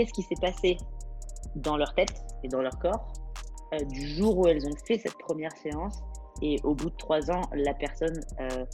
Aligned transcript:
qu'est-ce 0.00 0.14
qui 0.14 0.22
s'est 0.22 0.40
passé 0.40 0.78
dans 1.56 1.76
leur 1.76 1.94
tête 1.94 2.24
et 2.42 2.48
dans 2.48 2.62
leur 2.62 2.78
corps 2.78 3.12
euh, 3.74 3.84
du 3.84 4.08
jour 4.16 4.38
où 4.38 4.46
elles 4.46 4.66
ont 4.66 4.76
fait 4.86 4.96
cette 4.96 5.18
première 5.18 5.52
séance 5.58 6.02
et 6.40 6.56
au 6.64 6.74
bout 6.74 6.88
de 6.88 6.96
trois 6.96 7.30
ans, 7.30 7.42
la 7.52 7.74
personne, 7.74 8.18
euh, 8.40 8.64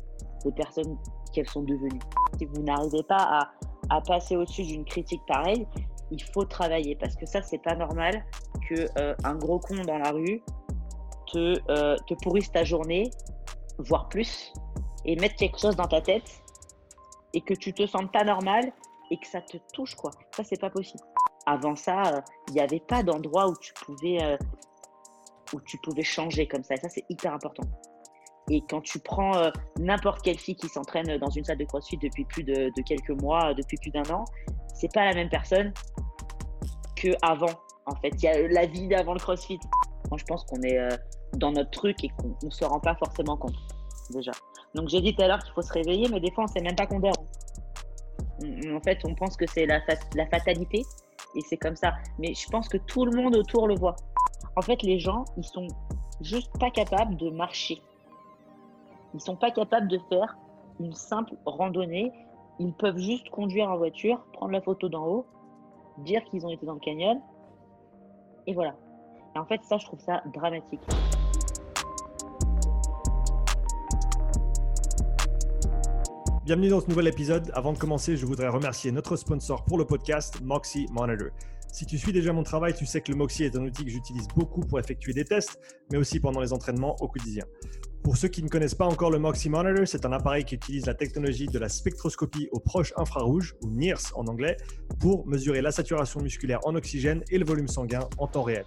les 0.45 0.53
personnes 0.53 0.97
qu'elles 1.33 1.49
sont 1.49 1.63
devenues. 1.63 1.99
Si 2.39 2.45
vous 2.45 2.63
n'arrivez 2.63 3.03
pas 3.03 3.51
à, 3.91 4.01
passer 4.03 4.37
au-dessus 4.37 4.63
d'une 4.63 4.85
critique 4.85 5.21
pareille, 5.27 5.67
il 6.13 6.23
faut 6.23 6.45
travailler 6.45 6.95
parce 6.95 7.17
que 7.17 7.27
ça, 7.27 7.43
c'est 7.43 7.59
pas 7.59 7.75
normal 7.75 8.25
que 8.69 8.87
euh, 8.99 9.15
un 9.25 9.35
gros 9.35 9.59
con 9.59 9.83
dans 9.85 9.99
la 9.99 10.13
rue 10.13 10.43
te, 11.33 11.57
te 12.05 12.15
pourrisse 12.23 12.53
ta 12.53 12.63
journée, 12.63 13.11
voire 13.79 14.09
plus, 14.09 14.53
et 15.05 15.17
mettre 15.17 15.35
quelque 15.35 15.59
chose 15.59 15.75
dans 15.75 15.89
ta 15.89 16.01
tête 16.01 16.43
et 17.35 17.41
que 17.41 17.55
tu 17.55 17.73
te 17.73 17.85
sentes 17.87 18.13
pas 18.13 18.23
normal 18.23 18.73
et 19.11 19.17
que 19.19 19.27
ça 19.27 19.41
te 19.41 19.57
touche, 19.73 19.95
quoi. 19.95 20.11
Ça, 20.33 20.45
c'est 20.45 20.61
pas 20.61 20.71
possible. 20.71 21.03
Avant 21.47 21.77
ça, 21.77 22.25
il 22.49 22.55
n'y 22.55 22.61
avait 22.61 22.81
pas 22.81 23.03
d'endroit 23.03 23.49
où 23.49 23.57
tu 23.57 23.73
pouvais 23.75 24.19
où 25.53 25.61
tu 25.61 25.79
pouvais 25.79 26.03
changer 26.03 26.47
comme 26.47 26.63
ça. 26.63 26.75
Et 26.75 26.79
ça, 26.79 26.89
c'est 26.89 27.05
hyper 27.09 27.33
important. 27.33 27.65
Et 28.51 28.63
quand 28.69 28.81
tu 28.81 28.99
prends 29.01 29.37
euh, 29.37 29.51
n'importe 29.79 30.23
quelle 30.23 30.39
fille 30.39 30.55
qui 30.55 30.69
s'entraîne 30.69 31.19
dans 31.19 31.31
une 31.31 31.45
salle 31.45 31.59
de 31.59 31.65
CrossFit 31.65 31.97
depuis 31.97 32.25
plus 32.25 32.45
de, 32.45 32.71
quelques 32.83 33.11
mois, 33.21 33.55
depuis 33.55 33.77
plus 33.79 33.91
d'un 33.91 34.09
an, 34.11 34.25
c'est 34.75 34.93
pas 34.93 35.05
la 35.05 35.15
même 35.15 35.29
personne 35.29 35.73
que 36.97 37.09
avant. 37.23 37.53
En 37.87 37.95
fait, 37.97 38.11
il 38.11 38.23
y 38.23 38.29
a 38.29 38.49
la 38.49 38.67
vie 38.67 38.89
d'avant 38.89 39.15
le 39.15 39.21
CrossFit. 39.21 39.59
Moi, 40.11 40.19
je 40.19 40.25
pense 40.25 40.45
qu'on 40.45 40.63
est 40.63 40.79
euh, 40.79 40.89
dans 41.35 41.51
notre 41.51 41.71
truc 41.71 42.03
et 42.05 42.09
qu'on 42.09 42.37
ne 42.43 42.51
se 42.51 42.65
rend 42.65 42.81
pas 42.81 42.95
forcément 42.97 43.37
compte 43.37 43.57
déjà. 44.11 44.33
Donc, 44.75 44.89
j'ai 44.89 45.01
dit 45.01 45.15
tout 45.15 45.23
à 45.23 45.29
l'heure 45.29 45.43
qu'il 45.43 45.53
faut 45.53 45.63
se 45.63 45.73
réveiller, 45.73 46.09
mais 46.09 46.21
des 46.21 46.31
fois, 46.31 46.45
on 46.45 46.47
sait 46.47 46.61
même 46.61 46.77
pas 46.77 46.87
qu'on 46.87 47.01
dort. 47.01 47.25
En 48.43 48.81
fait, 48.81 48.99
on 49.05 49.15
pense 49.15 49.37
que 49.37 49.47
c'est 49.49 49.67
la 49.67 49.81
fatalité 50.31 50.85
et 51.37 51.41
c'est 51.43 51.57
comme 51.57 51.77
ça. 51.77 51.95
Mais 52.19 52.35
je 52.35 52.49
pense 52.49 52.69
que 52.69 52.79
tout 52.79 53.05
le 53.05 53.13
monde 53.13 53.37
autour 53.37 53.69
le 53.69 53.75
voit. 53.75 53.97
En 54.57 54.63
fait, 54.63 54.83
les 54.83 54.99
gens, 54.99 55.25
ils 55.37 55.45
sont 55.45 55.69
juste 56.21 56.51
pas 56.59 56.71
capables 56.71 57.17
de 57.17 57.31
marcher. 57.31 57.81
Ils 59.15 59.21
sont 59.21 59.37
pas 59.37 59.51
capables 59.51 59.89
de 59.89 59.99
faire 60.09 60.37
une 60.81 60.93
simple 60.93 61.35
randonnée. 61.45 62.13
Ils 62.59 62.73
peuvent 62.73 62.99
juste 62.99 63.29
conduire 63.31 63.71
en 63.71 63.77
voiture, 63.77 64.25
prendre 64.33 64.53
la 64.53 64.63
photo 64.63 64.89
d'en 64.89 65.07
haut, 65.07 65.27
dire 65.99 66.25
qu'ils 66.25 66.47
ont 66.47 66.51
été 66.51 66.65
dans 66.65 66.75
le 66.75 66.81
canyon, 66.81 67.21
et 68.47 68.55
voilà. 68.55 68.75
Et 69.35 69.39
en 69.39 69.45
fait, 69.45 69.63
ça, 69.65 69.77
je 69.77 69.87
trouve 69.87 70.01
ça 70.01 70.23
dramatique. 70.33 70.81
Bienvenue 76.47 76.69
dans 76.69 76.81
ce 76.81 76.87
nouvel 76.87 77.09
épisode. 77.09 77.51
Avant 77.55 77.73
de 77.73 77.79
commencer, 77.79 78.17
je 78.17 78.25
voudrais 78.25 78.47
remercier 78.47 78.93
notre 78.93 79.17
sponsor 79.17 79.65
pour 79.65 79.79
le 79.79 79.85
podcast, 79.85 80.41
Moxie 80.43 80.87
Monitor. 80.93 81.31
Si 81.73 81.87
tu 81.87 81.99
suis 81.99 82.13
déjà 82.13 82.33
mon 82.33 82.45
travail, 82.45 82.73
tu 82.73 82.87
sais 82.87 83.01
que 83.01 83.11
le 83.11 83.19
Moxie 83.19 83.43
est 83.43 83.57
un 83.57 83.65
outil 83.65 83.85
que 83.85 83.91
j'utilise 83.91 84.29
beaucoup 84.29 84.61
pour 84.61 84.79
effectuer 84.79 85.13
des 85.13 85.25
tests, 85.25 85.59
mais 85.91 85.99
aussi 85.99 86.21
pendant 86.21 86.41
les 86.41 86.53
entraînements 86.53 86.95
au 87.01 87.09
quotidien. 87.09 87.43
Pour 88.05 88.17
ceux 88.17 88.29
qui 88.29 88.45
ne 88.45 88.49
connaissent 88.49 88.77
pas 88.77 88.87
encore 88.87 89.11
le 89.11 89.19
Moxie 89.19 89.49
Monitor, 89.51 89.89
c'est 89.89 90.07
un 90.07 90.13
appareil 90.13 90.45
qui 90.45 90.55
utilise 90.55 90.87
la 90.87 90.95
technologie 90.95 91.49
de 91.49 91.59
la 91.59 91.69
spectroscopie 91.69 92.49
au 92.53 92.61
proche 92.61 92.93
infrarouge, 92.97 93.57
ou 93.65 93.69
NIRS 93.69 94.13
en 94.15 94.29
anglais, 94.29 94.57
pour 95.01 95.27
mesurer 95.27 95.63
la 95.63 95.73
saturation 95.73 96.21
musculaire 96.21 96.61
en 96.65 96.77
oxygène 96.77 97.25
et 97.29 97.39
le 97.39 97.45
volume 97.45 97.67
sanguin 97.67 98.09
en 98.19 98.29
temps 98.29 98.45
réel. 98.45 98.67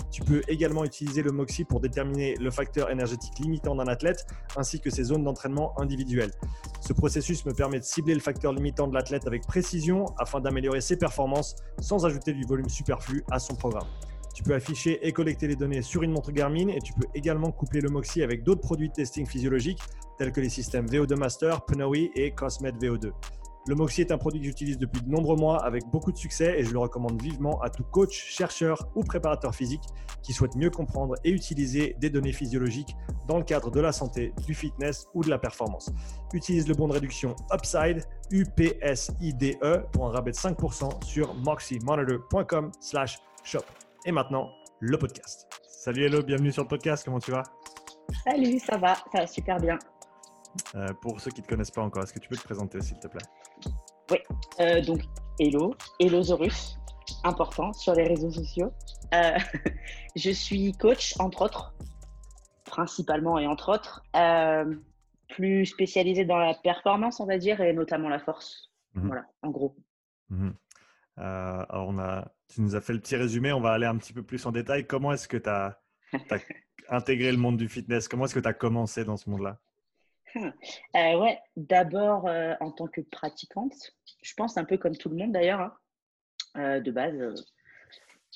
Tu 0.11 0.21
peux 0.21 0.41
également 0.47 0.83
utiliser 0.83 1.23
le 1.23 1.31
Moxie 1.31 1.63
pour 1.63 1.79
déterminer 1.79 2.35
le 2.35 2.51
facteur 2.51 2.91
énergétique 2.91 3.39
limitant 3.39 3.75
d'un 3.75 3.87
athlète 3.87 4.25
ainsi 4.57 4.81
que 4.81 4.89
ses 4.89 5.05
zones 5.05 5.23
d'entraînement 5.23 5.73
individuelles. 5.79 6.31
Ce 6.81 6.91
processus 6.93 7.45
me 7.45 7.53
permet 7.53 7.79
de 7.79 7.85
cibler 7.85 8.13
le 8.13 8.19
facteur 8.19 8.51
limitant 8.51 8.87
de 8.87 8.93
l'athlète 8.93 9.25
avec 9.25 9.47
précision 9.47 10.05
afin 10.17 10.41
d'améliorer 10.41 10.81
ses 10.81 10.97
performances 10.97 11.55
sans 11.79 12.05
ajouter 12.05 12.33
du 12.33 12.43
volume 12.43 12.69
superflu 12.69 13.23
à 13.31 13.39
son 13.39 13.55
programme. 13.55 13.87
Tu 14.33 14.43
peux 14.43 14.53
afficher 14.53 15.05
et 15.05 15.11
collecter 15.11 15.47
les 15.47 15.55
données 15.55 15.81
sur 15.81 16.03
une 16.03 16.11
montre 16.11 16.31
Garmin 16.31 16.69
et 16.69 16.79
tu 16.79 16.93
peux 16.93 17.07
également 17.13 17.51
coupler 17.51 17.81
le 17.81 17.89
Moxie 17.89 18.23
avec 18.23 18.43
d'autres 18.43 18.61
produits 18.61 18.89
de 18.89 18.93
testing 18.93 19.25
physiologique 19.25 19.79
tels 20.17 20.31
que 20.31 20.41
les 20.41 20.49
systèmes 20.49 20.87
VO2 20.87 21.15
Master, 21.15 21.65
Pnoe 21.65 22.11
et 22.15 22.31
Cosmet 22.31 22.71
VO2. 22.71 23.11
Le 23.67 23.75
Moxie 23.75 24.01
est 24.01 24.11
un 24.11 24.17
produit 24.17 24.39
que 24.41 24.47
j'utilise 24.47 24.79
depuis 24.79 25.01
de 25.01 25.09
nombreux 25.09 25.35
mois 25.35 25.63
avec 25.63 25.85
beaucoup 25.91 26.11
de 26.11 26.17
succès 26.17 26.59
et 26.59 26.63
je 26.63 26.71
le 26.71 26.79
recommande 26.79 27.21
vivement 27.21 27.61
à 27.61 27.69
tout 27.69 27.83
coach, 27.83 28.11
chercheur 28.11 28.89
ou 28.95 29.03
préparateur 29.03 29.53
physique 29.53 29.83
qui 30.23 30.33
souhaite 30.33 30.55
mieux 30.55 30.71
comprendre 30.71 31.13
et 31.23 31.29
utiliser 31.29 31.95
des 31.99 32.09
données 32.09 32.33
physiologiques 32.33 32.95
dans 33.27 33.37
le 33.37 33.43
cadre 33.43 33.69
de 33.69 33.79
la 33.79 33.91
santé, 33.91 34.33
du 34.47 34.55
fitness 34.55 35.07
ou 35.13 35.23
de 35.23 35.29
la 35.29 35.37
performance. 35.37 35.91
Utilise 36.33 36.67
le 36.67 36.73
bon 36.73 36.87
de 36.87 36.93
réduction 36.93 37.35
Upside, 37.53 38.03
UPSIDE 38.31 39.59
pour 39.91 40.07
un 40.07 40.11
rabais 40.11 40.31
de 40.31 40.37
5% 40.37 41.03
sur 41.05 41.35
moxiemonitor.com 41.35 42.71
slash 42.79 43.19
shop. 43.43 43.65
Et 44.05 44.11
maintenant, 44.11 44.49
le 44.79 44.97
podcast. 44.97 45.47
Salut 45.67 46.05
Hello, 46.05 46.23
bienvenue 46.23 46.51
sur 46.51 46.63
le 46.63 46.67
podcast, 46.67 47.05
comment 47.05 47.19
tu 47.19 47.29
vas? 47.29 47.43
Salut, 48.23 48.57
ça 48.57 48.77
va, 48.77 48.95
ça 48.95 49.19
va 49.19 49.27
super 49.27 49.57
bien. 49.57 49.77
Euh, 50.75 50.93
pour 51.01 51.19
ceux 51.19 51.31
qui 51.31 51.41
ne 51.41 51.45
te 51.45 51.49
connaissent 51.49 51.71
pas 51.71 51.81
encore, 51.81 52.03
est-ce 52.03 52.13
que 52.13 52.19
tu 52.19 52.29
peux 52.29 52.35
te 52.35 52.43
présenter 52.43 52.81
s'il 52.81 52.99
te 52.99 53.07
plaît? 53.07 53.21
Oui, 54.11 54.17
euh, 54.59 54.81
donc 54.81 55.01
Hello, 55.39 55.73
Hellosaurus, 55.99 56.77
important 57.23 57.73
sur 57.73 57.93
les 57.93 58.07
réseaux 58.07 58.31
sociaux. 58.31 58.71
Euh, 59.13 59.37
je 60.15 60.31
suis 60.31 60.73
coach, 60.73 61.15
entre 61.19 61.43
autres, 61.43 61.73
principalement 62.65 63.39
et 63.39 63.47
entre 63.47 63.73
autres, 63.73 64.03
plus 65.29 65.65
spécialisé 65.65 66.25
dans 66.25 66.37
la 66.37 66.53
performance, 66.53 67.19
on 67.19 67.25
va 67.25 67.37
dire, 67.37 67.61
et 67.61 67.73
notamment 67.73 68.09
la 68.09 68.19
force. 68.19 68.71
Mhm. 68.93 69.07
Voilà, 69.07 69.25
en 69.41 69.49
gros. 69.49 69.75
Mhm. 70.29 70.53
alors, 71.17 71.87
on 71.87 71.97
a 71.97 72.31
tu 72.53 72.61
nous 72.61 72.75
as 72.75 72.81
fait 72.81 72.93
le 72.93 72.99
petit 72.99 73.15
résumé. 73.15 73.51
On 73.53 73.61
va 73.61 73.71
aller 73.71 73.85
un 73.85 73.97
petit 73.97 74.13
peu 74.13 74.23
plus 74.23 74.45
en 74.45 74.51
détail. 74.51 74.85
Comment 74.85 75.13
est-ce 75.13 75.27
que 75.27 75.37
tu 75.37 75.49
as, 75.49 75.79
intégré 76.89 77.31
le 77.31 77.37
monde 77.37 77.57
du 77.57 77.69
fitness? 77.69 78.07
Comment 78.07 78.25
est-ce 78.25 78.35
que 78.35 78.39
tu 78.39 78.47
as 78.47 78.53
commencé 78.53 79.05
dans 79.05 79.17
ce 79.17 79.29
monde-là? 79.29 79.59
euh, 80.95 81.19
Ouais, 81.19 81.39
d'abord 81.55 82.27
euh, 82.27 82.53
en 82.59 82.71
tant 82.71 82.87
que 82.87 83.01
pratiquante. 83.01 83.73
Je 84.21 84.33
pense 84.35 84.57
un 84.57 84.65
peu 84.65 84.77
comme 84.77 84.95
tout 84.95 85.09
le 85.09 85.15
monde 85.15 85.31
d'ailleurs, 85.31 85.59
hein, 85.59 85.73
euh, 86.57 86.79
de 86.79 86.91
base. 86.91 87.45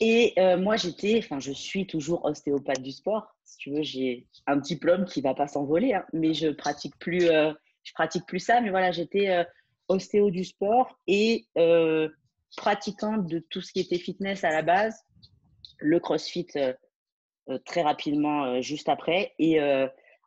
Et 0.01 0.33
moi, 0.57 0.75
j'étais, 0.75 1.19
enfin, 1.19 1.39
je 1.39 1.53
suis 1.53 1.87
toujours 1.87 2.25
ostéopathe 2.25 2.81
du 2.81 2.91
sport. 2.91 3.33
Si 3.45 3.57
tu 3.57 3.71
veux, 3.71 3.81
j'ai 3.81 4.27
un 4.45 4.57
diplôme 4.57 5.05
qui 5.05 5.21
va 5.21 5.33
pas 5.33 5.47
s'envoler, 5.47 5.93
hein, 5.93 6.05
mais 6.11 6.33
je 6.33 6.49
pratique 6.49 6.99
plus, 6.99 7.21
je 7.21 7.93
pratique 7.93 8.25
plus 8.25 8.39
ça. 8.39 8.59
Mais 8.59 8.71
voilà, 8.71 8.91
j'étais 8.91 9.45
ostéo 9.87 10.31
du 10.31 10.43
sport 10.43 10.99
et 11.07 11.47
pratiquante 12.57 13.25
de 13.27 13.39
tout 13.39 13.61
ce 13.61 13.71
qui 13.71 13.79
était 13.79 13.97
fitness 13.97 14.43
à 14.43 14.49
la 14.49 14.63
base, 14.63 15.01
le 15.77 16.01
CrossFit 16.01 16.47
très 17.63 17.81
rapidement 17.81 18.59
juste 18.59 18.89
après. 18.89 19.33
Et 19.39 19.61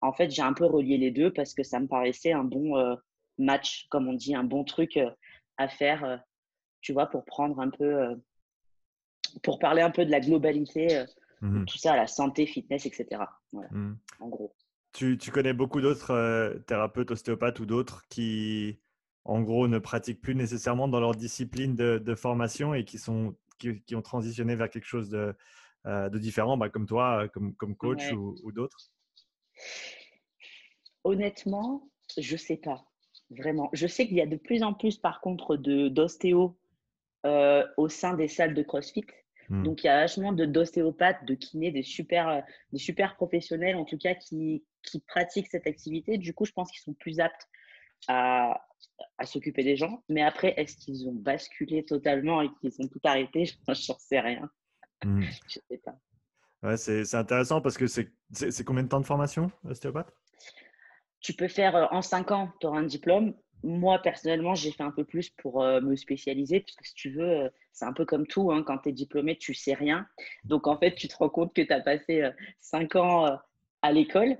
en 0.00 0.12
fait, 0.12 0.30
j'ai 0.30 0.42
un 0.42 0.52
peu 0.52 0.66
relié 0.66 0.98
les 0.98 1.10
deux 1.10 1.32
parce 1.32 1.54
que 1.54 1.62
ça 1.62 1.80
me 1.80 1.86
paraissait 1.86 2.32
un 2.32 2.44
bon 2.44 2.96
match, 3.38 3.86
comme 3.90 4.08
on 4.08 4.14
dit, 4.14 4.34
un 4.34 4.44
bon 4.44 4.64
truc 4.64 4.98
à 5.56 5.68
faire, 5.68 6.22
tu 6.80 6.92
vois, 6.92 7.06
pour 7.06 7.24
prendre 7.24 7.60
un 7.60 7.70
peu, 7.70 8.16
pour 9.42 9.58
parler 9.58 9.82
un 9.82 9.90
peu 9.90 10.04
de 10.04 10.10
la 10.10 10.20
globalité, 10.20 11.04
mmh 11.40 11.64
tout 11.66 11.78
ça, 11.78 11.94
la 11.94 12.08
santé, 12.08 12.46
fitness, 12.46 12.84
etc. 12.86 13.22
Voilà, 13.52 13.68
mmh. 13.70 13.96
en 14.20 14.28
gros. 14.28 14.54
Tu, 14.92 15.18
tu 15.18 15.30
connais 15.30 15.52
beaucoup 15.52 15.80
d'autres 15.80 16.60
thérapeutes, 16.66 17.12
ostéopathes 17.12 17.60
ou 17.60 17.66
d'autres 17.66 18.02
qui, 18.08 18.80
en 19.28 19.42
gros, 19.42 19.68
ne 19.68 19.78
pratiquent 19.78 20.22
plus 20.22 20.34
nécessairement 20.34 20.88
dans 20.88 21.00
leur 21.00 21.14
discipline 21.14 21.76
de, 21.76 22.14
formation 22.14 22.74
et 22.74 22.84
qui, 22.84 22.98
sont, 22.98 23.36
qui, 23.58 23.94
ont 23.94 24.02
transitionné 24.02 24.56
vers 24.56 24.70
quelque 24.70 24.86
chose 24.86 25.10
de, 25.10 25.34
euh, 25.86 26.08
différent, 26.08 26.56
bah, 26.56 26.70
comme 26.70 26.86
toi, 26.86 27.24
euh, 27.24 27.28
comme, 27.28 27.54
comme 27.54 27.76
coach 27.76 28.10
ou, 28.12 28.52
d'autres? 28.52 28.90
Honnêtement, 31.04 31.88
je 32.16 32.32
ne 32.32 32.38
sais 32.38 32.56
pas. 32.56 32.84
Vraiment. 33.30 33.68
Je 33.72 33.86
sais 33.86 34.06
qu'il 34.06 34.16
y 34.16 34.22
a 34.22 34.26
de 34.26 34.36
plus 34.36 34.62
en 34.62 34.72
plus, 34.72 34.96
par 34.96 35.20
contre, 35.20 35.56
d'ostéo 35.56 36.58
euh, 37.26 37.66
au 37.76 37.88
sein 37.88 38.14
des 38.14 38.28
salles 38.28 38.54
de 38.54 38.62
CrossFit. 38.62 39.04
Hmm. 39.48 39.64
Donc, 39.64 39.84
il 39.84 39.86
y 39.86 39.90
a 39.90 40.00
vachement 40.00 40.32
d'ostéopathes, 40.32 41.24
de, 41.24 41.34
kinés, 41.34 41.70
des 41.70 41.82
super, 41.82 42.44
des 42.72 42.78
super 42.78 43.16
professionnels, 43.16 43.76
en 43.76 43.84
tout 43.84 43.98
cas, 43.98 44.14
qui, 44.14 44.64
qui 44.82 45.00
pratiquent 45.00 45.48
cette 45.48 45.66
activité. 45.66 46.18
Du 46.18 46.34
coup, 46.34 46.44
je 46.44 46.52
pense 46.52 46.70
qu'ils 46.70 46.82
sont 46.82 46.94
plus 46.94 47.20
aptes 47.20 47.48
à, 48.06 48.66
à 49.18 49.26
s'occuper 49.26 49.62
des 49.62 49.76
gens. 49.76 50.02
Mais 50.08 50.22
après, 50.22 50.54
est-ce 50.56 50.76
qu'ils 50.76 51.06
ont 51.08 51.14
basculé 51.14 51.84
totalement 51.84 52.42
et 52.42 52.48
qu'ils 52.60 52.74
ont 52.80 52.88
tout 52.88 53.00
arrêté? 53.04 53.44
J'en 53.68 53.98
sais 53.98 54.20
rien. 54.20 54.50
Hmm. 55.04 55.22
Je 55.22 55.60
sais 55.68 55.78
pas. 55.78 55.98
C'est 56.76 57.14
intéressant 57.14 57.60
parce 57.60 57.78
que 57.78 57.86
c'est 57.86 58.64
combien 58.64 58.82
de 58.82 58.88
temps 58.88 59.00
de 59.00 59.06
formation, 59.06 59.50
ostéopathe? 59.68 60.12
Tu 61.20 61.32
peux 61.32 61.48
faire 61.48 61.88
en 61.92 62.02
cinq 62.02 62.30
ans, 62.30 62.50
tu 62.60 62.66
auras 62.66 62.78
un 62.78 62.84
diplôme. 62.84 63.34
Moi, 63.64 63.98
personnellement, 64.00 64.54
j'ai 64.54 64.70
fait 64.70 64.84
un 64.84 64.92
peu 64.92 65.04
plus 65.04 65.30
pour 65.30 65.62
me 65.62 65.96
spécialiser, 65.96 66.60
parce 66.60 66.76
que 66.76 66.86
si 66.86 66.94
tu 66.94 67.10
veux, 67.10 67.50
c'est 67.72 67.84
un 67.84 67.92
peu 67.92 68.04
comme 68.04 68.26
tout, 68.26 68.52
hein, 68.52 68.62
quand 68.64 68.78
tu 68.78 68.90
es 68.90 68.92
diplômé, 68.92 69.36
tu 69.36 69.54
sais 69.54 69.74
rien. 69.74 70.06
Donc, 70.44 70.66
en 70.66 70.78
fait, 70.78 70.94
tu 70.94 71.08
te 71.08 71.16
rends 71.16 71.28
compte 71.28 71.54
que 71.54 71.62
tu 71.62 71.72
as 71.72 71.80
passé 71.80 72.28
cinq 72.60 72.96
ans 72.96 73.38
à 73.82 73.92
l'école, 73.92 74.36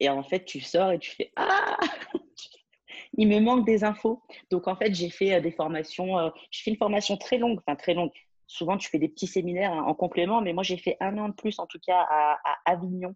et 0.00 0.08
en 0.08 0.22
fait, 0.22 0.44
tu 0.44 0.60
sors 0.60 0.92
et 0.92 0.98
tu 0.98 1.10
fais 1.10 1.32
Ah 1.36 1.76
Il 3.16 3.28
me 3.28 3.40
manque 3.40 3.66
des 3.66 3.84
infos. 3.84 4.22
Donc, 4.50 4.68
en 4.68 4.76
fait, 4.76 4.94
j'ai 4.94 5.10
fait 5.10 5.40
des 5.40 5.50
formations, 5.50 6.30
je 6.50 6.62
fais 6.62 6.70
une 6.70 6.76
formation 6.76 7.16
très 7.16 7.38
longue, 7.38 7.58
enfin 7.58 7.76
très 7.76 7.94
longue, 7.94 8.10
souvent, 8.48 8.78
tu 8.78 8.88
fais 8.88 8.98
des 8.98 9.08
petits 9.08 9.26
séminaires 9.28 9.72
hein, 9.72 9.82
en 9.82 9.94
complément, 9.94 10.40
mais 10.40 10.52
moi, 10.52 10.64
j'ai 10.64 10.78
fait 10.78 10.96
un 11.00 11.16
an 11.18 11.28
de 11.28 11.34
plus, 11.34 11.60
en 11.60 11.66
tout 11.66 11.78
cas, 11.78 12.04
à, 12.10 12.58
Avignon 12.64 13.14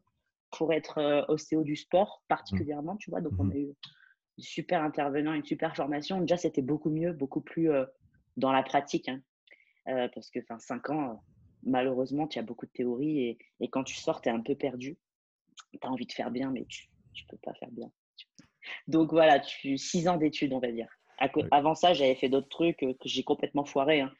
pour 0.51 0.73
être 0.73 0.99
euh, 0.99 1.25
ostéo 1.29 1.65
du 1.65 1.75
sport, 1.75 2.23
particulièrement, 2.29 2.97
tu 2.97 3.11
vois. 3.11 3.23
Donc, 3.23 3.33
on 3.39 3.45
mmh 3.45 3.53
a 3.53 3.57
eu 3.57 3.71
un 3.71 4.43
super 4.43 4.83
intervenant, 4.83 5.33
une 5.33 5.45
super 5.45 5.75
formation. 5.75 6.21
Déjà, 6.21 6.37
c'était 6.37 6.63
beaucoup 6.63 6.91
mieux, 6.91 7.15
beaucoup 7.15 7.41
plus 7.41 7.71
euh, 7.71 7.87
dans 8.37 8.53
la 8.53 8.63
pratique. 8.63 9.09
Hein. 9.09 9.21
Euh, 9.89 10.09
parce 10.15 10.31
que, 10.31 10.39
enfin, 10.41 10.59
cinq 10.59 10.91
ans, 10.91 11.23
malheureusement, 11.63 12.29
tu 12.29 12.39
as 12.39 12.43
beaucoup 12.43 12.67
de 12.67 12.73
théorie 12.73 13.39
et, 13.61 13.69
quand 13.71 13.85
tu 13.85 13.95
sors, 13.95 14.21
tu 14.21 14.29
es 14.29 14.33
un 14.33 14.41
peu 14.41 14.55
perdu. 14.55 14.99
Tu 15.73 15.79
as 15.81 15.91
envie 15.91 16.07
de 16.07 16.13
faire 16.13 16.31
bien, 16.31 16.51
mais 16.51 16.67
tu 16.67 16.91
ne 17.15 17.31
peux 17.31 17.39
pas 17.39 17.55
faire 17.55 17.71
bien. 17.71 17.91
Donc, 18.87 19.11
voilà, 19.11 19.41
tu, 19.41 19.79
six 19.79 20.07
ans 20.09 20.19
d'études, 20.19 20.53
on 20.53 20.61
va 20.61 20.71
dire. 20.71 20.89
Avant 21.53 21.75
ça, 21.75 21.95
j'avais 21.95 22.17
fait 22.17 22.29
d'autres 22.29 22.49
trucs 22.49 22.79
que 22.79 22.95
j'ai 23.05 23.23
complètement 23.23 23.65
foiré. 23.65 24.01
Hein 24.01 24.13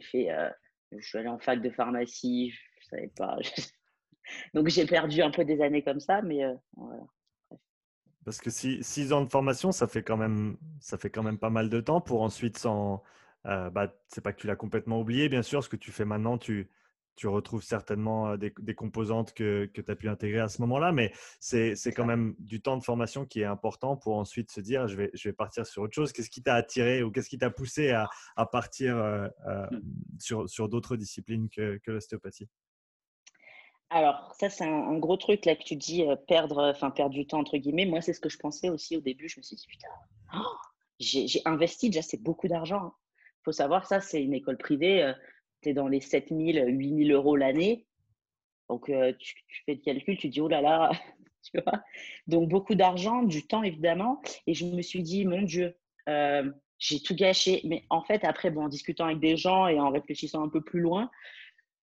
fait, 0.00 0.30
euh, 0.30 0.50
je 0.92 1.06
suis 1.06 1.18
allée 1.18 1.28
en 1.28 1.38
fac 1.38 1.60
de 1.60 1.70
pharmacie, 1.70 2.50
je, 2.50 2.86
savais 2.88 3.12
pas. 3.16 3.36
Donc 4.54 4.68
j'ai 4.68 4.86
perdu 4.86 5.22
un 5.22 5.30
peu 5.30 5.44
des 5.44 5.60
années 5.60 5.82
comme 5.82 6.00
ça, 6.00 6.22
mais 6.22 6.44
euh, 6.44 6.54
voilà. 6.76 7.02
Parce 8.24 8.40
que 8.40 8.50
six, 8.50 9.12
ans 9.12 9.22
de 9.22 9.30
formation, 9.30 9.72
ça 9.72 9.88
fait 9.88 10.02
quand 10.02 10.16
même, 10.16 10.56
ça 10.80 10.96
fait 10.96 11.10
quand 11.10 11.24
même 11.24 11.38
pas 11.38 11.50
mal 11.50 11.68
de 11.68 11.80
temps 11.80 12.00
pour 12.00 12.22
ensuite 12.22 12.56
sans, 12.56 13.02
euh, 13.46 13.68
bah, 13.70 13.92
c'est 14.06 14.20
pas 14.20 14.32
que 14.32 14.40
tu 14.40 14.46
l'as 14.46 14.54
complètement 14.54 15.00
oublié, 15.00 15.28
bien 15.28 15.42
sûr, 15.42 15.64
ce 15.64 15.68
que 15.68 15.76
tu 15.76 15.90
fais 15.90 16.04
maintenant, 16.04 16.38
tu, 16.38 16.70
tu 17.16 17.26
retrouves 17.26 17.62
certainement 17.62 18.36
des, 18.36 18.74
composantes 18.74 19.32
que, 19.34 19.66
que 19.66 19.80
tu 19.80 19.90
as 19.90 19.96
pu 19.96 20.08
intégrer 20.08 20.40
à 20.40 20.48
ce 20.48 20.60
moment-là, 20.62 20.92
mais 20.92 21.12
c'est 21.40 21.92
quand 21.94 22.06
même 22.06 22.34
du 22.38 22.60
temps 22.60 22.76
de 22.76 22.82
formation 22.82 23.26
qui 23.26 23.40
est 23.40 23.44
important 23.44 23.96
pour 23.96 24.16
ensuite 24.16 24.50
se 24.50 24.60
dire 24.60 24.88
je 24.88 24.96
vais, 24.96 25.10
je 25.14 25.28
vais 25.28 25.32
partir 25.32 25.66
sur 25.66 25.82
autre 25.82 25.94
chose. 25.94 26.12
Qu'est-ce 26.12 26.30
qui 26.30 26.42
t'a 26.42 26.54
attiré 26.54 27.02
ou 27.02 27.10
qu'est-ce 27.10 27.28
qui 27.28 27.38
t'a 27.38 27.50
poussé 27.50 27.90
à, 27.90 28.08
à 28.36 28.46
partir 28.46 28.96
mmh. 28.96 29.68
sur, 30.18 30.48
sur 30.48 30.68
d'autres 30.68 30.96
disciplines 30.96 31.48
que, 31.48 31.78
que 31.78 31.90
l'ostéopathie? 31.90 32.48
Alors, 33.94 34.32
ça, 34.40 34.48
c'est 34.48 34.64
un, 34.64 34.98
gros 34.98 35.18
truc 35.18 35.44
là 35.44 35.54
que 35.54 35.64
tu 35.64 35.76
dis, 35.76 36.02
perdre, 36.26 36.70
enfin, 36.70 36.90
perdre 36.90 37.14
du 37.14 37.26
temps, 37.26 37.40
entre 37.40 37.58
guillemets. 37.58 37.84
Moi, 37.84 38.00
c'est 38.00 38.14
ce 38.14 38.20
que 38.20 38.30
je 38.30 38.38
pensais 38.38 38.70
aussi 38.70 38.96
au 38.96 39.02
début. 39.02 39.28
Je 39.28 39.38
me 39.38 39.42
suis 39.42 39.54
dit, 39.54 39.66
putain, 39.68 39.88
oh, 40.34 40.56
j'ai 40.98 41.42
investi 41.44 41.90
déjà, 41.90 42.00
c'est 42.00 42.22
beaucoup 42.22 42.48
d'argent. 42.48 42.80
Il 42.80 42.86
hein. 42.86 42.94
faut 43.44 43.52
savoir, 43.52 43.86
ça, 43.86 44.00
c'est 44.00 44.22
une 44.22 44.32
école 44.32 44.56
privée 44.56 45.12
tu 45.62 45.72
dans 45.72 45.88
les 45.88 46.00
7 46.00 46.28
000, 46.28 46.66
8 46.66 47.06
000 47.06 47.10
euros 47.16 47.36
l'année. 47.36 47.86
Donc, 48.68 48.88
euh, 48.88 49.12
tu, 49.18 49.34
fais 49.66 49.74
le 49.74 49.80
calcul, 49.80 50.16
tu 50.16 50.28
dis, 50.28 50.40
oh 50.40 50.48
là 50.48 50.60
là, 50.60 50.90
tu 51.42 51.60
vois. 51.60 51.82
Donc, 52.26 52.48
beaucoup 52.48 52.74
d'argent, 52.74 53.22
du 53.22 53.46
temps, 53.46 53.62
évidemment. 53.62 54.20
Et 54.46 54.54
je 54.54 54.64
me 54.64 54.82
suis 54.82 55.02
dit, 55.02 55.24
mon 55.24 55.42
Dieu, 55.42 55.76
euh, 56.08 56.50
j'ai 56.78 57.00
tout 57.00 57.14
gâché. 57.14 57.60
Mais 57.64 57.84
en 57.90 58.02
fait, 58.02 58.24
après, 58.24 58.50
bon, 58.50 58.64
en 58.64 58.68
discutant 58.68 59.06
avec 59.06 59.20
des 59.20 59.36
gens 59.36 59.68
et 59.68 59.78
en 59.78 59.90
réfléchissant 59.90 60.42
un 60.42 60.48
peu 60.48 60.62
plus 60.62 60.80
loin, 60.80 61.10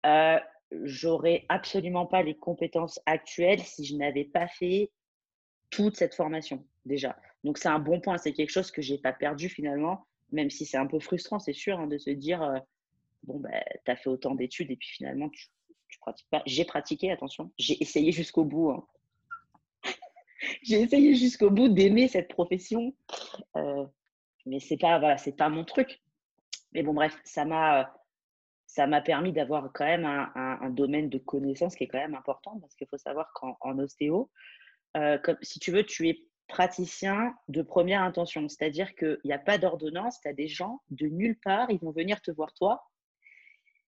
euh, 0.05 0.39
j'aurais 0.83 1.45
absolument 1.49 2.05
pas 2.05 2.23
les 2.23 2.35
compétences 2.35 2.99
actuelles 3.05 3.61
si 3.61 3.85
je 3.85 3.95
n'avais 3.95 4.25
pas 4.25 4.47
fait 4.47 4.91
toute 5.69 5.95
cette 5.95 6.15
formation 6.15 6.65
déjà. 6.85 7.17
Donc, 7.43 7.57
c'est 7.57 7.69
un 7.69 7.79
bon 7.79 8.01
point. 8.01 8.17
C'est 8.17 8.33
quelque 8.33 8.51
chose 8.51 8.71
que 8.71 8.81
j'ai 8.81 8.97
pas 8.97 9.13
perdu 9.13 9.49
finalement, 9.49 10.05
même 10.31 10.49
si 10.49 10.65
c'est 10.65 10.77
un 10.77 10.87
peu 10.87 10.99
frustrant, 10.99 11.39
c'est 11.39 11.53
sûr, 11.53 11.79
hein, 11.79 11.87
de 11.87 11.97
se 11.97 12.09
dire 12.09 12.61
bon, 13.23 13.39
ben, 13.39 13.63
tu 13.85 13.91
as 13.91 13.95
fait 13.95 14.09
autant 14.09 14.35
d'études 14.35 14.71
et 14.71 14.75
puis 14.75 14.89
finalement, 14.89 15.29
tu, 15.29 15.49
pratiques 16.01 16.27
pas. 16.31 16.41
J'ai 16.45 16.65
pratiqué, 16.65 17.11
attention, 17.11 17.51
j'ai 17.57 17.81
essayé 17.81 18.11
jusqu'au 18.11 18.43
bout. 18.43 18.71
Hein. 18.71 18.87
j'ai 20.63 20.81
essayé 20.81 21.15
jusqu'au 21.15 21.49
bout 21.49 21.69
d'aimer 21.69 22.07
cette 22.07 22.29
profession, 22.29 22.95
euh, 23.55 23.85
mais 24.45 24.59
c'est 24.59 24.77
pas, 24.77 24.99
voilà, 24.99 25.17
c'est 25.17 25.35
pas 25.35 25.49
mon 25.49 25.63
truc. 25.63 26.01
Mais 26.73 26.81
bon, 26.81 26.93
bref, 26.93 27.15
ça 27.23 27.45
m'a, 27.45 27.93
ça 28.65 28.87
m'a 28.87 29.01
permis 29.01 29.31
d'avoir 29.31 29.71
quand 29.71 29.85
même 29.85 30.05
un, 30.05 30.31
un, 30.35 30.69
domaine 30.71 31.09
de 31.09 31.19
connaissance 31.19 31.75
qui 31.75 31.83
est 31.83 31.87
quand 31.87 31.99
même 31.99 32.15
important 32.15 32.59
parce 32.59 32.73
qu'il 32.75 32.87
faut 32.87 32.97
savoir 32.97 33.31
qu'en 33.33 33.77
ostéo, 33.77 34.31
euh, 34.97 35.19
comme, 35.19 35.37
si 35.41 35.59
tu 35.59 35.71
veux, 35.71 35.85
tu 35.85 36.09
es 36.09 36.19
praticien 36.47 37.35
de 37.47 37.61
première 37.61 38.01
intention. 38.01 38.49
C'est-à-dire 38.49 38.95
qu'il 38.95 39.19
n'y 39.25 39.33
a 39.33 39.39
pas 39.39 39.59
d'ordonnance, 39.59 40.19
tu 40.21 40.27
as 40.27 40.33
des 40.33 40.47
gens 40.47 40.81
de 40.89 41.07
nulle 41.07 41.39
part, 41.39 41.69
ils 41.69 41.79
vont 41.79 41.91
venir 41.91 42.21
te 42.21 42.31
voir 42.31 42.51
toi 42.53 42.83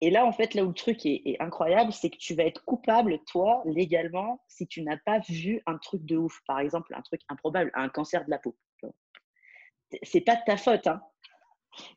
et 0.02 0.12
là, 0.12 0.26
en 0.26 0.32
fait, 0.32 0.54
là 0.54 0.64
où 0.64 0.68
le 0.68 0.74
truc 0.74 1.06
est, 1.06 1.38
incroyable, 1.40 1.92
c'est 1.92 2.10
que 2.10 2.18
tu 2.18 2.36
vas 2.36 2.44
être 2.44 2.64
coupable, 2.66 3.20
toi, 3.26 3.64
légalement, 3.66 4.44
si 4.48 4.68
tu 4.68 4.84
n'as 4.84 4.98
pas 4.98 5.20
vu 5.20 5.62
un 5.66 5.78
truc 5.78 6.06
de 6.06 6.18
ouf. 6.18 6.40
Par 6.46 6.60
exemple, 6.60 6.94
un 6.96 7.02
truc 7.02 7.22
improbable, 7.30 7.72
un 7.74 7.90
cancer 7.90 8.24
de 8.26 8.30
la 8.30 8.38
peau. 8.38 8.56
C'est 10.04 10.22
pas 10.22 10.36
de 10.36 10.42
ta 10.46 10.58
faute, 10.58 10.86
hein. 10.86 11.02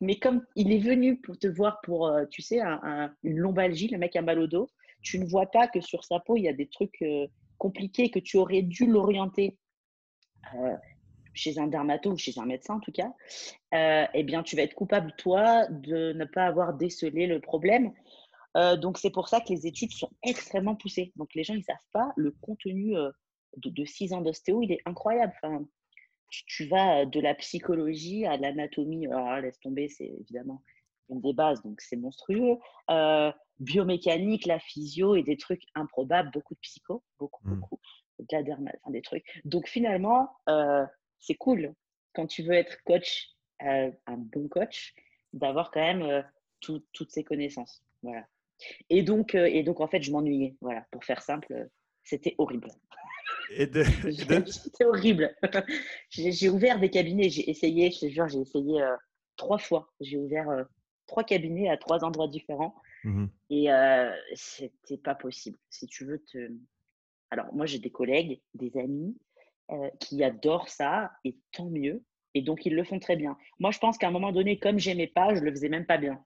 Mais 0.00 0.18
comme 0.18 0.44
il 0.56 0.72
est 0.72 0.78
venu 0.78 1.18
pour 1.20 1.38
te 1.38 1.46
voir 1.46 1.80
pour, 1.82 2.06
euh, 2.06 2.26
tu 2.26 2.42
sais, 2.42 2.60
une 2.60 3.38
lombalgie, 3.38 3.88
le 3.88 3.98
mec 3.98 4.14
a 4.14 4.22
mal 4.22 4.38
au 4.38 4.46
dos, 4.46 4.68
tu 5.02 5.18
ne 5.18 5.26
vois 5.26 5.46
pas 5.46 5.68
que 5.68 5.80
sur 5.80 6.04
sa 6.04 6.20
peau, 6.20 6.36
il 6.36 6.42
y 6.42 6.48
a 6.48 6.52
des 6.52 6.68
trucs 6.68 7.00
euh, 7.02 7.26
compliqués 7.58 8.10
que 8.10 8.18
tu 8.18 8.36
aurais 8.36 8.62
dû 8.62 8.86
l'orienter 8.86 9.58
euh, 10.54 10.76
chez 11.34 11.58
un 11.58 11.66
dermato 11.66 12.10
ou 12.12 12.16
chez 12.16 12.38
un 12.38 12.46
médecin 12.46 12.74
en 12.74 12.80
tout 12.80 12.92
cas, 12.92 13.12
euh, 13.74 14.06
eh 14.14 14.22
bien, 14.22 14.42
tu 14.42 14.56
vas 14.56 14.62
être 14.62 14.74
coupable, 14.74 15.12
toi, 15.16 15.66
de 15.68 16.12
ne 16.12 16.24
pas 16.24 16.44
avoir 16.44 16.74
décelé 16.74 17.26
le 17.26 17.40
problème. 17.40 17.92
Euh, 18.56 18.76
donc, 18.76 18.98
c'est 18.98 19.10
pour 19.10 19.28
ça 19.28 19.40
que 19.40 19.50
les 19.50 19.66
études 19.66 19.92
sont 19.92 20.10
extrêmement 20.22 20.74
poussées. 20.74 21.12
Donc, 21.16 21.34
les 21.34 21.44
gens, 21.44 21.54
ils 21.54 21.58
ne 21.58 21.64
savent 21.64 21.76
pas, 21.92 22.12
le 22.16 22.32
contenu 22.40 22.96
euh, 22.96 23.10
de, 23.56 23.84
six 23.84 24.12
ans 24.12 24.20
d'ostéo, 24.20 24.62
il 24.62 24.72
est 24.72 24.80
incroyable. 24.86 25.32
Enfin, 25.42 25.64
tu, 26.28 26.66
vas 26.66 27.06
de 27.06 27.20
la 27.20 27.34
psychologie 27.34 28.26
à 28.26 28.36
l'anatomie. 28.36 29.06
Alors, 29.06 29.36
laisse 29.36 29.60
tomber, 29.60 29.88
c'est 29.88 30.12
évidemment 30.20 30.62
une 31.08 31.20
des 31.20 31.32
bases, 31.32 31.62
donc 31.62 31.80
c'est 31.80 31.96
monstrueux. 31.96 32.56
biomécanique, 33.58 34.46
la 34.46 34.58
physio 34.58 35.16
et 35.16 35.22
des 35.22 35.36
trucs 35.36 35.62
improbables, 35.74 36.30
beaucoup 36.32 36.54
de 36.54 36.60
psycho, 36.60 37.02
beaucoup, 37.18 37.46
mmh. 37.48 37.54
beaucoup. 37.54 37.80
De 38.18 38.26
la 38.32 38.42
derma, 38.42 38.70
enfin, 38.82 38.90
des 38.90 39.00
trucs. 39.00 39.24
Donc, 39.44 39.66
finalement, 39.68 40.28
c'est 41.20 41.36
cool 41.36 41.74
quand 42.14 42.26
tu 42.26 42.42
veux 42.42 42.54
être 42.54 42.82
coach, 42.84 43.30
euh, 43.62 43.90
un 44.06 44.16
bon 44.16 44.48
coach, 44.48 44.94
d'avoir 45.32 45.70
quand 45.70 45.80
même 45.80 46.02
euh, 46.02 46.22
toutes 46.60 47.10
ces 47.10 47.24
connaissances. 47.24 47.82
Voilà. 48.02 48.26
Et 48.88 49.02
donc, 49.02 49.34
euh, 49.34 49.46
et 49.46 49.62
donc, 49.62 49.80
en 49.80 49.86
fait, 49.86 50.02
je 50.02 50.10
m'ennuyais. 50.10 50.56
Voilà, 50.60 50.86
pour 50.90 51.04
faire 51.04 51.22
simple, 51.22 51.68
c'était 52.02 52.34
horrible. 52.38 52.70
C'était 53.56 53.84
horrible. 54.84 55.34
j'ai 56.10 56.48
ouvert 56.48 56.78
des 56.80 56.90
cabinets, 56.90 57.30
j'ai 57.30 57.48
essayé, 57.48 57.90
je 57.90 58.00
te 58.00 58.08
jure, 58.08 58.28
j'ai 58.28 58.40
essayé 58.40 58.82
trois 59.36 59.58
fois. 59.58 59.92
J'ai 60.00 60.18
ouvert 60.18 60.66
trois 61.06 61.24
cabinets 61.24 61.68
à 61.68 61.76
trois 61.76 62.04
endroits 62.04 62.28
différents. 62.28 62.74
Mmh 63.04 63.26
et 63.48 63.68
c'était 64.34 64.98
pas 64.98 65.14
possible. 65.14 65.58
Si 65.70 65.86
tu 65.86 66.04
veux 66.04 66.18
te. 66.18 66.52
Alors, 67.30 67.52
moi, 67.54 67.64
j'ai 67.64 67.78
des 67.78 67.90
collègues, 67.90 68.42
des 68.54 68.76
amis 68.76 69.16
euh, 69.72 69.88
qui 70.00 70.24
adorent 70.24 70.68
ça, 70.68 71.12
et 71.24 71.36
tant 71.52 71.70
mieux. 71.70 72.02
Et 72.34 72.42
donc, 72.42 72.66
ils 72.66 72.74
le 72.74 72.82
font 72.82 72.98
très 72.98 73.14
bien. 73.14 73.36
Moi, 73.60 73.70
je 73.70 73.78
pense 73.78 73.98
qu'à 73.98 74.08
un 74.08 74.10
moment 74.10 74.32
donné, 74.32 74.58
comme 74.58 74.80
j'aimais 74.80 75.06
pas, 75.06 75.32
je 75.32 75.40
le 75.40 75.50
faisais 75.52 75.68
même 75.68 75.86
pas 75.86 75.96
bien. 75.96 76.20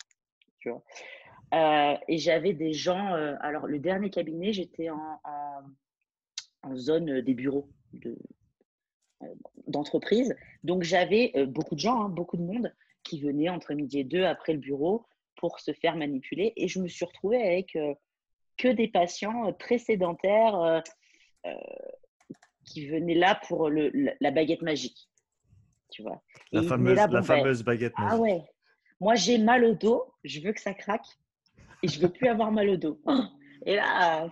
Tu 0.61 0.71
vois 0.71 0.83
euh, 1.53 1.95
et 2.09 2.17
j'avais 2.17 2.55
des 2.55 2.73
gens. 2.73 3.13
Euh, 3.13 3.35
alors, 3.41 3.67
le 3.67 3.79
dernier 3.79 4.09
cabinet, 4.09 4.55
j'étais 4.55 4.89
en, 4.89 5.21
zone 6.75 7.21
des 7.21 7.35
bureaux 7.35 7.69
d'entreprise. 9.67 10.35
Donc, 10.63 10.83
j'avais 10.83 11.33
beaucoup 11.47 11.75
de 11.75 11.81
gens, 11.81 12.05
hein, 12.05 12.09
beaucoup 12.09 12.39
de 12.39 12.43
monde 12.43 12.73
qui 13.03 13.21
venaient 13.21 13.51
entre 13.51 13.75
midi 13.75 13.99
et 13.99 14.05
deux 14.05 14.25
après 14.25 14.55
le 14.55 14.59
bureau 14.59 15.05
pour 15.37 15.61
se 15.61 15.75
faire 15.75 15.97
manipuler. 15.97 16.55
Et 16.57 16.67
je 16.67 16.81
me 16.81 16.89
suis 16.89 17.05
retrouvée 17.05 17.43
avec 17.43 17.77
que 18.57 18.69
des 18.69 18.89
patients 18.89 19.53
très 19.53 19.77
sédentaires 19.77 20.83
qui 22.65 22.87
venait 22.87 23.15
là 23.15 23.41
pour 23.47 23.69
le, 23.71 23.91
la 24.21 24.31
baguette 24.31 24.63
magique. 24.63 25.09
Tu 25.91 26.03
vois. 26.03 26.23
la 26.51 26.63
fameuse, 26.63 26.97
la 26.97 27.07
ben, 27.07 27.23
fameuse 27.23 27.63
baguette 27.63 27.93
ah 27.97 28.03
magique. 28.03 28.19
Ah 28.19 28.21
ouais. 28.21 28.43
Moi, 29.01 29.15
j'ai 29.15 29.39
mal 29.39 29.65
au 29.65 29.75
dos, 29.75 30.15
je 30.25 30.41
veux 30.41 30.53
que 30.53 30.61
ça 30.61 30.75
craque 30.75 31.07
et 31.83 31.89
je 31.89 32.01
veux 32.01 32.09
plus 32.09 32.29
avoir 32.29 32.51
mal 32.51 32.69
au 32.69 32.77
dos. 32.77 33.01
Et 33.67 33.77
là, 33.77 34.29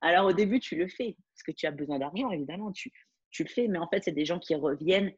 alors 0.00 0.26
au 0.26 0.32
début, 0.32 0.58
tu 0.58 0.76
le 0.76 0.88
fais 0.88 1.16
parce 1.32 1.42
que 1.44 1.52
tu 1.52 1.66
as 1.66 1.70
besoin 1.70 1.98
d'argent, 1.98 2.30
évidemment, 2.30 2.72
tu, 2.72 2.92
tu 3.30 3.44
le 3.44 3.48
fais, 3.48 3.68
mais 3.68 3.78
en 3.78 3.88
fait, 3.88 4.02
c'est 4.04 4.12
des 4.12 4.24
gens 4.24 4.38
qui 4.38 4.54
reviennent 4.54 5.12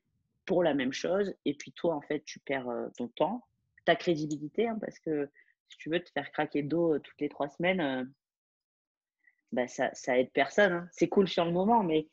pour 0.45 0.63
la 0.63 0.75
même 0.75 0.93
chose 0.93 1.35
et 1.45 1.55
puis 1.55 1.73
toi, 1.73 1.95
en 1.95 2.01
fait, 2.03 2.23
tu 2.25 2.39
perds 2.41 2.69
euh, 2.69 2.89
ton 2.97 3.09
temps, 3.09 3.47
ta 3.85 3.97
crédibilité, 3.97 4.69
hein, 4.69 4.79
parce 4.81 4.99
que 4.99 5.31
si 5.69 5.79
tu 5.79 5.91
veux 5.91 6.01
te 6.01 6.11
faire 6.11 6.31
craquer 6.33 6.63
le 6.63 6.69
dos 6.69 6.95
euh, 6.95 6.99
toutes 6.99 7.21
les 7.21 7.29
trois 7.29 7.49
semaines, 7.49 7.81
euh, 7.81 8.05
bah, 9.53 9.69
ça, 9.69 9.91
ça 9.95 10.19
aide 10.19 10.31
personne. 10.33 10.73
Hein. 10.73 10.89
C'est 10.93 11.09
cool 11.09 11.29
sur 11.29 11.45
le 11.45 11.53
moment, 11.53 11.83
mais. 11.83 12.09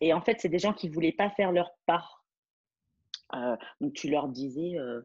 Et 0.00 0.12
en 0.12 0.20
fait, 0.20 0.40
c'est 0.40 0.48
des 0.48 0.60
gens 0.60 0.72
qui 0.72 0.88
ne 0.88 0.94
voulaient 0.94 1.12
pas 1.12 1.30
faire 1.30 1.50
leur 1.52 1.72
part. 1.86 2.24
Euh, 3.34 3.56
donc, 3.80 3.94
tu 3.94 4.08
leur 4.08 4.28
disais 4.28 4.78
euh, 4.78 5.02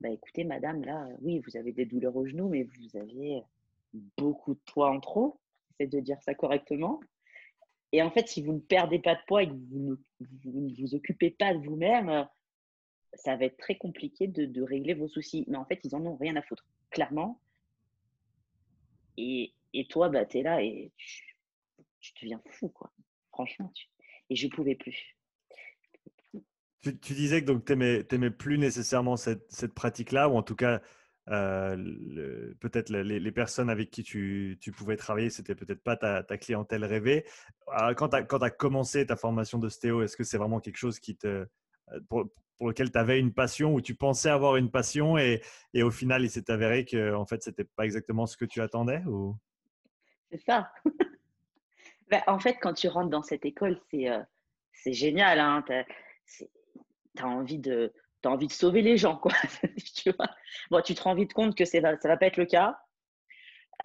bah, 0.00 0.10
écoutez, 0.10 0.44
madame, 0.44 0.84
là, 0.84 1.08
oui, 1.20 1.40
vous 1.40 1.56
avez 1.56 1.72
des 1.72 1.86
douleurs 1.86 2.16
au 2.16 2.24
genou, 2.24 2.48
mais 2.48 2.62
vous 2.62 2.96
avez 2.98 3.42
beaucoup 4.16 4.54
de 4.54 4.60
poids 4.72 4.90
en 4.90 5.00
trop. 5.00 5.40
C'est 5.78 5.86
de 5.86 6.00
dire 6.00 6.18
ça 6.22 6.34
correctement. 6.34 7.00
Et 7.92 8.02
en 8.02 8.10
fait, 8.10 8.28
si 8.28 8.42
vous 8.42 8.52
ne 8.52 8.60
perdez 8.60 8.98
pas 8.98 9.14
de 9.14 9.20
poids 9.26 9.42
et 9.42 9.48
que 9.48 9.54
vous 9.54 9.98
ne 10.20 10.74
vous, 10.74 10.94
occupez 10.94 11.30
pas 11.30 11.54
de 11.54 11.64
vous-même, 11.64 12.28
ça 13.14 13.36
va 13.36 13.46
être 13.46 13.56
très 13.56 13.76
compliqué 13.76 14.26
de, 14.26 14.62
régler 14.62 14.94
vos 14.94 15.08
soucis. 15.08 15.44
Mais 15.48 15.56
en 15.56 15.64
fait, 15.64 15.80
ils 15.84 15.94
en 15.94 16.04
ont 16.04 16.16
rien 16.16 16.36
à 16.36 16.42
foutre, 16.42 16.66
clairement. 16.90 17.40
Et, 19.16 19.52
toi, 19.88 20.08
bah, 20.08 20.24
tu 20.26 20.38
es 20.38 20.42
là 20.42 20.62
et 20.62 20.92
tu, 20.96 21.36
tu, 22.00 22.12
deviens 22.24 22.42
fou, 22.46 22.68
quoi. 22.68 22.92
Franchement, 23.32 23.72
et 24.30 24.36
je 24.36 24.48
pouvais 24.48 24.74
plus. 24.74 25.16
Tu, 26.82 26.92
disais 27.14 27.44
que 27.44 27.52
tu 27.52 27.76
n'aimais 27.76 28.30
plus 28.30 28.58
nécessairement 28.58 29.16
cette, 29.16 29.50
cette 29.50 29.74
pratique-là, 29.74 30.28
ou 30.28 30.36
en 30.36 30.42
tout 30.42 30.54
cas, 30.54 30.80
euh, 31.30 32.54
peut-être 32.60 32.90
les, 32.90 33.32
personnes 33.32 33.68
avec 33.68 33.90
qui 33.90 34.02
tu, 34.02 34.58
tu 34.60 34.72
pouvais 34.72 34.96
travailler, 34.96 35.28
c'était 35.28 35.54
peut-être 35.54 35.82
pas 35.82 35.96
ta, 35.96 36.22
ta, 36.22 36.38
clientèle 36.38 36.84
rêvée. 36.84 37.24
Ah, 37.68 37.94
quand 37.94 38.08
tu 38.08 38.16
as, 38.16 38.50
commencé 38.50 39.06
ta 39.06 39.16
formation 39.16 39.58
d'ostéo, 39.58 40.02
est-ce 40.02 40.16
que 40.16 40.24
c'est 40.24 40.38
vraiment 40.38 40.60
quelque 40.60 40.78
chose 40.78 40.98
qui 41.00 41.16
te, 41.16 41.26
euh, 41.26 42.00
pour, 42.08 42.30
pour 42.56 42.68
lequel 42.68 42.90
tu 42.90 42.98
avais 42.98 43.18
une 43.18 43.34
passion 43.34 43.74
ou 43.74 43.80
tu 43.80 43.94
pensais 43.94 44.30
avoir 44.30 44.56
une 44.56 44.70
passion 44.70 45.18
et, 45.18 45.42
et 45.74 45.82
au 45.82 45.90
final, 45.90 46.22
il 46.22 46.30
s'est 46.30 46.50
avéré 46.50 46.84
que 46.84 47.14
en 47.14 47.26
fait, 47.26 47.42
c'était 47.42 47.64
pas 47.64 47.84
exactement 47.84 48.26
ce 48.26 48.36
que 48.36 48.44
tu 48.44 48.60
attendais 48.60 49.02
ou... 49.06 49.36
C'est 50.30 50.42
ça. 50.44 50.72
Ben, 52.10 52.22
en 52.26 52.38
fait, 52.38 52.54
quand 52.54 52.72
tu 52.72 52.88
rentres 52.88 53.10
dans 53.10 53.20
cette 53.20 53.44
école, 53.44 53.78
c'est 53.90 54.08
euh, 54.08 54.22
c'est 54.72 54.94
génial. 54.94 55.38
Hein 55.40 55.62
tu 55.66 57.22
as 57.22 57.26
envie 57.26 57.58
de 57.58 57.92
as 58.24 58.28
envie 58.30 58.46
de 58.46 58.52
sauver 58.52 58.80
les 58.80 58.96
gens, 58.96 59.18
quoi. 59.18 59.32
tu 59.94 60.10
vois 60.12 60.30
bon, 60.70 60.80
tu 60.80 60.94
te 60.94 61.02
rends 61.02 61.14
vite 61.14 61.34
compte 61.34 61.54
que 61.54 61.66
ça 61.66 61.80
ça 61.98 62.08
va 62.08 62.16
pas 62.16 62.26
être 62.26 62.38
le 62.38 62.46
cas. 62.46 62.78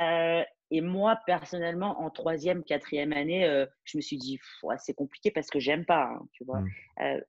Euh, 0.02 0.44
et 0.72 0.82
moi, 0.82 1.20
personnellement, 1.26 2.02
en 2.02 2.10
troisième, 2.10 2.64
quatrième 2.64 3.14
année, 3.14 3.46
euh, 3.46 3.66
je 3.84 3.98
me 3.98 4.02
suis 4.02 4.18
dit, 4.18 4.40
c'est 4.80 4.96
compliqué 4.96 5.30
parce 5.30 5.50
que 5.50 5.60
j'aime 5.60 5.86
pas, 5.86 6.06
hein, 6.06 6.26
tu 6.32 6.44
vois. 6.46 6.62
Mmh. 6.62 6.70
Euh, 7.02 7.22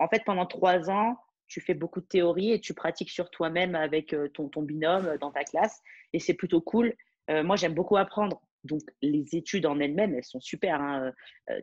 en 0.00 0.08
fait, 0.08 0.24
pendant 0.24 0.46
trois 0.46 0.90
ans, 0.90 1.16
tu 1.46 1.60
fais 1.60 1.74
beaucoup 1.74 2.00
de 2.00 2.06
théorie 2.06 2.52
et 2.52 2.60
tu 2.60 2.74
pratiques 2.74 3.10
sur 3.10 3.30
toi-même 3.30 3.74
avec 3.74 4.14
ton, 4.34 4.48
ton 4.48 4.62
binôme 4.62 5.16
dans 5.18 5.30
ta 5.30 5.44
classe. 5.44 5.80
Et 6.12 6.18
c'est 6.18 6.34
plutôt 6.34 6.60
cool. 6.60 6.94
Moi, 7.28 7.56
j'aime 7.56 7.74
beaucoup 7.74 7.96
apprendre. 7.96 8.40
Donc, 8.64 8.82
les 9.02 9.36
études 9.36 9.66
en 9.66 9.78
elles-mêmes, 9.78 10.14
elles 10.14 10.24
sont 10.24 10.40
super. 10.40 10.80
Hein. 10.80 11.12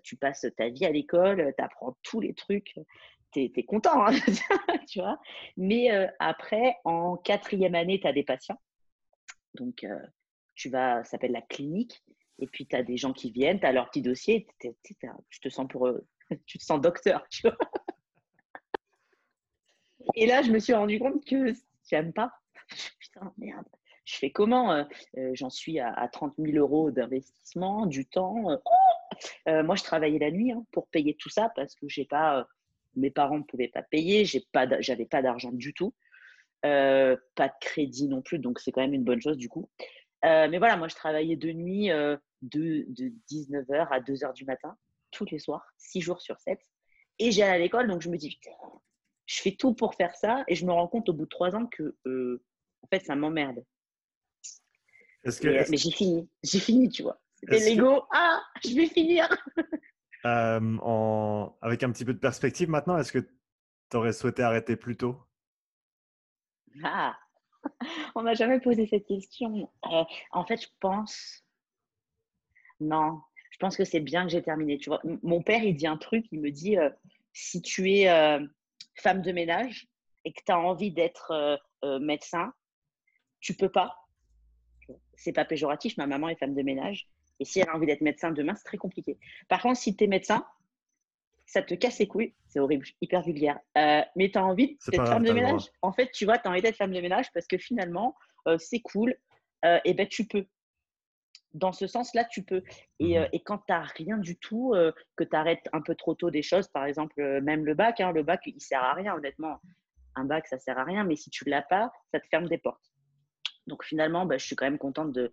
tu 0.03 0.15
passes 0.15 0.45
ta 0.57 0.69
vie 0.69 0.86
à 0.86 0.91
l'école, 0.91 1.53
tu 1.57 1.63
apprends 1.63 1.98
tous 2.03 2.19
les 2.19 2.34
trucs 2.34 2.75
tu 3.36 3.60
es, 3.60 3.63
content, 3.63 4.05
hein, 4.05 4.13
tu 4.88 5.00
vois. 5.00 5.19
Mais 5.57 5.91
euh, 5.91 6.07
après, 6.19 6.77
en 6.84 7.17
quatrième 7.17 7.75
année, 7.75 8.00
tu 8.00 8.07
as 8.07 8.13
des 8.13 8.24
patients. 8.24 8.60
Donc, 9.55 9.84
euh, 9.84 10.00
tu 10.55 10.69
vas, 10.69 11.03
ça 11.03 11.12
s'appelle 11.12 11.31
la 11.31 11.41
clinique. 11.41 12.03
Et 12.39 12.48
puis, 12.48 12.65
tu 12.65 12.75
as 12.75 12.84
des 12.84 12.98
gens 12.98 13.13
qui 13.13 13.31
viennent, 13.31 13.60
tu 13.60 13.65
as 13.65 13.72
leur 13.72 13.89
petit 13.89 14.01
dossier. 14.01 14.48
tu 14.60 15.39
te 15.41 15.50
sens 15.50 15.67
pour 15.67 15.88
eux, 15.88 16.07
tu 16.45 16.57
te 16.57 16.63
sens 16.63 16.79
docteur, 16.81 17.25
tu 17.29 17.43
vois. 17.43 17.57
Et 20.15 20.27
là, 20.27 20.41
je 20.41 20.51
me 20.51 20.60
suis 20.60 20.74
rendu 20.74 21.00
compte 21.00 21.25
que 21.25 21.53
j'aime 21.89 22.13
pas. 22.13 22.31
Putain, 23.00 23.34
merde. 23.38 23.67
Je 24.05 24.17
fais 24.17 24.31
comment 24.31 24.71
euh, 24.71 24.83
J'en 25.33 25.50
suis 25.50 25.79
à, 25.79 26.07
30 26.12 26.35
000 26.38 26.57
euros 26.57 26.91
d'investissement, 26.91 27.85
du 27.85 28.05
temps. 28.05 28.59
Oh 28.65 29.63
moi, 29.63 29.75
je 29.75 29.83
travaillais 29.83 30.19
la 30.19 30.31
nuit 30.31 30.51
hein, 30.51 30.65
pour 30.71 30.88
payer 30.88 31.15
tout 31.15 31.29
ça 31.29 31.51
parce 31.55 31.75
que 31.75 31.88
j'ai 31.88 32.05
pas 32.05 32.47
mes 32.95 33.12
parents 33.12 33.38
ne 33.38 33.43
pouvaient 33.43 33.67
pas 33.67 33.83
payer, 33.83 34.25
j'avais 34.25 35.05
pas 35.05 35.21
d'argent 35.21 35.51
du 35.51 35.74
tout, 35.74 35.93
euh, 36.65 37.15
pas 37.35 37.47
de 37.47 37.53
crédit 37.62 38.07
non 38.07 38.21
plus, 38.21 38.39
donc 38.39 38.59
c'est 38.59 38.71
quand 38.71 38.81
même 38.81 38.93
une 38.93 39.03
bonne 39.03 39.21
chose 39.21 39.38
du 39.38 39.50
coup. 39.50 39.69
Euh, 40.24 40.47
mais 40.50 40.57
voilà, 40.57 40.77
moi 40.77 40.88
je 40.88 40.95
travaillais 40.95 41.35
de 41.35 41.51
nuit 41.51 41.91
euh, 41.91 42.17
de, 42.41 42.85
de 42.89 43.13
19h 43.29 43.88
à 43.91 44.00
2h 44.00 44.33
du 44.33 44.45
matin, 44.45 44.75
tous 45.12 45.25
les 45.31 45.39
soirs, 45.39 45.65
6 45.77 46.01
jours 46.01 46.21
sur 46.21 46.39
7. 46.39 46.59
Et 47.19 47.31
j'allais 47.31 47.51
à 47.51 47.57
l'école, 47.57 47.88
donc 47.88 48.01
je 48.01 48.09
me 48.09 48.17
dis, 48.17 48.39
je 49.25 49.41
fais 49.41 49.51
tout 49.51 49.74
pour 49.74 49.95
faire 49.95 50.15
ça, 50.15 50.43
et 50.47 50.55
je 50.55 50.65
me 50.65 50.71
rends 50.71 50.88
compte 50.88 51.09
au 51.09 51.13
bout 51.13 51.25
de 51.25 51.29
3 51.29 51.55
ans 51.55 51.67
que 51.67 51.95
en 52.05 52.88
fait 52.88 53.05
ça 53.05 53.15
m'emmerde. 53.15 53.63
Mais 55.25 55.77
j'ai 55.77 55.91
fini, 55.91 56.29
j'ai 56.44 56.60
fini, 56.60 56.89
tu 56.89 57.03
vois. 57.03 57.20
C'était 57.36 57.60
l'ego, 57.60 58.03
ah, 58.13 58.41
je 58.63 58.75
vais 58.75 58.88
finir. 58.88 59.27
Euh, 60.25 60.77
en, 60.82 61.55
avec 61.62 61.84
un 61.84 61.91
petit 61.91 62.03
peu 62.03 62.12
de 62.12 62.17
perspective 62.17 62.67
maintenant, 62.67 62.98
est-ce 62.98 63.12
que 63.12 63.20
tu 63.20 63.98
aurais 63.98 64.12
souhaité 64.12 64.41
arrêter 64.41 64.75
plus 64.75 64.98
tôt? 64.98 65.22
Ah, 66.84 67.15
on 68.15 68.24
m'a 68.24 68.34
jamais 68.34 68.60
posé 68.60 68.88
cette 68.88 69.05
question. 69.05 69.72
Euh, 69.86 70.03
en 70.32 70.44
fait, 70.44 70.60
je 70.63 70.67
pense. 70.79 71.46
Non, 72.79 73.22
je 73.51 73.58
pense 73.60 73.77
que 73.77 73.86
c'est 73.86 74.00
bien 74.00 74.24
que 74.24 74.32
j'ai 74.32 74.41
terminé. 74.41 74.79
Tu 74.79 74.89
vois, 74.89 75.00
mon 75.22 75.44
père, 75.44 75.63
il 75.63 75.75
dit 75.75 75.86
un 75.86 75.98
truc, 75.98 76.25
il 76.32 76.41
me 76.41 76.50
dit 76.50 76.75
euh, 76.75 76.89
si 77.32 77.62
tu 77.62 77.91
es 77.91 78.08
femme 78.96 79.22
de 79.22 79.32
ménage 79.32 79.88
et 80.24 80.34
que 80.34 80.41
tu 80.44 80.51
as 80.51 80.58
envie 80.58 80.91
d'être 80.91 81.60
médecin, 82.01 82.51
tu 83.41 83.53
peux 83.53 83.70
pas. 83.70 83.96
C'est 85.17 85.34
pas 85.34 85.45
péjoratif, 85.45 85.98
ma 85.98 86.07
maman 86.07 86.29
est 86.29 86.36
femme 86.36 86.55
de 86.55 86.62
ménage. 86.62 87.07
Et 87.39 87.45
si 87.45 87.60
elle 87.60 87.69
a 87.69 87.75
envie 87.75 87.86
d'être 87.86 88.01
médecin 88.01 88.31
demain, 88.31 88.55
c'est 88.55 88.63
très 88.63 88.77
compliqué. 88.77 89.17
Par 89.48 89.62
contre, 89.62 89.77
si 89.77 89.95
tu 89.95 90.05
es 90.05 90.07
médecin, 90.07 90.45
ça 91.45 91.62
te 91.62 91.74
casse 91.74 92.00
les 92.00 92.07
couilles. 92.07 92.34
C'est 92.48 92.60
horrible, 92.60 92.86
hyper 93.01 93.22
vulgaire. 93.22 93.60
Euh, 93.77 94.01
mais 94.15 94.31
tu 94.31 94.38
as 94.38 94.45
envie 94.45 94.77
d'être 94.88 95.07
femme 95.07 95.24
de 95.24 95.31
ménage. 95.31 95.69
En 95.81 95.91
fait, 95.91 96.12
tu 96.12 96.25
vois, 96.25 96.38
tu 96.38 96.48
as 96.48 96.51
envie 96.51 96.62
d'être 96.62 96.77
femme 96.77 96.93
de 96.93 97.01
ménage 97.01 97.31
parce 97.34 97.48
que 97.48 97.57
finalement, 97.57 98.15
euh, 98.48 98.57
c'est 98.57 98.79
cool. 98.79 99.15
Euh, 99.63 99.79
et 99.86 99.93
ben, 99.93 100.07
tu 100.07 100.25
peux. 100.25 100.45
Dans 101.53 101.72
ce 101.72 101.88
sens-là, 101.88 102.25
tu 102.25 102.43
peux. 102.43 102.63
Et, 103.00 103.17
mmh 103.17 103.27
quand 103.45 103.60
tu 103.60 103.65
n'as 103.69 103.84
rien 103.84 104.17
du 104.17 104.38
tout, 104.38 104.74
que 105.15 105.24
tu 105.24 105.36
arrêtes 105.36 105.69
un 105.72 105.81
peu 105.81 105.95
trop 105.95 106.13
tôt 106.13 106.29
des 106.29 106.41
choses, 106.41 106.67
par 106.67 106.86
exemple, 106.86 107.15
même 107.41 107.63
le 107.65 107.74
bac, 107.74 108.01
hein, 108.01 108.12
le 108.12 108.24
bac, 108.24 108.41
il 108.45 108.60
sert 108.60 108.84
à 108.84 108.93
rien, 108.93 109.15
honnêtement. 109.15 109.62
Un 110.15 110.25
bac, 110.25 110.48
ça 110.48 110.57
sert 110.57 110.77
à 110.77 110.84
rien, 110.84 111.05
mais 111.05 111.15
si 111.15 111.29
tu 111.29 111.45
ne 111.45 111.51
l'as 111.51 111.62
pas, 111.62 111.91
ça 112.12 112.19
te 112.19 112.27
ferme 112.27 112.48
des 112.50 112.57
portes. 112.57 112.91
Donc 113.67 113.84
finalement, 113.84 114.25
bah, 114.25 114.38
je 114.38 114.45
suis 114.45 114.55
quand 114.55 114.65
même 114.65 114.77
contente 114.77 115.12
de, 115.12 115.31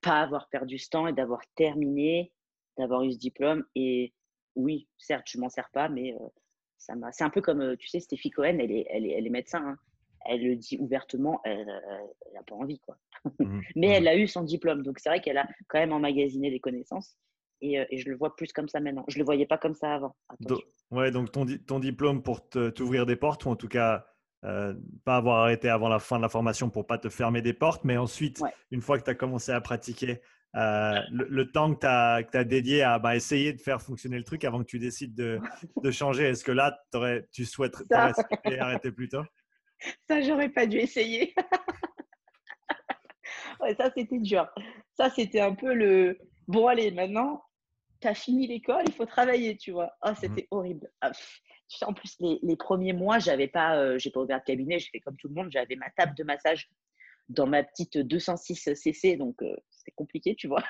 pas 0.00 0.20
avoir 0.20 0.48
perdu 0.48 0.78
ce 0.78 0.90
temps 0.90 1.06
et 1.06 1.12
d'avoir 1.12 1.40
terminé, 1.54 2.32
d'avoir 2.76 3.02
eu 3.02 3.12
ce 3.12 3.18
diplôme. 3.18 3.64
Et 3.74 4.14
oui, 4.54 4.88
certes, 4.96 5.26
je 5.28 5.38
m'en 5.38 5.48
sers 5.48 5.70
pas, 5.70 5.88
mais 5.88 6.14
euh, 6.14 6.28
ça 6.78 6.94
m'a. 6.94 7.12
C'est 7.12 7.24
un 7.24 7.30
peu 7.30 7.40
comme, 7.40 7.60
euh, 7.60 7.76
tu 7.76 7.88
sais, 7.88 8.00
Stéphie 8.00 8.30
Cohen, 8.30 8.58
elle 8.60 8.70
est, 8.70 8.86
elle 8.90 9.06
est, 9.06 9.10
elle 9.10 9.26
est 9.26 9.30
médecin. 9.30 9.64
Hein. 9.64 9.78
Elle 10.24 10.42
le 10.44 10.56
dit 10.56 10.76
ouvertement, 10.78 11.40
elle 11.44 11.64
n'a 11.64 12.42
pas 12.46 12.54
envie, 12.54 12.80
quoi. 12.80 12.98
Mmh 13.38 13.60
mais 13.76 13.88
mmh 13.88 13.92
elle 13.92 14.08
a 14.08 14.16
eu 14.16 14.26
son 14.26 14.42
diplôme, 14.42 14.82
donc 14.82 14.98
c'est 14.98 15.08
vrai 15.08 15.20
qu'elle 15.20 15.38
a 15.38 15.48
quand 15.68 15.78
même 15.78 15.92
emmagasiné 15.92 16.50
des 16.50 16.60
connaissances. 16.60 17.16
Et, 17.60 17.80
euh, 17.80 17.84
et, 17.90 17.98
je 17.98 18.08
le 18.08 18.16
vois 18.16 18.36
plus 18.36 18.52
comme 18.52 18.68
ça 18.68 18.78
maintenant. 18.78 19.04
Je 19.08 19.18
le 19.18 19.24
voyais 19.24 19.46
pas 19.46 19.58
comme 19.58 19.74
ça 19.74 19.94
avant. 19.94 20.14
Donc, 20.40 20.60
ouais, 20.92 21.10
donc 21.10 21.32
ton, 21.32 21.44
ton 21.66 21.80
diplôme 21.80 22.22
pour 22.22 22.48
t'ouvrir 22.48 23.04
des 23.06 23.16
portes, 23.16 23.46
ou 23.46 23.48
en 23.48 23.56
tout 23.56 23.68
cas 23.68 24.06
euh, 24.44 24.74
pas 25.04 25.16
avoir 25.16 25.42
arrêté 25.42 25.68
avant 25.68 25.88
la 25.88 25.98
fin 25.98 26.16
de 26.16 26.22
la 26.22 26.28
formation 26.28 26.70
pour 26.70 26.86
pas 26.86 26.98
te 26.98 27.08
fermer 27.08 27.42
des 27.42 27.52
portes, 27.52 27.84
mais 27.84 27.96
ensuite, 27.96 28.40
une 28.70 28.82
fois 28.82 28.98
que 28.98 29.04
tu 29.04 29.10
as 29.10 29.14
commencé 29.14 29.52
à 29.52 29.60
pratiquer, 29.60 30.20
euh, 30.56 31.00
le, 31.10 31.50
temps 31.50 31.74
que 31.74 31.80
tu 31.80 31.86
as, 31.86 32.22
as, 32.32 32.44
dédié 32.44 32.82
à 32.82 32.98
bah, 32.98 33.16
essayer 33.16 33.52
de 33.52 33.60
faire 33.60 33.82
fonctionner 33.82 34.16
le 34.16 34.24
truc 34.24 34.44
avant 34.44 34.60
que 34.60 34.64
tu 34.64 34.78
décides 34.78 35.14
de, 35.14 35.40
de 35.82 35.90
changer, 35.90 36.24
est-ce 36.24 36.44
que 36.44 36.52
là, 36.52 36.78
tu 37.32 37.44
souhaiterais 37.44 38.58
arrêter 38.58 38.92
plus 38.92 39.08
tôt? 39.08 39.24
Ça, 40.08 40.20
j'aurais 40.22 40.48
pas 40.48 40.66
dû 40.66 40.78
essayer. 40.78 41.34
ouais, 43.60 43.74
ça, 43.74 43.90
c'était 43.96 44.18
dur. 44.18 44.48
Ça, 44.94 45.10
c'était 45.10 45.40
un 45.40 45.54
peu 45.54 45.74
le 45.74 46.18
bon, 46.48 46.66
allez, 46.66 46.90
maintenant, 46.90 47.44
tu 48.00 48.08
as 48.08 48.14
fini 48.14 48.46
l'école, 48.46 48.84
il 48.86 48.92
faut 48.92 49.06
travailler, 49.06 49.56
tu 49.56 49.72
vois. 49.72 49.92
Oh, 50.02 50.12
c'était 50.18 50.48
horrible. 50.50 50.90
Ah, 51.00 51.12
en 51.82 51.92
plus, 51.92 52.16
les, 52.20 52.56
premiers 52.56 52.92
mois, 52.92 53.18
j'avais 53.18 53.48
pas, 53.48 53.76
euh, 53.76 53.98
j'ai 53.98 54.10
pas 54.10 54.20
ouvert 54.20 54.40
de 54.40 54.44
cabinet, 54.44 54.78
j'ai 54.78 54.90
fait 54.90 55.00
comme 55.00 55.16
tout 55.16 55.28
le 55.28 55.34
monde, 55.34 55.50
j'avais 55.50 55.76
ma 55.76 55.90
table 55.90 56.14
de 56.16 56.24
massage 56.24 56.70
dans 57.28 57.46
ma 57.46 57.62
petite 57.62 57.98
206 57.98 58.74
cc, 58.74 59.16
donc 59.16 59.42
euh, 59.42 59.54
c'était 59.70 59.92
compliqué, 59.92 60.34
tu 60.34 60.48
vois. 60.48 60.64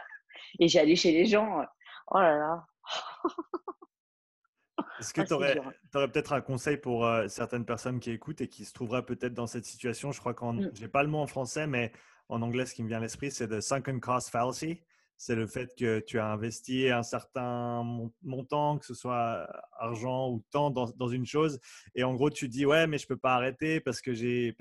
Et 0.58 0.68
j'allais 0.68 0.96
chez 0.96 1.12
les 1.12 1.26
gens, 1.26 1.60
euh, 1.60 1.64
oh 2.08 2.18
là 2.18 2.36
là. 2.36 2.66
Est-ce 5.00 5.14
que 5.14 5.20
ah, 5.20 5.24
tu 5.24 5.32
aurais, 5.32 5.60
aurais 5.94 6.10
peut-être 6.10 6.32
un 6.32 6.40
conseil 6.40 6.76
pour 6.76 7.08
certaines 7.28 7.64
personnes 7.64 8.00
qui 8.00 8.10
écoutent 8.10 8.40
et 8.40 8.48
qui 8.48 8.64
se 8.64 8.72
trouveraient 8.72 9.04
peut-être 9.04 9.34
dans 9.34 9.46
cette 9.46 9.64
situation? 9.64 10.10
Je 10.10 10.18
crois 10.18 10.34
que 10.34 10.44
je 10.72 10.80
n'ai 10.80 10.88
pas 10.88 11.04
le 11.04 11.08
mot 11.08 11.18
en 11.18 11.28
français, 11.28 11.68
mais 11.68 11.92
en 12.28 12.42
anglais, 12.42 12.66
ce 12.66 12.74
qui 12.74 12.82
me 12.82 12.88
vient 12.88 12.98
à 12.98 13.00
l'esprit, 13.00 13.30
c'est 13.30 13.46
the 13.46 13.60
sunken 13.60 14.00
cost 14.00 14.30
fallacy 14.30 14.82
c'est 15.18 15.34
le 15.34 15.48
fait 15.48 15.74
que 15.76 15.98
tu 15.98 16.20
as 16.20 16.26
investi 16.26 16.88
un 16.90 17.02
certain 17.02 17.82
montant, 18.22 18.78
que 18.78 18.86
ce 18.86 18.94
soit 18.94 19.48
argent 19.72 20.30
ou 20.30 20.44
temps, 20.52 20.70
dans, 20.70 21.08
une 21.08 21.26
chose. 21.26 21.58
Et 21.96 22.04
en 22.04 22.14
gros, 22.14 22.30
tu 22.30 22.48
dis, 22.48 22.64
ouais, 22.64 22.86
mais 22.86 22.98
je 22.98 23.04
ne 23.04 23.08
peux 23.08 23.16
pas 23.16 23.34
arrêter 23.34 23.80
parce 23.80 24.00
que 24.00 24.14
j'ai, 24.14 24.54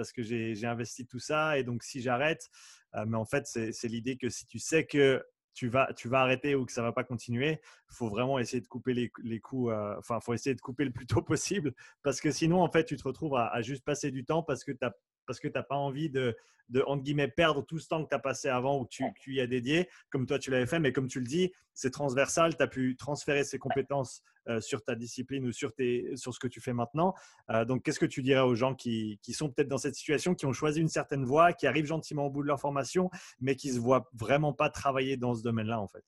investi 0.64 1.06
tout 1.06 1.20
ça. 1.20 1.60
Et 1.60 1.64
donc, 1.64 1.84
si 1.84 2.02
j'arrête, 2.02 2.50
euh, 2.96 3.06
mais 3.08 3.18
en 3.18 3.26
fait, 3.26 3.46
c'est, 3.46 3.88
l'idée 3.88 4.18
que 4.18 4.30
si 4.30 4.48
tu 4.48 4.58
sais 4.58 4.86
que 4.86 5.24
tu 5.54 5.68
vas, 5.68 5.94
tu 5.94 6.08
vas 6.08 6.22
arrêter 6.22 6.56
ou 6.56 6.66
que 6.66 6.72
ça 6.72 6.82
va 6.82 6.92
pas 6.92 7.04
continuer, 7.04 7.60
il 7.92 7.96
faut 7.96 8.10
vraiment 8.10 8.40
essayer 8.40 8.62
de 8.62 8.68
couper 8.68 8.96
les, 8.96 9.12
les 9.24 9.40
coups. 9.40 9.72
Euh, 9.72 9.96
enfin, 10.00 10.18
il 10.20 10.26
faut 10.26 10.34
essayer 10.34 10.56
de 10.56 10.62
couper 10.62 10.86
le 10.86 10.92
plus 10.92 11.06
tôt 11.06 11.22
possible 11.22 11.74
parce 12.02 12.20
que 12.20 12.32
sinon, 12.32 12.64
en 12.64 12.72
fait, 12.72 12.84
tu 12.84 12.98
te 12.98 13.04
retrouves 13.04 13.36
à, 13.36 13.48
à 13.48 13.62
juste 13.62 13.84
passer 13.86 14.10
du 14.10 14.26
temps 14.26 14.42
parce 14.42 14.64
que 14.64 14.72
tu 14.72 14.84
as 14.84 14.96
parce 15.28 15.40
que 15.40 15.48
tu 15.48 15.54
n'as 15.54 15.64
pas 15.64 15.76
envie 15.76 16.10
de, 16.10 16.36
de, 16.70 16.84
entre 16.88 17.04
guillemets, 17.04 17.28
perdre 17.28 17.62
tout 17.62 17.80
ce 17.80 17.88
temps 17.88 18.04
que 18.04 18.10
tu 18.10 18.16
as 18.16 18.20
passé 18.20 18.50
avant 18.50 18.80
ou 18.80 18.86
que 18.86 18.90
tu, 18.90 19.04
tu, 19.20 19.36
y 19.36 19.42
as 19.42 19.48
dédié, 19.48 19.90
comme 20.10 20.26
toi 20.26 20.40
tu 20.40 20.50
l'avais 20.52 20.66
fait. 20.66 20.80
Mais 20.80 20.92
comme 20.92 21.08
tu 21.08 21.20
le 21.20 21.26
dis, 21.26 21.52
c'est 21.74 21.92
transversal. 21.92 22.56
Tu 22.56 22.64
as 22.64 22.68
pu 22.68 22.96
transférer 22.98 23.44
ces 23.44 23.60
compétences 23.60 24.24
euh, 24.50 24.60
sur 24.62 24.84
ta 24.84 24.96
discipline 24.96 25.46
ou 25.46 25.52
sur, 25.52 25.74
tes, 25.74 26.16
sur 26.16 26.34
ce 26.34 26.40
que 26.40 26.48
tu 26.48 26.62
fais 26.62 26.74
maintenant. 26.74 27.14
Euh, 27.50 27.66
donc, 27.66 27.84
qu'est-ce 27.84 28.00
que 28.00 28.06
tu 28.06 28.22
dirais 28.22 28.42
aux 28.42 28.56
gens 28.56 28.76
qui, 28.76 29.20
qui 29.22 29.34
sont 29.34 29.50
peut-être 29.52 29.68
dans 29.68 29.78
cette 29.78 29.96
situation, 29.96 30.36
qui 30.36 30.46
ont 30.46 30.54
choisi 30.54 30.80
une 30.80 30.90
certaine 30.90 31.26
voie, 31.26 31.54
qui 31.54 31.68
arrivent 31.68 31.86
gentiment 31.86 32.26
au 32.26 32.30
bout 32.30 32.44
de 32.44 32.48
leur 32.48 32.60
formation, 32.60 33.10
mais 33.40 33.56
qui 33.56 33.70
ne 33.70 33.76
se 33.76 33.80
voient 33.80 34.10
vraiment 34.14 34.54
pas 34.54 34.70
travailler 34.70 35.18
dans 35.18 35.36
ce 35.36 35.44
domaine-là, 35.44 35.80
en 35.80 35.88
fait? 35.88 36.04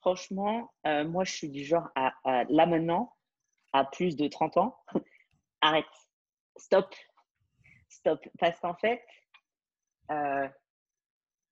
Franchement, 0.00 0.72
euh, 0.86 1.06
moi, 1.06 1.24
je 1.24 1.32
suis 1.32 1.50
du 1.50 1.62
genre 1.64 1.88
à, 1.94 2.12
à, 2.24 2.44
là 2.48 2.66
maintenant, 2.66 3.12
à 3.72 3.84
plus 3.84 4.16
de 4.16 4.26
30 4.26 4.56
ans, 4.56 4.76
arrête, 5.60 5.84
stop, 6.56 6.94
stop. 7.90 8.26
Parce 8.38 8.58
qu'en 8.60 8.74
fait, 8.74 9.02
euh, 10.10 10.48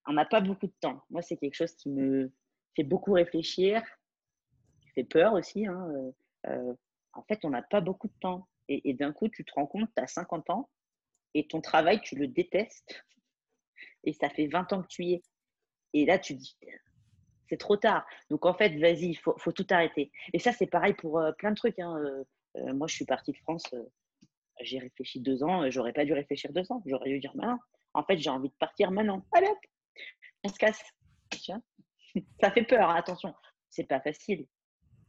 on 0.06 0.12
n'a 0.12 0.24
pas 0.24 0.40
beaucoup 0.40 0.66
de 0.66 0.74
temps. 0.80 1.02
Moi, 1.10 1.22
c'est 1.22 1.36
quelque 1.36 1.54
chose 1.54 1.74
qui 1.74 1.90
me 1.90 2.32
fait 2.74 2.84
beaucoup 2.84 3.12
réfléchir, 3.12 3.82
qui 4.80 4.90
fait 4.90 5.04
peur 5.04 5.34
aussi. 5.34 5.66
Hein. 5.66 5.88
Euh, 5.90 6.12
euh, 6.46 6.74
en 7.12 7.22
fait, 7.24 7.44
on 7.44 7.50
n'a 7.50 7.62
pas 7.62 7.80
beaucoup 7.80 8.08
de 8.08 8.18
temps. 8.20 8.48
Et, 8.70 8.92
d'un 8.92 9.12
coup, 9.12 9.28
tu 9.28 9.46
te 9.46 9.52
rends 9.54 9.66
compte, 9.66 9.88
tu 9.96 10.02
as 10.02 10.06
50 10.06 10.50
ans 10.50 10.68
et 11.32 11.48
ton 11.48 11.62
travail, 11.62 12.02
tu 12.02 12.16
le 12.16 12.28
détestes. 12.28 13.02
Et 14.04 14.12
ça 14.12 14.28
fait 14.28 14.46
20 14.46 14.72
ans 14.74 14.82
que 14.82 14.88
tu 14.88 15.04
y 15.04 15.14
es. 15.14 15.22
Et 15.94 16.04
là, 16.04 16.18
tu 16.18 16.34
te 16.34 16.40
dis, 16.40 16.54
c'est 17.48 17.56
trop 17.56 17.78
tard. 17.78 18.06
Donc, 18.28 18.44
en 18.44 18.52
fait, 18.52 18.78
vas-y, 18.78 19.06
il 19.06 19.14
faut, 19.14 19.32
tout 19.52 19.66
arrêter. 19.70 20.12
Et 20.34 20.38
ça, 20.38 20.52
c'est 20.52 20.66
pareil 20.66 20.92
pour 20.92 21.22
plein 21.38 21.50
de 21.50 21.56
trucs. 21.56 21.78
Hein. 21.78 21.98
Moi, 22.74 22.86
je 22.88 22.94
suis 22.94 23.06
partie 23.06 23.32
de 23.32 23.38
France 23.38 23.64
j'ai 24.60 24.78
réfléchi 24.78 25.20
deux 25.20 25.42
ans, 25.42 25.70
j'aurais 25.70 25.92
pas 25.92 26.04
dû 26.04 26.12
réfléchir 26.12 26.52
deux 26.52 26.70
ans. 26.72 26.82
J'aurais 26.86 27.10
dû 27.10 27.20
dire, 27.20 27.34
maintenant, 27.36 27.58
en 27.94 28.02
fait, 28.04 28.18
j'ai 28.18 28.30
envie 28.30 28.48
de 28.48 28.54
partir 28.58 28.90
maintenant. 28.90 29.24
Allez 29.32 29.48
hop, 29.48 29.58
on 30.44 30.48
se 30.48 30.58
casse. 30.58 30.82
Ça 32.40 32.50
fait 32.50 32.64
peur, 32.64 32.88
hein, 32.90 32.94
attention. 32.94 33.34
C'est 33.68 33.84
pas 33.84 34.00
facile. 34.00 34.46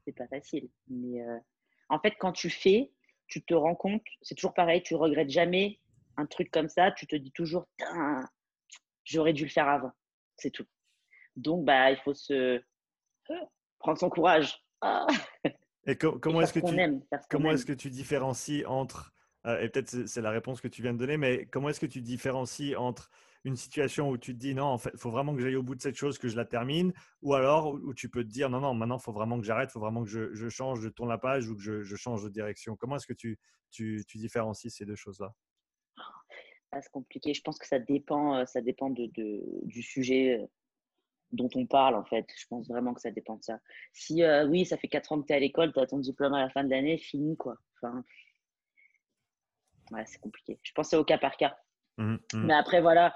C'est 0.05 0.13
pas 0.13 0.27
facile. 0.27 0.69
Mais 0.87 1.21
euh, 1.21 1.37
en 1.89 1.99
fait, 1.99 2.15
quand 2.19 2.31
tu 2.31 2.49
fais, 2.49 2.91
tu 3.27 3.43
te 3.43 3.53
rends 3.53 3.75
compte, 3.75 4.03
c'est 4.21 4.35
toujours 4.35 4.53
pareil, 4.53 4.81
tu 4.83 4.95
regrettes 4.95 5.29
jamais 5.29 5.79
un 6.17 6.25
truc 6.25 6.51
comme 6.51 6.67
ça. 6.67 6.91
Tu 6.91 7.07
te 7.07 7.15
dis 7.15 7.31
toujours, 7.31 7.67
j'aurais 9.03 9.33
dû 9.33 9.43
le 9.43 9.49
faire 9.49 9.69
avant. 9.69 9.91
C'est 10.37 10.51
tout. 10.51 10.65
Donc, 11.35 11.63
bah, 11.65 11.91
il 11.91 11.97
faut 11.97 12.13
se 12.13 12.61
prendre 13.79 13.99
son 13.99 14.09
courage. 14.09 14.61
Et 15.85 15.95
comment 15.95 16.41
est-ce 16.41 16.53
que, 16.53 16.59
tu, 16.59 17.19
comment 17.29 17.51
est-ce 17.51 17.65
que 17.65 17.73
tu 17.73 17.89
différencies 17.89 18.65
entre 18.65 19.13
euh, 19.45 19.59
et 19.61 19.69
peut-être 19.69 20.07
c'est 20.07 20.21
la 20.21 20.31
réponse 20.31 20.61
que 20.61 20.67
tu 20.67 20.81
viens 20.81 20.93
de 20.93 20.97
donner, 20.97 21.17
mais 21.17 21.45
comment 21.45 21.69
est-ce 21.69 21.79
que 21.79 21.85
tu 21.85 22.01
différencies 22.01 22.75
entre 22.75 23.09
une 23.45 23.55
situation 23.55 24.09
où 24.09 24.17
tu 24.17 24.33
te 24.33 24.39
dis 24.39 24.53
non, 24.53 24.65
en 24.65 24.77
fait, 24.77 24.91
il 24.93 24.99
faut 24.99 25.11
vraiment 25.11 25.33
que 25.33 25.41
j'aille 25.41 25.55
au 25.55 25.63
bout 25.63 25.75
de 25.75 25.81
cette 25.81 25.95
chose, 25.95 26.17
que 26.17 26.27
je 26.27 26.35
la 26.35 26.45
termine, 26.45 26.93
ou 27.21 27.33
alors 27.33 27.73
où 27.73 27.93
tu 27.93 28.09
peux 28.09 28.23
te 28.23 28.29
dire 28.29 28.49
non, 28.49 28.59
non, 28.59 28.73
maintenant, 28.73 28.97
il 28.97 29.01
faut 29.01 29.13
vraiment 29.13 29.39
que 29.39 29.45
j'arrête, 29.45 29.69
il 29.69 29.73
faut 29.73 29.79
vraiment 29.79 30.03
que 30.03 30.09
je, 30.09 30.49
change, 30.49 30.81
je 30.81 30.89
tourne 30.89 31.09
la 31.09 31.17
page 31.17 31.47
ou 31.47 31.55
que 31.55 31.61
je, 31.61 31.95
change 31.95 32.23
de 32.23 32.29
direction. 32.29 32.75
Comment 32.75 32.97
est-ce 32.97 33.07
que 33.07 33.13
tu, 33.13 33.39
tu, 33.71 34.03
différencies 34.15 34.69
ces 34.69 34.85
deux 34.85 34.95
choses-là? 34.95 35.33
Ah, 36.71 36.81
C'est 36.81 36.91
compliqué. 36.91 37.33
Je 37.33 37.41
pense 37.41 37.57
que 37.57 37.67
ça 37.67 37.79
dépend, 37.79 38.35
euh, 38.35 38.45
ça 38.45 38.61
dépend 38.61 38.89
de, 38.89 39.09
du 39.63 39.81
sujet 39.81 40.39
euh, 40.39 40.45
dont 41.31 41.49
on 41.55 41.65
parle, 41.65 41.95
en 41.95 42.03
fait. 42.03 42.27
Je 42.37 42.45
pense 42.47 42.67
vraiment 42.67 42.93
que 42.93 43.01
ça 43.01 43.11
dépend 43.11 43.37
de 43.37 43.43
ça. 43.43 43.59
Si, 43.93 44.21
oui, 44.49 44.65
ça 44.65 44.77
fait 44.77 44.89
4 44.89 45.13
ans 45.13 45.21
que 45.21 45.27
tu 45.27 45.33
es 45.33 45.37
à 45.37 45.39
l'école, 45.39 45.71
tu 45.71 45.79
as 45.79 45.87
ton 45.87 45.99
diplôme 45.99 46.33
à 46.33 46.41
la 46.41 46.49
fin 46.49 46.65
de 46.65 46.69
l'année, 46.69 46.97
fini, 46.97 47.37
quoi. 47.37 47.55
Ouais, 49.91 50.03
c'est 50.05 50.19
compliqué. 50.19 50.59
Je 50.63 50.71
pensais 50.73 50.95
au 50.95 51.03
cas 51.03 51.17
par 51.17 51.37
cas. 51.37 51.57
Mmh, 51.97 52.15
mmh. 52.33 52.45
Mais 52.45 52.53
après, 52.53 52.81
voilà, 52.81 53.15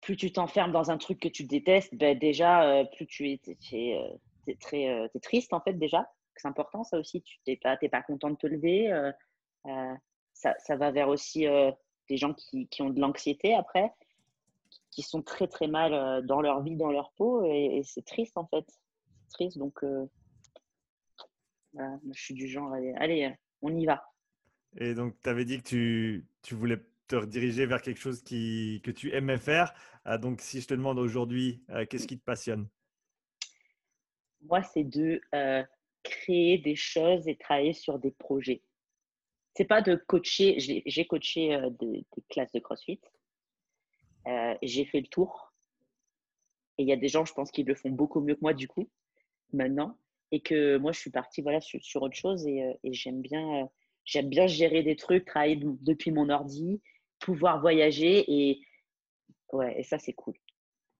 plus 0.00 0.16
tu 0.16 0.32
t'enfermes 0.32 0.72
dans 0.72 0.90
un 0.90 0.98
truc 0.98 1.20
que 1.20 1.28
tu 1.28 1.44
détestes, 1.44 1.94
ben 1.94 2.18
déjà, 2.18 2.64
euh, 2.64 2.84
plus 2.84 3.06
tu 3.06 3.30
es, 3.30 3.40
es, 3.72 4.18
es, 4.46 4.56
très 4.56 4.88
euh, 4.88 5.08
triste, 5.22 5.52
en 5.52 5.60
fait, 5.60 5.74
déjà. 5.74 6.10
C'est 6.36 6.48
important, 6.48 6.84
ça 6.84 6.98
aussi. 6.98 7.22
Tu 7.22 7.38
n'es 7.46 7.56
pas, 7.56 7.76
pas 7.76 8.02
content 8.02 8.30
de 8.30 8.36
te 8.36 8.46
lever. 8.46 8.92
Euh, 8.92 9.12
euh 9.66 9.94
ça, 10.34 10.54
ça, 10.58 10.76
va 10.76 10.92
vers 10.92 11.08
aussi 11.08 11.46
des 12.08 12.16
gens 12.16 12.32
qui, 12.32 12.68
qui 12.68 12.80
ont 12.80 12.90
de 12.90 13.00
l'anxiété 13.00 13.56
après, 13.56 13.92
qui 14.92 15.02
sont 15.02 15.20
très, 15.20 15.48
très 15.48 15.66
mal 15.66 16.24
dans 16.26 16.40
leur 16.40 16.62
vie, 16.62 16.76
dans 16.76 16.92
leur 16.92 17.10
peau. 17.14 17.44
Et, 17.44 17.78
et 17.78 17.82
c'est 17.82 18.04
triste, 18.04 18.38
en 18.38 18.46
fait. 18.46 18.64
C'est 18.68 19.30
triste. 19.32 19.58
Donc, 19.58 19.84
voilà, 21.72 21.98
je 22.14 22.22
suis 22.22 22.34
du 22.34 22.46
genre, 22.46 22.72
allez, 22.72 22.94
allez 22.98 23.34
on 23.62 23.76
y 23.76 23.86
va. 23.86 24.04
Et 24.76 24.94
donc, 24.94 25.14
tu 25.22 25.28
avais 25.28 25.44
dit 25.44 25.58
que 25.58 25.68
tu, 25.68 26.26
tu, 26.42 26.54
voulais 26.54 26.78
te 27.08 27.16
rediriger 27.16 27.66
vers 27.66 27.82
quelque 27.82 28.00
chose 28.00 28.22
qui, 28.22 28.80
que 28.84 28.90
tu 28.90 29.12
aimais 29.12 29.38
faire. 29.38 29.72
Euh, 30.06 30.18
donc, 30.18 30.40
si 30.40 30.60
je 30.60 30.66
te 30.66 30.74
demande 30.74 30.98
aujourd'hui, 30.98 31.62
euh, 31.70 31.86
qu'est-ce 31.86 32.06
qui 32.06 32.18
te 32.18 32.24
passionne? 32.24 32.68
Moi, 34.42 34.62
c'est 34.62 34.84
de 34.84 35.20
euh, 35.34 35.64
créer 36.02 36.58
des 36.58 36.76
choses 36.76 37.26
et 37.26 37.36
travailler 37.36 37.72
sur 37.72 37.98
des 37.98 38.10
projets. 38.10 38.62
C'est 39.54 39.64
pas 39.64 39.82
de 39.82 39.96
coacher. 39.96 40.56
J'ai 40.58 41.06
coaché 41.06 41.54
euh, 41.54 41.70
des, 41.70 42.04
des, 42.14 42.22
classes 42.28 42.52
de 42.52 42.60
CrossFit. 42.60 43.00
Euh, 44.26 44.54
j'ai 44.62 44.84
fait 44.84 45.00
le 45.00 45.06
tour. 45.06 45.52
Et 46.76 46.82
il 46.82 46.88
y 46.88 46.92
a 46.92 46.96
des 46.96 47.08
gens, 47.08 47.24
je 47.24 47.32
pense, 47.32 47.50
qui 47.50 47.64
le 47.64 47.74
font 47.74 47.90
beaucoup 47.90 48.20
mieux 48.20 48.36
que 48.36 48.40
moi, 48.42 48.54
du 48.54 48.68
coup, 48.68 48.88
maintenant. 49.52 49.98
Et 50.30 50.40
que 50.40 50.76
moi, 50.76 50.92
je 50.92 51.00
suis 51.00 51.10
partie 51.10 51.42
voilà, 51.42 51.60
sur, 51.60 51.82
sur 51.82 52.02
autre 52.02 52.14
chose 52.14 52.46
et, 52.46 52.78
et 52.84 52.92
j'aime 52.92 53.22
bien 53.22 53.68
J'aime 54.08 54.30
bien 54.30 54.46
gérer 54.46 54.82
des 54.82 54.96
trucs, 54.96 55.26
travailler 55.26 55.60
depuis 55.62 56.12
mon 56.12 56.30
ordi, 56.30 56.80
pouvoir 57.18 57.60
voyager 57.60 58.24
et 58.26 58.62
ouais, 59.52 59.78
et 59.78 59.82
ça 59.82 59.98
c'est 59.98 60.14
cool. 60.14 60.32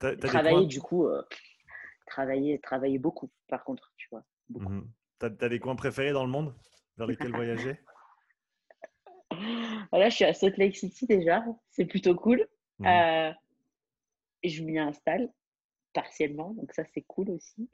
As, 0.02 0.08
as 0.08 0.16
travailler 0.18 0.66
du 0.66 0.82
coup, 0.82 1.06
euh, 1.06 1.22
travailler, 2.06 2.58
travailler 2.58 2.98
beaucoup. 2.98 3.30
Par 3.48 3.64
contre, 3.64 3.94
tu 3.96 4.08
vois. 4.10 4.24
Mmh 4.50 4.82
tu 5.20 5.26
as, 5.26 5.48
des 5.48 5.58
coins 5.58 5.74
préférés 5.74 6.12
dans 6.12 6.24
le 6.24 6.30
monde 6.30 6.54
vers 6.98 7.06
lesquels 7.06 7.32
voyager? 7.32 7.80
Voilà, 9.90 10.10
je 10.10 10.16
suis 10.16 10.24
à 10.24 10.34
Salt 10.34 10.56
Lake 10.58 10.76
City 10.76 11.06
déjà, 11.06 11.44
c'est 11.70 11.86
plutôt 11.86 12.14
cool. 12.14 12.46
Mmh 12.78 12.86
euh, 12.86 13.32
je 14.44 14.62
m'y 14.62 14.78
installe 14.78 15.32
partiellement, 15.94 16.50
donc 16.50 16.72
ça 16.74 16.84
c'est 16.92 17.02
cool 17.02 17.30
aussi. 17.30 17.70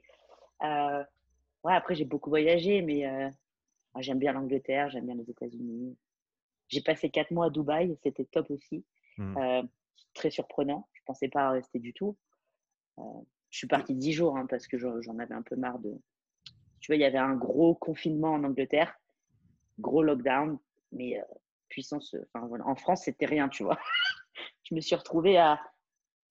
Euh, 0.63 1.03
ouais, 1.65 1.73
après 1.73 1.95
j'ai 1.95 2.05
beaucoup 2.05 2.29
voyagé, 2.29 2.81
mais 2.81 3.05
euh, 3.95 4.01
J'aime 4.01 4.19
bien 4.19 4.33
l'Angleterre, 4.33 4.89
j'aime 4.89 5.05
bien 5.05 5.15
les 5.15 5.29
États-Unis. 5.29 5.97
J'ai 6.67 6.81
passé 6.81 7.09
quatre 7.09 7.31
mois 7.31 7.47
à 7.47 7.49
Dubaï, 7.49 7.97
c'était 8.03 8.25
top 8.25 8.49
aussi. 8.49 8.83
Mmh. 9.17 9.37
Euh, 9.37 9.63
très 10.13 10.29
surprenant, 10.29 10.87
je 10.93 11.01
ne 11.01 11.05
pensais 11.05 11.29
pas 11.29 11.51
rester 11.51 11.79
du 11.79 11.93
tout. 11.93 12.17
Euh, 12.97 13.03
je 13.49 13.59
suis 13.59 13.67
partie 13.67 13.95
dix 13.95 14.13
jours 14.13 14.37
hein, 14.37 14.45
parce 14.47 14.67
que 14.67 14.77
j'en 14.77 15.19
avais 15.19 15.35
un 15.35 15.41
peu 15.41 15.55
marre 15.55 15.79
de. 15.79 15.93
Tu 16.79 16.91
vois, 16.91 16.95
il 16.95 17.01
y 17.01 17.05
avait 17.05 17.17
un 17.17 17.35
gros 17.35 17.75
confinement 17.75 18.33
en 18.33 18.43
Angleterre, 18.43 18.99
gros 19.79 20.03
lockdown, 20.03 20.57
mais 20.91 21.19
euh, 21.19 21.23
puissance. 21.69 22.15
Enfin, 22.33 22.47
voilà. 22.47 22.67
En 22.67 22.75
France, 22.75 23.03
c'était 23.03 23.25
rien, 23.25 23.49
tu 23.49 23.63
vois. 23.63 23.79
je 24.63 24.75
me 24.75 24.81
suis 24.81 24.95
retrouvée 24.95 25.37
à, 25.37 25.59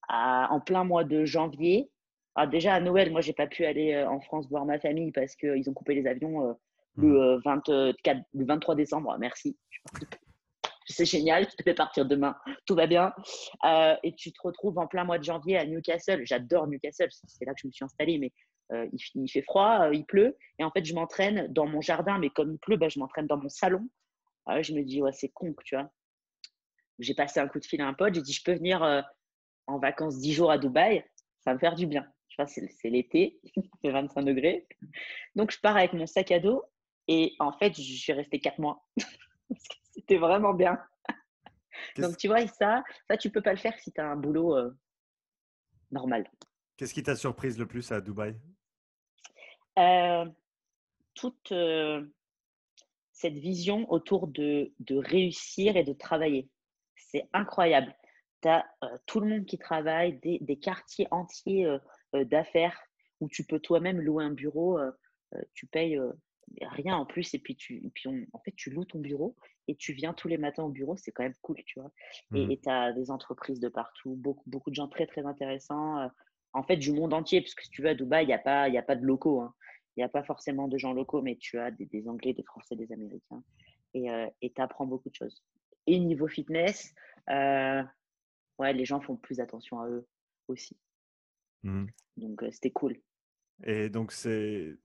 à, 0.08 0.52
en 0.52 0.60
plein 0.60 0.84
mois 0.84 1.04
de 1.04 1.24
janvier. 1.24 1.90
Alors 2.34 2.50
déjà 2.50 2.74
à 2.74 2.80
Noël, 2.80 3.12
moi, 3.12 3.20
j'ai 3.20 3.32
pas 3.32 3.46
pu 3.46 3.64
aller 3.64 4.02
en 4.04 4.20
France 4.20 4.48
voir 4.48 4.64
ma 4.64 4.78
famille 4.80 5.12
parce 5.12 5.36
qu'ils 5.36 5.70
ont 5.70 5.74
coupé 5.74 5.94
les 5.94 6.06
avions 6.06 6.56
le, 6.96 7.40
24, 7.44 7.68
mmh. 7.68 7.72
euh, 7.72 8.14
le 8.34 8.44
23 8.46 8.74
décembre. 8.74 9.16
Merci. 9.18 9.56
C'est 10.86 11.06
génial, 11.06 11.46
je 11.50 11.56
devais 11.58 11.74
partir 11.74 12.04
demain, 12.04 12.36
tout 12.66 12.74
va 12.74 12.86
bien. 12.86 13.12
Euh, 13.64 13.96
et 14.02 14.14
tu 14.14 14.32
te 14.32 14.40
retrouves 14.42 14.78
en 14.78 14.86
plein 14.86 15.04
mois 15.04 15.18
de 15.18 15.24
janvier 15.24 15.56
à 15.56 15.64
Newcastle. 15.64 16.22
J'adore 16.24 16.66
Newcastle, 16.66 17.08
c'est 17.10 17.44
là 17.44 17.54
que 17.54 17.60
je 17.62 17.66
me 17.66 17.72
suis 17.72 17.84
installée, 17.84 18.18
mais 18.18 18.32
euh, 18.72 18.86
il, 18.92 19.22
il, 19.22 19.28
fait 19.28 19.42
froid, 19.42 19.86
euh, 19.86 19.94
il 19.94 20.04
pleut. 20.04 20.36
Et 20.58 20.64
en 20.64 20.70
fait, 20.70 20.84
je 20.84 20.94
m'entraîne 20.94 21.50
dans 21.52 21.66
mon 21.66 21.80
jardin, 21.80 22.18
mais 22.18 22.28
comme 22.28 22.52
il 22.52 22.58
pleut, 22.58 22.76
bah, 22.76 22.88
je 22.88 22.98
m'entraîne 22.98 23.26
dans 23.26 23.38
mon 23.38 23.48
salon. 23.48 23.88
Je 24.60 24.74
me 24.74 24.82
dis, 24.82 25.00
ouais, 25.00 25.12
c'est 25.12 25.30
con, 25.30 25.54
tu 25.64 25.74
vois. 25.74 25.90
J'ai 26.98 27.14
passé 27.14 27.40
un 27.40 27.48
coup 27.48 27.58
de 27.58 27.64
fil 27.64 27.80
à 27.80 27.86
un 27.86 27.94
pote, 27.94 28.14
j'ai 28.14 28.20
dit, 28.20 28.34
je 28.34 28.42
peux 28.44 28.52
venir 28.52 28.82
en 29.66 29.78
vacances 29.78 30.18
10 30.18 30.34
jours 30.34 30.50
à 30.50 30.58
Dubaï, 30.58 31.02
ça 31.40 31.50
va 31.50 31.54
me 31.54 31.58
faire 31.58 31.74
du 31.74 31.86
bien. 31.86 32.06
Tu 32.28 32.36
vois, 32.36 32.46
c'est 32.46 32.90
l'été, 32.90 33.40
il 33.56 33.62
fait 33.80 33.90
25 33.90 34.22
degrés. 34.22 34.66
Donc, 35.34 35.50
je 35.50 35.58
pars 35.60 35.78
avec 35.78 35.94
mon 35.94 36.06
sac 36.06 36.30
à 36.30 36.40
dos 36.40 36.62
et 37.08 37.34
en 37.38 37.52
fait, 37.52 37.74
je 37.74 37.94
suis 37.94 38.12
restée 38.12 38.40
quatre 38.40 38.58
mois. 38.58 38.86
C'était 39.94 40.16
vraiment 40.16 40.54
bien. 40.54 40.78
Donc, 41.96 42.16
tu 42.16 42.28
vois, 42.28 42.46
ça, 42.46 42.82
ça, 43.08 43.16
tu 43.16 43.30
peux 43.30 43.42
pas 43.42 43.52
le 43.52 43.58
faire 43.58 43.78
si 43.78 43.92
tu 43.92 44.00
as 44.00 44.08
un 44.08 44.16
boulot 44.16 44.56
euh, 44.56 44.70
normal. 45.90 46.28
Qu'est-ce 46.76 46.94
qui 46.94 47.02
t'a 47.02 47.16
surprise 47.16 47.58
le 47.58 47.66
plus 47.66 47.92
à 47.92 48.00
Dubaï? 48.00 48.36
Euh, 49.78 50.24
Toute 51.14 51.52
euh, 51.52 52.04
cette 53.12 53.34
vision 53.34 53.90
autour 53.92 54.28
de, 54.28 54.72
de, 54.80 54.96
réussir 54.96 55.76
et 55.76 55.84
de 55.84 55.92
travailler. 55.92 56.48
C'est 56.96 57.28
incroyable. 57.32 57.94
Tu 58.42 58.48
as 58.48 58.66
tout 59.06 59.20
le 59.20 59.28
monde 59.28 59.46
qui 59.46 59.58
travaille, 59.58 60.18
des, 60.20 60.38
des 60.40 60.58
quartiers 60.58 61.06
entiers 61.10 61.66
d'affaires 62.12 62.78
où 63.20 63.28
tu 63.28 63.44
peux 63.44 63.60
toi-même 63.60 64.00
louer 64.00 64.24
un 64.24 64.32
bureau, 64.32 64.78
tu 65.54 65.66
payes 65.66 65.98
rien 66.62 66.96
en 66.96 67.06
plus 67.06 67.34
et 67.34 67.38
puis 67.38 67.56
tu 67.56 67.90
puis 67.94 68.08
en 68.32 68.38
fait 68.40 68.52
tu 68.56 68.70
loues 68.70 68.84
ton 68.84 68.98
bureau 68.98 69.36
et 69.68 69.76
tu 69.76 69.92
viens 69.92 70.12
tous 70.12 70.28
les 70.28 70.36
matins 70.38 70.62
au 70.64 70.68
bureau, 70.68 70.96
c'est 70.96 71.10
quand 71.12 71.22
même 71.22 71.34
cool, 71.42 71.56
tu 71.64 71.80
vois. 71.80 71.90
Et 72.34 72.46
Mmh. 72.46 72.60
tu 72.62 72.68
as 72.68 72.92
des 72.92 73.10
entreprises 73.10 73.60
de 73.60 73.68
partout, 73.68 74.14
beaucoup 74.16 74.48
beaucoup 74.48 74.70
de 74.70 74.74
gens 74.74 74.88
très 74.88 75.06
très 75.06 75.24
intéressants 75.26 76.08
en 76.52 76.62
fait 76.62 76.76
du 76.76 76.92
monde 76.92 77.14
entier 77.14 77.40
parce 77.40 77.54
que 77.54 77.64
si 77.64 77.70
tu 77.70 77.82
veux 77.82 77.88
à 77.88 77.94
Dubaï, 77.94 78.24
il 78.24 78.30
y 78.30 78.34
a 78.34 78.38
pas 78.38 78.68
il 78.68 78.74
y 78.74 78.78
a 78.78 78.82
pas 78.82 78.96
de 78.96 79.04
locaux 79.04 79.40
hein. 79.40 79.54
Il 79.96 80.00
y 80.00 80.04
a 80.04 80.08
pas 80.08 80.24
forcément 80.24 80.66
de 80.68 80.76
gens 80.76 80.92
locaux 80.92 81.22
mais 81.22 81.36
tu 81.36 81.58
as 81.58 81.70
des, 81.70 81.86
des 81.86 82.08
Anglais, 82.08 82.32
des 82.32 82.42
Français, 82.42 82.74
des 82.76 82.90
Américains 82.92 83.42
et 83.94 84.50
tu 84.54 84.60
apprends 84.60 84.86
beaucoup 84.86 85.08
de 85.08 85.14
choses. 85.14 85.44
Et 85.86 85.98
niveau 86.00 86.26
fitness, 86.26 86.92
ouais, 87.28 88.72
les 88.72 88.84
gens 88.84 89.00
font 89.00 89.16
plus 89.16 89.40
attention 89.40 89.80
à 89.80 89.88
eux 89.88 90.06
aussi. 90.48 90.76
Mmh. 91.62 91.86
Donc 92.16 92.44
c'était 92.50 92.70
cool. 92.72 93.00
Et 93.62 93.88
donc, 93.88 94.10
c'est, 94.12 94.76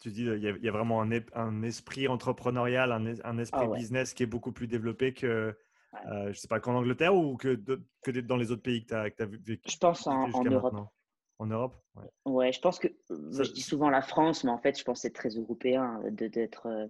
tu 0.00 0.10
dis, 0.10 0.22
il 0.24 0.42
y 0.42 0.46
a, 0.46 0.50
il 0.50 0.62
y 0.62 0.68
a 0.68 0.72
vraiment 0.72 1.02
un, 1.02 1.62
esprit 1.62 2.08
entrepreneurial, 2.08 2.92
un, 2.92 3.04
es- 3.06 3.24
un 3.24 3.38
esprit 3.38 3.60
Ah 3.60 3.68
ouais. 3.68 3.78
business 3.78 4.14
qui 4.14 4.22
est 4.22 4.26
beaucoup 4.26 4.52
plus 4.52 4.66
développé 4.68 5.12
que, 5.12 5.56
Ouais. 5.92 6.00
euh, 6.10 6.32
je 6.32 6.38
sais 6.38 6.48
pas, 6.48 6.60
qu'en 6.60 6.74
Angleterre 6.74 7.14
ou 7.14 7.36
que, 7.36 7.54
de- 7.54 7.82
que 8.02 8.10
dans 8.20 8.36
les 8.36 8.50
autres 8.50 8.62
pays 8.62 8.82
que 8.84 8.88
tu 8.88 8.94
as, 8.94 9.02
as 9.18 9.26
vécu 9.26 9.60
Je 9.66 9.76
pense 9.78 10.06
en, 10.06 10.22
en 10.22 10.44
Europe. 10.44 10.72
maintenant? 10.72 10.92
En 11.38 11.46
Europe? 11.46 11.82
Ouais. 11.94 12.10
Ouais, 12.26 12.52
je 12.52 12.60
pense 12.60 12.78
que 12.78 12.88
euh, 13.10 13.42
je 13.42 13.52
dis 13.52 13.62
souvent 13.62 13.90
la 13.90 14.02
France, 14.02 14.44
mais 14.44 14.50
en 14.50 14.58
fait, 14.58 14.78
je 14.78 14.84
pense 14.84 14.98
que 14.98 15.02
c'est 15.02 15.14
très 15.14 15.30
européen 15.30 16.00
de 16.10 16.26
d'être 16.26 16.66
euh, 16.66 16.86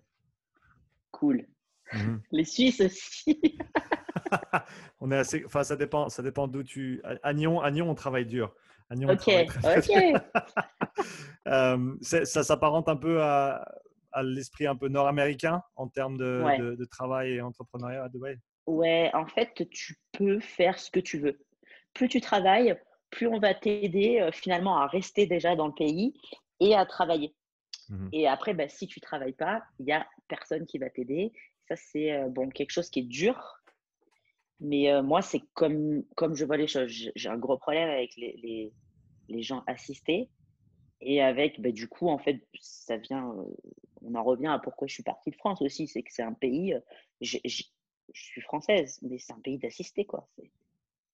cool. 1.11 1.47
Mhm. 1.92 2.21
Les 2.33 2.44
Suisses 2.44 2.81
aussi. 2.81 3.59
on 5.01 5.11
est 5.11 5.16
assez, 5.16 5.44
enfin, 5.44 5.64
ça 5.64 5.77
dépend, 5.77 6.09
ça 6.09 6.23
dépend 6.23 6.49
d'où 6.49 6.62
tu. 6.62 7.03
À 7.23 7.33
Nyon, 7.35 7.61
à 7.61 7.71
Nyon, 7.71 7.90
on 7.90 7.94
travaille 7.94 8.27
dur. 8.27 8.55
Ok. 8.90 9.29
Euh, 11.46 11.94
ça 12.03 12.42
s'apparente 12.44 12.88
un 12.90 12.96
peu 12.96 13.22
à, 13.22 13.64
à 14.12 14.22
l'esprit 14.22 14.66
un 14.66 14.77
peu 14.77 14.88
nord-américain 14.88 15.62
en 15.77 15.88
termes 15.88 16.18
de, 16.18 16.42
Ouais. 16.44 16.59
de- 16.59 16.74
de 16.74 16.85
travail 16.85 17.33
et 17.35 17.40
entrepreneuriat 17.40 18.05
à 18.05 18.09
Dubaï. 18.11 18.37
Ouais, 18.66 19.11
en 19.14 19.24
fait, 19.27 19.66
tu 19.70 19.96
peux 20.12 20.40
faire 20.40 20.79
ce 20.79 20.90
que 20.90 21.01
tu 21.01 21.18
veux. 21.18 21.38
Plus 21.94 22.09
tu 22.09 22.20
travailles, 22.20 22.79
plus 23.09 23.27
on 23.29 23.38
va 23.38 23.55
t'aider 23.55 24.20
euh, 24.20 24.31
finalement 24.31 24.77
à 24.77 24.87
rester 24.88 25.27
déjà 25.27 25.57
dans 25.57 25.68
le 25.68 25.72
pays 25.74 26.12
et 26.61 26.74
à 26.74 26.85
travailler. 26.85 27.35
Mhm. 27.88 28.11
Et 28.12 28.29
après, 28.29 28.53
bah, 28.53 28.68
si 28.68 28.87
tu 28.87 29.01
travailles 29.01 29.33
pas, 29.33 29.62
il 29.79 29.87
y 29.87 29.92
a 29.92 30.07
personne 30.29 30.66
qui 30.66 30.77
va 30.77 30.90
t'aider. 30.90 31.33
Ça, 31.68 31.77
c'est 31.77 32.12
euh, 32.12 32.29
bon 32.29 32.51
quelque 32.51 32.72
chose 32.72 32.90
qui 32.90 33.01
est 33.01 33.05
dur. 33.05 33.62
Mais 34.61 34.90
euh, 34.92 35.03
moi, 35.03 35.23
c'est 35.23 35.40
comme, 35.55 36.05
comme 36.16 36.35
je 36.35 36.44
vois 36.44 36.57
les 36.57 36.66
choses. 36.66 37.11
J'ai 37.14 37.29
un 37.29 37.38
gros 37.38 37.59
problème 37.59 37.88
avec 37.90 38.16
les, 38.16 38.37
les, 38.42 38.75
les 39.29 39.42
gens 39.42 39.62
assistés. 39.66 40.31
Et 41.01 41.23
avec, 41.23 41.61
bah, 41.61 41.73
du 41.73 41.88
coup, 41.88 42.09
en 42.09 42.18
fait, 42.18 42.47
ça 42.61 42.97
vient. 42.99 43.31
euh, 43.33 43.44
on 44.03 44.14
en 44.14 44.25
revient 44.25 44.49
à 44.49 44.59
pourquoi 44.59 44.88
je 44.88 44.94
suis 44.94 45.03
partie 45.05 45.31
de 45.31 45.37
France 45.37 45.62
aussi. 45.62 45.88
C'est 45.88 46.03
que 46.03 46.12
c'est 46.12 46.23
un 46.23 46.35
pays. 46.35 46.75
euh, 46.75 46.81
j'ai- 47.21 47.40
j'ai- 47.44 47.66
je 48.14 48.23
suis 48.23 48.40
française, 48.42 48.99
mais 49.03 49.18
c'est 49.18 49.33
un 49.35 49.40
pays 49.40 49.59
d'assistés, 49.59 50.07
quoi. 50.07 50.29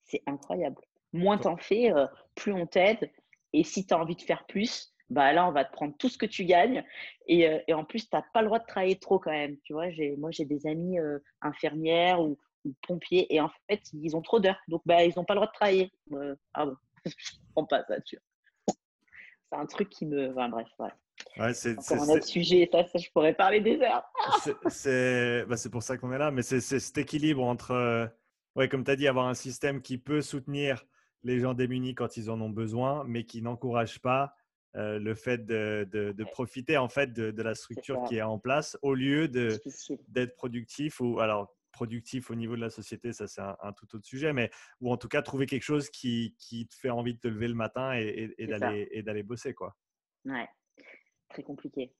C'est- 0.05 0.23
incroyable. 0.27 0.83
Moins 1.13 1.39
t'en 1.39 1.57
fais, 1.57 1.93
euh, 1.93 2.07
plus 2.35 2.53
on 2.53 2.67
t'aide. 2.67 3.11
Et 3.53 3.65
si 3.65 3.87
tu 3.87 3.95
as 3.95 3.99
envie 4.01 4.17
de 4.17 4.23
faire 4.23 4.47
plus, 4.47 4.95
bah 5.11 5.33
là, 5.33 5.49
on 5.49 5.53
va 5.53 5.65
te 5.65 5.73
prendre 5.73 5.97
tout 5.97 6.09
ce 6.09 6.19
que 6.19 6.27
tu 6.27 6.45
gagnes. 6.45 6.85
Et, 7.27 7.47
euh, 7.49 7.61
et 7.69 7.75
en 7.75 7.85
plus, 7.85 8.09
tu 8.09 8.17
n'as 8.17 8.23
pas 8.35 8.41
le 8.43 8.47
droit 8.49 8.59
de 8.59 8.67
travailler 8.67 8.99
trop 8.99 9.19
quand 9.19 9.31
même. 9.31 9.59
Tu 9.63 9.73
vois, 9.73 9.87
moi, 10.19 10.31
j'ai 10.31 10.45
des 10.45 10.67
amis 10.67 10.99
euh, 10.99 11.19
infirmières 11.41 12.21
ou 12.23 12.39
pompiers. 12.87 13.33
Et 13.35 13.41
en 13.41 13.51
fait, 13.69 13.83
ils 13.93 14.17
ont 14.17 14.23
trop 14.23 14.41
d'heures. 14.41 14.61
Donc, 14.69 14.83
bah, 14.85 15.05
ils 15.05 15.13
n'ont 15.17 15.25
pas 15.25 15.35
le 15.35 15.39
droit 15.39 15.49
de 15.49 15.55
travailler. 15.55 15.93
Euh, 16.13 16.35
ah 16.55 16.67
bon, 16.67 16.77
je 17.05 17.13
comprends 17.55 17.67
pas 17.67 17.85
ça, 17.85 18.01
tu 18.01 18.17
vois. 18.17 18.75
C'est 19.51 19.59
un 19.59 19.67
truc 19.67 19.89
qui 19.89 20.07
me. 20.07 20.31
Enfin, 20.31 20.49
bref, 20.49 20.69
ouais. 20.79 20.89
Ouais, 21.39 21.55
c'est, 21.55 21.77
un 21.93 22.09
autre 22.09 22.25
sujet. 22.25 22.69
Ça, 22.71 22.85
ça, 22.87 22.99
je 22.99 23.09
pourrais 23.11 23.35
parler 23.35 23.61
des 23.61 23.81
heures. 23.81 24.05
c'est, 24.69 25.45
bah, 25.47 25.57
pour 25.71 25.83
ça 25.83 25.97
qu'on 25.97 26.13
est 26.13 26.19
là, 26.19 26.31
mais 26.31 26.43
c'est, 26.43 26.61
cet 26.61 26.99
équilibre 26.99 27.45
entre, 27.45 27.73
euh, 27.73 28.07
ouais, 28.57 28.69
comme 28.69 28.85
tu 28.85 28.91
as 28.91 28.97
dit, 28.97 29.09
avoir 29.09 29.27
un 29.27 29.35
système 29.35 29.81
qui 29.81 29.99
peut 29.99 30.23
soutenir 30.23 30.85
les 31.23 31.41
gens 31.41 31.55
démunis 31.55 31.95
quand 31.95 32.17
ils 32.17 32.31
en 32.31 32.41
ont 32.41 32.51
besoin, 32.51 33.05
mais 33.07 33.25
qui 33.25 33.43
n'encourage 33.43 34.01
pas 34.01 34.35
euh, 34.77 34.99
le 34.99 35.15
fait 35.15 35.47
de, 35.47 35.89
de- 35.91 36.13
de 36.13 36.25
profiter 36.25 36.77
en 36.77 36.89
fait 36.89 37.13
de, 37.13 37.31
de 37.31 37.43
la 37.43 37.55
structure 37.55 38.03
qui 38.09 38.17
est 38.17 38.23
en 38.23 38.41
place 38.41 38.77
au 38.83 38.95
lieu 38.95 39.29
d'être 39.29 40.35
productif 40.35 41.01
ou 41.01 41.21
alors 41.21 41.55
productif 41.75 42.31
au 42.31 42.35
niveau 42.35 42.57
de 42.57 42.61
la 42.61 42.71
société, 42.71 43.13
ça 43.13 43.27
c'est 43.27 43.43
un, 43.43 43.57
un 43.61 43.73
tout 43.73 43.95
autre 43.95 44.07
sujet, 44.07 44.33
mais 44.33 44.51
ou 44.81 44.91
en 44.91 44.97
tout 44.97 45.09
cas 45.09 45.21
trouver 45.21 45.45
quelque 45.47 45.63
chose 45.63 45.91
qui, 45.91 46.35
qui 46.39 46.67
te 46.67 46.75
fait 46.75 46.89
envie 46.91 47.15
de 47.15 47.19
te 47.21 47.29
lever 47.29 47.49
le 47.49 47.55
matin 47.55 47.93
et, 47.95 48.03
et- 48.05 48.43
et 48.43 48.47
C'est 48.47 49.03
d'aller, 49.03 49.23
bosser 49.23 49.53
quoi. 49.53 49.77
Ouais. 50.25 50.49
Très 51.29 51.43
compliqué. 51.43 51.93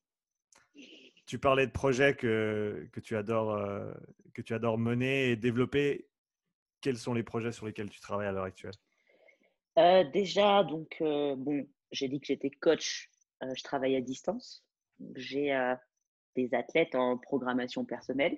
Tu 1.25 1.37
parlais 1.39 1.67
de 1.67 1.71
projets 1.71 2.15
que, 2.15 2.87
que, 2.91 2.99
tu 2.99 3.15
adores, 3.15 3.51
euh, 3.53 3.93
que 4.33 4.41
tu 4.41 4.53
adores 4.53 4.77
mener 4.77 5.29
et 5.31 5.35
développer. 5.35 6.07
Quels 6.81 6.97
sont 6.97 7.13
les 7.13 7.23
projets 7.23 7.51
sur 7.51 7.65
lesquels 7.65 7.89
tu 7.89 7.99
travailles 7.99 8.27
à 8.27 8.31
l'heure 8.31 8.43
actuelle? 8.43 8.73
Euh, 9.77 10.03
déjà, 10.11 10.63
donc, 10.63 10.97
euh, 11.01 11.35
bon, 11.35 11.67
j'ai 11.91 12.07
dit 12.07 12.19
que 12.19 12.27
j'étais 12.27 12.49
coach. 12.51 13.09
je 13.41 13.63
travaille 13.63 13.95
à 13.95 14.01
distance. 14.01 14.63
J'ai 15.15 15.53
des 16.35 16.53
athlètes 16.53 16.95
en 16.95 17.17
programmation 17.17 17.85
personnelle. 17.85 18.37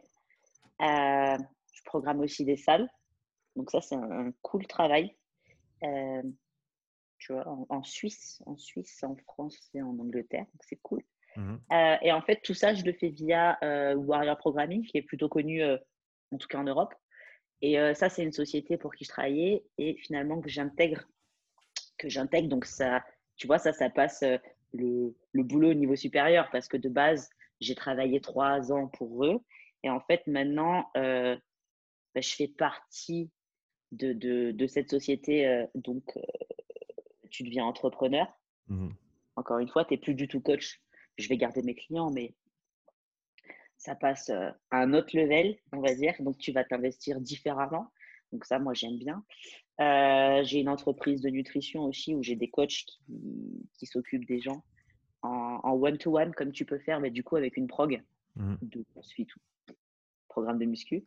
Euh, 0.81 1.37
je 1.73 1.81
programme 1.85 2.19
aussi 2.19 2.45
des 2.45 2.57
salles. 2.57 2.89
Donc 3.55 3.71
ça, 3.71 3.81
c'est 3.81 3.95
un, 3.95 4.27
un 4.27 4.31
cool 4.41 4.67
travail. 4.67 5.15
Euh, 5.83 6.23
tu 7.17 7.33
vois, 7.33 7.47
en, 7.47 7.65
en 7.69 7.83
Suisse, 7.83 8.41
en 8.45 8.57
Suisse, 8.57 9.03
en 9.03 9.15
France 9.15 9.57
et 9.73 9.81
en 9.81 9.97
Angleterre. 9.99 10.45
Donc 10.45 10.61
c'est 10.61 10.79
cool. 10.81 11.03
Mhm. 11.35 11.59
Euh, 11.71 11.95
et 12.01 12.11
en 12.11 12.21
fait, 12.21 12.41
tout 12.43 12.53
ça, 12.53 12.73
je 12.73 12.83
le 12.83 12.93
fais 12.93 13.09
via 13.09 13.57
Warrior 13.95 14.37
Programming, 14.37 14.83
qui 14.83 14.97
est 14.97 15.01
plutôt 15.03 15.29
connu, 15.29 15.63
en 15.63 16.37
tout 16.37 16.47
cas 16.47 16.59
en 16.59 16.63
Europe. 16.63 16.93
Et 17.61 17.77
ça, 17.95 18.09
c'est 18.09 18.23
une 18.23 18.31
société 18.31 18.77
pour 18.77 18.93
qui 18.93 19.03
je 19.03 19.09
travaillais 19.09 19.63
et 19.79 19.95
finalement 19.95 20.39
que 20.41 20.49
j'intègre, 20.49 21.07
que 21.97 22.07
j'intègre. 22.07 22.49
Donc 22.49 22.65
ça, 22.65 23.03
tu 23.35 23.47
vois, 23.47 23.57
ça, 23.57 23.73
ça 23.73 23.89
passe 23.89 24.23
le, 24.73 25.15
le 25.31 25.43
boulot 25.43 25.71
au 25.71 25.73
niveau 25.73 25.95
supérieur 25.95 26.49
parce 26.51 26.67
que 26.67 26.77
de 26.77 26.89
base, 26.89 27.29
j'ai 27.59 27.73
travaillé 27.73 28.21
trois 28.21 28.71
ans 28.71 28.87
pour 28.87 29.25
eux. 29.25 29.39
Et 29.87 29.89
en 29.89 30.01
fait, 30.01 30.27
maintenant, 30.27 30.89
euh, 30.97 31.37
bah, 32.13 32.19
je 32.19 32.35
fais 32.35 32.49
partie 32.49 33.31
de, 33.93 34.11
de, 34.11 34.51
de 34.51 34.67
cette 34.67 34.89
société. 34.89 35.47
euh, 35.47 35.65
donc, 35.75 36.03
euh, 36.17 36.21
tu 37.29 37.43
deviens 37.43 37.63
entrepreneur. 37.63 38.27
Mhm. 38.67 38.93
Encore 39.37 39.59
une 39.59 39.69
fois, 39.69 39.85
tu 39.85 39.93
n'es 39.93 39.97
plus 39.97 40.13
du 40.13 40.27
tout 40.27 40.41
coach. 40.41 40.81
Je 41.17 41.29
vais 41.29 41.37
garder 41.37 41.61
mes 41.61 41.73
clients, 41.73 42.11
mais 42.11 42.35
ça 43.77 43.95
passe 43.95 44.29
à 44.29 44.57
un 44.71 44.93
autre 44.93 45.15
level, 45.15 45.57
on 45.71 45.79
va 45.79 45.95
dire. 45.95 46.15
Donc, 46.19 46.37
tu 46.37 46.51
vas 46.51 46.65
t'investir 46.65 47.21
différemment. 47.21 47.87
Donc, 48.33 48.43
ça, 48.43 48.59
moi, 48.59 48.73
j'aime 48.73 48.97
bien. 48.97 49.23
J'ai 50.43 50.59
une 50.59 50.67
entreprise 50.67 51.21
de 51.21 51.29
nutrition 51.29 51.85
aussi 51.85 52.13
où 52.13 52.21
j'ai 52.21 52.35
des 52.35 52.49
coachs 52.49 52.83
qui, 52.83 53.69
qui 53.79 53.85
s'occupent 53.85 54.27
des 54.27 54.41
gens 54.41 54.65
en 55.21 55.61
en 55.63 55.71
one-to-one, 55.81 56.33
comme 56.33 56.51
tu 56.51 56.65
peux 56.65 56.79
faire, 56.79 56.99
mais 56.99 57.09
du 57.09 57.23
coup, 57.23 57.37
avec 57.37 57.55
une 57.55 57.67
prog 57.67 58.03
Mhm. 58.37 58.57
de 58.61 58.85
suite 59.01 59.35
ou 59.35 59.39
programme 60.29 60.59
de 60.59 60.65
muscu. 60.65 61.05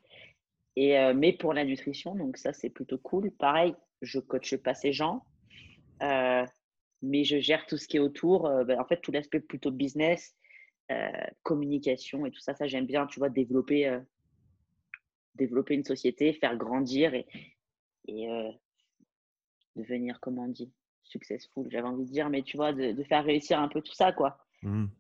Et, 0.77 0.99
euh, 0.99 1.15
mais 1.15 1.33
pour 1.33 1.53
la 1.53 1.65
nutrition, 1.65 2.15
donc 2.15 2.37
ça, 2.37 2.53
c'est 2.53 2.71
plutôt 2.71 2.99
cool. 2.99 3.31
Pareil, 3.33 3.75
je 4.03 4.19
coache 4.19 4.57
pas 4.57 4.75
ces 4.75 4.93
gens, 4.93 5.25
euh, 6.03 6.45
mais 7.03 7.25
je 7.25 7.39
gère 7.41 7.67
tout 7.67 7.77
ce 7.77 7.87
qui 7.89 7.97
est 7.97 8.01
autour. 8.01 8.47
euh, 8.47 8.65
ben, 8.65 8.81
en 8.81 8.85
fait, 8.85 9.01
tout 9.01 9.13
l'aspect 9.13 9.41
plutôt 9.41 9.71
business, 9.71 10.37
communication 11.45 12.27
et 12.27 12.33
tout 12.33 12.41
ça, 12.41 12.57
ça 12.57 12.67
j'aime 12.67 12.85
bien, 12.85 13.07
tu 13.07 13.21
vois, 13.21 13.29
développer, 13.29 13.97
développer 15.37 15.75
une 15.75 15.85
société, 15.85 16.33
faire 16.33 16.57
grandir 16.57 17.15
et, 17.15 17.29
et 18.09 18.27
devenir, 19.77 20.19
comment 20.19 20.47
on 20.47 20.49
dit, 20.49 20.73
successful, 21.05 21.69
j'avais 21.71 21.87
envie 21.87 22.07
de 22.07 22.11
dire, 22.11 22.29
mais 22.29 22.43
tu 22.43 22.57
vois, 22.57 22.73
de, 22.73 22.91
de 22.91 23.03
faire 23.05 23.25
réussir 23.25 23.61
un 23.61 23.69
peu 23.69 23.81
tout 23.81 23.95
ça, 23.95 24.13
quoi. 24.13 24.39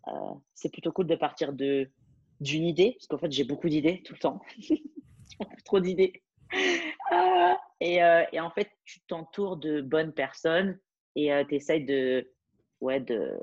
Euh, 0.08 0.34
c'est 0.54 0.72
plutôt 0.72 0.92
cool 0.92 1.06
de 1.06 1.16
partir 1.16 1.52
de 1.52 1.90
d'une 2.40 2.64
idée, 2.64 2.92
parce 2.92 3.06
qu'en 3.06 3.18
fait, 3.18 3.30
j'ai 3.30 3.44
beaucoup 3.44 3.68
d'idées 3.68 4.02
tout 4.02 4.14
le 4.14 4.18
temps. 4.18 4.40
Trop 5.64 5.80
d'idées. 5.80 6.22
Ah, 7.10 7.58
et, 7.80 8.02
euh, 8.02 8.24
et 8.32 8.40
en 8.40 8.50
fait, 8.50 8.70
tu 8.84 9.00
t'entoures 9.02 9.56
de 9.56 9.80
bonnes 9.80 10.12
personnes 10.12 10.78
et 11.16 11.30
tu 11.48 11.54
essayes 11.54 11.84
de, 11.84 12.30
ouais, 12.80 13.00
de, 13.00 13.38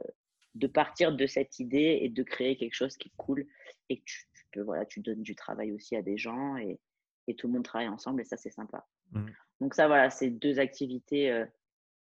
de 0.56 0.68
partir 0.68 1.16
de 1.16 1.26
cette 1.26 1.60
idée 1.60 2.00
et 2.02 2.10
de 2.10 2.24
créer 2.24 2.58
quelque 2.58 2.74
chose 2.74 2.98
qui 2.98 3.10
est 3.10 3.18
cool 3.18 3.46
et 3.90 4.02
tu, 4.06 4.26
tu 4.34 4.46
peux, 4.52 4.62
voilà, 4.62 4.86
tu 4.86 5.00
donnes 5.02 5.22
du 5.22 5.36
travail 5.36 5.72
aussi 5.72 5.96
à 5.96 6.02
des 6.02 6.18
gens 6.18 6.58
et, 6.58 6.80
et 7.28 7.36
tout 7.36 7.48
le 7.48 7.54
monde 7.54 7.64
travaille 7.64 7.90
ensemble 7.90 8.22
et 8.22 8.26
ça, 8.26 8.38
c'est 8.38 8.52
sympa. 8.52 8.86
Mhm. 9.12 9.34
Donc, 9.62 9.74
ça, 9.74 9.88
voilà, 9.88 10.10
c'est 10.10 10.30
deux 10.30 10.60
activités 10.60 11.32
euh, 11.32 11.46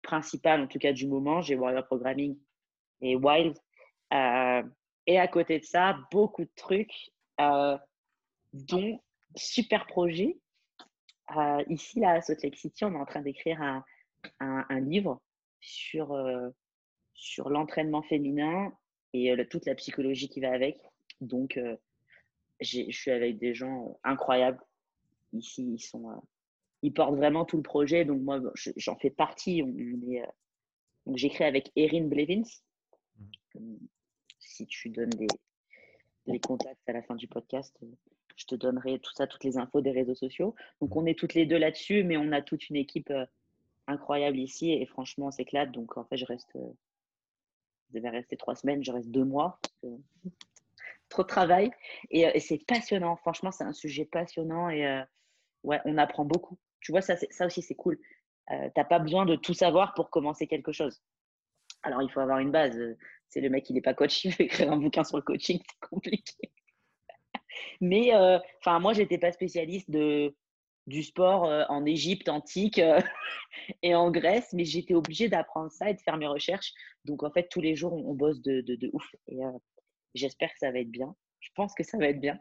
principales, 0.01 0.61
en 0.61 0.67
tout 0.67 0.79
cas 0.79 0.93
du 0.93 1.07
moment. 1.07 1.41
J'ai 1.41 1.55
Warrior 1.55 1.85
Programming 1.85 2.37
et 3.01 3.15
Wild. 3.15 3.57
Et 5.07 5.17
à 5.17 5.27
côté 5.27 5.59
de 5.59 5.63
ça, 5.63 5.97
beaucoup 6.11 6.43
de 6.43 6.51
trucs, 6.55 7.11
euh, 7.39 7.77
dont 8.53 9.01
super 9.35 9.85
projet. 9.87 10.37
Euh, 11.35 11.63
ici, 11.69 11.99
là, 11.99 12.11
à 12.11 12.21
Salt 12.21 12.43
Lake 12.43 12.57
City, 12.57 12.85
on 12.85 12.93
est 12.93 12.97
en 12.97 13.05
train 13.05 13.21
d'écrire 13.21 13.61
un, 13.61 13.83
un, 14.39 14.65
un 14.69 14.79
livre 14.79 15.21
sur, 15.61 16.11
euh, 16.13 16.49
sur 17.13 17.49
l'entraînement 17.49 18.03
féminin 18.03 18.71
et 19.13 19.33
toute 19.49 19.65
la 19.65 19.75
psychologie 19.75 20.29
qui 20.29 20.41
va 20.41 20.51
avec. 20.51 20.77
Donc, 21.21 21.59
je 22.59 22.91
suis 22.91 23.11
avec 23.11 23.37
des 23.39 23.53
gens 23.53 23.99
incroyables. 24.03 24.61
Ici, 25.33 25.73
ils 25.73 25.79
sont, 25.79 26.21
ils 26.81 26.93
portent 26.93 27.15
vraiment 27.15 27.45
tout 27.45 27.57
le 27.57 27.63
projet. 27.63 28.05
Donc 28.05 28.21
moi, 28.21 28.39
j'en 28.75 28.95
fais 28.97 29.09
partie. 29.09 29.63
On, 29.63 29.69
donc 31.05 31.17
j'écris 31.17 31.45
avec 31.45 31.71
Erin 31.75 32.07
Blevins. 32.07 32.43
Si 34.47 34.65
tu 34.65 34.89
donnes 34.89 35.09
des, 35.09 35.27
les 36.25 36.39
contacts 36.39 36.87
à 36.87 36.93
la 36.93 37.01
fin 37.01 37.15
du 37.15 37.27
podcast, 37.27 37.77
je 38.35 38.45
te 38.45 38.55
donnerai 38.55 38.99
tout 38.99 39.11
ça, 39.13 39.27
toutes 39.27 39.43
les 39.43 39.57
infos 39.57 39.81
des 39.81 39.91
réseaux 39.91 40.15
sociaux. 40.15 40.55
Donc 40.81 40.95
on 40.95 41.05
est 41.05 41.17
toutes 41.17 41.33
les 41.33 41.45
deux 41.45 41.57
là-dessus, 41.57 42.03
mais 42.03 42.17
on 42.17 42.31
a 42.31 42.41
toute 42.41 42.69
une 42.69 42.75
équipe 42.75 43.11
incroyable 43.87 44.39
ici 44.39 44.71
et 44.71 44.85
franchement, 44.85 45.27
on 45.27 45.31
s'éclate. 45.31 45.71
Donc 45.71 45.97
en 45.97 46.05
fait, 46.05 46.17
je 46.17 46.25
reste, 46.25 46.51
je 46.53 47.93
devais 47.93 48.09
rester 48.09 48.37
trois 48.37 48.55
semaines, 48.55 48.83
je 48.83 48.91
reste 48.91 49.09
deux 49.09 49.25
mois. 49.25 49.59
trop 51.09 51.23
de 51.23 51.27
travail 51.27 51.71
et, 52.09 52.39
c'est 52.39 52.65
passionnant. 52.65 53.15
Franchement, 53.15 53.51
c'est 53.51 53.63
un 53.63 53.73
sujet 53.73 54.05
passionnant 54.05 54.69
et 54.69 55.03
ouais, 55.63 55.79
on 55.85 55.97
apprend 55.97 56.25
beaucoup. 56.25 56.57
Tu 56.79 56.91
vois, 56.91 57.01
ça, 57.01 57.15
aussi, 57.45 57.61
c'est 57.61 57.75
cool. 57.75 57.99
Euh, 58.51 58.69
tu 58.73 58.79
n'as 58.79 58.85
pas 58.85 58.99
besoin 58.99 59.25
de 59.25 59.35
tout 59.35 59.53
savoir 59.53 59.93
pour 59.93 60.09
commencer 60.09 60.47
quelque 60.47 60.71
chose. 60.71 61.01
Alors, 61.83 62.01
il 62.01 62.09
faut 62.09 62.19
avoir 62.19 62.39
une 62.39 62.51
base. 62.51 62.77
C'est 63.29 63.41
le 63.41 63.49
mec, 63.49 63.69
il 63.69 63.73
n'est 63.73 63.81
pas 63.81 63.93
coach, 63.93 64.23
il 64.25 64.31
veut 64.31 64.41
écrire 64.41 64.71
un 64.71 64.77
bouquin 64.77 65.03
sur 65.03 65.17
le 65.17 65.23
coaching, 65.23 65.59
c'est 65.59 65.87
compliqué. 65.89 66.51
Mais 67.81 68.13
euh, 68.13 68.39
enfin, 68.59 68.79
moi, 68.79 68.93
je 68.93 68.99
n'étais 68.99 69.17
pas 69.17 69.31
spécialiste 69.31 69.89
de, 69.89 70.35
du 70.85 71.03
sport 71.03 71.45
euh, 71.45 71.63
en 71.69 71.85
Égypte 71.85 72.29
antique 72.29 72.79
et 73.83 73.95
en 73.95 74.11
Grèce, 74.11 74.53
mais 74.53 74.63
j'étais 74.63 74.93
obligée 74.93 75.27
d'apprendre 75.27 75.71
ça 75.71 75.89
et 75.89 75.93
de 75.93 76.01
faire 76.01 76.17
mes 76.17 76.27
recherches. 76.27 76.73
Donc, 77.05 77.23
en 77.23 77.31
fait, 77.31 77.47
tous 77.49 77.61
les 77.61 77.75
jours, 77.75 77.93
on, 77.93 78.13
bosse 78.13 78.41
de, 78.41 78.61
de, 78.61 78.75
de, 78.75 78.89
ouf. 78.93 79.07
Et 79.27 79.39
j'espère 80.13 80.49
que 80.49 80.59
ça 80.59 80.71
va 80.71 80.79
être 80.79 80.91
bien. 80.91 81.15
Je 81.39 81.49
pense 81.55 81.73
que 81.73 81.83
ça 81.83 81.97
va 81.97 82.07
être 82.07 82.21
bien. 82.21 82.39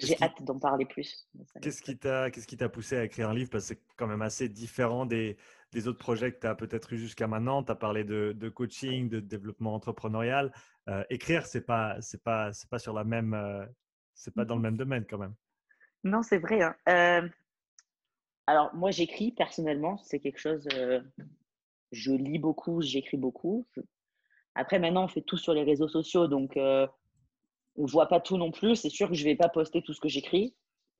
J'ai 0.00 0.16
hâte 0.22 0.42
d'en 0.42 0.58
parler 0.58 0.84
plus. 0.84 1.28
Qu'est-ce 1.60 1.82
qui 1.82 1.96
t'a 1.98 2.30
qu'est-ce 2.30 2.46
qui 2.46 2.56
t'a 2.56 2.68
poussé 2.68 2.96
à 2.96 3.04
écrire 3.04 3.28
un 3.28 3.34
livre? 3.34 3.50
Parce 3.50 3.64
que 3.64 3.74
c'est 3.74 3.82
quand 3.96 4.06
même 4.06 4.22
assez 4.22 4.48
différent 4.48 5.06
des, 5.06 5.36
des 5.72 5.88
autres 5.88 5.98
projets 5.98 6.32
que 6.32 6.40
tu 6.40 6.46
as 6.46 6.54
peut-être 6.54 6.92
eu 6.92 6.98
jusqu'à 6.98 7.26
maintenant. 7.26 7.62
Tu 7.62 7.72
as 7.72 7.74
parlé 7.74 8.04
de, 8.04 8.32
de, 8.36 8.48
coaching, 8.48 9.08
de 9.08 9.20
développement 9.20 9.74
entrepreneurial. 9.74 10.52
Euh, 10.88 11.04
écrire, 11.10 11.46
c'est 11.46 11.60
pas 11.60 12.00
c'est 12.00 12.22
pas 12.22 12.52
c'est 12.52 12.68
pas 12.70 12.78
sur 12.78 12.92
la 12.92 13.04
même 13.04 13.34
euh, 13.34 13.64
c'est 14.14 14.34
pas 14.34 14.44
dans 14.44 14.56
le 14.56 14.62
même 14.62 14.76
domaine 14.76 15.04
quand 15.08 15.18
même. 15.18 15.34
Non, 16.04 16.22
c'est 16.22 16.38
vrai. 16.38 16.62
Hein. 16.62 16.74
Euh, 16.88 17.28
alors 18.46 18.74
moi, 18.74 18.90
j'écris 18.90 19.32
personnellement. 19.32 19.98
C'est 19.98 20.20
quelque 20.20 20.40
chose. 20.40 20.66
je 21.92 22.12
lis 22.12 22.38
beaucoup, 22.38 22.80
j'écris 22.80 23.18
beaucoup. 23.18 23.66
Après, 24.54 24.78
maintenant, 24.78 25.04
on 25.04 25.08
fait 25.08 25.22
tout 25.22 25.36
sur 25.36 25.54
les 25.54 25.62
réseaux 25.62 25.88
sociaux, 25.88 26.26
donc 26.26 26.56
on 27.80 27.86
voit 27.86 28.08
pas 28.08 28.20
tout 28.20 28.36
non 28.36 28.50
plus. 28.50 28.76
C'est 28.76 28.90
sûr 28.90 29.08
que 29.08 29.14
je 29.14 29.24
vais 29.24 29.36
pas 29.36 29.48
poster 29.48 29.82
tout 29.82 29.94
ce 29.94 30.00
que 30.00 30.08
j'écris. 30.08 30.54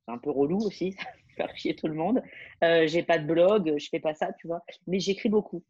C'est 0.06 0.12
un 0.12 0.18
peu 0.18 0.30
relou 0.30 0.58
aussi, 0.58 0.96
faire 1.36 1.54
chier 1.56 1.76
tout 1.76 1.88
le 1.88 1.94
monde. 1.94 2.22
Euh, 2.64 2.86
j'ai 2.86 3.02
pas 3.02 3.18
de 3.18 3.26
blog, 3.26 3.74
je 3.78 3.88
fais 3.88 4.00
pas 4.00 4.14
ça, 4.14 4.32
tu 4.32 4.46
vois. 4.46 4.62
Mais 4.86 4.98
j'écris 4.98 5.28
beaucoup. 5.28 5.62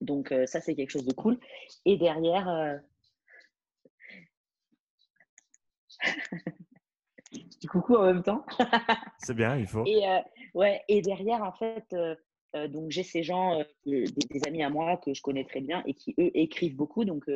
Donc 0.00 0.32
euh, 0.32 0.46
ça, 0.46 0.60
c'est 0.60 0.74
quelque 0.74 0.90
chose 0.90 1.04
de 1.04 1.12
cool. 1.12 1.38
Et 1.84 1.96
derrière, 1.96 2.48
euh... 2.48 2.76
coucou 7.70 7.96
en 7.96 8.06
même 8.06 8.22
temps. 8.22 8.46
c'est 9.18 9.34
bien, 9.34 9.56
il 9.56 9.66
faut. 9.66 9.84
Et, 9.84 10.08
euh, 10.08 10.20
ouais, 10.54 10.82
et 10.88 11.02
derrière, 11.02 11.42
en 11.42 11.52
fait, 11.52 11.94
donc 12.70 12.90
j'ai 12.90 13.02
ces 13.02 13.22
gens, 13.22 13.62
des, 13.84 14.04
des, 14.04 14.46
amis 14.46 14.62
à 14.62 14.70
moi 14.70 14.96
que 14.96 15.12
je 15.12 15.20
connais 15.20 15.44
très 15.44 15.60
bien 15.60 15.82
et 15.84 15.92
qui, 15.92 16.14
eux, 16.18 16.30
écrivent 16.34 16.76
beaucoup. 16.76 17.04
Donc, 17.04 17.28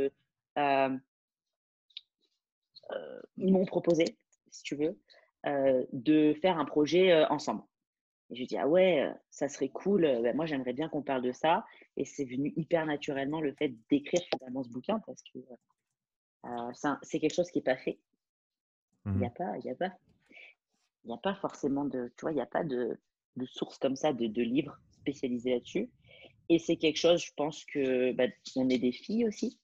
ils 3.36 3.52
m'ont 3.52 3.64
proposé, 3.64 4.04
si 4.50 4.62
tu 4.62 4.76
veux, 4.76 4.98
euh, 5.46 5.84
de 5.92 6.34
faire 6.34 6.58
un 6.58 6.64
projet 6.64 7.12
euh, 7.12 7.26
ensemble. 7.28 7.62
Et 8.30 8.36
je 8.36 8.44
dis, 8.44 8.56
ah 8.56 8.68
ouais, 8.68 9.12
ça 9.30 9.48
serait 9.48 9.68
cool. 9.68 10.02
Ben, 10.22 10.34
moi, 10.36 10.46
j'aimerais 10.46 10.72
bien 10.72 10.88
qu'on 10.88 11.02
parle 11.02 11.22
de 11.22 11.32
ça. 11.32 11.66
Et 11.96 12.04
c'est 12.04 12.24
venu 12.24 12.52
hyper 12.56 12.86
naturellement 12.86 13.40
le 13.40 13.52
fait 13.52 13.74
d'écrire 13.90 14.22
finalement 14.32 14.62
ce 14.62 14.70
bouquin 14.70 15.00
parce 15.00 15.22
que 15.22 15.38
c'est 17.02 17.20
quelque 17.20 17.34
chose 17.34 17.50
qui 17.50 17.58
n'est 17.58 17.64
pas 17.64 17.76
fait. 17.76 17.98
Il 19.04 19.12
n'y 19.12 19.26
a 19.26 19.28
mmh 19.28 19.34
pas, 19.34 19.58
il 19.58 19.68
a 19.68 19.74
pas, 19.74 19.92
il 21.04 21.08
n'y 21.08 21.14
a 21.14 21.18
pas 21.18 21.34
forcément 21.34 21.84
de, 21.84 22.12
tu 22.16 22.22
vois, 22.22 22.30
il 22.30 22.36
n'y 22.36 22.40
a 22.40 22.46
pas 22.46 22.62
de, 22.62 22.96
de 23.36 23.46
source 23.46 23.78
comme 23.78 23.96
ça 23.96 24.12
de, 24.12 24.26
de 24.26 24.42
livres 24.42 24.78
spécialisés 24.92 25.50
là-dessus. 25.50 25.90
Et 26.48 26.58
c'est 26.58 26.76
quelque 26.76 26.98
chose, 26.98 27.20
je 27.20 27.32
pense 27.36 27.64
que 27.64 28.12
bah, 28.12 28.24
on 28.56 28.68
est 28.68 28.78
des 28.78 28.92
filles 28.92 29.26
aussi 29.26 29.58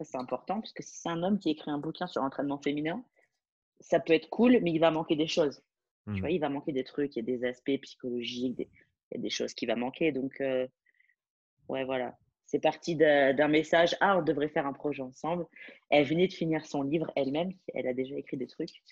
c'est 0.00 0.16
important, 0.16 0.60
parce 0.60 0.72
que 0.72 0.82
si 0.82 0.96
c'est 0.96 1.08
un 1.08 1.22
homme 1.22 1.38
qui 1.38 1.50
écrit 1.50 1.70
un 1.70 1.78
bouquin 1.78 2.06
sur 2.06 2.22
l'entraînement 2.22 2.58
féminin, 2.58 3.04
ça 3.80 4.00
peut 4.00 4.12
être 4.12 4.28
cool, 4.30 4.58
mais 4.62 4.72
il 4.72 4.78
va 4.78 4.90
manquer 4.90 5.16
des 5.16 5.26
choses. 5.26 5.62
Tu 6.06 6.12
mmh. 6.12 6.20
vois, 6.20 6.30
il 6.30 6.40
va 6.40 6.48
manquer 6.48 6.72
des 6.72 6.84
trucs, 6.84 7.16
il 7.16 7.20
y 7.20 7.22
a 7.22 7.36
des 7.36 7.44
aspects 7.44 7.80
psychologiques, 7.82 8.58
il 8.58 9.16
y 9.16 9.18
a 9.18 9.20
des 9.20 9.30
choses 9.30 9.54
qui 9.54 9.66
vont 9.66 9.76
manquer. 9.76 10.12
Donc, 10.12 10.40
euh, 10.40 10.66
ouais, 11.68 11.84
voilà. 11.84 12.16
C'est 12.46 12.60
parti 12.60 12.94
d'un 12.94 13.48
message. 13.48 13.96
Ah, 14.00 14.18
on 14.18 14.22
devrait 14.22 14.48
faire 14.48 14.66
un 14.66 14.74
projet 14.74 15.02
ensemble. 15.02 15.46
Elle 15.88 16.06
venait 16.06 16.28
de 16.28 16.32
finir 16.32 16.66
son 16.66 16.82
livre 16.82 17.10
elle-même. 17.16 17.52
Elle 17.72 17.88
a 17.88 17.94
déjà 17.94 18.16
écrit 18.16 18.36
des 18.36 18.46
trucs. 18.46 18.82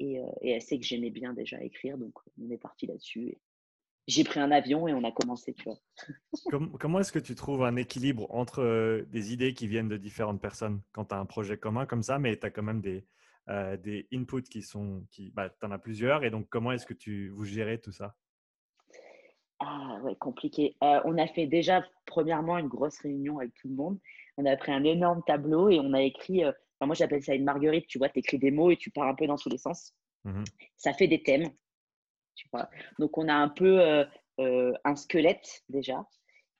Et, 0.00 0.18
euh, 0.18 0.26
et 0.40 0.50
elle 0.50 0.62
sait 0.62 0.78
que 0.78 0.84
j'aimais 0.84 1.10
bien 1.10 1.32
déjà 1.32 1.62
écrire. 1.62 1.96
Donc, 1.96 2.14
on 2.40 2.50
est 2.50 2.58
parti 2.58 2.86
là-dessus 2.86 3.38
j'ai 4.08 4.24
pris 4.24 4.40
un 4.40 4.50
avion 4.50 4.88
et 4.88 4.94
on 4.94 5.04
a 5.04 5.12
commencé, 5.12 5.52
tu 5.52 5.64
vois. 5.64 5.78
comment, 6.80 6.98
est-ce 6.98 7.12
que 7.12 7.18
tu 7.18 7.34
trouves 7.34 7.62
un 7.62 7.76
équilibre 7.76 8.26
entre 8.34 8.62
euh, 8.62 9.04
des 9.08 9.34
idées 9.34 9.52
qui 9.52 9.68
viennent 9.68 9.88
de 9.88 9.98
différentes 9.98 10.40
personnes 10.40 10.80
quand 10.92 11.04
tu 11.04 11.14
as 11.14 11.18
un 11.18 11.26
projet 11.26 11.58
commun 11.58 11.84
comme 11.84 12.02
ça, 12.02 12.18
mais 12.18 12.36
tu 12.36 12.46
as 12.46 12.50
quand 12.50 12.62
même 12.62 12.80
des, 12.80 13.06
euh, 13.50 13.76
des 13.76 14.08
inputs 14.12 14.48
qui 14.50 14.62
sont. 14.62 15.04
Qui, 15.10 15.30
bah, 15.30 15.50
tu 15.50 15.66
en 15.66 15.70
as 15.70 15.78
plusieurs, 15.78 16.24
et 16.24 16.30
donc 16.30 16.48
comment 16.48 16.72
est-ce 16.72 16.86
que 16.86 16.94
tu, 16.94 17.28
vous 17.28 17.44
gérez 17.44 17.78
tout 17.78 17.92
ça? 17.92 18.16
Ah, 19.60 19.98
ouais, 20.02 20.16
compliqué. 20.16 20.76
Euh, 20.82 21.00
on 21.04 21.18
a 21.18 21.26
fait 21.26 21.46
déjà, 21.46 21.84
premièrement, 22.06 22.56
une 22.56 22.68
grosse 22.68 22.98
réunion 23.00 23.38
avec 23.38 23.52
tout 23.54 23.68
le 23.68 23.74
monde. 23.74 23.98
On 24.38 24.46
a 24.46 24.56
pris 24.56 24.72
un 24.72 24.84
énorme 24.84 25.22
tableau 25.26 25.68
et 25.68 25.80
on 25.80 25.92
a 25.92 26.00
écrit. 26.00 26.44
moi, 26.80 26.94
j'appelle 26.94 27.22
ça 27.22 27.34
une 27.34 27.44
marguerite, 27.44 27.86
tu 27.88 27.98
vois, 27.98 28.08
tu 28.08 28.20
écris 28.20 28.38
des 28.38 28.52
mots 28.52 28.70
et 28.70 28.76
tu 28.76 28.90
pars 28.90 29.06
un 29.06 29.14
peu 29.14 29.26
dans 29.26 29.36
tous 29.36 29.50
les 29.50 29.58
sens. 29.58 29.94
Mmh 30.24 30.44
ça 30.76 30.92
fait 30.92 31.08
des 31.08 31.22
thèmes. 31.22 31.50
Donc, 32.98 33.18
on 33.18 33.28
a 33.28 33.34
un 33.34 33.48
peu 33.48 33.80
euh, 33.80 34.04
euh, 34.40 34.72
un 34.84 34.96
squelette 34.96 35.62
déjà. 35.68 36.06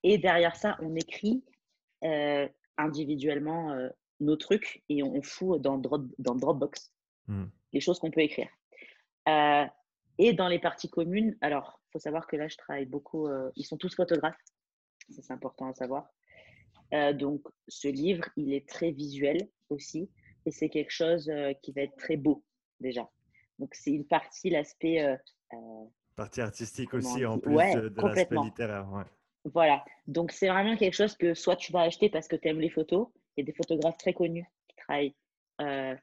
Et 0.02 0.18
derrière 0.18 0.56
ça, 0.56 0.76
on 0.80 0.94
écrit 0.94 1.44
euh, 2.04 2.48
individuellement 2.76 3.76
nos 4.20 4.36
trucs 4.36 4.82
et 4.88 5.02
on 5.02 5.20
fout 5.22 5.60
dans, 5.60 5.78
dans 5.78 6.34
Dropbox 6.34 6.92
mmh. 7.26 7.44
les 7.72 7.80
choses 7.80 7.98
qu'on 7.98 8.10
peut 8.10 8.20
écrire. 8.20 8.48
et 10.18 10.32
dans 10.32 10.48
les 10.48 10.58
parties 10.58 10.90
communes, 10.90 11.36
alors, 11.40 11.80
il 11.88 11.92
faut 11.92 11.98
savoir 11.98 12.26
que 12.26 12.36
là, 12.36 12.48
je 12.48 12.56
travaille 12.56 12.86
beaucoup, 12.86 13.28
ils 13.56 13.64
sont 13.64 13.76
tous 13.76 13.94
photographes, 13.94 14.38
ça 15.10 15.22
c'est 15.22 15.32
important 15.32 15.68
à 15.68 15.74
savoir. 15.74 16.08
donc, 17.14 17.42
ce 17.66 17.88
livre, 17.88 18.24
il 18.36 18.52
est 18.54 18.68
très 18.68 18.92
visuel 18.92 19.48
aussi, 19.70 20.08
et 20.46 20.52
c'est 20.52 20.68
quelque 20.68 20.92
chose 20.92 21.30
qui 21.62 21.72
va 21.72 21.82
être 21.82 21.96
très 21.96 22.16
beau 22.16 22.44
déjà. 22.78 23.10
Donc, 23.58 23.74
c'est 23.74 23.90
une 23.90 24.06
partie, 24.06 24.50
l'aspect 24.50 25.18
Partie 26.16 26.40
artistique 26.40 26.94
aussi, 26.94 27.24
en 27.24 27.38
plus 27.38 27.54
de, 27.54 27.92
l'aspect 28.02 28.36
littéraire. 28.42 28.86
Voilà. 29.44 29.84
Donc, 30.06 30.32
c'est 30.32 30.48
vraiment 30.48 30.76
quelque 30.76 30.94
chose 30.94 31.16
que 31.16 31.34
soit 31.34 31.56
tu 31.56 31.72
vas 31.72 31.82
acheter 31.82 32.10
parce 32.10 32.28
que 32.28 32.36
tu 32.36 32.48
aimes 32.48 32.60
les 32.60 32.70
photos. 32.70 33.08
Il 33.36 33.40
y 33.40 33.42
a 33.42 33.46
des 33.46 33.52
photographes 33.52 33.98
très 33.98 34.12
connus 34.12 34.46
qui 34.68 34.76
travaillent 34.76 35.14
euh, 35.60 35.94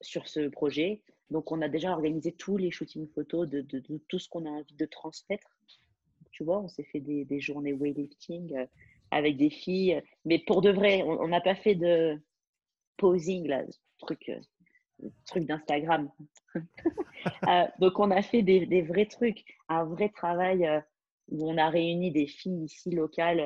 sur 0.00 0.28
ce 0.28 0.48
projet. 0.48 1.02
Donc, 1.30 1.52
on 1.52 1.62
a 1.62 1.68
déjà 1.68 1.92
organisé 1.92 2.32
tous 2.32 2.56
les 2.56 2.70
shootings 2.70 3.08
photos 3.14 3.48
de, 3.48 3.60
de, 3.60 3.82
tout 4.08 4.18
ce 4.18 4.28
qu'on 4.28 4.44
a 4.44 4.50
envie 4.50 4.74
de 4.74 4.86
transmettre. 4.86 5.56
Tu 6.32 6.42
vois, 6.42 6.60
on 6.60 6.68
s'est 6.68 6.84
fait 6.84 7.00
des, 7.00 7.24
des, 7.24 7.40
journées 7.40 7.72
weightlifting 7.72 8.56
euh, 8.56 8.66
avec 9.10 9.36
des 9.36 9.50
filles. 9.50 10.02
Mais 10.24 10.40
pour 10.40 10.62
de 10.62 10.70
vrai, 10.70 11.02
on 11.02 11.28
n'a 11.28 11.40
pas 11.40 11.54
fait 11.54 11.74
de 11.74 12.20
posing, 12.96 13.46
là, 13.46 13.64
truc 13.98 14.30
truc 15.26 15.46
d'Instagram. 15.46 16.10
Euh, 17.48 17.66
donc, 17.80 17.98
on 17.98 18.10
a 18.12 18.22
fait 18.22 18.42
des, 18.42 18.82
vrais 18.82 19.06
trucs, 19.06 19.44
un 19.68 19.84
vrai 19.84 20.08
travail 20.08 20.64
euh, 20.64 20.80
où 21.28 21.50
on 21.50 21.58
a 21.58 21.68
réuni 21.68 22.12
des 22.12 22.28
filles 22.28 22.64
ici 22.64 22.90
locales 22.90 23.40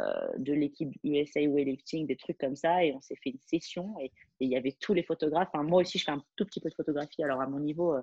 euh, 0.00 0.28
de 0.36 0.52
l'équipe 0.52 0.90
USA 1.04 1.40
Weightlifting, 1.40 2.08
des 2.08 2.16
trucs 2.16 2.38
comme 2.38 2.56
ça, 2.56 2.84
et 2.84 2.92
on 2.92 3.00
s'est 3.00 3.16
fait 3.22 3.30
une 3.30 3.40
session 3.40 3.94
et 4.00 4.12
il 4.40 4.50
y 4.50 4.56
avait 4.56 4.76
tous 4.80 4.94
les 4.94 5.04
photographes. 5.04 5.48
moi 5.54 5.82
aussi, 5.82 5.98
je 5.98 6.04
fais 6.04 6.10
un 6.10 6.22
tout 6.36 6.44
petit 6.44 6.60
peu 6.60 6.68
de 6.68 6.74
photographie, 6.74 7.22
alors 7.22 7.40
à 7.40 7.46
mon 7.46 7.60
niveau, 7.60 7.94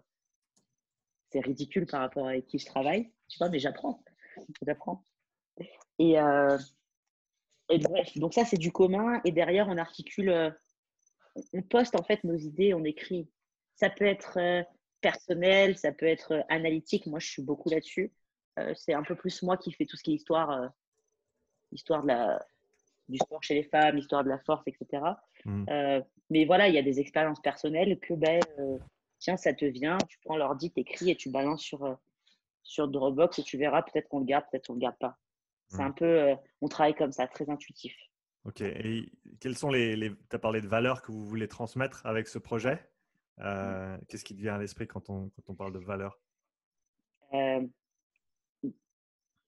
c'est 1.30 1.42
ridicule 1.42 1.86
par 1.86 2.00
rapport 2.00 2.28
à 2.28 2.40
qui 2.40 2.58
je 2.58 2.66
travaille, 2.66 3.12
tu 3.28 3.38
vois, 3.38 3.50
mais 3.50 3.60
j'apprends. 3.60 4.02
J'apprends. 4.66 5.04
Et, 6.00 6.16
donc 8.16 8.34
ça, 8.34 8.46
c'est 8.46 8.58
du 8.58 8.72
commun, 8.72 9.22
et 9.26 9.32
derrière, 9.32 9.68
on 9.68 9.78
articule 9.78 10.56
on 11.54 11.62
poste 11.62 11.96
en 11.96 12.04
fait 12.04 12.24
nos 12.24 12.36
idées, 12.36 12.74
on 12.74 12.84
écrit. 12.84 13.30
Ça 13.76 13.90
peut 13.90 14.06
être 14.06 14.38
euh, 14.38 14.64
personnel, 15.02 15.78
ça 15.78 15.92
peut 15.92 16.06
être 16.06 16.34
euh, 16.34 16.42
analytique. 16.50 17.06
Moi, 17.06 17.20
je 17.20 17.28
suis 17.28 17.42
beaucoup 17.42 17.70
là-dessus. 17.70 18.12
Euh, 18.60 18.74
c'est 18.76 18.94
un 18.94 19.04
peu 19.04 19.16
plus 19.16 19.42
moi 19.44 19.58
qui 19.58 19.72
fais 19.72 19.86
tout 19.86 19.98
ce 19.98 20.04
qui 20.04 20.12
est 20.12 20.16
histoire, 20.16 20.72
histoire 21.72 22.04
de 22.04 22.14
du 23.08 23.18
sport 23.18 23.44
chez 23.44 23.56
les 23.56 23.64
femmes, 23.64 23.98
l'histoire 23.98 24.24
de 24.24 24.30
la 24.30 24.40
force, 24.40 24.64
etc. 24.68 25.04
Mmh. 25.44 25.66
mais 26.30 26.46
voilà, 26.46 26.70
il 26.70 26.76
y 26.76 26.78
a 26.78 26.82
des 26.82 27.02
expériences 27.02 27.42
personnelles 27.42 28.00
que, 28.00 28.14
ben, 28.14 28.40
tiens, 29.20 29.36
ça 29.36 29.54
te 29.54 29.66
vient, 29.66 29.98
tu 30.08 30.18
prends 30.24 30.38
l'ordi, 30.38 30.72
t'écris 30.72 31.10
et 31.10 31.18
tu 31.18 31.30
balances 31.30 31.62
sur, 31.62 31.98
sur 32.64 32.88
Dropbox 32.88 33.40
et 33.40 33.44
tu 33.44 33.58
verras, 33.58 33.82
peut-être 33.82 34.08
qu'on 34.08 34.20
le 34.20 34.26
garde, 34.26 34.46
peut-être 34.50 34.68
qu'on 34.68 34.76
le 34.76 34.80
garde 34.80 34.98
pas. 34.98 35.18
C'est 35.68 35.80
mmh. 35.80 35.82
un 35.82 35.92
peu, 35.92 36.36
on 36.62 36.70
travaille 36.70 36.96
comme 36.96 37.12
ça, 37.12 37.28
très 37.28 37.50
intuitif. 37.50 37.94
Ok. 38.46 38.62
Et 38.62 39.12
quelles 39.40 39.58
sont 39.58 39.70
les, 39.70 39.96
les 39.96 40.10
tu 40.10 40.36
as 40.36 40.40
parlé 40.40 40.62
de 40.62 40.68
valeurs 40.68 41.02
que 41.02 41.12
vous 41.12 41.26
voulez 41.26 41.48
transmettre 41.48 42.06
avec 42.06 42.28
ce 42.28 42.40
projet? 42.40 42.88
Mmh. 43.38 43.98
Qu'est-ce 44.08 44.24
qui 44.24 44.36
te 44.36 44.42
vient 44.42 44.56
à 44.56 44.58
l'esprit 44.58 44.88
quand 44.88 45.10
on, 45.10 45.30
quand 45.30 45.50
on 45.50 45.56
parle 45.56 45.74
de 45.74 45.80
valeurs? 45.80 46.20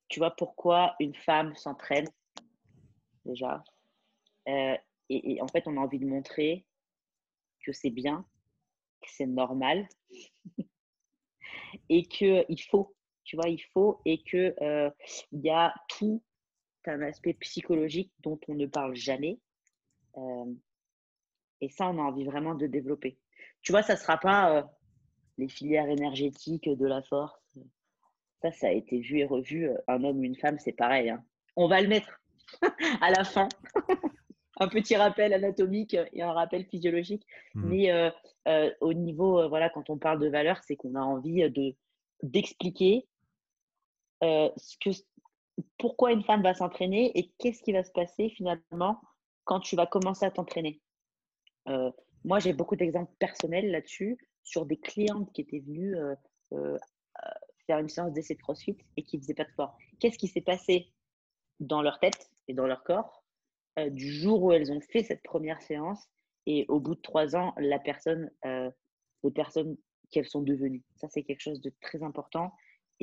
Tu 0.07 0.19
vois 0.19 0.35
pourquoi 0.35 0.95
une 0.99 1.15
femme 1.15 1.55
s'entraîne 1.55 2.07
déjà? 3.25 3.63
Et, 4.47 4.77
et, 5.09 5.41
en 5.41 5.47
fait, 5.47 5.67
on 5.67 5.77
a 5.77 5.79
envie 5.79 5.99
de 5.99 6.05
montrer 6.05 6.65
que 7.63 7.71
c'est 7.71 7.89
bien, 7.89 8.25
que 9.01 9.09
c'est 9.09 9.25
normal 9.25 9.87
et 11.89 12.03
qu'il 12.03 12.61
faut, 12.69 12.95
tu 13.23 13.35
vois, 13.35 13.49
il 13.49 13.61
faut 13.73 14.01
et 14.05 14.21
qu'il 14.23 14.53
euh, 14.61 14.89
y 15.31 15.49
a 15.49 15.73
tout 15.89 16.21
un 16.87 17.01
aspect 17.01 17.33
psychologique 17.35 18.11
dont 18.19 18.39
on 18.47 18.55
ne 18.55 18.65
parle 18.65 18.95
jamais. 18.95 19.39
Euh, 20.17 20.53
et 21.61 21.69
ça, 21.69 21.89
on 21.89 21.97
a 21.97 22.01
envie 22.01 22.25
vraiment 22.25 22.55
de 22.55 22.67
développer. 22.67 23.17
Tu 23.61 23.71
vois, 23.71 23.83
ça 23.83 23.93
ne 23.93 23.99
sera 23.99 24.17
pas 24.17 24.57
euh, 24.57 24.63
les 25.37 25.47
filières 25.47 25.89
énergétiques 25.89 26.69
de 26.69 26.85
la 26.85 27.01
force. 27.01 27.39
Ça, 28.41 28.51
ça 28.51 28.67
a 28.67 28.71
été 28.71 28.99
vu 28.99 29.19
et 29.19 29.25
revu. 29.25 29.69
Un 29.87 30.03
homme 30.03 30.19
ou 30.19 30.23
une 30.23 30.35
femme, 30.35 30.59
c'est 30.59 30.73
pareil. 30.73 31.09
Hein. 31.09 31.23
On 31.55 31.67
va 31.67 31.81
le 31.81 31.87
mettre 31.87 32.21
à 33.01 33.11
la 33.11 33.23
fin. 33.23 33.47
un 34.59 34.67
petit 34.67 34.95
rappel 34.95 35.33
anatomique 35.33 35.95
et 36.13 36.21
un 36.21 36.31
rappel 36.31 36.65
physiologique. 36.65 37.25
Mmh. 37.55 37.69
Mais 37.69 37.91
euh, 37.91 38.09
euh, 38.47 38.71
au 38.81 38.93
niveau, 38.93 39.39
euh, 39.39 39.47
voilà, 39.47 39.69
quand 39.69 39.89
on 39.89 39.97
parle 39.97 40.19
de 40.19 40.29
valeur, 40.29 40.59
c'est 40.63 40.75
qu'on 40.75 40.95
a 40.95 41.01
envie 41.01 41.49
de 41.49 41.75
d'expliquer 42.21 43.05
ce 44.21 44.77
que, 44.79 44.91
pourquoi 45.77 46.11
une 46.11 46.23
femme 46.23 46.41
va 46.41 46.53
s'entraîner 46.53 47.17
et 47.17 47.31
qu'est-ce 47.39 47.61
qui 47.61 47.73
va 47.73 47.83
se 47.83 47.91
passer 47.91 48.29
finalement 48.29 48.99
quand 49.43 49.59
tu 49.59 49.75
vas 49.75 49.85
commencer 49.85 50.25
à 50.25 50.31
t'entraîner. 50.31 50.81
moi, 52.23 52.39
j'ai 52.39 52.53
beaucoup 52.53 52.75
d'exemples 52.75 53.11
personnels 53.19 53.69
là-dessus 53.71 54.17
sur 54.43 54.65
des 54.65 54.77
clientes 54.77 55.31
qui 55.33 55.41
étaient 55.41 55.59
venues 55.59 55.95
faire 57.65 57.79
une 57.79 57.89
séance 57.89 58.13
d'essai 58.13 58.35
de 58.35 58.41
CrossFit 58.41 58.77
et 58.97 59.03
qui 59.03 59.17
ne 59.17 59.21
faisaient 59.21 59.33
pas 59.33 59.45
de 59.45 59.51
sport. 59.51 59.77
Qu'est-ce 59.99 60.17
qui 60.17 60.27
s'est 60.27 60.41
passé 60.41 60.91
dans 61.59 61.81
leur 61.81 61.99
tête 61.99 62.29
et 62.47 62.53
dans 62.53 62.67
leur 62.67 62.83
corps 62.83 63.23
euh, 63.79 63.89
du 63.89 64.11
jour 64.11 64.43
où 64.43 64.51
elles 64.51 64.71
ont 64.71 64.81
fait 64.81 65.03
cette 65.03 65.23
première 65.23 65.61
séance 65.61 66.07
et 66.45 66.65
au 66.67 66.79
bout 66.79 66.95
de 66.95 67.01
trois 67.01 67.35
ans, 67.35 67.53
la 67.57 67.79
personne, 67.79 68.29
euh, 68.45 68.69
les 69.23 69.31
personnes 69.31 69.77
qu'elles 70.11 70.27
sont 70.27 70.41
devenues? 70.41 70.83
Ça, 70.95 71.07
c'est 71.09 71.23
quelque 71.23 71.41
chose 71.41 71.61
de 71.61 71.71
très 71.81 72.03
important 72.03 72.53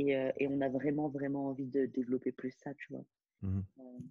et, 0.09 0.17
euh, 0.17 0.33
et, 0.39 0.49
on 0.49 0.61
a 0.61 0.69
vraiment, 0.69 1.09
vraiment 1.09 1.49
envie 1.49 1.67
de 1.67 1.87
développer 1.87 2.33
plus 2.33 2.53
ça, 2.53 2.73
tu 2.75 2.93
vois. 2.93 3.05
Mmh 3.43 3.61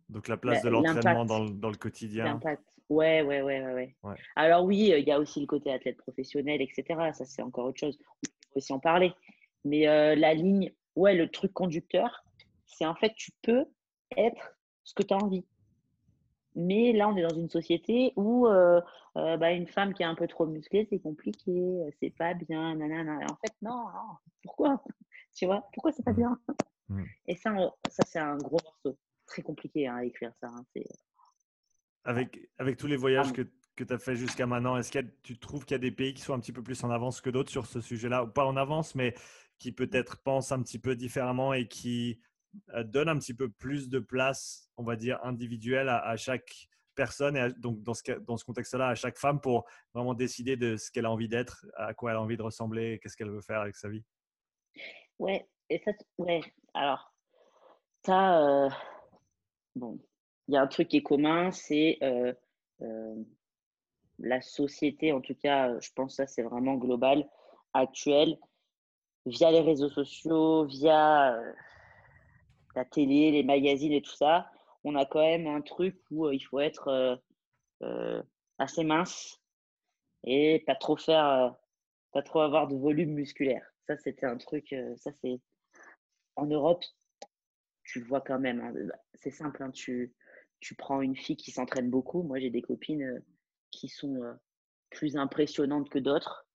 Donc 0.10 0.28
la 0.28 0.38
place 0.38 0.64
de 0.64 0.70
l'entraînement 0.70 1.26
dans, 1.26 1.46
dans, 1.46 1.70
le 1.70 1.78
quotidien. 1.78 2.26
L'impact. 2.26 2.64
Ouais, 2.90 3.22
ouais, 3.22 3.42
ouais, 3.44 3.62
ouais, 3.64 3.96
ouais, 4.04 4.16
Alors 4.36 4.64
oui, 4.66 4.92
il 4.98 5.08
y 5.08 5.12
a 5.12 5.20
aussi 5.20 5.40
le 5.40 5.46
côté 5.46 5.72
athlète 5.72 5.98
professionnel, 5.98 6.62
etc. 6.62 6.84
Ça, 7.14 7.26
c'est 7.26 7.44
encore 7.44 7.66
autre 7.66 7.80
chose. 7.80 8.00
On 8.02 8.54
peut 8.54 8.58
aussi 8.58 8.74
en 8.74 8.80
parler. 8.80 9.14
Mais 9.64 9.86
la 10.16 10.34
ligne, 10.34 10.74
ouais, 10.96 11.14
le 11.14 11.30
truc 11.30 11.54
conducteur, 11.54 12.24
c'est 12.66 12.88
en 12.88 12.96
fait, 12.96 13.14
tu 13.16 13.32
peux 13.44 13.66
être 14.18 14.58
ce 14.84 14.96
que 14.96 15.04
tu 15.04 15.14
as 15.14 15.18
envie. 15.18 15.46
Mais 16.56 16.94
là, 16.94 17.08
on 17.08 17.16
est 17.16 17.22
dans 17.22 17.36
une 17.36 17.50
société 17.50 18.14
où 18.16 18.48
euh, 18.48 18.82
euh, 19.18 19.38
bah, 19.38 19.52
une 19.52 19.68
femme 19.68 19.94
qui 19.94 20.04
est 20.04 20.08
un 20.08 20.16
peu 20.16 20.28
trop 20.28 20.46
musclée, 20.46 20.88
c'est 20.90 21.00
compliqué, 21.00 21.80
c'est 22.00 22.10
pas 22.10 22.34
bien, 22.34 22.76
nanana. 22.76 23.20
en 23.30 23.36
fait, 23.36 23.54
non, 23.62 23.86
pourquoi? 24.44 24.84
Tu 25.40 25.46
vois, 25.46 25.66
pourquoi 25.74 25.94
c'est 25.94 26.04
pas 26.04 26.12
bien? 26.12 26.38
Mmh. 26.90 27.04
Et 27.28 27.36
ça, 27.38 27.56
ça 27.90 28.04
c'est 28.06 28.20
un 28.20 28.36
gros 28.36 28.58
morceau. 28.62 29.00
Très 29.26 29.42
compliqué 29.42 29.88
hein, 29.88 29.96
à 29.96 30.04
écrire 30.04 30.34
ça. 30.42 30.48
Hein, 30.48 30.66
avec, 32.04 32.38
avec 32.58 32.76
tous 32.76 32.88
les 32.88 32.98
voyages 32.98 33.32
que, 33.32 33.44
que 33.78 33.86
tu 33.86 33.94
as 33.94 34.00
fait 34.00 34.18
jusqu'à 34.18 34.46
maintenant, 34.46 34.76
est-ce 34.76 34.92
que 34.92 35.00
tu 35.24 35.40
trouves 35.40 35.64
qu'il 35.64 35.76
y 35.76 35.80
a 35.80 35.80
des 35.80 35.92
pays 35.92 36.14
qui 36.14 36.22
sont 36.22 36.34
un 36.34 36.42
petit 36.42 36.52
peu 36.52 36.62
plus 36.62 36.84
en 36.84 36.90
avance 36.90 37.22
que 37.22 37.30
d'autres 37.30 37.52
sur 37.52 37.68
ce 37.68 37.80
sujet-là? 37.80 38.26
Ou 38.26 38.28
pas 38.28 38.44
en 38.44 38.58
avance, 38.58 38.96
mais 38.96 39.16
qui 39.60 39.72
peut-être 39.72 40.22
pensent 40.24 40.52
un 40.52 40.62
petit 40.62 40.78
peu 40.78 40.98
différemment 40.98 41.54
et 41.54 41.70
qui 41.70 42.20
euh, 42.74 42.84
donne 42.84 43.08
un 43.08 43.18
petit 43.18 43.34
peu 43.34 43.48
plus 43.48 43.88
de 43.88 44.00
place, 44.00 44.70
on 44.76 44.84
va 44.84 44.98
dire, 44.98 45.20
individuelle 45.24 45.88
à, 45.88 46.18
chaque 46.18 46.68
personne 46.96 47.38
et 47.38 47.54
donc 47.60 47.82
dans 47.82 47.94
ce, 47.94 48.12
dans 48.20 48.36
ce 48.36 48.44
contexte-là, 48.44 48.90
à 48.90 48.96
chaque 48.96 49.18
femme 49.18 49.40
pour 49.40 49.66
vraiment 49.94 50.16
décider 50.16 50.58
de 50.58 50.76
ce 50.76 50.92
qu'elle 50.92 51.06
a 51.06 51.12
envie 51.12 51.30
d'être, 51.30 51.66
à 51.78 51.94
quoi 51.94 52.12
elle 52.12 52.18
a 52.18 52.22
envie 52.22 52.36
de 52.36 52.42
ressembler, 52.42 53.00
qu'est-ce 53.02 53.16
qu'elle 53.16 53.32
veut 53.32 53.40
faire 53.40 53.62
avec 53.62 53.78
sa 53.78 53.88
vie? 53.88 54.04
Ouais, 55.20 55.48
et 55.70 55.80
ça, 55.80 55.92
ouais. 56.18 56.42
Alors, 56.74 57.14
ça, 58.06 58.40
euh, 58.66 58.70
bon, 59.76 60.00
il 60.48 60.54
y 60.56 60.58
a 60.58 60.62
un 60.62 60.68
truc 60.68 60.88
qui 60.90 60.98
est 60.98 61.04
commun, 61.04 61.52
c'est 61.52 61.98
euh, 62.02 62.34
la 64.20 64.42
société, 64.42 65.12
en 65.12 65.22
tout 65.22 65.36
cas, 65.36 65.80
je 65.80 65.90
pense 65.96 66.14
que 66.14 66.16
ça, 66.24 66.28
c'est 66.28 66.44
vraiment 66.44 66.76
global, 66.76 67.28
actuel, 67.74 68.38
via 69.26 69.52
les 69.52 69.62
réseaux 69.62 69.90
sociaux, 69.90 70.66
via 70.66 71.38
la 72.76 72.86
télé, 72.86 73.32
les 73.32 73.44
magazines 73.44 73.92
et 73.94 74.02
tout 74.02 74.16
ça, 74.16 74.50
on 74.84 74.96
a 74.96 75.06
quand 75.06 75.20
même 75.22 75.48
un 75.48 75.62
truc 75.62 75.98
où 76.12 76.26
euh, 76.26 76.34
il 76.36 76.40
faut 76.40 76.60
être 76.60 76.88
euh, 76.88 77.16
euh, 77.84 78.24
assez 78.58 78.84
mince 78.84 79.42
et 80.26 80.64
pas 80.66 80.76
trop 80.76 80.98
faire, 80.98 81.56
pas 82.12 82.22
trop 82.22 82.42
avoir 82.42 82.68
de 82.68 82.76
volume 82.76 83.14
musculaire. 83.14 83.66
Ça, 83.90 83.98
c'était 83.98 84.28
un 84.28 84.38
truc, 84.38 84.76
ça 84.98 85.12
c'est 85.14 85.42
en 86.36 86.46
Europe, 86.46 86.86
tu 87.84 88.00
le 88.00 88.06
vois 88.06 88.22
quand 88.22 88.40
même. 88.40 88.62
Hein, 88.62 88.74
c'est 89.16 89.32
simple, 89.32 89.64
hein, 89.64 89.72
tu, 89.72 90.14
tu 90.60 90.76
prends 90.76 91.02
une 91.02 91.16
fille 91.16 91.38
qui 91.38 91.50
s'entraîne 91.50 91.90
beaucoup. 91.90 92.22
Moi, 92.22 92.40
j'ai 92.40 92.52
des 92.52 92.62
copines 92.62 93.24
qui 93.72 93.90
sont 93.90 94.22
plus 94.92 95.18
impressionnantes 95.18 95.90
que 95.90 95.98
d'autres. 95.98 96.46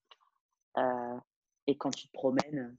et 1.67 1.77
quand 1.77 1.91
tu 1.91 2.07
te 2.07 2.13
promènes, 2.13 2.77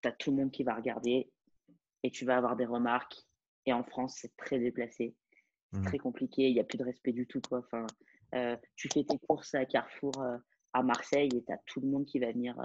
tu 0.00 0.08
as 0.08 0.12
tout 0.12 0.30
le 0.30 0.38
monde 0.38 0.50
qui 0.50 0.64
va 0.64 0.74
regarder 0.74 1.30
et 2.02 2.10
tu 2.10 2.24
vas 2.24 2.38
avoir 2.38 2.56
des 2.56 2.64
remarques. 2.64 3.16
Et 3.66 3.74
en 3.74 3.84
France, 3.84 4.16
c'est 4.22 4.34
très 4.36 4.58
déplacé. 4.58 5.14
C'est 5.72 5.80
mmh. 5.80 5.84
très 5.84 5.98
compliqué. 5.98 6.48
Il 6.48 6.54
n'y 6.54 6.60
a 6.60 6.64
plus 6.64 6.78
de 6.78 6.84
respect 6.84 7.12
du 7.12 7.26
tout. 7.26 7.42
Quoi. 7.46 7.58
Enfin, 7.58 7.86
euh, 8.34 8.56
tu 8.76 8.88
fais 8.88 9.04
tes 9.04 9.18
courses 9.18 9.54
à 9.54 9.66
Carrefour 9.66 10.18
euh, 10.22 10.38
à 10.72 10.82
Marseille 10.82 11.28
et 11.34 11.44
tu 11.44 11.52
as 11.52 11.58
tout 11.66 11.80
le 11.80 11.88
monde 11.88 12.06
qui 12.06 12.18
va 12.18 12.32
venir 12.32 12.58
euh, 12.60 12.64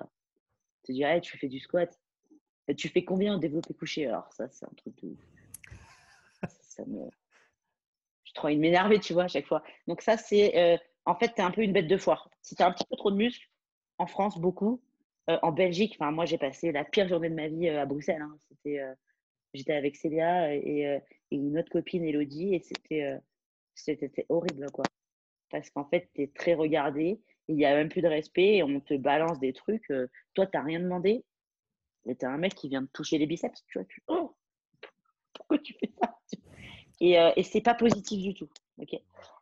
te 0.85 0.91
dire 0.91 1.09
Tu 1.21 1.37
fais 1.37 1.47
du 1.47 1.59
squat. 1.59 1.99
Tu 2.77 2.89
fais 2.89 3.03
combien 3.03 3.35
en 3.35 3.37
développé 3.37 3.73
couché? 3.73 4.07
Alors, 4.07 4.31
ça, 4.33 4.49
c'est 4.49 4.65
un 4.65 4.73
truc 4.75 4.95
de. 5.03 5.15
Ça. 6.61 6.83
Je 8.23 8.33
trop 8.33 8.47
envie 8.47 8.57
de 8.57 8.61
m'énerver, 8.61 8.99
tu 8.99 9.13
vois, 9.13 9.23
à 9.23 9.27
chaque 9.27 9.45
fois. 9.45 9.63
Donc, 9.87 10.01
ça, 10.01 10.17
c'est. 10.17 10.79
en 11.05 11.15
fait, 11.15 11.33
tu 11.35 11.41
es 11.41 11.41
un 11.41 11.51
peu 11.51 11.61
une 11.61 11.73
bête 11.73 11.87
de 11.87 11.97
foire. 11.97 12.29
Si 12.41 12.55
tu 12.55 12.63
un 12.63 12.71
petit 12.71 12.85
peu 12.89 12.95
trop 12.95 13.11
de 13.11 13.15
muscles, 13.15 13.49
en 13.97 14.07
France, 14.07 14.39
beaucoup. 14.39 14.81
en 15.27 15.51
Belgique, 15.51 15.95
enfin, 15.99 16.11
moi, 16.11 16.25
j'ai 16.25 16.37
passé 16.37 16.71
la 16.71 16.83
pire 16.83 17.07
journée 17.07 17.29
de 17.29 17.35
ma 17.35 17.47
vie 17.47 17.69
à 17.69 17.85
Bruxelles. 17.85 18.21
Hein. 18.21 18.37
J'étais 19.55 19.73
avec 19.73 19.95
Célia 19.95 20.53
et, 20.53 20.85
euh, 20.87 20.99
une 21.31 21.57
autre 21.57 21.71
copine, 21.71 22.03
Elodie, 22.03 22.55
et 22.55 22.59
c'était 22.59 23.03
euh, 23.03 23.17
c'était 23.73 24.25
horrible, 24.29 24.69
quoi. 24.71 24.85
Parce 25.49 25.69
qu'en 25.69 25.85
fait, 25.85 26.09
tu 26.13 26.23
es 26.23 26.27
très 26.27 26.53
regardé, 26.53 27.21
il 27.47 27.55
n'y 27.55 27.65
a 27.65 27.75
même 27.75 27.89
plus 27.89 28.01
de 28.01 28.07
respect, 28.07 28.57
et 28.57 28.63
on 28.63 28.79
te 28.79 28.95
balance 28.95 29.39
des 29.39 29.53
trucs. 29.53 29.89
Euh, 29.91 30.07
toi, 30.33 30.45
tu 30.45 30.57
n'as 30.57 30.63
rien 30.63 30.79
demandé, 30.79 31.23
et 32.07 32.15
tu 32.15 32.25
un 32.25 32.37
mec 32.37 32.55
qui 32.55 32.69
vient 32.69 32.85
te 32.85 32.91
toucher 32.91 33.17
les 33.17 33.27
biceps, 33.27 33.63
tu 33.67 33.79
vois. 33.79 33.87
Oh, 34.07 34.35
pourquoi 35.33 35.59
tu 35.59 35.73
fais 35.73 35.91
ça 36.01 36.17
Et, 37.01 37.17
et 37.35 37.43
c'est 37.43 37.61
pas 37.61 37.75
positif 37.75 38.21
du 38.21 38.33
tout. 38.33 38.49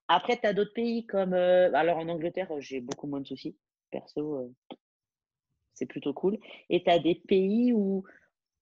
Après, 0.07 0.37
tu 0.37 0.47
as 0.47 0.53
d'autres 0.53 0.73
pays 0.73 1.05
comme. 1.05 1.33
alors, 1.33 1.97
en 1.97 2.09
Angleterre, 2.09 2.51
j'ai 2.59 2.81
beaucoup 2.81 3.07
moins 3.07 3.21
de 3.21 3.27
soucis. 3.27 3.55
Perso, 3.91 4.51
c'est 5.73 5.85
plutôt 5.85 6.13
cool. 6.13 6.37
Et 6.69 6.83
tu 6.83 6.89
as 6.89 6.99
des 6.99 7.15
pays 7.15 7.73
où 7.73 8.05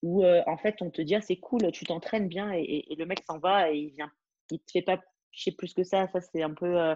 euh, 0.03 0.41
en 0.47 0.57
fait 0.57 0.81
on 0.81 0.89
te 0.89 1.01
dit 1.01 1.15
ah, 1.15 1.21
c'est 1.21 1.37
cool, 1.37 1.71
tu 1.71 1.85
t'entraînes 1.85 2.27
bien 2.27 2.51
et, 2.51 2.85
le 2.97 3.05
mec 3.05 3.23
s'en 3.23 3.37
va 3.37 3.71
et 3.71 3.77
il 3.77 3.89
vient, 3.91 4.11
il 4.49 4.59
te 4.59 4.71
fait 4.71 4.81
pas 4.81 4.99
chier 5.31 5.51
plus 5.51 5.73
que 5.73 5.83
ça. 5.83 6.07
Ça 6.07 6.21
c'est 6.21 6.41
un 6.41 6.53
peu 6.53 6.79
euh, 6.79 6.95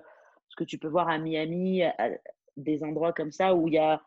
ce 0.50 0.56
que 0.56 0.64
tu 0.64 0.78
peux 0.78 0.88
voir 0.88 1.10
à 1.10 1.18
Miami, 1.18 1.82
des 2.58 2.84
endroits 2.84 3.14
comme 3.14 3.32
ça 3.32 3.56
où 3.56 3.68
il 3.68 3.76
y 3.76 3.78
a 3.78 4.02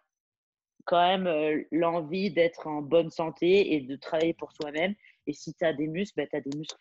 quand 0.84 1.01
même 1.01 1.26
euh, 1.26 1.62
l'envie 1.70 2.30
d'être 2.30 2.66
en 2.66 2.82
bonne 2.82 3.11
santé 3.11 3.74
et 3.74 3.80
de 3.80 3.96
travailler 3.96 4.34
pour 4.34 4.53
soi-même. 4.53 4.94
Et 5.26 5.32
si 5.32 5.55
tu 5.55 5.64
as 5.64 5.72
des 5.72 5.86
muscles, 5.86 6.14
bah, 6.16 6.26
tu 6.26 6.36
as 6.36 6.40
des 6.40 6.57
muscles. 6.57 6.78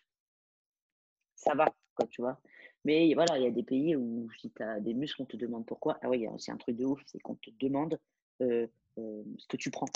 Ça 1.34 1.54
va, 1.54 1.66
quoi, 1.94 2.06
tu 2.06 2.22
vois. 2.22 2.40
Mais 2.84 3.12
voilà, 3.14 3.38
il 3.38 3.44
y 3.44 3.46
a 3.46 3.50
des 3.50 3.62
pays 3.62 3.96
où 3.96 4.30
si 4.38 4.50
tu 4.50 4.62
as 4.62 4.80
des 4.80 4.94
muscles, 4.94 5.22
on 5.22 5.26
te 5.26 5.36
demande 5.36 5.66
pourquoi. 5.66 5.98
Ah 6.02 6.08
oui, 6.08 6.18
il 6.18 6.22
y 6.22 6.26
a 6.26 6.30
aussi 6.30 6.50
un 6.50 6.56
truc 6.56 6.76
de 6.76 6.84
ouf, 6.84 7.02
c'est 7.06 7.18
qu'on 7.18 7.34
te 7.34 7.50
demande 7.60 7.98
ce 8.40 9.46
que 9.48 9.56
tu 9.56 9.70
prends. 9.70 9.88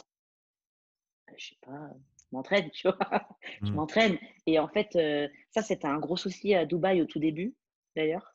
Je 1.37 1.47
sais 1.49 1.59
pas, 1.62 1.91
m'entraîne, 2.33 2.70
tu 2.70 2.89
vois. 2.89 2.99
je 3.62 3.70
mmh. 3.70 3.75
m'entraîne. 3.75 4.18
Et 4.47 4.59
en 4.59 4.68
fait, 4.68 4.97
euh, 4.97 5.29
ça, 5.51 5.62
c'était 5.62 5.87
un 5.87 5.99
gros 5.99 6.16
souci 6.16 6.55
à 6.55 6.66
Dubaï 6.66 7.03
au 7.03 7.07
tout 7.07 7.18
début. 7.18 7.55
d'ailleurs. 7.95 8.32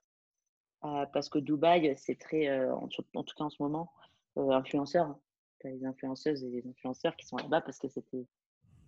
Parce 0.82 1.30
que 1.30 1.40
Dubaï, 1.40 1.96
c'est 1.98 2.20
très, 2.20 2.70
en, 2.70 2.88
tout 2.88 3.04
cas 3.14 3.44
en 3.44 3.50
ce 3.50 3.62
moment, 3.62 3.92
influenceur. 4.36 5.16
Tu 5.60 5.68
as 5.68 5.72
les 5.72 5.86
influenceuses 5.86 6.44
et 6.44 6.50
les 6.50 6.68
influenceurs 6.68 7.16
qui 7.16 7.26
sont 7.26 7.38
là-bas 7.38 7.62
parce 7.62 7.80
que 7.80 7.88
c'était 7.88 8.26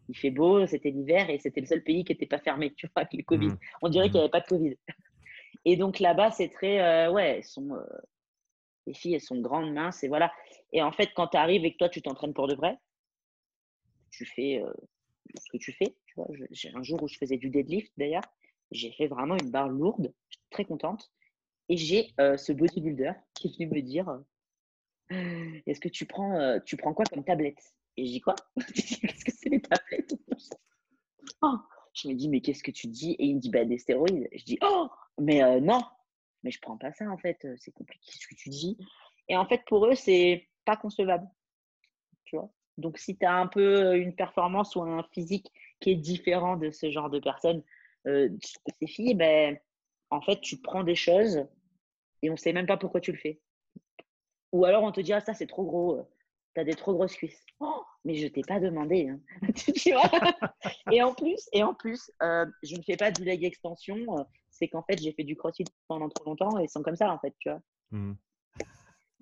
il 0.09 0.17
fait 0.17 0.31
beau, 0.31 0.65
c'était 0.65 0.89
l'hiver 0.89 1.29
et 1.29 1.37
c'était 1.37 1.61
le 1.61 1.67
seul 1.67 1.83
pays 1.83 2.03
qui 2.03 2.11
n'était 2.11 2.25
pas 2.25 2.39
fermé, 2.39 2.73
tu 2.75 2.87
vois, 2.87 3.03
avec 3.03 3.13
le 3.13 3.23
Covid. 3.23 3.47
Mmh. 3.47 3.59
On 3.83 3.89
dirait 3.89 4.05
qu'il 4.05 4.13
n'y 4.15 4.19
mmh. 4.19 4.23
avait 4.23 4.31
pas 4.31 4.41
de 4.41 4.47
Covid. 4.47 4.77
Et 5.65 5.77
donc 5.77 5.99
là-bas, 5.99 6.31
c'est 6.31 6.49
très, 6.49 7.07
ouais, 7.09 7.37
elles 7.37 7.43
sont, 7.43 7.77
les 8.87 8.93
filles, 8.93 9.15
elles 9.15 9.21
sont 9.21 9.39
grandes, 9.39 9.71
minces, 9.71 10.03
et 10.03 10.07
voilà. 10.07 10.31
Et 10.73 10.81
en 10.81 10.91
fait, 10.91 11.11
quand 11.15 11.27
tu 11.27 11.37
arrives 11.37 11.65
et 11.65 11.73
que 11.73 11.77
toi, 11.77 11.89
tu 11.89 12.01
t'entraînes 12.01 12.33
pour 12.33 12.47
de 12.47 12.55
vrai, 12.55 12.77
tu 14.09 14.25
fais 14.25 14.63
ce 15.37 15.51
que 15.51 15.57
tu 15.57 15.71
fais. 15.73 15.95
Tu 16.07 16.15
vois. 16.15 16.27
J'ai 16.51 16.71
un 16.75 16.83
jour 16.83 17.01
où 17.03 17.07
je 17.07 17.17
faisais 17.17 17.37
du 17.37 17.49
deadlift, 17.49 17.91
d'ailleurs, 17.97 18.23
j'ai 18.71 18.91
fait 18.91 19.07
vraiment 19.07 19.35
une 19.35 19.51
barre 19.51 19.69
lourde, 19.69 20.13
très 20.49 20.65
contente. 20.65 21.11
Et 21.69 21.77
j'ai 21.77 22.13
ce 22.17 22.51
bodybuilder 22.51 23.13
qui 23.35 23.47
est 23.47 23.65
venu 23.65 23.81
me 23.81 23.81
dire 23.81 24.19
Est-ce 25.09 25.79
que 25.79 25.89
tu 25.89 26.05
prends, 26.05 26.59
tu 26.65 26.77
prends 26.77 26.93
quoi 26.93 27.05
comme 27.05 27.23
tablette? 27.23 27.73
Et 27.97 28.05
je 28.07 28.11
dis 28.11 28.21
Quoi 28.21 28.35
Qu'est-ce 28.57 29.25
que 29.25 29.31
c'est 29.31 29.49
les 29.49 29.61
tablettes? 29.61 30.15
Oh! 31.41 31.55
Je 31.93 32.07
me 32.07 32.15
dis 32.15 32.27
Mais 32.27 32.41
qu'est-ce 32.41 32.63
que 32.63 32.71
tu 32.71 32.87
dis? 32.87 33.11
Et 33.11 33.25
il 33.25 33.35
me 33.35 33.39
dit 33.39 33.49
bah, 33.49 33.63
Des 33.65 33.77
stéroïdes. 33.77 34.27
Je 34.33 34.43
dis 34.43 34.57
Oh! 34.61 34.89
Mais 35.19 35.61
non! 35.61 35.81
Mais 36.43 36.51
je 36.51 36.59
prends 36.59 36.77
pas 36.77 36.91
ça 36.93 37.09
en 37.09 37.17
fait, 37.17 37.45
c'est 37.57 37.71
compliqué 37.71 38.11
ce 38.11 38.27
que 38.27 38.35
tu 38.35 38.49
dis. 38.49 38.77
Et 39.29 39.37
en 39.37 39.45
fait, 39.45 39.61
pour 39.67 39.85
eux, 39.85 39.95
c'est 39.95 40.49
pas 40.65 40.75
concevable. 40.75 41.27
Tu 42.25 42.35
vois? 42.35 42.51
Donc, 42.77 42.97
si 42.97 43.17
tu 43.17 43.25
as 43.25 43.35
un 43.35 43.47
peu 43.47 43.95
une 43.97 44.15
performance 44.15 44.75
ou 44.75 44.81
un 44.81 45.03
physique 45.11 45.51
qui 45.79 45.91
est 45.91 45.95
différent 45.95 46.57
de 46.57 46.71
ce 46.71 46.89
genre 46.89 47.09
de 47.09 47.19
personnes, 47.19 47.63
euh, 48.07 48.29
ces 48.79 48.87
filles, 48.87 49.15
ben, 49.15 49.57
en 50.09 50.21
fait, 50.21 50.39
tu 50.41 50.57
prends 50.57 50.83
des 50.83 50.95
choses 50.95 51.45
et 52.21 52.29
on 52.29 52.33
ne 52.33 52.37
sait 52.37 52.53
même 52.53 52.67
pas 52.67 52.77
pourquoi 52.77 53.01
tu 53.01 53.11
le 53.11 53.17
fais. 53.17 53.39
Ou 54.51 54.65
alors 54.65 54.83
on 54.83 54.91
te 54.91 55.01
dit, 55.01 55.13
ah, 55.13 55.21
ça 55.21 55.33
c'est 55.33 55.47
trop 55.47 55.63
gros, 55.63 56.01
tu 56.55 56.61
as 56.61 56.63
des 56.63 56.73
trop 56.73 56.93
grosses 56.93 57.15
cuisses. 57.15 57.45
Oh, 57.59 57.83
mais 58.05 58.15
je 58.15 58.27
t'ai 58.27 58.41
pas 58.41 58.59
demandé. 58.59 59.09
Hein. 59.09 59.19
et 60.91 61.03
en 61.03 61.13
plus, 61.13 61.49
et 61.53 61.63
en 61.63 61.73
plus 61.73 62.11
euh, 62.23 62.45
je 62.63 62.75
ne 62.75 62.81
fais 62.81 62.97
pas 62.97 63.11
du 63.11 63.23
leg 63.23 63.43
extension. 63.43 63.97
Euh, 64.17 64.23
c'est 64.59 64.67
qu'en 64.67 64.83
fait, 64.83 65.01
j'ai 65.01 65.13
fait 65.13 65.23
du 65.23 65.35
crossfit 65.35 65.63
pendant 65.87 66.09
trop 66.09 66.25
longtemps 66.25 66.57
et 66.59 66.67
sont 66.67 66.83
comme 66.83 66.95
ça, 66.95 67.11
en 67.11 67.19
fait, 67.19 67.33
tu 67.39 67.49
vois. 67.49 67.61
Mmh. 67.91 68.13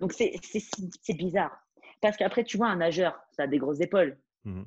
Donc, 0.00 0.12
c'est 0.12 1.14
bizarre. 1.14 1.56
Parce 2.00 2.16
qu'après, 2.16 2.44
tu 2.44 2.56
vois, 2.56 2.68
un 2.68 2.76
nageur, 2.76 3.18
ça 3.32 3.44
a 3.44 3.46
des 3.46 3.58
grosses 3.58 3.80
épaules. 3.80 4.18
Mmh. 4.44 4.64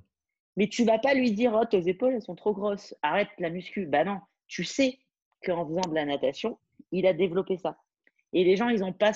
Mais 0.58 0.68
tu 0.68 0.84
vas 0.84 1.00
pas 1.00 1.14
lui 1.14 1.32
dire, 1.32 1.58
oh, 1.60 1.66
tes 1.66 1.88
épaules, 1.88 2.14
elles 2.14 2.22
sont 2.22 2.36
trop 2.36 2.54
grosses, 2.54 2.96
arrête 3.02 3.30
la 3.38 3.50
muscu. 3.50 3.86
Bah 3.86 4.04
non, 4.04 4.20
tu 4.48 4.64
sais 4.64 5.00
qu'en 5.44 5.66
faisant 5.66 5.90
de 5.90 5.96
la 5.96 6.06
natation, 6.06 6.58
il 6.92 7.06
a 7.06 7.14
développé 7.14 7.58
ça. 7.58 7.78
Et 8.34 8.44
les 8.44 8.56
gens, 8.56 8.70
ils 8.70 8.82
n'ont 8.82 8.94
pas, 8.94 9.12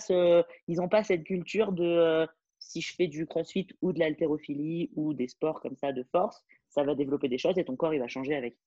pas 0.90 1.04
cette 1.04 1.24
culture 1.24 1.72
de 1.72 1.84
euh, 1.84 2.28
si 2.60 2.82
je 2.82 2.94
fais 2.96 3.08
du 3.08 3.26
crossfit 3.26 3.68
ou 3.82 3.94
de 3.94 4.00
l'haltérophilie 4.00 4.90
ou 4.96 5.14
des 5.14 5.28
sports 5.28 5.62
comme 5.62 5.76
ça 5.76 5.94
de 5.94 6.04
force, 6.12 6.44
ça 6.70 6.84
va 6.84 6.96
développer 6.96 7.30
des 7.30 7.38
choses 7.38 7.58
et 7.58 7.66
ton 7.66 7.76
corps, 7.76 7.94
il 7.94 8.00
va 8.00 8.08
changer 8.08 8.36
avec. 8.36 8.58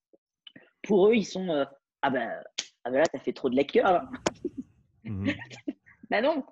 Pour 0.82 1.08
eux, 1.08 1.14
ils 1.14 1.26
sont 1.26 1.48
euh, 1.48 1.64
ah, 2.02 2.10
ben, 2.10 2.30
ah 2.84 2.90
ben 2.90 2.98
là, 2.98 3.04
t'as 3.12 3.18
fait 3.18 3.32
trop 3.32 3.50
de 3.50 3.56
la. 3.56 4.08
Mmh 5.04 5.30
bah 6.10 6.22
non, 6.22 6.44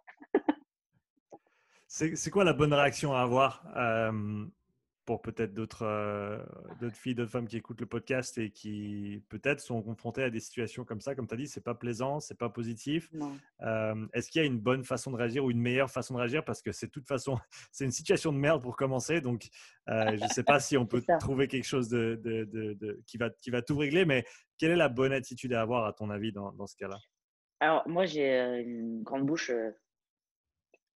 c'est 1.89 2.31
quoi 2.31 2.45
la 2.45 2.53
bonne 2.53 2.75
réaction 2.75 3.15
à 3.15 3.21
avoir 3.21 3.65
pour 5.07 5.23
peut-être 5.23 5.55
d'autres 5.55 6.45
filles, 6.93 7.15
d'autres 7.15 7.31
femmes 7.31 7.47
qui 7.47 7.57
écoutent 7.57 7.81
le 7.81 7.87
podcast 7.87 8.37
et 8.39 8.51
qui 8.51 9.23
peut-être 9.29 9.61
sont 9.61 9.81
confrontées 9.81 10.25
à 10.25 10.31
des 10.31 10.41
situations 10.41 10.85
comme 10.85 11.01
ça 11.01 11.15
Comme 11.15 11.29
tu 11.29 11.35
as 11.35 11.37
dit, 11.37 11.47
c'est 11.47 11.63
pas 11.63 11.75
plaisant, 11.75 12.19
c'est 12.21 12.37
pas 12.37 12.51
positif. 12.51 13.11
Est-ce 14.13 14.31
qu'il 14.31 14.43
y 14.43 14.45
a 14.45 14.47
une 14.47 14.59
bonne 14.59 14.85
façon 14.85 15.13
de 15.13 15.17
réagir 15.17 15.45
ou 15.45 15.51
une 15.51 15.61
meilleure 15.61 15.91
façon 15.91 16.15
de 16.15 16.19
réagir? 16.19 16.45
Parce 16.45 16.61
que 16.61 16.73
c'est 16.73 16.89
toute 16.89 17.07
façon, 17.07 17.39
c'est 17.73 17.85
une 17.85 17.93
situation 17.93 18.33
de 18.33 18.39
merde 18.39 18.63
pour 18.63 18.77
commencer. 18.77 19.21
Donc, 19.21 19.49
je 19.87 20.23
ne 20.23 20.29
sais 20.29 20.43
pas 20.43 20.59
si 20.61 20.77
on 20.77 20.87
peut 20.87 21.03
trouver 21.21 21.47
quelque 21.47 21.67
chose 21.67 21.89
de, 21.89 23.01
qui 23.07 23.17
va, 23.17 23.31
qui 23.31 23.51
va 23.51 23.63
tout 23.63 23.79
régler, 23.79 24.05
mais 24.05 24.25
quelle 24.59 24.73
est 24.73 24.77
la 24.77 24.89
bonne 24.89 25.13
attitude 25.13 25.53
à 25.53 25.63
avoir, 25.63 25.87
à 25.87 25.93
ton 25.93 26.11
avis, 26.11 26.33
dans, 26.33 26.53
dans 26.53 26.67
ce 26.67 26.77
cas-là? 26.77 26.99
Alors, 27.61 27.89
moi, 27.89 28.05
j'ai 28.05 28.61
une 28.61 29.03
grande 29.03 29.25
bouche 29.25 29.53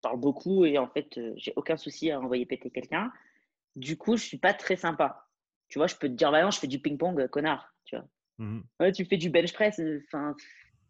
parle 0.02 0.18
beaucoup 0.18 0.64
et 0.64 0.78
en 0.78 0.88
fait, 0.88 1.20
j'ai 1.36 1.52
aucun 1.56 1.76
souci 1.76 2.10
à 2.10 2.20
envoyer 2.20 2.46
péter 2.46 2.70
quelqu'un. 2.70 3.12
Du 3.76 3.96
coup, 3.96 4.16
je 4.16 4.24
suis 4.24 4.38
pas 4.38 4.54
très 4.54 4.76
sympa. 4.76 5.26
Tu 5.68 5.78
vois, 5.78 5.86
je 5.86 5.96
peux 5.96 6.08
te 6.08 6.14
dire, 6.14 6.32
bah 6.32 6.42
non, 6.42 6.50
je 6.50 6.58
fais 6.58 6.66
du 6.66 6.80
ping-pong, 6.80 7.28
connard. 7.28 7.74
Tu 7.84 7.96
vois. 7.96 8.06
Mmh 8.38 8.60
ouais, 8.80 8.92
tu 8.92 9.04
fais 9.04 9.16
du 9.16 9.30
bench 9.30 9.52
press, 9.52 9.80
enfin, 10.06 10.34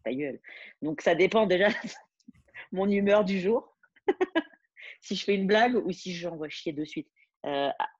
ta 0.05 0.14
gueule. 0.14 0.41
Donc, 0.83 1.03
ça 1.03 1.14
dépend 1.14 1.47
déjà 1.47 1.68
mon 2.72 2.89
humeur 2.89 3.24
du 3.24 3.41
jour. 3.41 3.76
si 5.01 5.16
je 5.16 5.24
fais 5.24 5.35
une 5.35 5.47
blague 5.47 5.74
ou 5.76 5.93
si 5.93 6.14
j'envoie 6.14 6.49
chier 6.49 6.72
de 6.72 6.85
suite. 6.85 7.11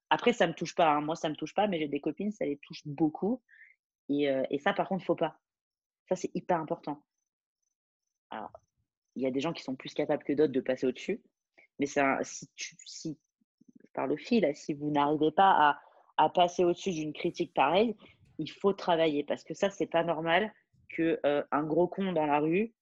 après, 0.09 0.33
ça 0.33 0.47
me 0.47 0.55
touche 0.55 0.74
pas. 0.74 0.91
Hein. 0.91 1.01
Moi, 1.03 1.16
ça 1.16 1.28
me 1.28 1.37
touche 1.37 1.55
pas, 1.55 1.66
mais 1.66 1.78
j'ai 1.78 1.89
des 1.89 2.01
copines, 2.01 2.33
ça 2.33 2.45
les 2.45 2.59
touche 2.59 2.83
beaucoup. 2.87 3.43
Et, 4.09 4.28
et 4.51 4.59
ça, 4.59 4.72
par 4.72 4.89
contre, 4.89 5.05
faut 5.05 5.14
pas. 5.16 5.39
Ça, 6.09 6.16
c'est 6.16 6.31
hyper 6.35 6.59
important. 6.59 7.05
Alors, 8.31 8.51
il 9.16 9.22
y 9.22 9.26
a 9.26 9.31
des 9.31 9.41
gens 9.41 9.53
qui 9.53 9.62
sont 9.62 9.76
plus 9.76 9.95
capables 9.95 10.24
que 10.24 10.33
d'autres 10.33 10.53
de 10.53 10.61
passer 10.61 10.87
au-dessus. 10.87 11.22
Mais 11.78 11.87
si, 11.87 12.49
tu, 12.57 12.76
si, 12.85 13.18
par 14.01 14.07
le 14.07 14.16
fil, 14.16 14.51
si 14.55 14.72
vous 14.72 14.90
n'arrivez 14.90 15.30
pas 15.30 15.78
à, 16.16 16.28
passer 16.30 16.64
au-dessus 16.64 16.92
d'une 16.92 17.12
critique 17.12 17.53
pareille, 17.53 17.94
il 18.38 18.51
faut 18.51 18.72
travailler 18.72 19.24
parce 19.24 19.44
que 19.44 19.53
ça, 19.53 19.68
c'est 19.68 19.86
pas 19.86 20.05
normal 20.05 20.55
que 20.88 21.20
euh, 21.26 21.42
un 21.53 21.62
gros 21.64 21.86
con 21.86 22.12
dans 22.12 22.24
la 22.24 22.38
rue 22.40 22.72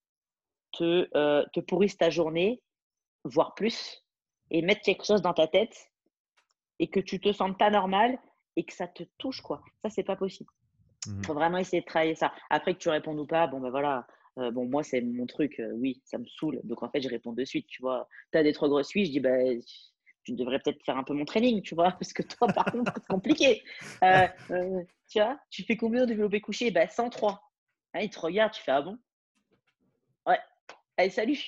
te, 0.70 1.08
euh, 1.16 1.44
te 1.52 1.58
pourrisse 1.58 1.96
ta 1.96 2.08
journée, 2.08 2.62
voire 3.24 3.54
plus, 3.56 4.04
et 4.52 4.62
mettre 4.62 4.82
quelque 4.82 5.04
chose 5.04 5.22
dans 5.22 5.34
ta 5.34 5.48
tête 5.48 5.90
et 6.78 6.88
que 6.88 7.00
tu 7.00 7.18
te 7.18 7.32
sentes 7.32 7.58
pas 7.58 7.70
normal 7.70 8.16
et 8.54 8.62
que 8.62 8.72
ça 8.72 8.86
te 8.86 9.02
touche, 9.18 9.40
quoi. 9.40 9.60
Ça, 9.82 9.90
c'est 9.90 10.04
pas 10.04 10.16
possible. 10.16 10.50
Il 11.06 11.14
mmh 11.14 11.24
faut 11.24 11.34
vraiment 11.34 11.58
essayer 11.58 11.80
de 11.80 11.86
travailler 11.86 12.14
ça. 12.14 12.32
Après 12.48 12.74
que 12.74 12.78
tu 12.78 12.90
répondes 12.90 13.18
ou 13.18 13.26
pas, 13.26 13.48
bon, 13.48 13.58
ben 13.58 13.70
voilà, 13.70 14.06
euh, 14.38 14.52
bon, 14.52 14.66
moi, 14.66 14.84
c'est 14.84 15.00
mon 15.00 15.26
truc, 15.26 15.58
euh, 15.58 15.72
oui, 15.74 16.00
ça 16.04 16.18
me 16.18 16.26
saoule. 16.26 16.60
Donc, 16.62 16.82
en 16.84 16.90
fait, 16.90 17.00
je 17.00 17.08
réponds 17.08 17.32
de 17.32 17.44
suite, 17.44 17.66
tu 17.66 17.82
vois. 17.82 18.08
Tu 18.32 18.38
as 18.38 18.44
des 18.44 18.52
trop 18.52 18.68
grosses 18.68 18.90
cuisses, 18.90 19.08
je 19.08 19.12
dis, 19.12 19.20
bah, 19.20 19.36
tu 20.28 20.34
devrais 20.34 20.58
peut-être 20.58 20.84
faire 20.84 20.98
un 20.98 21.04
peu 21.04 21.14
mon 21.14 21.24
training, 21.24 21.62
tu 21.62 21.74
vois, 21.74 21.90
parce 21.98 22.12
que 22.12 22.22
toi, 22.22 22.48
par 22.48 22.66
contre, 22.66 22.92
c'est 22.94 23.06
compliqué. 23.06 23.62
Euh, 24.02 24.26
tu 25.08 25.20
vois, 25.20 25.38
tu 25.50 25.64
fais 25.64 25.76
combien 25.76 26.02
de 26.02 26.06
développé 26.06 26.40
couché 26.40 26.70
bah, 26.70 26.86
103. 26.86 27.40
Ah, 27.94 28.02
il 28.02 28.10
te 28.10 28.20
regarde, 28.20 28.52
tu 28.52 28.62
fais, 28.62 28.72
ah 28.72 28.82
bon? 28.82 28.98
Ouais, 30.26 30.38
allez, 30.98 31.10
salut 31.10 31.38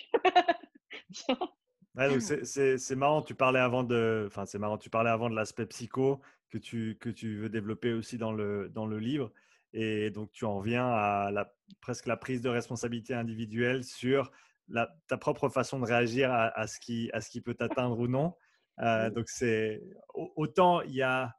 c'est 2.47 2.97
marrant, 2.97 3.21
tu 3.21 3.35
parlais 3.35 3.59
avant 3.61 3.83
de, 3.85 4.25
enfin 4.27 4.47
c'est 4.47 4.59
marrant, 4.59 4.79
tu 4.79 4.89
parlais 4.89 5.11
avant 5.11 5.29
de 5.29 5.35
l'aspect 5.35 5.67
psycho 5.67 6.23
que 6.49 6.57
tu, 6.57 6.97
que 6.99 7.11
tu 7.11 7.37
veux 7.37 7.51
développer 7.51 7.93
aussi 7.93 8.17
dans 8.17 8.33
le, 8.33 8.71
dans 8.71 8.87
le 8.87 8.99
livre. 8.99 9.31
Et 9.73 10.11
donc, 10.11 10.33
tu 10.33 10.47
en 10.47 10.61
viens 10.61 10.89
à 10.89 11.31
la, 11.31 11.53
presque 11.81 12.07
la 12.07 12.17
prise 12.17 12.41
de 12.41 12.49
responsabilité 12.49 13.13
individuelle 13.13 13.85
sur 13.85 14.33
la, 14.69 14.89
ta 15.09 15.19
propre 15.19 15.49
façon 15.49 15.79
de 15.79 15.85
réagir 15.85 16.33
à, 16.33 16.67
ce, 16.67 16.81
qui, 16.81 17.11
à 17.13 17.21
ce 17.21 17.29
qui 17.29 17.41
peut 17.41 17.55
t'atteindre 17.55 17.99
ou 17.99 18.09
non. 18.09 18.35
Euh, 18.81 19.11
donc, 19.11 19.29
c'est 19.29 19.83
autant 20.15 20.81
il 20.83 20.95
y 20.95 21.03
a, 21.03 21.35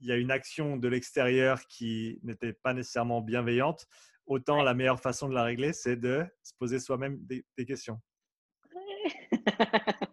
il 0.00 0.06
y 0.08 0.12
a 0.12 0.16
une 0.16 0.30
action 0.30 0.76
de 0.76 0.88
l'extérieur 0.88 1.60
qui 1.66 2.18
n'était 2.22 2.52
pas 2.52 2.74
nécessairement 2.74 3.20
bienveillante, 3.20 3.86
autant 4.26 4.62
la 4.62 4.74
meilleure 4.74 5.00
façon 5.00 5.28
de 5.28 5.34
la 5.34 5.42
régler, 5.44 5.72
c'est 5.72 5.96
de 5.96 6.24
se 6.42 6.52
poser 6.58 6.78
soi-même 6.78 7.18
des, 7.20 7.44
questions. 7.66 8.00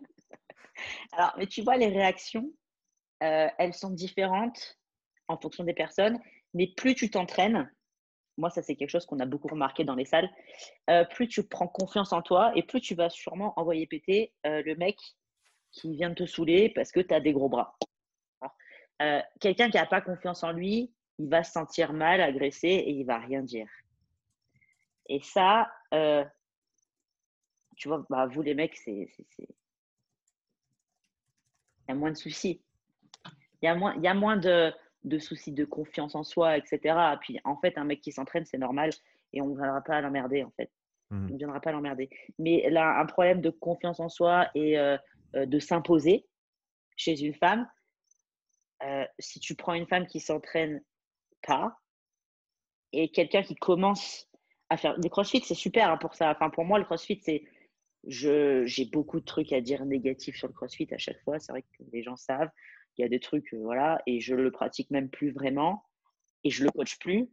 Alors, 1.11 1.33
mais 1.37 1.47
tu 1.47 1.61
vois, 1.61 1.77
les 1.77 1.89
réactions, 1.89 2.51
euh, 3.23 3.47
elles 3.57 3.73
sont 3.73 3.91
différentes 3.91 4.79
en 5.27 5.37
fonction 5.37 5.63
des 5.63 5.73
personnes 5.73 6.19
mais 6.53 6.67
plus 6.67 6.95
tu 6.95 7.09
t'entraînes, 7.09 7.71
moi 8.37 8.49
ça 8.49 8.61
c'est 8.61 8.75
quelque 8.75 8.89
chose 8.89 9.05
qu'on 9.05 9.19
a 9.19 9.25
beaucoup 9.25 9.47
remarqué 9.47 9.83
dans 9.83 9.95
les 9.95 10.05
salles, 10.05 10.29
euh, 10.89 11.05
plus 11.05 11.27
tu 11.27 11.47
prends 11.47 11.67
confiance 11.67 12.13
en 12.13 12.21
toi 12.21 12.51
et 12.55 12.63
plus 12.63 12.81
tu 12.81 12.95
vas 12.95 13.09
sûrement 13.09 13.53
envoyer 13.57 13.87
péter 13.87 14.33
euh, 14.45 14.61
le 14.65 14.75
mec 14.75 14.97
qui 15.71 15.91
vient 15.91 16.09
de 16.09 16.15
te 16.15 16.25
saouler 16.25 16.69
parce 16.69 16.91
que 16.91 16.99
tu 16.99 17.13
as 17.13 17.19
des 17.19 17.33
gros 17.33 17.49
bras. 17.49 17.77
Euh, 19.01 19.19
quelqu'un 19.39 19.69
qui 19.69 19.77
n'a 19.77 19.85
pas 19.85 20.01
confiance 20.01 20.43
en 20.43 20.51
lui, 20.51 20.93
il 21.17 21.29
va 21.29 21.43
se 21.43 21.51
sentir 21.51 21.93
mal, 21.93 22.21
agressé 22.21 22.67
et 22.67 22.91
il 22.91 23.03
va 23.03 23.17
rien 23.17 23.41
dire. 23.41 23.67
Et 25.09 25.21
ça, 25.21 25.71
tu 27.75 27.87
vois, 27.87 28.05
bah, 28.09 28.27
vous 28.27 28.41
les 28.43 28.53
mecs, 28.53 28.77
c'est. 28.77 29.09
Il 29.39 29.47
y 31.89 31.91
a 31.91 31.95
moins 31.95 32.11
de 32.11 32.17
soucis. 32.17 32.61
Il 33.61 33.65
y 33.65 33.67
a 33.67 33.75
moins, 33.75 33.95
il 33.95 34.03
y 34.03 34.07
a 34.07 34.13
moins 34.13 34.37
de, 34.37 34.71
de 35.03 35.19
soucis 35.19 35.51
de 35.51 35.65
confiance 35.65 36.15
en 36.15 36.23
soi, 36.23 36.57
etc. 36.57 36.95
Puis 37.19 37.39
en 37.43 37.57
fait, 37.57 37.77
un 37.77 37.83
mec 37.83 38.01
qui 38.01 38.11
s'entraîne, 38.11 38.45
c'est 38.45 38.57
normal 38.57 38.91
et 39.33 39.41
on 39.41 39.47
ne 39.47 39.55
viendra 39.55 39.81
pas 39.81 39.97
à 39.97 40.01
l'emmerder 40.01 40.43
en 40.43 40.51
fait. 40.51 40.69
Mmh. 41.09 41.27
On 41.29 41.33
ne 41.33 41.37
viendra 41.37 41.59
pas 41.59 41.71
l'emmerder. 41.71 42.09
Mais 42.39 42.69
là, 42.69 42.99
un 42.99 43.05
problème 43.05 43.41
de 43.41 43.49
confiance 43.49 43.99
en 43.99 44.09
soi 44.09 44.47
et 44.55 44.77
euh, 44.77 44.93
euh, 44.93 44.97
de 45.33 45.59
s'imposer 45.59 46.25
chez 46.95 47.21
une 47.21 47.33
femme, 47.33 47.67
euh, 48.83 49.05
si 49.19 49.39
tu 49.39 49.55
prends 49.55 49.73
une 49.73 49.87
femme 49.87 50.07
qui 50.07 50.19
s'entraîne 50.19 50.83
pas 51.45 51.77
et 52.93 53.09
quelqu'un 53.09 53.43
qui 53.43 53.55
commence 53.55 54.27
à 54.69 54.77
faire. 54.77 54.97
Le 54.97 55.09
crossfit, 55.09 55.41
c'est 55.41 55.55
super 55.55 55.91
hein, 55.91 55.97
pour 55.97 56.15
ça. 56.15 56.31
Enfin, 56.31 56.49
pour 56.49 56.65
moi, 56.65 56.79
le 56.79 56.85
crossfit, 56.85 57.19
c'est. 57.23 57.43
J'ai 58.03 58.85
beaucoup 58.91 59.19
de 59.19 59.25
trucs 59.25 59.53
à 59.53 59.61
dire 59.61 59.85
négatifs 59.85 60.35
sur 60.35 60.47
le 60.47 60.53
crossfit 60.53 60.87
à 60.91 60.97
chaque 60.97 61.21
fois. 61.21 61.39
C'est 61.39 61.51
vrai 61.51 61.61
que 61.61 61.83
les 61.91 62.01
gens 62.01 62.15
savent. 62.15 62.49
Il 62.97 63.01
y 63.01 63.05
a 63.05 63.07
des 63.07 63.19
trucs, 63.19 63.53
euh, 63.53 63.59
voilà, 63.61 64.01
et 64.07 64.19
je 64.19 64.33
le 64.33 64.51
pratique 64.51 64.89
même 64.89 65.09
plus 65.09 65.31
vraiment. 65.31 65.83
Et 66.43 66.49
je 66.49 66.63
le 66.63 66.71
coach 66.71 66.97
plus. 66.97 67.29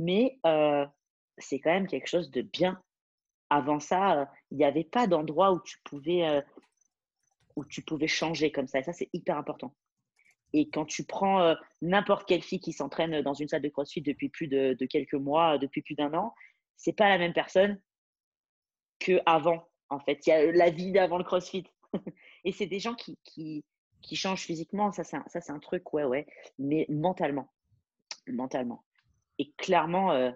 Mais 0.00 0.38
euh, 0.44 0.84
c'est 1.38 1.60
quand 1.60 1.70
même 1.70 1.86
quelque 1.86 2.08
chose 2.08 2.30
de 2.32 2.42
bien. 2.42 2.82
Avant 3.48 3.78
ça, 3.78 4.20
euh, 4.20 4.24
il 4.50 4.58
n'y 4.58 4.64
avait 4.64 4.84
pas 4.84 5.06
d'endroit 5.06 5.52
où 5.52 5.60
tu 5.62 5.78
pouvais 5.84 6.42
où 7.56 7.64
tu 7.64 7.82
pouvais 7.82 8.06
changer 8.06 8.52
comme 8.52 8.68
ça. 8.68 8.78
Et 8.78 8.82
ça, 8.82 8.92
c'est 8.92 9.08
hyper 9.12 9.36
important. 9.36 9.74
Et 10.52 10.68
quand 10.70 10.84
tu 10.84 11.04
prends 11.04 11.40
euh, 11.40 11.54
n'importe 11.82 12.28
quelle 12.28 12.42
fille 12.42 12.60
qui 12.60 12.72
s'entraîne 12.72 13.22
dans 13.22 13.34
une 13.34 13.48
salle 13.48 13.62
de 13.62 13.68
CrossFit 13.68 14.02
depuis 14.02 14.28
plus 14.28 14.46
de, 14.46 14.76
quelques 14.88 15.14
mois, 15.14 15.58
depuis 15.58 15.82
plus 15.82 15.94
d'un 15.94 16.14
an, 16.14 16.34
c'est 16.76 16.92
pas 16.92 17.08
la 17.08 17.18
même 17.18 17.32
personne 17.32 17.80
que 19.00 19.20
avant. 19.26 19.68
En 19.88 19.98
fait, 19.98 20.26
il 20.26 20.30
y 20.30 20.32
a 20.32 20.52
la 20.52 20.70
vie 20.70 20.92
d'avant 20.92 21.18
le 21.18 21.24
CrossFit. 21.24 21.64
et 22.44 22.52
c'est 22.52 22.66
des 22.66 22.80
gens 22.80 22.94
qui, 22.94 23.18
qui, 23.24 23.64
changent 24.14 24.44
physiquement. 24.44 24.92
Ça, 24.92 25.04
c'est 25.04 25.16
un, 25.16 25.54
un 25.54 25.58
truc, 25.58 25.92
ouais, 25.92 26.04
ouais. 26.04 26.26
Mais 26.58 26.86
mentalement, 26.88 27.52
mentalement. 28.28 28.84
Et 29.38 29.52
clairement, 29.52 30.12
euh, 30.12 30.30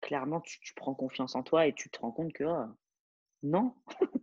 clairement, 0.00 0.40
tu, 0.40 0.60
tu, 0.60 0.74
prends 0.74 0.94
confiance 0.94 1.34
en 1.34 1.42
toi 1.42 1.66
et 1.66 1.74
tu 1.74 1.90
te 1.90 1.98
rends 1.98 2.12
compte 2.12 2.32
que 2.32 2.44
oh, 2.44 2.66
non, 3.42 3.74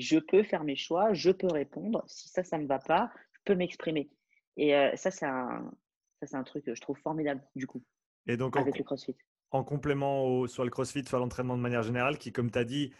je 0.00 0.18
peux 0.18 0.42
faire 0.42 0.64
mes 0.64 0.76
choix, 0.76 1.12
je 1.12 1.30
peux 1.30 1.48
répondre. 1.48 2.02
Si 2.06 2.28
ça, 2.28 2.42
ça 2.42 2.58
ne 2.58 2.64
me 2.64 2.68
va 2.68 2.78
pas, 2.78 3.10
je 3.32 3.40
peux 3.44 3.54
m'exprimer. 3.54 4.10
Et 4.56 4.74
euh, 4.74 4.94
ça, 4.96 5.10
c'est 5.10 5.26
un, 5.26 5.70
c'est 6.22 6.34
un 6.34 6.42
truc 6.42 6.64
que 6.64 6.74
je 6.74 6.80
trouve 6.80 6.98
formidable, 6.98 7.42
du 7.54 7.66
coup, 7.66 7.82
Et 8.26 8.36
donc, 8.36 8.56
avec 8.56 8.76
le 8.78 8.84
CrossFit. 8.84 9.16
En 9.50 9.64
complément 9.64 10.24
au, 10.24 10.46
soit 10.46 10.64
le 10.64 10.70
CrossFit, 10.70 11.04
soit 11.04 11.18
l'entraînement 11.18 11.56
de 11.56 11.62
manière 11.62 11.82
générale, 11.82 12.18
qui, 12.18 12.32
comme 12.32 12.50
tu 12.50 12.58
as 12.58 12.64
dit, 12.64 12.92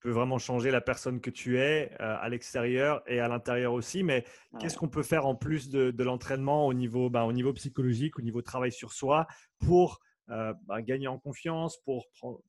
peut 0.00 0.10
vraiment 0.10 0.38
changer 0.38 0.70
la 0.70 0.82
personne 0.82 1.20
que 1.20 1.30
tu 1.30 1.58
es 1.58 1.90
euh, 2.00 2.16
à 2.20 2.28
l'extérieur 2.28 3.02
et 3.06 3.20
à 3.20 3.28
l'intérieur 3.28 3.72
aussi. 3.72 4.02
Mais 4.02 4.24
qu'est-ce 4.60 4.76
qu'on 4.76 4.88
peut 4.88 5.02
faire 5.02 5.26
en 5.26 5.34
plus 5.34 5.70
de, 5.70 6.02
l'entraînement 6.02 6.66
au 6.66 6.74
niveau, 6.74 7.08
bah, 7.08 7.24
au 7.24 7.32
niveau 7.32 7.52
psychologique, 7.54 8.18
au 8.18 8.22
niveau 8.22 8.42
travail 8.42 8.70
sur 8.70 8.92
soi, 8.92 9.26
pour 9.58 10.00
euh, 10.28 10.52
bah, 10.66 10.82
gagner 10.82 11.08
en 11.08 11.18
confiance, 11.18 11.78
pour 11.78 12.10
prendre, 12.18 12.40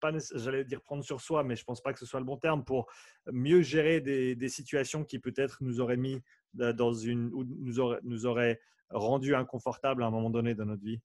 pas, 0.00 0.12
j'allais 0.34 0.64
dire 0.64 0.82
prendre 0.82 1.04
sur 1.04 1.20
soi, 1.20 1.42
mais 1.42 1.56
je 1.56 1.64
pense 1.64 1.80
pas 1.80 1.92
que 1.92 1.98
ce 1.98 2.06
soit 2.06 2.20
le 2.20 2.26
bon 2.26 2.36
terme, 2.36 2.64
pour 2.64 2.86
mieux 3.26 3.62
gérer 3.62 4.00
des, 4.00 4.36
des 4.36 4.48
situations 4.48 5.04
qui 5.04 5.18
peut-être 5.18 5.58
nous 5.60 5.80
auraient 5.80 5.96
mis 5.96 6.22
dans 6.54 6.92
une, 6.92 7.32
ou 7.32 7.44
nous 7.44 7.80
aurait, 7.80 8.00
nous 8.02 8.26
aurait 8.26 8.60
rendu 8.90 9.34
inconfortable 9.34 10.02
à 10.02 10.06
un 10.06 10.10
moment 10.10 10.30
donné 10.30 10.54
dans 10.54 10.64
notre 10.64 10.82
vie 10.82 11.00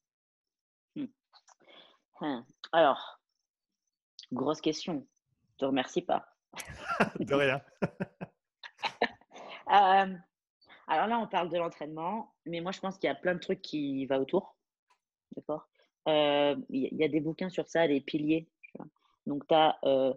hmm. 0.95 1.05
Hmm. 2.21 2.41
Alors, 2.71 3.19
grosse 4.31 4.61
question. 4.61 5.07
Je 5.51 5.57
te 5.57 5.65
remercie 5.65 6.01
pas. 6.01 6.25
de 7.19 7.33
rien. 7.33 7.61
Euh, 9.71 10.13
alors 10.87 11.07
là, 11.07 11.17
on 11.17 11.27
parle 11.27 11.49
de 11.49 11.57
l'entraînement, 11.57 12.35
mais 12.45 12.59
moi, 12.59 12.71
je 12.71 12.79
pense 12.79 12.99
qu'il 12.99 13.07
y 13.07 13.11
a 13.11 13.15
plein 13.15 13.33
de 13.33 13.39
trucs 13.39 13.61
qui 13.61 14.05
vont 14.05 14.17
autour. 14.17 14.55
D'accord? 15.35 15.67
euh, 15.67 15.72
Il 16.07 16.65
y, 16.69 17.03
a 17.03 17.07
des 17.07 17.19
bouquins 17.19 17.49
sur 17.49 17.67
ça, 17.67 17.87
les 17.87 18.01
piliers. 18.01 18.47
Donc, 19.25 19.47
tu 19.47 19.55
as 19.55 19.77
euh, 19.85 20.13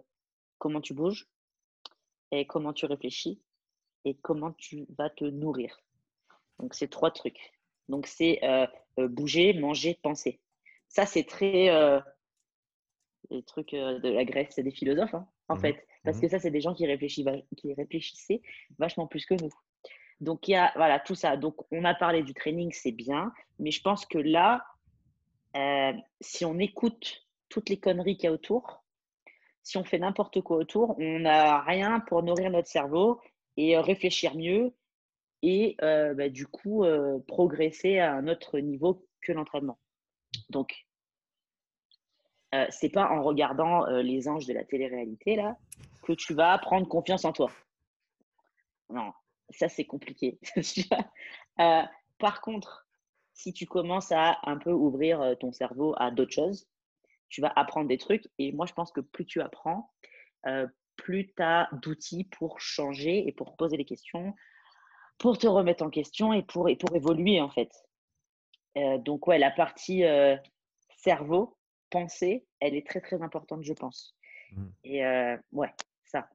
comment 0.57 0.81
tu 0.81 0.93
bouges 0.93 1.27
et 2.31 2.45
comment 2.45 2.73
tu 2.73 2.85
réfléchis 2.85 3.41
et 4.05 4.15
comment 4.15 4.51
tu 4.53 4.85
vas 4.97 5.09
te 5.09 5.25
nourrir. 5.25 5.79
Donc, 6.59 6.73
c'est 6.73 6.89
trois 6.89 7.11
trucs. 7.11 7.53
Donc, 7.89 8.07
c'est 8.07 8.43
euh, 8.43 8.67
euh, 8.99 9.07
bouger, 9.07 9.53
manger, 9.53 9.97
penser. 10.01 10.39
Ça, 10.89 11.05
c'est 11.05 11.23
très. 11.23 11.69
Euh, 11.69 11.99
les 13.29 13.43
trucs 13.43 13.71
de 13.71 14.09
la 14.09 14.23
Grèce, 14.23 14.49
c'est 14.51 14.63
des 14.63 14.71
philosophes, 14.71 15.13
hein, 15.13 15.27
en 15.49 15.55
mmh 15.55 15.59
fait. 15.59 15.87
Parce 16.03 16.17
mmh 16.17 16.21
que 16.21 16.27
ça, 16.29 16.39
c'est 16.39 16.51
des 16.51 16.61
gens 16.61 16.73
qui, 16.73 16.85
réfléchissent, 16.85 17.25
qui 17.57 17.73
réfléchissaient 17.73 18.41
vachement 18.79 19.07
plus 19.07 19.25
que 19.25 19.33
nous. 19.33 19.51
Donc, 20.21 20.47
il 20.47 20.51
y 20.51 20.55
a 20.55 20.71
voilà, 20.75 20.99
tout 20.99 21.15
ça. 21.15 21.35
Donc, 21.35 21.55
on 21.71 21.83
a 21.83 21.93
parlé 21.93 22.23
du 22.23 22.33
training, 22.33 22.71
c'est 22.71 22.91
bien. 22.91 23.33
Mais 23.59 23.71
je 23.71 23.81
pense 23.81 24.05
que 24.05 24.17
là, 24.17 24.63
si 26.21 26.45
on 26.45 26.59
écoute 26.59 27.27
toutes 27.49 27.69
les 27.69 27.79
conneries 27.79 28.17
qu'il 28.17 28.25
y 28.25 28.27
a 28.27 28.33
autour, 28.33 28.83
si 29.63 29.77
on 29.77 29.83
fait 29.83 29.99
n'importe 29.99 30.41
quoi 30.41 30.57
autour, 30.57 30.95
on 30.97 31.19
n'a 31.19 31.61
rien 31.61 31.99
pour 31.99 32.23
nourrir 32.23 32.51
notre 32.51 32.69
cerveau 32.69 33.19
et 33.57 33.75
euh, 33.75 33.81
réfléchir 33.81 34.33
mieux 34.35 34.73
et 35.41 35.75
euh, 35.81 36.13
bah, 36.13 36.29
du 36.29 36.47
coup 36.47 36.85
euh, 36.85 37.19
progresser 37.27 37.99
à 37.99 38.13
un 38.13 38.27
autre 38.27 38.59
niveau 38.59 39.05
que 39.21 39.33
l'entraînement. 39.33 39.77
Donc, 40.49 40.87
euh, 42.55 42.65
c'est 42.69 42.89
pas 42.89 43.09
en 43.09 43.23
regardant 43.23 43.85
les 43.87 44.29
anges 44.29 44.45
de 44.45 44.53
la 44.53 44.63
télé-réalité 44.63 45.35
là 45.35 45.57
que 46.01 46.13
tu 46.13 46.33
vas 46.33 46.57
prendre 46.59 46.87
confiance 46.87 47.25
en 47.25 47.33
toi. 47.33 47.51
Non, 48.89 49.11
ça 49.49 49.67
c'est 49.67 49.85
compliqué. 49.85 50.39
par 52.17 52.41
contre, 52.41 52.86
si 53.37 53.53
tu 53.53 53.65
commences 53.65 54.11
à 54.11 54.37
un 54.43 54.57
peu 54.57 54.71
ouvrir 54.71 55.35
ton 55.39 55.53
cerveau 55.53 55.93
à 55.97 56.11
d'autres 56.11 56.33
choses, 56.33 56.67
tu 57.29 57.39
vas 57.39 57.53
apprendre 57.55 57.87
des 57.87 57.97
trucs. 57.97 58.27
Et 58.37 58.51
moi, 58.51 58.65
je 58.65 58.73
pense 58.73 58.91
que 58.91 58.99
plus 58.99 59.25
tu 59.25 59.39
apprends, 59.41 59.93
plus 60.97 61.27
tu 61.27 61.41
as 61.41 61.69
d'outils 61.71 62.25
pour 62.25 62.59
changer 62.59 63.25
et 63.27 63.31
pour 63.31 63.55
poser 63.55 63.77
des 63.77 63.85
questions, 63.85 64.33
pour 65.17 65.37
te 65.37 65.47
remettre 65.47 65.83
en 65.83 65.89
question 65.89 66.33
et 66.33 66.43
pour, 66.43 66.69
et 66.69 66.75
pour 66.75 66.95
évoluer 66.95 67.39
en 67.39 67.49
fait. 67.49 67.71
Euh, 68.77 68.97
donc 68.97 69.27
ouais, 69.27 69.39
la 69.39 69.51
partie 69.51 70.03
euh, 70.03 70.35
cerveau, 70.97 71.57
pensée, 71.89 72.45
elle 72.59 72.75
est 72.75 72.85
très 72.85 73.01
très 73.01 73.21
importante, 73.21 73.63
je 73.63 73.73
pense. 73.73 74.15
Mmh. 74.51 74.65
Et 74.83 75.05
euh, 75.05 75.37
ouais, 75.51 75.73
ça. 76.03 76.29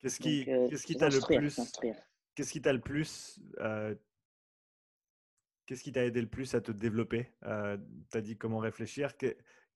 Qu'est-ce 0.00 0.20
qui 0.20 0.44
qu'est-ce 0.44 0.86
qui 0.86 0.96
t'a 0.96 1.08
le 1.08 1.20
plus 1.20 1.60
Qu'est-ce 2.36 2.52
qui 2.52 2.62
t'a 2.62 2.72
le 2.72 2.80
plus 2.80 3.40
Qu'est-ce 5.68 5.82
qui 5.82 5.92
t'a 5.92 6.06
aidé 6.06 6.22
le 6.22 6.28
plus 6.30 6.54
à 6.54 6.62
te 6.62 6.72
développer? 6.72 7.30
Tu 7.42 8.16
as 8.16 8.20
dit 8.22 8.38
comment 8.38 8.56
réfléchir. 8.56 9.12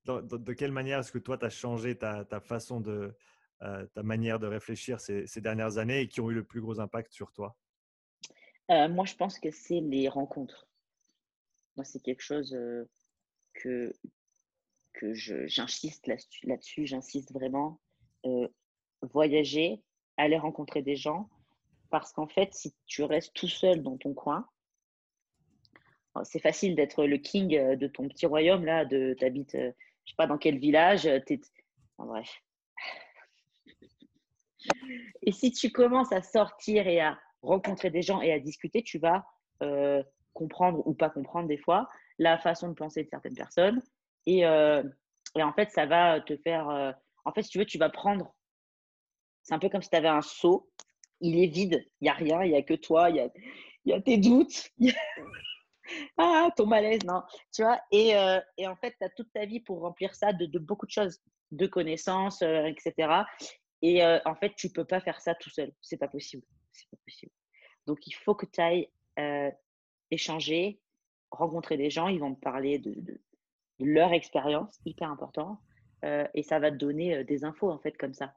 de 0.06 0.52
quelle 0.54 0.72
manière 0.72 1.00
est-ce 1.00 1.12
que 1.12 1.18
toi, 1.18 1.36
tu 1.36 1.44
as 1.44 1.50
changé 1.50 1.98
ta, 1.98 2.24
ta 2.24 2.40
façon 2.40 2.80
de, 2.80 3.14
euh, 3.60 3.86
ta 3.88 4.02
manière 4.02 4.38
de 4.38 4.46
réfléchir 4.46 5.00
ces, 5.00 5.26
dernières 5.42 5.76
années 5.76 6.00
et 6.00 6.08
qui 6.08 6.22
ont 6.22 6.30
eu 6.30 6.34
le 6.34 6.44
plus 6.44 6.62
gros 6.62 6.80
impact 6.80 7.12
sur 7.12 7.30
toi? 7.30 7.58
Euh, 8.70 8.88
Moi, 8.88 9.04
je 9.04 9.16
pense 9.16 9.38
que 9.38 9.50
c'est 9.50 9.80
les 9.80 10.08
rencontres. 10.08 10.66
Moi, 11.76 11.84
c'est 11.84 12.00
quelque 12.00 12.22
chose 12.22 12.54
euh, 12.54 12.88
que, 13.52 13.92
que 14.94 15.12
j'insiste 15.12 16.06
là-dessus, 16.06 16.86
j'insiste 16.86 17.34
vraiment. 17.34 17.82
voyager, 19.02 19.82
aller 20.16 20.38
rencontrer 20.38 20.80
des 20.80 20.96
gens, 20.96 21.28
parce 21.90 22.14
qu'en 22.14 22.28
fait, 22.28 22.54
si 22.54 22.74
tu 22.86 23.02
restes 23.02 23.34
tout 23.34 23.48
seul 23.48 23.82
dans 23.82 23.98
ton 23.98 24.14
coin, 24.14 24.48
c'est 26.24 26.40
facile 26.40 26.74
d'être 26.74 27.06
le 27.06 27.16
king 27.16 27.76
de 27.76 27.86
ton 27.86 28.08
petit 28.08 28.26
royaume, 28.26 28.64
là, 28.64 28.84
de 28.84 29.14
t'habites, 29.18 29.52
je 29.56 30.10
sais 30.10 30.16
pas 30.16 30.26
dans 30.26 30.38
quel 30.38 30.58
village, 30.58 31.08
en 31.98 32.06
bref, 32.06 32.42
et 35.22 35.32
si 35.32 35.52
tu 35.52 35.70
commences 35.70 36.12
à 36.12 36.22
sortir 36.22 36.86
et 36.86 37.00
à 37.00 37.18
rencontrer 37.42 37.90
des 37.90 38.02
gens 38.02 38.20
et 38.20 38.32
à 38.32 38.38
discuter, 38.38 38.82
tu 38.82 38.98
vas 38.98 39.24
euh, 39.62 40.02
comprendre 40.32 40.86
ou 40.86 40.94
pas 40.94 41.10
comprendre 41.10 41.48
des 41.48 41.58
fois 41.58 41.88
la 42.18 42.38
façon 42.38 42.68
de 42.68 42.74
penser 42.74 43.04
de 43.04 43.08
certaines 43.08 43.34
personnes. 43.34 43.82
Et, 44.26 44.46
euh, 44.46 44.82
et 45.36 45.42
en 45.42 45.52
fait, 45.52 45.70
ça 45.70 45.86
va 45.86 46.20
te 46.20 46.36
faire. 46.38 46.68
Euh, 46.68 46.92
en 47.24 47.32
fait, 47.32 47.42
si 47.42 47.50
tu 47.50 47.58
veux, 47.58 47.64
tu 47.64 47.78
vas 47.78 47.90
prendre. 47.90 48.34
C'est 49.42 49.54
un 49.54 49.58
peu 49.58 49.68
comme 49.68 49.82
si 49.82 49.90
tu 49.90 49.96
avais 49.96 50.08
un 50.08 50.22
seau. 50.22 50.70
Il 51.20 51.42
est 51.42 51.48
vide. 51.48 51.84
Il 52.00 52.04
n'y 52.04 52.10
a 52.10 52.14
rien. 52.14 52.42
Il 52.44 52.50
n'y 52.50 52.56
a 52.56 52.62
que 52.62 52.74
toi. 52.74 53.10
Il 53.10 53.16
y 53.16 53.20
a, 53.20 53.28
y 53.86 53.92
a 53.92 54.00
tes 54.00 54.18
doutes. 54.18 54.70
ah, 56.18 56.48
ton 56.56 56.66
malaise. 56.66 57.04
Non. 57.04 57.22
Tu 57.52 57.62
vois 57.62 57.80
et, 57.90 58.14
et 58.56 58.66
en 58.66 58.76
fait, 58.76 58.94
tu 58.98 59.04
as 59.04 59.10
toute 59.10 59.32
ta 59.32 59.44
vie 59.44 59.60
pour 59.60 59.80
remplir 59.80 60.14
ça 60.14 60.32
de, 60.32 60.58
beaucoup 60.58 60.86
de 60.86 60.90
choses, 60.90 61.20
de 61.50 61.66
connaissances, 61.66 62.42
etc. 62.42 63.24
Et 63.82 64.04
euh, 64.04 64.20
en 64.24 64.34
fait, 64.36 64.54
tu 64.54 64.70
peux 64.70 64.84
pas 64.84 65.00
faire 65.00 65.20
ça 65.20 65.34
tout 65.34 65.50
seul. 65.50 65.72
C'est 65.82 65.96
pas 65.96 66.08
possible. 66.08 66.44
C'est 66.72 66.88
pas 66.88 66.96
possible. 67.04 67.32
Donc, 67.86 68.06
il 68.06 68.12
faut 68.12 68.34
que 68.34 68.46
tu 68.46 68.60
ailles 68.60 68.88
euh, 69.18 69.50
échanger, 70.10 70.80
rencontrer 71.32 71.76
des 71.76 71.90
gens. 71.90 72.06
Ils 72.06 72.20
vont 72.20 72.34
te 72.34 72.40
parler 72.40 72.78
de, 72.78 72.94
de, 72.94 73.20
leur 73.80 74.12
expérience, 74.12 74.78
hyper 74.84 75.10
important. 75.10 75.60
Euh, 76.04 76.26
et 76.34 76.44
ça 76.44 76.60
va 76.60 76.70
te 76.70 76.76
donner 76.76 77.24
des 77.24 77.44
infos, 77.44 77.70
en 77.70 77.78
fait, 77.78 77.96
comme 77.98 78.14
ça. 78.14 78.32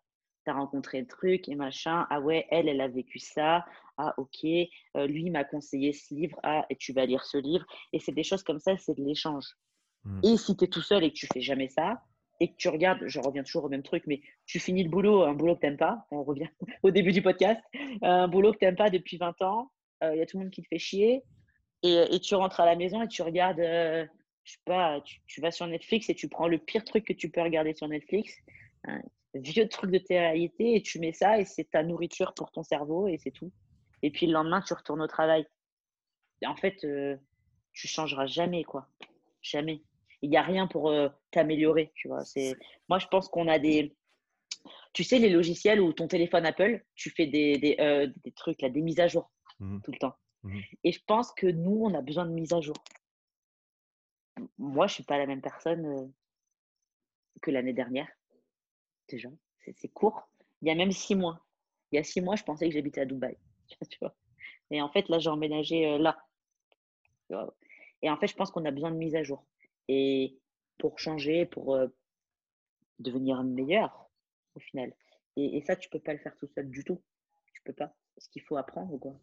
Tu 0.46 0.52
as 0.52 0.54
rencontré 0.54 1.02
le 1.02 1.08
truc 1.08 1.50
et 1.50 1.56
machin. 1.56 2.06
Ah 2.10 2.20
ouais, 2.20 2.48
elle, 2.50 2.70
elle 2.70 2.82
a 2.82 2.88
vécu 2.88 3.20
ça. 3.20 3.66
Ah, 3.98 4.14
ok. 4.18 4.44
lui 5.08 5.30
m'a 5.30 5.44
conseillé 5.44 5.94
ce 5.94 6.14
livre. 6.14 6.40
Ah, 6.44 6.66
et 6.70 6.76
tu 6.76 6.94
vas 6.94 7.06
lire 7.06 7.24
ce 7.24 7.38
livre. 7.38 7.66
Et 7.94 8.00
c'est 8.00 8.12
des 8.12 8.24
choses 8.24 8.44
comme 8.44 8.60
ça, 8.60 8.78
c'est 8.78 8.98
de 8.98 9.04
l'échange. 9.04 9.46
Mmh. 10.04 10.20
Et 10.24 10.38
si 10.38 10.56
tu 10.56 10.66
es 10.66 10.68
tout 10.68 10.82
seul 10.82 11.04
et 11.04 11.10
que 11.10 11.16
tu 11.16 11.28
fais 11.34 11.42
jamais 11.42 11.70
ça, 11.70 12.02
et 12.40 12.52
que 12.52 12.56
tu 12.58 12.68
regardes, 12.68 13.00
je 13.06 13.20
reviens 13.20 13.44
toujours 13.44 13.66
au 13.66 13.70
même 13.70 13.84
truc, 13.84 14.04
mais 14.08 14.22
tu 14.46 14.60
finis 14.60 14.84
le 14.84 14.90
boulot, 14.90 15.24
un 15.24 15.34
boulot 15.34 15.56
que 15.56 15.62
tu 15.62 15.66
n'aimes 15.68 15.78
pas, 15.78 16.06
on 16.12 16.24
revient 16.24 16.50
au 16.84 16.92
début 16.92 17.12
du 17.12 17.22
podcast, 17.22 17.62
un 18.02 18.28
boulot 18.28 18.52
que 18.52 18.60
tu 18.60 18.66
n'aimes 18.66 18.76
pas 18.76 18.90
depuis 18.90 19.18
20 19.18 19.42
ans, 19.42 19.72
il 20.02 20.08
euh, 20.08 20.16
y 20.18 20.22
a 20.22 20.26
tout 20.26 20.38
le 20.38 20.44
monde 20.44 20.52
qui 20.52 20.62
te 20.62 20.68
fait 20.68 20.80
chier, 20.80 21.24
et, 21.84 21.94
et, 22.14 22.20
tu 22.20 22.36
rentres 22.36 22.60
à 22.60 22.66
la 22.66 22.76
maison 22.76 23.02
et 23.04 23.08
tu 23.08 23.22
regardes 23.22 23.60
euh, 23.60 24.06
je 24.44 24.54
sais 24.54 24.60
pas, 24.66 25.02
tu, 25.02 25.42
vas 25.42 25.52
sur 25.52 25.68
Netflix 25.68 26.10
et 26.10 26.16
tu 26.16 26.30
prends 26.30 26.48
le 26.48 26.58
pire 26.58 26.84
truc 26.84 27.06
que 27.06 27.14
tu 27.14 27.30
peux 27.30 27.42
regarder 27.42 27.74
sur 27.74 27.88
Netflix, 27.88 28.34
un 28.86 29.02
vieux 29.36 29.68
truc 29.68 29.92
de 29.92 29.98
télé-réalité, 29.98 30.76
et 30.76 30.82
tu 30.82 31.00
mets 31.00 31.14
ça 31.14 31.40
et 31.40 31.46
c'est 31.46 31.70
ta 31.70 31.84
nourriture 31.84 32.34
pour 32.34 32.52
ton 32.52 32.64
cerveau 32.64 33.08
et 33.08 33.18
c'est 33.18 33.32
tout. 33.32 33.52
Et 34.02 34.12
puis 34.12 34.28
le 34.28 34.34
lendemain, 34.34 34.62
tu 34.62 34.74
retournes 34.74 35.02
au 35.02 35.08
travail. 35.08 35.46
Et 36.42 36.48
en 36.48 36.56
fait, 36.56 36.84
euh, 36.84 37.16
tu 37.74 37.88
changeras 37.88 38.26
jamais, 38.26 38.64
quoi. 38.64 38.88
Jamais. 39.42 39.84
Il 40.22 40.30
n'y 40.30 40.38
a 40.38 40.42
rien 40.42 40.68
pour 40.68 40.90
euh, 40.90 41.10
t'améliorer, 41.32 41.92
tu 41.96 42.08
vois. 42.08 42.24
C'est... 42.24 42.56
Moi, 42.90 43.00
je 43.00 43.08
pense 43.08 43.30
qu'on 43.30 43.48
a 43.48 43.60
des... 43.60 43.96
Tu 44.94 45.04
sais, 45.04 45.20
les 45.20 45.30
logiciels 45.30 45.82
ou 45.82 45.94
ton 45.94 46.08
téléphone 46.08 46.46
Apple, 46.46 46.84
tu 46.96 47.10
fais 47.10 47.28
des, 47.28 47.58
des, 47.58 47.76
euh, 47.80 48.08
des 48.24 48.32
trucs, 48.32 48.62
là, 48.62 48.70
des 48.70 48.82
mises 48.82 49.00
à 49.00 49.08
jour 49.08 49.32
mmh 49.60 49.80
tout 49.82 49.92
le 49.92 49.98
temps. 49.98 50.16
Mmh 50.44 50.60
et 50.84 50.92
je 50.92 51.00
pense 51.06 51.32
que 51.34 51.48
nous, 51.48 51.82
on 51.84 51.94
a 51.94 52.02
besoin 52.02 52.26
de 52.26 52.32
mises 52.32 52.54
à 52.54 52.62
jour 52.62 52.76
moi, 54.58 54.88
je 54.88 54.96
suis 54.96 55.04
pas 55.04 55.18
la 55.18 55.26
même 55.26 55.42
personne 55.42 56.12
que 57.42 57.52
l'année 57.52 57.74
dernière. 57.74 58.08
Déjà, 59.08 59.30
c'est 59.60 59.88
court. 59.90 60.30
Il 60.62 60.68
y 60.68 60.72
a 60.72 60.76
même 60.76 60.92
six 60.92 61.16
mois. 61.16 61.46
Il 61.92 61.98
y 61.98 62.00
a 62.00 62.04
six 62.04 62.22
mois, 62.22 62.36
je 62.36 62.44
pensais 62.44 62.68
que 62.68 62.74
j'habitais 62.74 63.02
à 63.02 63.06
Dubaï. 63.06 63.38
Tu 63.90 63.98
vois 64.00 64.16
Et 64.72 64.82
en 64.82 64.90
fait, 64.90 65.10
là, 65.10 65.20
j'ai 65.20 65.30
emménagé 65.30 65.98
là. 65.98 66.18
Et 68.02 68.10
en 68.10 68.18
fait, 68.18 68.28
je 68.28 68.36
pense 68.36 68.52
qu'on 68.52 68.66
a 68.66 68.72
besoin 68.72 68.92
de 68.92 68.98
mise 68.98 69.16
à 69.16 69.24
jour. 69.24 69.46
Et 69.88 70.38
pour 70.78 71.00
changer, 71.00 71.46
pour 71.46 71.78
devenir 73.00 73.44
meilleur, 73.44 74.10
au 74.56 74.60
final. 74.60 74.94
Et, 75.38 75.62
ça, 75.62 75.76
tu 75.76 75.90
peux 75.90 76.00
pas 76.00 76.14
le 76.14 76.20
faire 76.20 76.36
tout 76.38 76.48
seul 76.48 76.70
du 76.70 76.84
tout. 76.84 77.02
Tu 77.54 77.62
peux 77.64 77.74
pas. 77.74 77.94
Ce 78.18 78.30
qu'il 78.30 78.42
faut 78.42 78.58
apprendre 78.58 78.94
ou 78.94 78.98
quoi. 78.98 79.20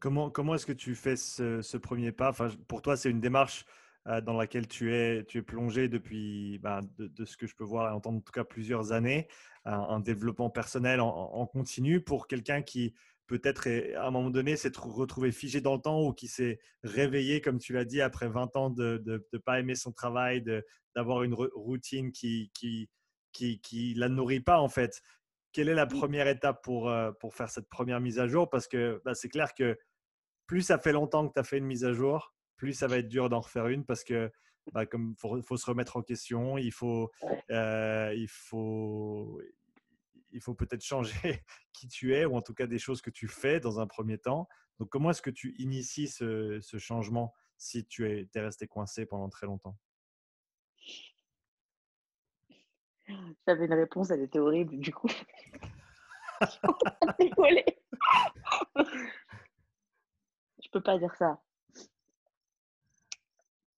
Comment, 0.00 0.30
comment 0.30 0.54
est-ce 0.54 0.66
que 0.66 0.72
tu 0.72 0.94
fais 0.94 1.16
ce, 1.16 1.60
ce 1.62 1.76
premier 1.76 2.12
pas? 2.12 2.30
Enfin, 2.30 2.48
Pour 2.68 2.80
toi, 2.80 2.96
c'est 2.96 3.10
une 3.10 3.20
démarche 3.20 3.64
euh, 3.64 3.70
dans 4.06 4.36
laquelle 4.36 4.66
tu 4.66 4.94
es, 4.94 5.24
tu 5.24 5.38
es 5.38 5.42
plongé 5.42 5.88
depuis, 5.88 6.58
ben, 6.58 6.80
de, 6.98 7.24
ce 7.24 7.36
que 7.36 7.46
je 7.46 7.54
peux 7.54 7.64
voir 7.64 7.90
et 7.90 7.94
entendre 7.94 8.18
en 8.18 8.20
tout 8.22 8.32
cas 8.32 8.44
plusieurs 8.44 8.92
années, 8.92 9.28
un, 9.64 10.00
développement 10.00 10.50
personnel 10.50 11.00
en, 11.00 11.46
continu 11.46 12.00
pour 12.00 12.26
quelqu'un 12.26 12.62
qui 12.62 12.94
peut-être 13.26 13.68
à 13.96 14.06
un 14.06 14.10
moment 14.10 14.30
donné 14.30 14.56
s'est 14.56 14.72
retrouvé 14.74 15.32
figé 15.32 15.60
dans 15.60 15.74
le 15.74 15.80
temps 15.80 16.02
ou 16.02 16.12
qui 16.12 16.28
s'est 16.28 16.58
réveillé, 16.82 17.40
comme 17.40 17.58
tu 17.58 17.74
l'as 17.74 17.84
dit, 17.84 18.00
après 18.00 18.28
20 18.28 18.56
ans 18.56 18.70
de 18.70 19.02
ne 19.06 19.38
pas 19.38 19.60
aimer 19.60 19.74
son 19.74 19.92
travail, 19.92 20.42
d'avoir 20.96 21.22
une 21.22 21.34
routine 21.34 22.10
qui 22.10 22.50
qui, 22.54 22.88
qui, 23.32 23.60
qui 23.60 23.94
la 23.94 24.08
nourrit 24.08 24.40
pas 24.40 24.60
en 24.60 24.68
fait. 24.68 25.02
Quelle 25.52 25.68
est 25.68 25.74
la 25.74 25.86
première 25.86 26.28
étape 26.28 26.62
pour, 26.62 26.88
euh, 26.88 27.10
pour 27.12 27.34
faire 27.34 27.50
cette 27.50 27.68
première 27.68 28.00
mise 28.00 28.20
à 28.20 28.28
jour? 28.28 28.48
Parce 28.48 28.68
que 28.68 29.02
bah, 29.04 29.14
c'est 29.14 29.28
clair 29.28 29.52
que 29.54 29.76
plus 30.46 30.62
ça 30.62 30.78
fait 30.78 30.92
longtemps 30.92 31.26
que 31.28 31.32
tu 31.32 31.40
as 31.40 31.44
fait 31.44 31.58
une 31.58 31.66
mise 31.66 31.84
à 31.84 31.92
jour, 31.92 32.34
plus 32.60 32.74
ça 32.74 32.86
va 32.86 32.98
être 32.98 33.08
dur 33.08 33.30
d'en 33.30 33.40
refaire 33.40 33.68
une 33.68 33.86
parce 33.86 34.04
que 34.04 34.30
bah, 34.72 34.84
comme 34.84 35.16
faut, 35.16 35.40
faut, 35.40 35.56
se 35.56 35.64
remettre 35.64 35.96
en 35.96 36.02
question, 36.02 36.58
il 36.58 36.72
faut, 36.72 37.10
euh, 37.50 38.12
il 38.14 38.28
faut, 38.28 39.40
il 40.30 40.42
faut 40.42 40.54
peut-être 40.54 40.84
changer 40.84 41.12
qui 41.72 41.88
tu 41.88 42.14
es 42.14 42.26
ou 42.26 42.36
en 42.36 42.42
tout 42.42 42.52
cas 42.52 42.66
des 42.66 42.78
choses 42.78 43.00
que 43.00 43.08
tu 43.08 43.28
fais 43.28 43.60
dans 43.60 43.80
un 43.80 43.86
premier 43.86 44.18
temps. 44.18 44.46
Donc, 44.78 44.90
comment 44.90 45.10
est-ce 45.10 45.22
que 45.22 45.30
tu 45.30 45.54
inities 45.58 46.08
ce, 46.08 46.60
ce 46.60 46.76
changement 46.76 47.32
si 47.56 47.86
tu 47.86 48.06
es, 48.06 48.28
es, 48.32 48.40
resté 48.40 48.66
coincé 48.66 49.06
pendant 49.06 49.30
très 49.30 49.46
longtemps? 49.46 49.78
J'avais 53.46 53.64
une 53.64 53.72
réponse, 53.72 54.10
elle 54.10 54.20
était 54.20 54.38
horrible 54.38 54.78
du 54.78 54.92
coup. 54.92 55.08
Je 60.62 60.68
peux 60.70 60.82
pas 60.82 60.98
dire 60.98 61.14
ça. 61.16 61.40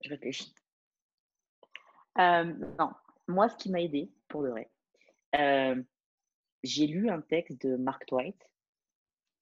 Je 0.03 0.11
réfléchis. 0.11 0.55
Euh, 2.18 2.44
non, 2.78 2.90
moi, 3.28 3.48
ce 3.48 3.57
qui 3.57 3.70
m'a 3.70 3.80
aidé, 3.80 4.11
pour 4.28 4.42
le 4.42 4.50
vrai, 4.50 4.70
euh, 5.36 5.80
j'ai 6.62 6.86
lu 6.86 7.09
un 7.09 7.20
texte 7.20 7.61
de 7.64 7.76
Mark 7.76 8.05
Twain. 8.07 8.32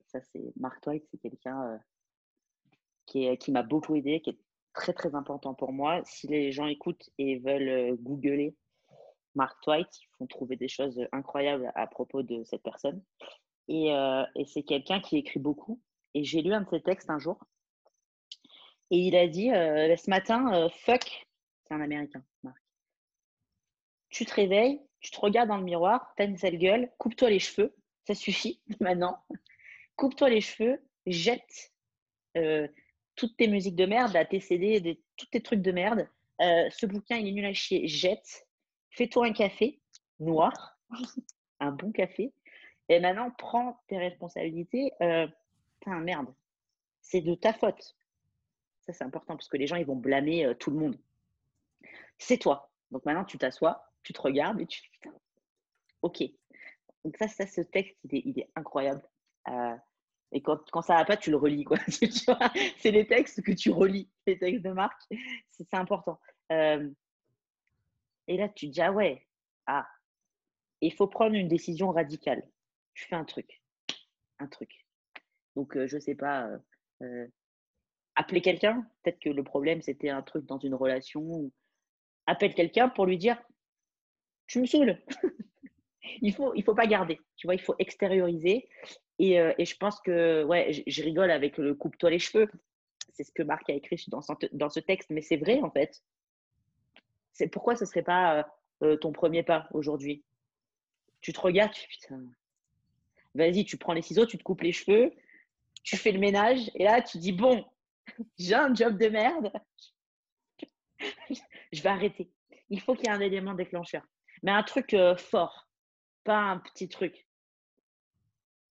Ça, 0.07 0.21
c'est 0.21 0.53
Mark 0.57 0.81
Twain, 0.81 0.99
c'est 1.11 1.19
quelqu'un 1.19 1.65
euh, 1.67 1.79
qui, 3.07 3.37
qui 3.39 3.53
m'a 3.53 3.63
beaucoup 3.63 3.97
aidé, 3.97 4.21
qui 4.21 4.31
est 4.31 4.39
très 4.75 4.93
très 4.93 5.15
important 5.15 5.55
pour 5.55 5.73
moi. 5.73 6.03
Si 6.05 6.27
les 6.29 6.53
gens 6.53 6.67
écoutent 6.67 7.11
et 7.19 7.39
veulent 7.39 7.97
googler 7.97 8.57
Mark 9.35 9.61
Twain, 9.63 9.79
ils 9.79 10.09
vont 10.19 10.27
trouver 10.27 10.57
des 10.57 10.69
choses 10.69 11.01
incroyables 11.13 11.73
à 11.75 11.87
propos 11.87 12.23
de 12.23 12.45
cette 12.45 12.63
personne. 12.63 13.03
Et, 13.69 13.89
et 13.89 14.45
c'est 14.47 14.63
quelqu'un 14.63 15.01
qui 15.01 15.17
écrit 15.17 15.41
beaucoup. 15.41 15.81
Et 16.15 16.25
j'ai 16.25 16.43
lu 16.43 16.53
un 16.53 16.63
de 16.63 16.69
ses 16.69 16.83
textes 16.83 17.11
un 17.11 17.19
jour 17.19 17.39
et 18.91 18.99
il 18.99 19.17
a 19.17 19.29
dit 19.29 19.53
euh, 19.53 19.97
ce 19.97 20.11
matin, 20.11 20.53
euh, 20.53 20.69
fuck, 20.69 21.27
c'est 21.65 21.75
un 21.75 21.81
américain, 21.81 22.23
Marc. 22.43 22.61
Tu 24.09 24.25
te 24.25 24.35
réveilles, 24.35 24.81
tu 25.01 25.11
te 25.11 25.21
regardes 25.21 25.49
dans 25.49 25.57
le 25.57 25.65
miroir, 25.65 26.13
t'as 26.17 26.27
une 26.27 26.37
sale 26.37 26.59
gueule, 26.59 26.91
coupe-toi 26.99 27.31
les 27.31 27.39
cheveux, 27.39 27.75
ça 28.07 28.15
suffit 28.15 28.61
maintenant. 28.81 29.23
coupe-toi 29.97 30.29
les 30.31 30.41
cheveux, 30.41 30.83
jette 31.07 31.73
euh, 32.37 32.67
toutes 33.15 33.37
tes 33.37 33.47
musiques 33.47 33.77
de 33.77 33.87
merde, 33.87 34.17
tes 34.29 34.41
CD, 34.41 35.01
tous 35.17 35.27
tes 35.27 35.41
trucs 35.41 35.63
de 35.63 35.73
merde. 35.73 36.09
ce 36.41 36.87
bouquin, 36.87 37.17
il 37.17 37.29
est 37.29 37.33
nul 37.33 37.45
à 37.45 37.53
chier, 37.53 37.87
jette. 37.87 38.47
Fais-toi 38.91 39.27
un 39.27 39.33
café 39.33 39.81
noir, 40.19 40.79
un 41.61 41.71
bon 41.71 41.93
café. 41.93 42.33
Et 42.89 42.99
maintenant, 42.99 43.31
prends 43.31 43.81
tes 43.89 43.99
responsabilités. 43.99 44.93
putain, 45.81 46.01
merde, 46.01 46.35
c'est 47.03 47.21
de 47.21 47.35
ta 47.35 47.53
faute 47.53 47.95
c'est 48.89 49.05
important 49.05 49.37
parce 49.37 49.49
que 49.49 49.57
les 49.57 49.67
gens, 49.67 49.77
ils 49.77 49.87
vont 49.87 49.97
blâmer 49.97 50.47
euh, 50.47 50.55
tout 50.55 50.71
le 50.71 50.79
monde. 50.79 50.99
C'est 52.19 52.39
toi. 52.39 52.71
Donc 52.91 53.05
maintenant, 53.05 53.25
tu 53.25 53.39
t'assois, 53.39 53.85
tu 54.03 54.13
te 54.13 54.21
regardes 54.21 54.61
et 54.61 54.67
tu 54.67 54.83
putain, 54.91 55.15
ok. 56.03 56.23
Donc 57.05 57.17
ça, 57.17 57.29
ça 57.29 57.47
ce 57.47 57.61
texte, 57.61 57.97
il 58.05 58.39
est, 58.39 58.51
incroyable. 58.57 59.03
Euh, 59.49 59.77
et 60.33 60.43
quand, 60.43 60.71
quand 60.71 60.83
ça 60.83 60.95
va 60.95 61.05
pas, 61.05 61.17
tu 61.17 61.31
le 61.31 61.37
relis. 61.37 61.65
c'est 62.79 62.91
les 62.91 63.07
textes 63.07 63.43
que 63.43 63.53
tu 63.53 63.71
relis, 63.71 64.11
les 64.27 64.39
textes 64.39 64.63
de 64.63 64.71
Marc. 64.71 65.01
C'est 65.51 65.73
important. 65.75 66.21
Euh, 66.53 66.91
et 68.29 68.37
là, 68.37 68.49
tu 68.49 68.69
te 68.69 68.73
dis, 68.73 68.83
ah 68.83 68.93
ouais, 68.93 69.27
ah, 69.67 69.89
il 70.81 70.93
faut 70.93 71.07
prendre 71.07 71.35
une 71.35 71.49
décision 71.49 71.91
radicale. 71.91 72.47
Tu 72.95 73.07
fais 73.07 73.17
un 73.17 73.25
truc. 73.25 73.63
Un 74.39 74.47
truc. 74.47 74.87
Donc, 75.57 75.77
je 75.87 75.99
sais 75.99 76.15
pas, 76.15 76.49
appeler 78.21 78.43
quelqu'un. 78.43 78.87
Peut-être 79.03 79.19
que 79.19 79.31
le 79.31 79.43
problème, 79.43 79.81
c'était 79.81 80.11
un 80.11 80.23
truc 80.23 80.45
dans 80.45 80.59
une 80.59 80.75
relation. 80.75 81.51
Appelle 82.27 82.55
quelqu'un 82.55 82.89
pour 82.89 83.07
lui 83.07 83.17
dire 83.17 83.41
Tu 84.47 84.61
me 84.61 84.67
saoules. 84.67 84.99
il 86.21 86.35
faut, 86.35 86.55
il 86.55 86.63
faut 86.63 86.75
pas 86.75 86.87
garder. 86.87 87.19
Tu 87.37 87.47
vois, 87.47 87.55
il 87.55 87.61
faut 87.61 87.75
extérioriser. 87.79 88.69
Et, 89.19 89.41
euh, 89.41 89.55
et 89.59 89.65
je 89.65 89.77
pense 89.77 90.01
que, 90.01 90.45
ouais, 90.45 90.85
je, 90.87 91.03
rigole 91.03 91.31
avec 91.31 91.57
le 91.57 91.75
coupe-toi 91.75 92.11
les 92.11 92.19
cheveux. 92.19 92.51
C'est 93.15 93.25
ce 93.25 93.33
que 93.33 93.43
Marc 93.43 93.69
a 93.71 93.75
écrit 93.75 94.03
dans, 94.09 94.21
dans 94.53 94.71
ce 94.71 94.81
texte, 94.81 95.11
mais 95.11 95.23
c'est 95.23 95.37
vrai 95.37 95.61
en 95.63 95.71
fait. 95.71 96.03
C'est 97.33 97.49
pourquoi 97.49 97.77
ce 97.77 97.87
serait 97.87 98.03
pas 98.03 98.39
euh, 98.39 98.43
euh, 98.83 98.97
ton 98.97 99.13
premier 99.13 99.43
pas 99.43 99.69
aujourd'hui? 99.73 100.23
Tu 101.21 101.33
te 101.33 101.41
regardes, 101.41 101.73
tu 101.73 101.89
putain. 101.89 102.23
Vas-y, 103.35 103.65
tu 103.65 103.77
prends 103.77 103.93
les 103.93 104.03
ciseaux, 104.03 104.27
tu 104.27 104.39
te 104.39 104.43
coupes 104.43 104.63
les 104.63 104.73
cheveux, 104.73 105.13
tu 105.83 105.97
fais 105.97 106.13
le 106.13 106.19
ménage, 106.19 106.71
et 106.75 106.85
là 106.85 107.01
tu 107.01 107.19
dis 107.19 107.33
bon, 107.33 107.65
j'ai 108.39 108.55
un 108.55 108.75
job 108.75 108.99
de 108.99 109.09
merde, 109.09 109.53
je 111.73 111.83
vais 111.83 111.89
arrêter. 111.89 112.33
Il 112.69 112.81
faut 112.81 112.95
qu'il 112.95 113.07
y 113.07 113.09
ait 113.09 113.13
un 113.13 113.21
élément 113.21 113.55
déclencheur. 113.55 114.07
Mais 114.43 114.53
un 114.53 114.63
truc 114.63 114.95
euh, 114.95 115.17
fort, 115.17 115.69
pas 116.25 116.39
un 116.39 116.59
petit 116.59 116.89
truc. 116.89 117.27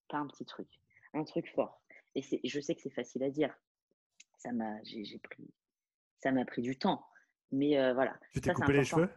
Pas 0.07 0.17
un 0.17 0.27
petit 0.27 0.45
truc, 0.45 0.67
un 1.13 1.23
truc 1.23 1.47
fort. 1.53 1.81
Et 2.15 2.21
je 2.43 2.59
sais 2.59 2.75
que 2.75 2.81
c'est 2.81 2.93
facile 2.93 3.23
à 3.23 3.29
dire. 3.29 3.53
Ça 4.37 4.51
m'a, 4.51 4.77
pris, 5.23 5.53
ça 6.17 6.31
pris 6.45 6.61
du 6.61 6.77
temps. 6.77 7.05
Mais 7.51 7.77
euh, 7.77 7.93
voilà. 7.93 8.17
Tu 8.33 8.41
t'es 8.41 8.53
coupé 8.53 8.73
les 8.73 8.85
cheveux? 8.85 9.09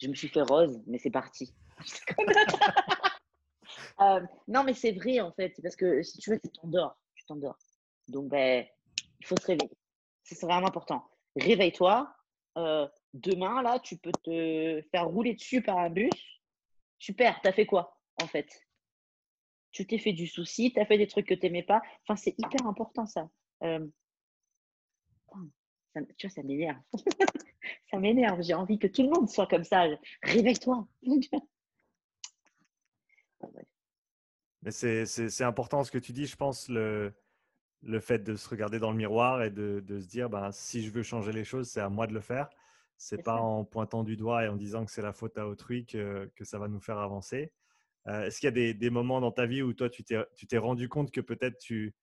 Je 0.00 0.08
me 0.08 0.14
suis 0.14 0.28
fait 0.28 0.42
rose, 0.42 0.82
mais 0.86 0.98
c'est 0.98 1.10
parti. 1.10 1.54
Euh, 4.00 4.20
non, 4.48 4.64
mais 4.64 4.74
c'est 4.74 4.92
vrai 4.92 5.20
en 5.20 5.32
fait, 5.32 5.54
parce 5.62 5.76
que 5.76 6.02
si 6.02 6.18
tu 6.18 6.30
veux, 6.30 6.40
tu 6.40 6.48
t'endors, 6.50 6.98
tu 7.14 7.24
t'endors. 7.26 7.56
Donc, 8.08 8.28
ben, 8.28 8.66
il 9.24 9.26
faut 9.26 9.36
se 9.36 9.46
réveiller. 9.46 9.76
C'est 10.22 10.40
vraiment 10.42 10.66
important. 10.66 11.08
Réveille-toi. 11.36 12.14
Euh, 12.58 12.86
demain, 13.14 13.62
là, 13.62 13.78
tu 13.78 13.96
peux 13.96 14.12
te 14.12 14.82
faire 14.90 15.08
rouler 15.08 15.34
dessus 15.34 15.62
par 15.62 15.78
un 15.78 15.88
bus. 15.88 16.10
Super, 16.98 17.40
t'as 17.42 17.52
fait 17.52 17.66
quoi, 17.66 17.98
en 18.22 18.26
fait? 18.26 18.48
Tu 19.72 19.86
t'es 19.86 19.98
fait 19.98 20.12
du 20.12 20.26
souci, 20.26 20.72
t'as 20.72 20.84
fait 20.84 20.98
des 20.98 21.06
trucs 21.06 21.26
que 21.26 21.34
t'aimais 21.34 21.62
pas. 21.62 21.82
Enfin, 22.02 22.16
c'est 22.16 22.34
hyper 22.38 22.66
important, 22.66 23.06
ça. 23.06 23.28
Euh, 23.62 23.86
ça 25.94 26.00
tu 26.18 26.26
vois, 26.26 26.34
ça 26.34 26.42
m'énerve. 26.42 26.80
ça 27.90 27.98
m'énerve. 27.98 28.42
J'ai 28.42 28.54
envie 28.54 28.78
que 28.78 28.86
tout 28.86 29.02
le 29.02 29.08
monde 29.08 29.28
soit 29.28 29.46
comme 29.46 29.64
ça. 29.64 29.86
Réveille-toi. 30.22 30.86
Mais 34.62 34.70
c'est 34.70 35.42
important 35.42 35.82
ce 35.82 35.90
que 35.90 35.98
tu 35.98 36.12
dis, 36.12 36.26
je 36.26 36.36
pense. 36.36 36.68
Le, 36.68 37.12
le 37.86 38.00
fait 38.00 38.18
de 38.18 38.36
se 38.36 38.48
regarder 38.48 38.78
dans 38.78 38.90
le 38.90 38.96
miroir 38.96 39.42
et 39.42 39.50
de, 39.50 39.80
de 39.86 40.00
se 40.00 40.06
dire 40.06 40.30
ben, 40.30 40.50
si 40.52 40.82
je 40.82 40.90
veux 40.90 41.02
changer 41.02 41.32
les 41.32 41.44
choses, 41.44 41.68
c'est 41.68 41.80
à 41.80 41.88
moi 41.88 42.06
de 42.06 42.14
le 42.14 42.20
faire. 42.20 42.48
C'est 42.96 43.22
pas 43.22 43.36
en 43.40 43.64
pointant 43.64 44.04
du 44.04 44.16
doigt 44.16 44.44
et 44.44 44.48
en 44.48 44.56
disant 44.56 44.84
que 44.84 44.90
c'est 44.90 45.02
la 45.02 45.12
faute 45.12 45.36
à 45.36 45.46
autrui 45.48 45.84
que, 45.84 46.30
que 46.36 46.44
ça 46.44 46.58
va 46.58 46.68
nous 46.68 46.80
faire 46.80 46.98
avancer. 46.98 47.52
Euh, 48.06 48.24
est-ce 48.26 48.38
qu'il 48.38 48.46
y 48.46 48.48
a 48.48 48.52
des, 48.52 48.74
des, 48.74 48.90
moments 48.90 49.20
dans 49.20 49.32
ta 49.32 49.46
vie 49.46 49.62
où 49.62 49.72
toi, 49.72 49.88
tu 49.90 50.04
t'es 50.04 50.58
rendu 50.58 50.88
compte 50.88 51.10
que 51.10 51.20
peut-être 51.20 51.58
tu, 51.58 51.94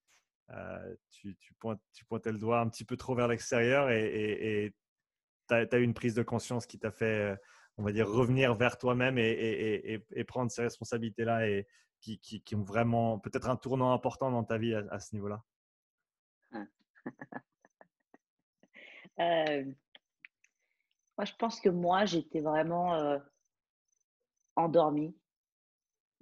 euh, 0.49 0.95
tu, 1.09 1.35
tu, 1.37 1.53
tu, 1.93 2.05
pointais 2.05 2.31
le 2.31 2.39
doigt 2.39 2.59
un 2.59 2.67
petit 2.67 2.83
peu 2.83 2.97
trop 2.97 3.15
vers 3.15 3.27
l'extérieur 3.27 3.89
et 3.89 4.73
tu 5.47 5.53
as, 5.53 5.67
as, 5.71 5.77
eu 5.77 5.83
une 5.83 5.93
prise 5.93 6.15
de 6.15 6.23
conscience 6.23 6.65
qui 6.65 6.79
t'a 6.79 6.91
fait, 6.91 7.37
on 7.77 7.83
va 7.83 7.91
dire, 7.91 8.07
revenir 8.07 8.55
vers 8.55 8.77
toi-même 8.77 9.17
et, 9.17 9.29
et, 9.29 10.03
et, 10.11 10.23
prendre 10.23 10.51
ces 10.51 10.63
responsabilités-là 10.63 11.47
et 11.47 11.67
qui, 11.99 12.19
qui, 12.19 12.41
qui, 12.41 12.55
ont 12.55 12.63
vraiment 12.63 13.19
peut-être 13.19 13.49
un 13.49 13.55
tournant 13.55 13.93
important 13.93 14.31
dans 14.31 14.43
ta 14.43 14.57
vie 14.57 14.73
à, 14.73 14.99
ce 14.99 15.15
niveau-là? 15.15 15.43
Euh, 19.19 19.63
Moi, 21.17 21.25
je 21.25 21.33
pense 21.37 21.59
que 21.59 21.69
moi, 21.69 22.05
j'étais 22.05 22.41
vraiment 22.41 22.95
euh, 22.95 23.19
endormie 24.55 25.15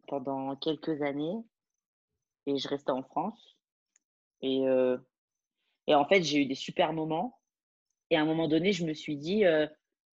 pendant 0.08 0.56
quelques 0.56 1.02
années 1.02 1.44
et 2.46 2.58
je 2.58 2.68
restais 2.68 2.92
en 2.92 3.04
France. 3.04 3.58
Et, 4.42 4.68
euh, 4.68 4.98
et 5.88 5.96
en 5.96 6.06
fait, 6.06 6.24
j'ai 6.24 6.42
eu 6.42 6.46
des 6.46 6.56
super 6.56 6.94
moments. 6.94 7.40
Et 8.10 8.18
à 8.18 8.22
un 8.22 8.26
moment 8.26 8.48
donné, 8.48 8.72
je 8.74 8.86
me 8.86 8.94
suis 8.94 9.18
dit, 9.18 9.44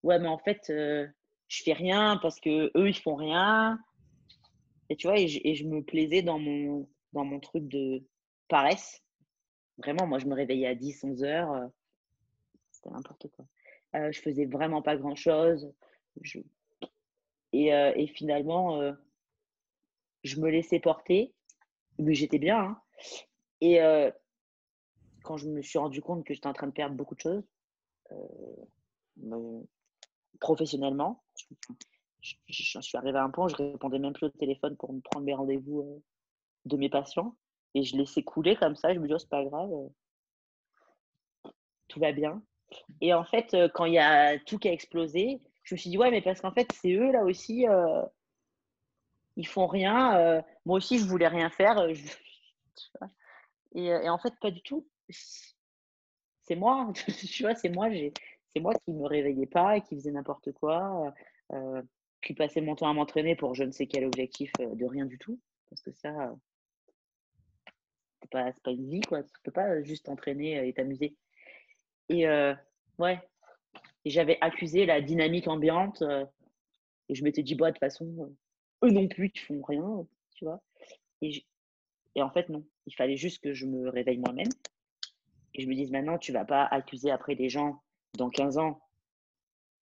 ouais, 0.02 0.18
mais 0.18 0.28
en 0.28 0.38
fait, 0.38 0.64
je 0.68 1.62
fais 1.62 1.72
rien 1.72 2.18
parce 2.18 2.40
que 2.40 2.70
eux, 2.76 2.88
ils 2.88 2.98
font 2.98 3.14
rien. 3.14 3.78
Et 4.88 4.96
tu 4.96 5.06
vois, 5.06 5.18
et 5.18 5.28
je, 5.28 5.64
me 5.64 5.82
plaisais 5.82 6.22
dans 6.22 6.38
mon, 6.38 6.88
dans 7.12 7.24
mon 7.24 7.40
truc 7.40 7.66
de 7.68 8.04
paresse. 8.48 9.02
Vraiment, 9.78 10.06
moi, 10.06 10.18
je 10.18 10.26
me 10.26 10.34
réveillais 10.34 10.66
à 10.66 10.74
10, 10.74 11.04
11 11.04 11.24
heures. 11.24 11.52
Euh, 11.52 11.66
c'était 12.70 12.90
n'importe 12.90 13.28
quoi. 13.28 13.46
Euh, 13.94 14.12
je 14.12 14.20
faisais 14.20 14.46
vraiment 14.46 14.82
pas 14.82 14.96
grand 14.96 15.14
chose. 15.14 15.72
Je... 16.20 16.40
Et, 17.52 17.74
euh, 17.74 17.92
et, 17.96 18.06
finalement, 18.06 18.80
euh, 18.80 18.92
je 20.24 20.40
me 20.40 20.50
laissais 20.50 20.80
porter. 20.80 21.34
Mais 21.98 22.14
j'étais 22.14 22.38
bien. 22.38 22.58
Hein. 22.58 22.82
Et 23.62 23.78
quand 25.22 25.38
je 25.38 25.48
me 25.48 25.62
suis 25.62 25.78
rendu 25.78 26.02
compte 26.02 26.24
que 26.24 26.34
j'étais 26.34 26.46
en 26.46 26.52
train 26.52 26.66
de 26.66 26.72
perdre 26.72 26.94
beaucoup 26.94 27.14
de 27.14 27.20
choses, 27.20 27.42
professionnellement, 30.38 31.24
je, 32.20 32.34
suis 32.48 32.98
arrivée 32.98 33.16
à 33.16 33.24
un 33.24 33.30
point 33.30 33.46
où 33.46 33.48
je 33.48 33.56
répondais 33.56 33.98
même 33.98 34.12
plus 34.12 34.26
au 34.26 34.30
téléphone 34.30 34.76
pour 34.76 34.92
me 34.92 35.00
prendre 35.00 35.24
mes 35.24 35.32
rendez-vous 35.32 36.02
de 36.66 36.76
mes 36.76 36.90
patients. 36.90 37.34
Et 37.76 37.82
je 37.82 37.96
laissais 37.96 38.22
couler 38.22 38.56
comme 38.56 38.76
ça. 38.76 38.94
Je 38.94 38.98
me 38.98 39.06
dis, 39.06 39.14
oh, 39.14 39.18
c'est 39.18 39.28
pas 39.28 39.44
grave. 39.44 39.70
Euh, 39.72 41.50
tout 41.88 42.00
va 42.00 42.12
bien. 42.12 42.42
Et 43.00 43.14
en 43.14 43.24
fait, 43.24 43.54
euh, 43.54 43.68
quand 43.72 43.84
il 43.84 43.94
y 43.94 43.98
a 43.98 44.38
tout 44.38 44.58
qui 44.58 44.68
a 44.68 44.72
explosé, 44.72 45.40
je 45.62 45.74
me 45.74 45.78
suis 45.78 45.90
dit, 45.90 45.98
ouais, 45.98 46.10
mais 46.10 46.22
parce 46.22 46.40
qu'en 46.40 46.52
fait, 46.52 46.70
c'est 46.72 46.92
eux 46.92 47.12
là 47.12 47.22
aussi. 47.24 47.66
ils 49.36 49.46
font 49.46 49.66
rien. 49.66 50.42
moi 50.64 50.78
aussi, 50.78 50.98
je 50.98 51.04
voulais 51.04 51.28
rien 51.28 51.50
faire. 51.50 51.86
et, 53.74 54.08
en 54.08 54.18
fait, 54.18 54.34
pas 54.40 54.50
du 54.50 54.62
tout. 54.62 54.86
C'est 56.42 56.56
moi. 56.56 56.92
tu 57.30 57.42
vois, 57.42 57.54
c'est 57.54 57.68
moi. 57.68 57.88
C'est 58.52 58.60
moi 58.60 58.72
qui 58.74 58.92
me 58.92 59.06
réveillais 59.06 59.46
pas 59.46 59.76
et 59.76 59.82
qui 59.82 59.96
faisais 59.96 60.12
n'importe 60.12 60.52
quoi. 60.52 61.12
Euh, 61.52 61.82
qui 62.22 62.34
passais 62.34 62.60
mon 62.60 62.74
temps 62.74 62.88
à 62.88 62.92
m'entraîner 62.92 63.36
pour 63.36 63.54
je 63.54 63.62
ne 63.62 63.70
sais 63.70 63.86
quel 63.86 64.04
objectif 64.04 64.50
euh, 64.60 64.74
de 64.74 64.84
rien 64.84 65.06
du 65.06 65.18
tout. 65.18 65.38
Parce 65.70 65.80
que 65.82 65.92
ça, 65.92 66.08
euh, 66.08 66.34
c'est 68.26 68.30
pas, 68.30 68.52
pas 68.64 68.70
une 68.70 68.88
vie, 68.90 69.00
quoi. 69.00 69.22
Tu 69.22 69.30
peux 69.42 69.52
pas 69.52 69.82
juste 69.82 70.06
t'entraîner 70.06 70.66
et 70.66 70.72
t'amuser. 70.72 71.14
Et 72.08 72.26
ouais, 72.98 73.20
et 74.04 74.10
j'avais 74.10 74.38
accusé 74.40 74.86
la 74.86 75.00
dynamique 75.00 75.48
ambiante 75.48 76.02
et 77.08 77.14
je 77.14 77.24
m'étais 77.24 77.42
dit, 77.42 77.54
bah, 77.54 77.66
de 77.66 77.72
toute 77.72 77.80
façon, 77.80 78.34
eux 78.84 78.90
non 78.90 79.08
plus, 79.08 79.32
ils 79.34 79.40
font 79.40 79.62
rien, 79.62 80.06
tu 80.34 80.44
vois. 80.44 80.62
Et, 81.22 81.44
et 82.14 82.22
en 82.22 82.30
fait, 82.30 82.48
non. 82.48 82.64
Il 82.86 82.94
fallait 82.94 83.16
juste 83.16 83.42
que 83.42 83.52
je 83.52 83.66
me 83.66 83.88
réveille 83.88 84.18
moi-même 84.18 84.48
et 85.56 85.62
je 85.62 85.68
me 85.68 85.74
dise, 85.74 85.90
maintenant, 85.90 86.18
tu 86.18 86.32
vas 86.32 86.44
pas 86.44 86.64
accuser 86.64 87.10
après 87.10 87.34
des 87.34 87.48
gens 87.48 87.82
dans 88.18 88.28
15 88.28 88.58
ans. 88.58 88.80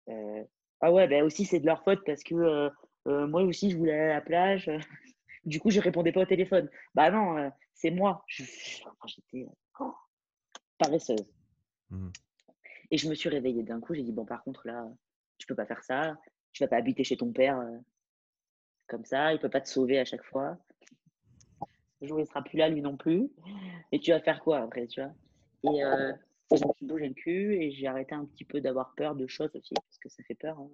Euh, 0.09 0.45
ah 0.81 0.93
ouais, 0.93 1.09
ben 1.09 1.25
aussi, 1.25 1.45
c'est 1.45 1.61
de 1.61 1.67
leur 1.67 1.83
faute 1.83 2.03
parce 2.07 2.23
que 2.23 2.35
euh, 2.35 2.71
euh, 3.09 3.27
moi 3.27 3.43
aussi, 3.43 3.71
je 3.71 3.77
voulais 3.77 3.93
aller 3.93 4.11
à 4.13 4.15
la 4.15 4.21
plage. 4.21 4.71
du 5.45 5.59
coup, 5.59 5.71
je 5.71 5.81
répondais 5.81 6.13
pas 6.13 6.21
au 6.21 6.27
téléphone. 6.27 6.71
Bah 6.95 7.11
non, 7.11 7.39
euh, 7.39 7.51
c'est 7.75 7.91
moi. 7.91 8.25
J'étais 8.29 9.47
oh, 9.81 9.95
paresseuse. 10.79 11.27
Mmh. 11.91 12.11
Et 12.91 12.99
je 12.99 13.09
me 13.09 13.15
suis 13.15 13.29
réveillée 13.29 13.63
d'un 13.63 13.81
coup. 13.81 13.95
J'ai 13.95 14.03
dit, 14.03 14.13
bon, 14.13 14.25
par 14.25 14.43
contre, 14.43 14.67
là, 14.67 14.89
tu 15.39 15.47
peux 15.47 15.55
pas 15.55 15.67
faire 15.67 15.83
ça. 15.83 16.17
Tu 16.53 16.63
vas 16.63 16.69
pas 16.69 16.77
habiter 16.77 17.05
chez 17.05 17.17
ton 17.17 17.33
père 17.33 17.61
comme 18.87 19.05
ça. 19.05 19.33
Il 19.33 19.41
peut 19.41 19.51
pas 19.51 19.61
te 19.61 19.69
sauver 19.69 19.99
à 19.99 20.05
chaque 20.05 20.25
fois. 20.25 20.57
Le 22.01 22.07
jour, 22.07 22.21
il 22.21 22.27
sera 22.27 22.43
plus 22.43 22.59
là, 22.59 22.69
lui 22.69 22.83
non 22.83 22.97
plus. 22.97 23.31
Et 23.93 23.99
tu 23.99 24.11
vas 24.11 24.21
faire 24.21 24.41
quoi 24.41 24.59
après, 24.59 24.87
tu 24.87 25.01
vois? 25.01 25.13
Et 26.53 26.57
je 26.57 26.67
me 26.67 26.73
suis 26.75 26.87
bougé 26.87 27.09
le 27.09 27.15
cul 27.15 27.55
et 27.55 27.71
j'ai 27.73 27.87
arrêté 27.87 28.15
un 28.15 28.27
petit 28.27 28.45
peu 28.45 28.61
d'avoir 28.61 28.95
peur 28.95 29.15
de 29.15 29.27
choses 29.27 29.51
aussi, 29.57 29.73
parce 29.75 29.99
que 29.99 30.09
ça 30.09 30.23
fait 30.25 30.35
peur 30.35 30.59
hein, 30.59 30.69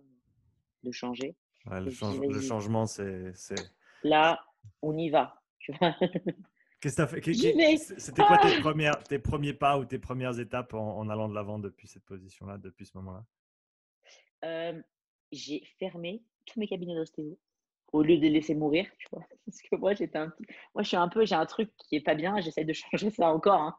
de 0.82 0.90
changer. 0.90 1.36
le, 1.66 1.90
changement, 1.90 2.86
c'est. 2.86 3.32
Là, 4.02 4.44
on 4.82 4.96
y 4.98 5.08
va. 5.10 5.40
Que 5.64 5.72
fait 5.72 5.94
C'était 6.82 8.22
quoi 8.22 8.38
tes, 8.38 8.60
premières, 8.60 9.02
tes 9.04 9.18
premiers 9.18 9.52
pas 9.52 9.78
ou 9.78 9.84
tes 9.84 9.98
premières 9.98 10.38
étapes 10.38 10.74
en, 10.74 11.08
allant 11.08 11.28
de 11.28 11.34
l'avant 11.34 11.58
depuis 11.58 11.86
cette 11.86 12.04
position-là, 12.04 12.58
depuis 12.58 12.86
ce 12.86 12.96
moment-là? 12.98 13.24
Euh, 14.44 14.80
J'ai 15.30 15.62
fermé 15.78 16.22
tous 16.46 16.58
mes 16.58 16.66
cabinets 16.66 16.94
d'ostéo 16.94 17.38
au 17.92 18.02
lieu 18.02 18.16
de 18.16 18.22
les 18.22 18.30
laisser 18.30 18.54
mourir, 18.54 18.86
tu 18.98 19.08
vois. 19.10 19.24
Parce 19.46 19.60
que 19.60 19.76
moi, 19.76 19.94
j'étais 19.94 20.18
un 20.18 20.32
moi, 20.74 20.82
je 20.82 20.88
suis 20.88 20.96
un 20.96 21.08
peu, 21.08 21.24
j'ai 21.24 21.34
un 21.34 21.46
truc 21.46 21.70
qui 21.76 21.96
est 21.96 22.00
pas 22.00 22.14
bien. 22.14 22.40
J'essaie 22.40 22.64
de 22.64 22.72
changer 22.90 23.10
ça 23.10 23.28
encore. 23.28 23.60
Hein 23.60 23.76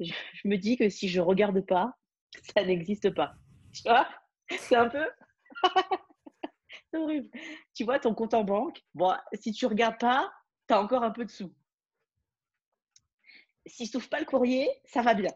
je, 0.00 0.12
me 0.44 0.56
dis 0.56 0.76
que 0.76 0.88
si 0.88 1.08
je 1.08 1.20
regarde 1.20 1.60
pas, 1.60 1.96
ça 2.56 2.64
n'existe 2.64 3.14
pas. 3.14 3.34
Tu 3.72 3.82
vois? 3.82 4.08
C'est 4.50 4.76
un 4.76 4.88
peu. 4.88 5.06
c'est 6.90 6.98
horrible. 6.98 7.28
Tu 7.74 7.84
vois 7.84 7.98
ton 7.98 8.14
compte 8.14 8.34
en 8.34 8.44
banque, 8.44 8.82
bon, 8.94 9.14
si 9.34 9.52
tu 9.52 9.66
regardes 9.66 9.98
pas, 9.98 10.32
tu 10.68 10.74
as 10.74 10.80
encore 10.80 11.02
un 11.02 11.10
peu 11.10 11.24
de 11.24 11.30
sous. 11.30 11.52
Si 13.66 13.86
je 13.86 13.92
trouve 13.92 14.08
pas 14.08 14.20
le 14.20 14.26
courrier, 14.26 14.68
ça 14.84 15.02
va 15.02 15.14
bien. 15.14 15.32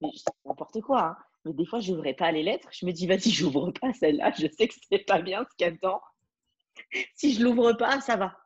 Mais 0.00 0.08
n'importe 0.44 0.80
quoi. 0.80 1.02
Hein. 1.02 1.16
Mais 1.44 1.52
des 1.52 1.64
fois, 1.64 1.80
je 1.80 1.92
n'ouvrais 1.92 2.14
pas 2.14 2.32
les 2.32 2.42
lettres. 2.42 2.68
Je 2.72 2.84
me 2.86 2.92
dis, 2.92 3.06
vas-y, 3.06 3.30
j'ouvre 3.30 3.70
pas 3.70 3.92
celle-là. 3.92 4.32
Je 4.38 4.46
sais 4.48 4.68
que 4.68 4.74
c'est 4.90 5.04
pas 5.04 5.22
bien 5.22 5.44
ce 5.44 5.56
qu'il 5.56 5.66
y 5.66 5.68
a 5.68 5.72
dedans. 5.72 6.00
si 7.14 7.34
je 7.34 7.42
l'ouvre 7.42 7.72
pas, 7.74 8.00
ça 8.00 8.16
va. 8.16 8.36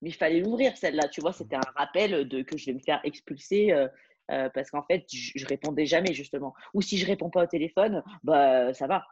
Mais 0.00 0.10
il 0.10 0.14
fallait 0.14 0.40
l'ouvrir 0.40 0.76
celle-là. 0.76 1.08
Tu 1.08 1.20
vois, 1.20 1.32
c'était 1.32 1.56
un 1.56 1.72
rappel 1.74 2.28
de 2.28 2.42
que 2.42 2.56
je 2.56 2.66
vais 2.66 2.74
me 2.74 2.80
faire 2.80 3.00
expulser 3.04 3.72
euh, 3.72 3.88
euh, 4.30 4.48
parce 4.50 4.70
qu'en 4.70 4.82
fait, 4.82 5.06
je, 5.12 5.46
répondais 5.46 5.86
jamais 5.86 6.12
justement. 6.12 6.54
Ou 6.74 6.82
si 6.82 6.98
je 6.98 7.06
réponds 7.06 7.30
pas 7.30 7.44
au 7.44 7.46
téléphone, 7.46 8.02
bah 8.22 8.72
ça 8.74 8.86
va. 8.86 9.04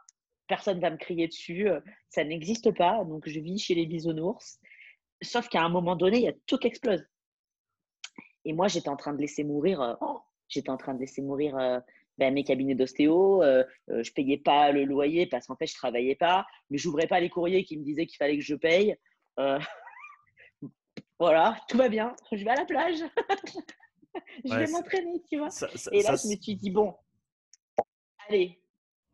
Personne 0.47 0.79
va 0.79 0.89
me 0.89 0.97
crier 0.97 1.27
dessus. 1.27 1.67
Euh, 1.69 1.79
ça 2.09 2.23
n'existe 2.23 2.71
pas. 2.75 3.03
Donc 3.05 3.27
je 3.27 3.39
vis 3.39 3.59
chez 3.59 3.75
les 3.75 3.85
bisounours. 3.85 4.59
Sauf 5.21 5.47
qu'à 5.49 5.63
un 5.63 5.69
moment 5.69 5.95
donné, 5.95 6.17
il 6.17 6.23
y 6.23 6.27
a 6.27 6.33
tout 6.45 6.57
qui 6.57 6.67
explose. 6.67 7.03
Et 8.45 8.53
moi, 8.53 8.67
j'étais 8.67 8.89
en 8.89 8.95
train 8.95 9.13
de 9.13 9.19
laisser 9.19 9.43
mourir. 9.43 9.81
Euh, 9.81 9.95
oh, 10.01 10.19
j'étais 10.47 10.69
en 10.69 10.77
train 10.77 10.93
de 10.93 10.99
laisser 10.99 11.21
mourir 11.21 11.55
ben, 12.17 12.33
mes 12.33 12.43
cabinets 12.43 12.75
d'ostéo. 12.75 13.41
je 13.87 14.11
payais 14.13 14.37
pas 14.37 14.71
le 14.71 14.85
loyer 14.85 15.25
parce 15.25 15.47
qu'en 15.47 15.55
fait, 15.55 15.67
je 15.67 15.73
travaillais 15.73 16.15
pas. 16.15 16.45
Mais 16.69 16.77
j'ouvrais 16.77 17.07
pas 17.07 17.19
les 17.19 17.29
courriers 17.29 17.63
qui 17.63 17.77
me 17.77 17.83
disaient 17.83 18.05
qu'il 18.05 18.17
fallait 18.17 18.37
que 18.37 18.43
je 18.43 18.55
paye. 18.55 18.95
voilà, 21.19 21.59
tout 21.67 21.77
va 21.77 21.89
bien. 21.89 22.15
Je 22.31 22.43
vais 22.43 22.51
à 22.51 22.55
la 22.55 22.65
plage. 22.65 22.99
je 24.45 24.55
vais 24.55 24.67
m'entraîner, 24.67 25.21
tu 25.29 25.37
vois. 25.37 25.49
et 25.91 26.03
là, 26.03 26.15
je 26.15 26.27
me 26.27 26.35
suis 26.39 26.55
dit, 26.55 26.69
bon, 26.69 26.95
allez, 28.27 28.59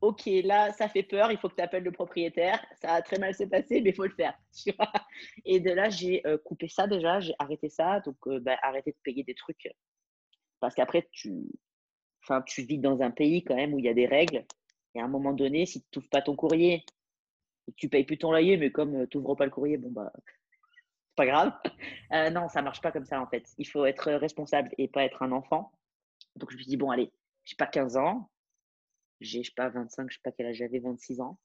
ok, 0.01 0.25
là, 0.43 0.71
ça 0.73 0.89
fait 0.89 1.03
peur, 1.03 1.31
il 1.31 1.37
faut 1.37 1.47
que 1.49 1.55
tu 1.55 1.61
appelles 1.61 1.83
le 1.83 1.91
propriétaire. 1.91 2.63
Ça 2.81 2.95
a 2.95 3.01
très 3.01 3.19
mal 3.19 3.33
se 3.35 3.43
passer, 3.43 3.81
mais 3.81 3.91
il 3.91 3.95
faut 3.95 4.05
le 4.05 4.13
faire. 4.15 4.37
Et 5.45 5.59
de 5.59 5.71
là, 5.71 5.89
j'ai 5.89 6.25
euh, 6.27 6.37
coupé 6.39 6.67
ça 6.67 6.87
déjà, 6.87 7.19
j'ai 7.19 7.33
arrêté 7.39 7.69
ça. 7.69 7.99
Donc, 8.01 8.17
euh, 8.27 8.39
bah, 8.39 8.57
arrêter 8.63 8.91
de 8.91 8.97
payer 9.03 9.23
des 9.23 9.35
trucs. 9.35 9.69
Parce 10.59 10.75
qu'après, 10.75 11.07
tu, 11.11 11.45
enfin, 12.23 12.41
tu 12.41 12.63
vis 12.63 12.79
dans 12.79 13.01
un 13.01 13.11
pays 13.11 13.43
quand 13.43 13.55
même 13.55 13.73
où 13.73 13.79
il 13.79 13.85
y 13.85 13.89
a 13.89 13.93
des 13.93 14.07
règles. 14.07 14.45
Et 14.95 14.99
à 14.99 15.05
un 15.05 15.07
moment 15.07 15.33
donné, 15.33 15.65
si 15.65 15.81
tu 15.81 15.99
n'ouvres 15.99 16.09
pas 16.09 16.21
ton 16.21 16.35
courrier 16.35 16.83
et 17.67 17.73
tu 17.73 17.87
payes 17.89 18.03
plus 18.03 18.17
ton 18.17 18.31
loyer, 18.31 18.57
mais 18.57 18.71
comme 18.71 18.95
euh, 18.95 19.07
tu 19.07 19.17
n'ouvres 19.17 19.35
pas 19.35 19.45
le 19.45 19.51
courrier, 19.51 19.77
bon, 19.77 19.91
bah, 19.91 20.11
pas 21.15 21.25
grave. 21.25 21.53
Euh, 22.13 22.29
non, 22.29 22.49
ça 22.49 22.61
marche 22.61 22.81
pas 22.81 22.91
comme 22.91 23.05
ça 23.05 23.21
en 23.21 23.27
fait. 23.27 23.47
Il 23.57 23.65
faut 23.65 23.85
être 23.85 24.11
responsable 24.11 24.69
et 24.77 24.89
pas 24.89 25.05
être 25.05 25.23
un 25.23 25.31
enfant. 25.31 25.71
Donc 26.35 26.51
je 26.51 26.57
me 26.57 26.61
suis 26.61 26.69
dit, 26.69 26.75
bon, 26.75 26.91
allez, 26.91 27.09
j'ai 27.45 27.55
pas 27.55 27.67
15 27.67 27.95
ans, 27.95 28.29
j'ai, 29.21 29.43
je 29.43 29.49
sais 29.49 29.55
pas, 29.55 29.69
25, 29.69 30.09
je 30.09 30.15
sais 30.15 30.21
pas 30.23 30.31
quel 30.31 30.47
âge 30.47 30.57
j'avais, 30.57 30.79
26 30.79 31.21
ans. 31.21 31.37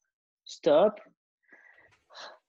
Stop. 0.44 1.00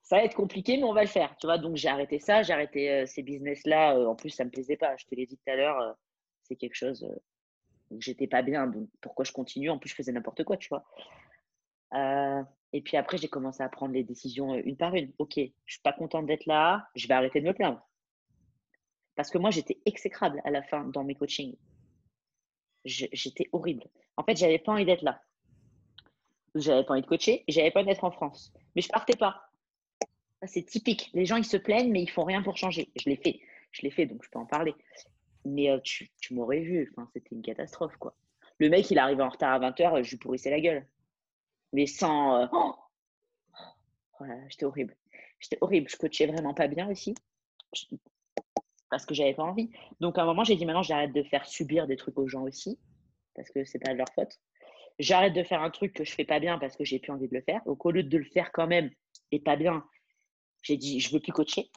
Ça 0.01 0.17
va 0.17 0.23
être 0.23 0.35
compliqué, 0.35 0.77
mais 0.77 0.83
on 0.83 0.93
va 0.93 1.01
le 1.01 1.09
faire. 1.09 1.35
Tu 1.37 1.47
vois, 1.47 1.57
donc 1.57 1.75
j'ai 1.75 1.89
arrêté 1.89 2.19
ça, 2.19 2.41
j'ai 2.41 2.53
arrêté 2.53 2.89
euh, 2.89 3.05
ces 3.05 3.23
business-là. 3.23 3.97
Euh, 3.97 4.07
en 4.07 4.15
plus, 4.15 4.29
ça 4.29 4.45
me 4.45 4.49
plaisait 4.49 4.77
pas. 4.77 4.95
Je 4.95 5.05
te 5.05 5.15
l'ai 5.15 5.25
dit 5.25 5.37
tout 5.37 5.51
à 5.51 5.55
l'heure, 5.55 5.97
c'est 6.43 6.55
quelque 6.55 6.75
chose 6.75 7.05
où 7.91 8.01
j'étais 8.01 8.27
pas 8.27 8.41
bien. 8.41 8.67
Donc, 8.67 8.89
pourquoi 9.01 9.25
je 9.25 9.33
continue? 9.33 9.69
En 9.69 9.77
plus, 9.77 9.89
je 9.89 9.95
faisais 9.95 10.13
n'importe 10.13 10.43
quoi, 10.45 10.57
tu 10.57 10.69
vois. 10.69 10.85
et 12.73 12.81
puis 12.81 12.97
après, 12.97 13.17
j'ai 13.17 13.27
commencé 13.27 13.61
à 13.63 13.69
prendre 13.69 13.93
les 13.93 14.03
décisions 14.03 14.55
une 14.55 14.77
par 14.77 14.95
une. 14.95 15.11
Ok, 15.17 15.33
je 15.35 15.73
suis 15.73 15.81
pas 15.81 15.93
contente 15.93 16.25
d'être 16.25 16.45
là, 16.45 16.87
je 16.95 17.07
vais 17.07 17.13
arrêter 17.13 17.41
de 17.41 17.47
me 17.47 17.53
plaindre. 17.53 17.85
Parce 19.15 19.31
que 19.31 19.39
moi, 19.39 19.49
j'étais 19.49 19.81
exécrable 19.85 20.41
à 20.45 20.51
la 20.51 20.61
fin 20.63 20.85
dans 20.85 21.03
mes 21.03 21.15
coachings. 21.15 21.57
J'étais 22.85 23.49
horrible. 23.51 23.83
En 24.15 24.23
fait, 24.23 24.37
j'avais 24.37 24.59
pas 24.59 24.71
envie 24.71 24.85
d'être 24.85 25.03
là. 25.03 25.21
J'avais 26.55 26.83
pas 26.83 26.93
envie 26.93 27.01
de 27.01 27.07
coacher, 27.07 27.43
j'avais 27.47 27.71
pas 27.71 27.81
envie 27.81 27.89
d'être 27.89 28.03
en 28.03 28.11
France. 28.11 28.53
Mais 28.75 28.81
je 28.81 28.89
partais 28.89 29.15
pas. 29.15 29.49
C'est 30.45 30.63
typique. 30.63 31.09
Les 31.13 31.25
gens, 31.25 31.35
ils 31.35 31.45
se 31.45 31.57
plaignent, 31.57 31.91
mais 31.91 32.01
ils 32.01 32.09
font 32.09 32.23
rien 32.23 32.41
pour 32.41 32.57
changer. 32.57 32.89
Je 32.95 33.09
l'ai 33.09 33.15
fait. 33.15 33.39
Je 33.71 33.81
l'ai 33.81 33.91
fait, 33.91 34.05
donc 34.05 34.23
je 34.23 34.29
peux 34.29 34.39
en 34.39 34.45
parler. 34.45 34.75
Mais 35.45 35.69
euh, 35.69 35.79
tu, 35.83 36.09
m'aurais 36.31 36.61
vu. 36.61 36.93
C'était 37.13 37.35
une 37.35 37.41
catastrophe, 37.41 37.95
quoi. 37.97 38.15
Le 38.59 38.69
mec, 38.69 38.89
il 38.89 38.97
arrivait 38.99 39.23
en 39.23 39.29
retard 39.29 39.53
à 39.53 39.71
20h, 39.71 40.03
je 40.03 40.11
lui 40.11 40.17
pourrissais 40.17 40.49
la 40.49 40.59
gueule. 40.59 40.87
Mais 41.73 41.85
sans. 41.85 42.41
Euh, 42.41 42.47
oh 42.51 42.75
voilà, 44.19 44.35
j'étais 44.49 44.65
horrible. 44.65 44.95
J'étais 45.39 45.57
horrible. 45.61 45.89
Je 45.89 45.97
coachais 45.97 46.25
vraiment 46.25 46.53
pas 46.53 46.67
bien 46.67 46.89
aussi. 46.89 47.13
Parce 48.89 49.05
que 49.05 49.13
j'avais 49.13 49.33
pas 49.33 49.43
envie. 49.43 49.69
Donc, 49.99 50.17
à 50.17 50.23
un 50.23 50.25
moment, 50.25 50.43
j'ai 50.43 50.55
dit 50.55 50.65
maintenant, 50.65 50.83
j'arrête 50.83 51.13
de 51.13 51.23
faire 51.23 51.45
subir 51.45 51.87
des 51.87 51.97
trucs 51.97 52.17
aux 52.17 52.27
gens 52.27 52.43
aussi. 52.43 52.79
Parce 53.35 53.49
que 53.49 53.65
c'est 53.65 53.79
pas 53.79 53.91
de 53.91 53.97
leur 53.97 54.07
faute. 54.15 54.39
J'arrête 54.99 55.33
de 55.33 55.43
faire 55.43 55.61
un 55.61 55.69
truc 55.69 55.93
que 55.93 56.03
je 56.03 56.11
fais 56.13 56.25
pas 56.25 56.39
bien 56.39 56.57
parce 56.57 56.75
que 56.75 56.83
j'ai 56.83 56.99
plus 56.99 57.11
envie 57.11 57.27
de 57.27 57.35
le 57.35 57.41
faire. 57.41 57.61
Donc, 57.65 57.85
au 57.85 57.91
lieu 57.91 58.03
de 58.03 58.17
le 58.17 58.25
faire 58.25 58.51
quand 58.51 58.67
même 58.67 58.89
et 59.31 59.39
pas 59.39 59.55
bien, 59.55 59.83
j'ai 60.63 60.77
dit, 60.77 60.99
je 60.99 61.11
veux 61.13 61.19
plus 61.19 61.31
coacher 61.31 61.69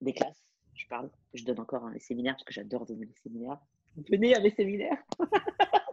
des 0.00 0.12
classes. 0.12 0.44
Je 0.74 0.86
parle, 0.86 1.10
je 1.34 1.44
donne 1.44 1.60
encore 1.60 1.88
les 1.90 2.00
séminaires 2.00 2.34
parce 2.34 2.44
que 2.44 2.52
j'adore 2.52 2.86
donner 2.86 3.06
les 3.06 3.14
séminaires. 3.22 3.58
Venez 4.10 4.34
à 4.34 4.40
mes 4.40 4.50
séminaires. 4.50 5.02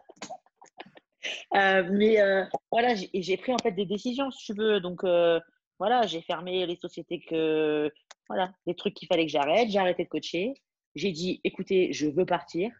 Euh, 1.56 1.88
mais 1.92 2.22
euh, 2.22 2.44
voilà, 2.72 2.94
j'ai 2.96 3.38
pris 3.38 3.54
en 3.54 3.58
fait 3.58 3.72
des 3.72 3.86
décisions, 3.86 4.30
si 4.32 4.46
tu 4.46 4.54
veux. 4.54 4.80
Donc 4.80 5.04
euh, 5.04 5.40
voilà, 5.80 6.06
j'ai 6.06 6.22
fermé 6.22 6.66
les 6.66 6.76
sociétés 6.76 7.22
que 7.22 7.92
voilà, 8.30 8.54
les 8.66 8.76
trucs 8.76 8.94
qu'il 8.94 9.08
fallait 9.08 9.26
que 9.26 9.32
j'arrête. 9.32 9.70
J'ai 9.70 9.80
arrêté 9.80 10.04
de 10.04 10.10
coacher. 10.10 10.54
J'ai 10.96 11.12
dit, 11.12 11.42
écoutez, 11.44 11.94
je 11.94 12.08
veux 12.08 12.26
partir. 12.26 12.72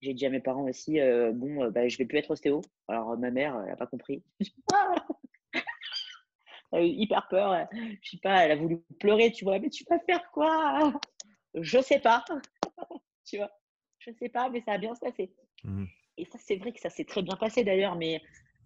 J'ai 0.00 0.14
dit 0.14 0.26
à 0.26 0.30
mes 0.30 0.40
parents 0.40 0.64
aussi, 0.64 0.98
bon, 1.34 1.70
bah, 1.70 1.88
je 1.88 1.98
vais 1.98 2.06
plus 2.06 2.18
être 2.18 2.30
ostéo. 2.30 2.62
Alors 2.88 3.18
ma 3.18 3.30
mère, 3.30 3.58
elle 3.60 3.68
n'a 3.68 3.76
pas 3.76 3.86
compris. 3.86 4.22
elle 5.52 5.62
a 6.72 6.82
eu 6.82 6.88
hyper 6.88 7.28
peur. 7.28 7.68
Je 8.02 8.10
sais 8.10 8.18
pas, 8.22 8.44
elle 8.44 8.52
a 8.52 8.56
voulu 8.56 8.80
pleurer, 8.98 9.30
tu 9.30 9.44
vois. 9.44 9.58
Mais 9.58 9.68
tu 9.68 9.84
vas 9.88 9.98
faire 10.00 10.30
quoi? 10.32 10.92
Je 11.54 11.80
sais 11.80 12.00
pas. 12.00 12.24
tu 13.26 13.36
vois, 13.36 13.50
je 13.98 14.10
sais 14.18 14.28
pas, 14.28 14.48
mais 14.48 14.62
ça 14.62 14.72
a 14.72 14.78
bien 14.78 14.94
se 14.94 15.00
passer. 15.00 15.32
Mmh. 15.64 15.84
Et 16.16 16.24
ça, 16.26 16.38
c'est 16.38 16.56
vrai 16.56 16.72
que 16.72 16.80
ça 16.80 16.90
s'est 16.90 17.04
très 17.04 17.22
bien 17.22 17.36
passé 17.36 17.64
d'ailleurs. 17.64 17.96
Mais 17.96 18.20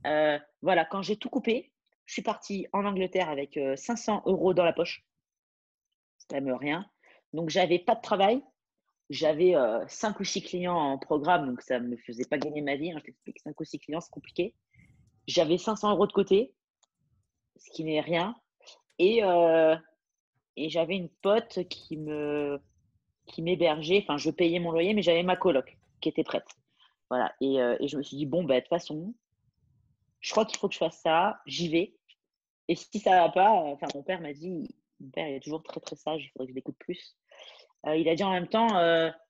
euh, 0.07 0.39
voilà, 0.63 0.85
quand 0.85 1.03
j'ai 1.03 1.17
tout 1.17 1.29
coupé, 1.29 1.73
je 2.07 2.15
suis 2.15 2.23
partie 2.23 2.67
en 2.73 2.85
Angleterre 2.85 3.29
avec 3.29 3.59
500 3.77 4.23
euh, 4.27 4.31
euros 4.31 4.55
dans 4.55 4.65
la 4.65 4.73
poche. 4.73 5.05
Même 6.33 6.51
rien. 6.53 6.87
Donc, 7.33 7.51
j'avais 7.51 7.79
pas 7.79 7.95
de 7.95 8.01
travail. 8.01 8.43
J'avais 9.11 9.55
euh, 9.55 9.85
5 9.87 10.19
ou 10.21 10.25
6 10.25 10.43
clients 10.43 10.77
en 10.77 10.99
programme, 10.99 11.47
donc 11.47 11.61
ça 11.61 11.79
ne 11.79 11.89
me 11.89 11.97
faisait 11.99 12.25
pas 12.25 12.39
gagner 12.39 12.63
ma 12.63 12.77
vie. 12.77 12.91
Hein. 12.91 12.97
Je 13.01 13.05
t'explique, 13.05 13.39
5 13.41 13.61
ou 13.61 13.65
6 13.65 13.79
clients, 13.79 14.01
c'est 14.01 14.11
compliqué. 14.11 14.55
J'avais 15.27 15.59
500 15.59 15.91
euros 15.91 16.07
de 16.07 16.13
côté 16.13 16.55
ce 17.57 17.71
qui 17.71 17.85
n'est 17.85 18.01
rien. 18.01 18.35
Et, 18.99 19.23
euh, 19.25 19.77
et 20.57 20.69
j'avais 20.69 20.97
une 20.97 21.09
pote 21.09 21.67
qui 21.69 21.97
me 21.97 22.61
qui 23.27 23.43
m'hébergeait. 23.43 24.03
Enfin, 24.03 24.19
je 24.19 24.31
payais 24.31 24.59
mon 24.59 24.71
loyer, 24.71 24.95
mais 24.95 25.03
j'avais 25.03 25.23
ma 25.23 25.37
coloc 25.37 25.79
qui 26.01 26.09
était 26.11 26.25
prête. 26.25 26.47
Voilà. 27.09 27.35
Et, 27.41 27.61
euh, 27.61 27.77
je 27.83 27.97
me 27.97 28.03
suis 28.03 28.17
dit, 28.17 28.27
bon, 28.27 28.45
bah, 28.45 28.57
de 28.57 28.61
toute 28.61 28.69
façon, 28.69 29.15
je 30.21 30.31
crois 30.31 30.45
qu'il 30.45 30.59
faut 30.59 30.69
que 30.69 30.75
je 30.75 30.79
fasse 30.79 31.01
ça. 31.01 31.41
J'y 31.47 31.69
vais. 31.69 31.95
Et 32.69 32.75
si 32.75 32.99
ça 32.99 33.11
va 33.11 33.29
pas, 33.31 33.51
enfin, 33.51 33.87
mon 33.95 34.03
père 34.03 34.21
m'a 34.21 34.33
dit, 34.33 34.69
mon 35.01 35.11
père, 35.11 35.29
il 35.29 35.35
est 35.35 35.41
toujours 35.41 35.63
très, 35.63 35.81
très 35.81 35.97
sage. 35.97 36.25
Il 36.25 36.29
faudrait 36.31 36.47
que 36.47 36.53
je 36.53 36.55
l'écoute 36.55 36.77
plus. 36.79 37.17
Euh, 37.87 37.97
il 37.97 38.09
a 38.09 38.15
dit 38.15 38.25
en 38.25 38.33
même 38.33 38.49
temps, 38.49 38.69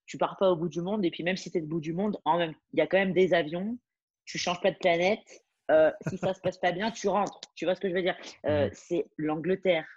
tu 0.07 0.19
pars 0.19 0.37
pas 0.37 0.51
au 0.51 0.57
bout 0.57 0.69
du 0.69 0.81
monde. 0.81 1.05
Et 1.05 1.11
puis, 1.11 1.23
même 1.23 1.37
si 1.37 1.51
tu 1.51 1.59
es 1.59 1.63
au 1.63 1.67
bout 1.67 1.81
du 1.81 1.93
monde, 1.93 2.21
en 2.25 2.39
même, 2.39 2.55
il 2.73 2.79
y 2.79 2.83
a 2.83 2.87
quand 2.87 2.99
même 2.99 3.13
des 3.13 3.35
avions. 3.35 3.79
Tu 4.25 4.39
changes 4.39 4.61
pas 4.61 4.71
de 4.71 4.79
planète. 4.79 5.45
Euh, 5.71 5.91
si 6.09 6.19
ça 6.19 6.35
se 6.35 6.41
passe 6.41 6.59
pas 6.59 6.73
bien, 6.73 6.91
tu 6.91 7.09
rentres. 7.09 7.41
Tu 7.55 7.65
vois 7.65 7.75
ce 7.75 7.81
que 7.81 7.89
je 7.89 7.95
veux 7.95 8.03
dire? 8.03 8.17
Euh, 8.47 8.69
C'est 8.73 9.07
l'Angleterre. 9.17 9.89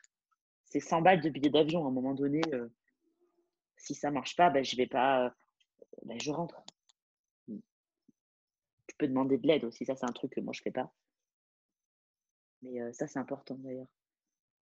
C'est 0.66 0.80
100 0.80 1.02
balles 1.02 1.22
de 1.22 1.30
billets 1.30 1.50
d'avion. 1.50 1.86
À 1.86 1.88
un 1.88 1.92
moment 1.92 2.14
donné, 2.14 2.42
euh, 2.54 2.70
si 3.76 3.94
ça 3.94 4.12
marche 4.12 4.36
pas, 4.36 4.50
ben, 4.50 4.64
je 4.64 4.76
vais 4.76 4.88
pas. 4.88 5.34
Ben, 6.04 6.20
je 6.20 6.32
rentre. 6.32 6.64
Tu 7.48 8.96
peux 8.98 9.08
demander 9.08 9.38
de 9.38 9.48
l'aide 9.48 9.66
aussi. 9.66 9.86
Ça, 9.86 9.96
c'est 9.96 10.06
un 10.06 10.14
truc 10.14 10.32
que 10.32 10.42
moi, 10.42 10.54
je 10.54 10.62
fais 10.62 10.72
pas. 10.72 10.92
Mais 12.62 12.92
ça, 12.94 13.08
c'est 13.08 13.20
important 13.20 13.56
d'ailleurs. 13.56 13.88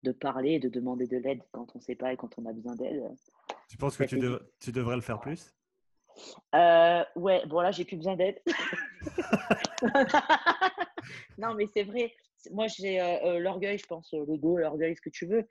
De 0.04 0.12
parler 0.12 0.52
et 0.52 0.58
de 0.60 0.68
demander 0.68 1.06
de 1.06 1.16
l'aide 1.16 1.42
quand 1.50 1.74
on 1.74 1.80
sait 1.80 1.96
pas 1.96 2.12
et 2.12 2.16
quand 2.16 2.38
on 2.38 2.46
a 2.46 2.52
besoin 2.52 2.76
d'aide. 2.76 3.02
Tu 3.68 3.76
penses 3.76 3.96
que 3.96 4.04
tu, 4.04 4.20
tu 4.60 4.72
devrais 4.72 4.94
le 4.94 5.02
faire 5.02 5.20
plus? 5.20 5.52
Ouais, 6.52 7.46
bon 7.46 7.60
là, 7.60 7.72
j'ai 7.72 7.84
plus 7.84 7.96
besoin 7.96 8.16
d'aide. 8.16 8.40
non, 11.38 11.54
mais 11.54 11.66
c'est 11.66 11.84
vrai. 11.84 12.14
Moi, 12.50 12.66
j'ai 12.68 13.00
euh, 13.00 13.18
euh, 13.24 13.38
l'orgueil, 13.38 13.78
je 13.78 13.86
pense, 13.86 14.12
euh, 14.14 14.24
l'ego, 14.26 14.58
l'orgueil, 14.58 14.96
ce 14.96 15.00
que 15.00 15.10
tu 15.10 15.26
veux. 15.26 15.46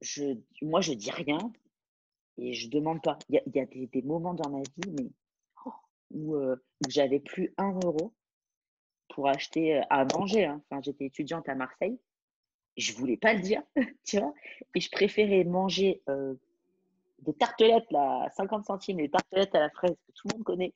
Je, 0.00 0.36
moi, 0.62 0.80
je 0.80 0.92
dis 0.92 1.10
rien 1.10 1.52
et 2.38 2.54
je 2.54 2.70
demande 2.70 3.02
pas. 3.02 3.18
Il 3.28 3.34
y 3.34 3.60
a, 3.60 3.66
des, 3.66 4.02
moments 4.02 4.34
dans 4.34 4.50
ma 4.50 4.62
vie 4.62 4.92
mais, 4.98 5.10
oh, 5.66 5.72
où, 6.12 6.36
j'avais 6.88 7.20
plus 7.20 7.52
un 7.58 7.78
euro 7.84 8.14
pour 9.10 9.28
acheter 9.28 9.82
à 9.90 10.06
manger. 10.16 10.46
Hein. 10.46 10.62
Enfin, 10.70 10.80
j'étais 10.82 11.06
étudiante 11.06 11.48
à 11.48 11.54
Marseille. 11.54 11.98
Je 12.76 12.92
voulais 12.92 13.16
pas 13.16 13.34
le 13.34 13.40
dire, 13.40 13.62
tu 14.04 14.18
vois. 14.18 14.34
Et 14.74 14.80
je 14.80 14.90
préférais 14.90 15.44
manger 15.44 16.02
des 17.22 17.34
tartelettes 17.34 17.90
là, 17.90 18.24
à 18.24 18.30
50 18.30 18.64
centimes, 18.64 18.98
les 18.98 19.10
tartelettes 19.10 19.54
à 19.54 19.60
la 19.60 19.70
fraise 19.70 19.96
que 20.06 20.12
tout 20.12 20.28
le 20.28 20.36
monde 20.36 20.44
connaît, 20.44 20.72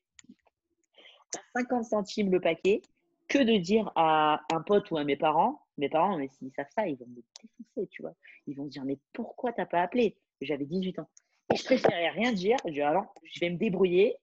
à 1.37 1.41
50 1.61 1.85
centimes 1.85 2.31
le 2.31 2.41
paquet, 2.41 2.83
que 3.29 3.39
de 3.39 3.57
dire 3.57 3.91
à 3.97 4.43
un 4.53 4.61
pote 4.61 4.91
ou 4.91 4.97
à 4.97 5.05
mes 5.05 5.17
parents, 5.17 5.63
mes 5.79 5.89
parents, 5.89 6.17
mais 6.17 6.29
s'ils 6.29 6.53
savent 6.53 6.67
ça, 6.77 6.87
ils 6.87 6.97
vont 6.97 7.07
me 7.07 7.23
défoncer, 7.43 7.89
tu 7.91 8.03
vois. 8.03 8.15
Ils 8.47 8.57
vont 8.57 8.65
se 8.65 8.71
dire, 8.71 8.85
mais 8.85 8.99
pourquoi 9.13 9.53
t'as 9.53 9.67
pas 9.67 9.81
appelé? 9.81 10.17
J'avais 10.41 10.67
18 10.67 10.99
ans. 10.99 11.09
Et 11.53 11.57
je 11.57 11.65
préférais 11.65 12.11
rien 12.11 12.33
dire. 12.33 12.57
Je 12.67 12.73
je 12.73 13.41
vais 13.41 13.51
me 13.51 13.57
débrouiller. 13.57 14.17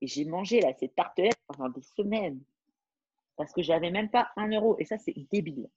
Et 0.00 0.06
j'ai 0.06 0.24
mangé 0.24 0.60
là, 0.60 0.72
ces 0.78 0.88
tartelettes 0.88 1.38
pendant 1.46 1.68
des 1.68 1.82
semaines. 1.82 2.40
Parce 3.36 3.52
que 3.52 3.62
j'avais 3.62 3.90
même 3.90 4.10
pas 4.10 4.30
un 4.36 4.48
euro. 4.48 4.76
Et 4.78 4.84
ça, 4.84 4.96
c'est 4.98 5.14
débile. 5.30 5.68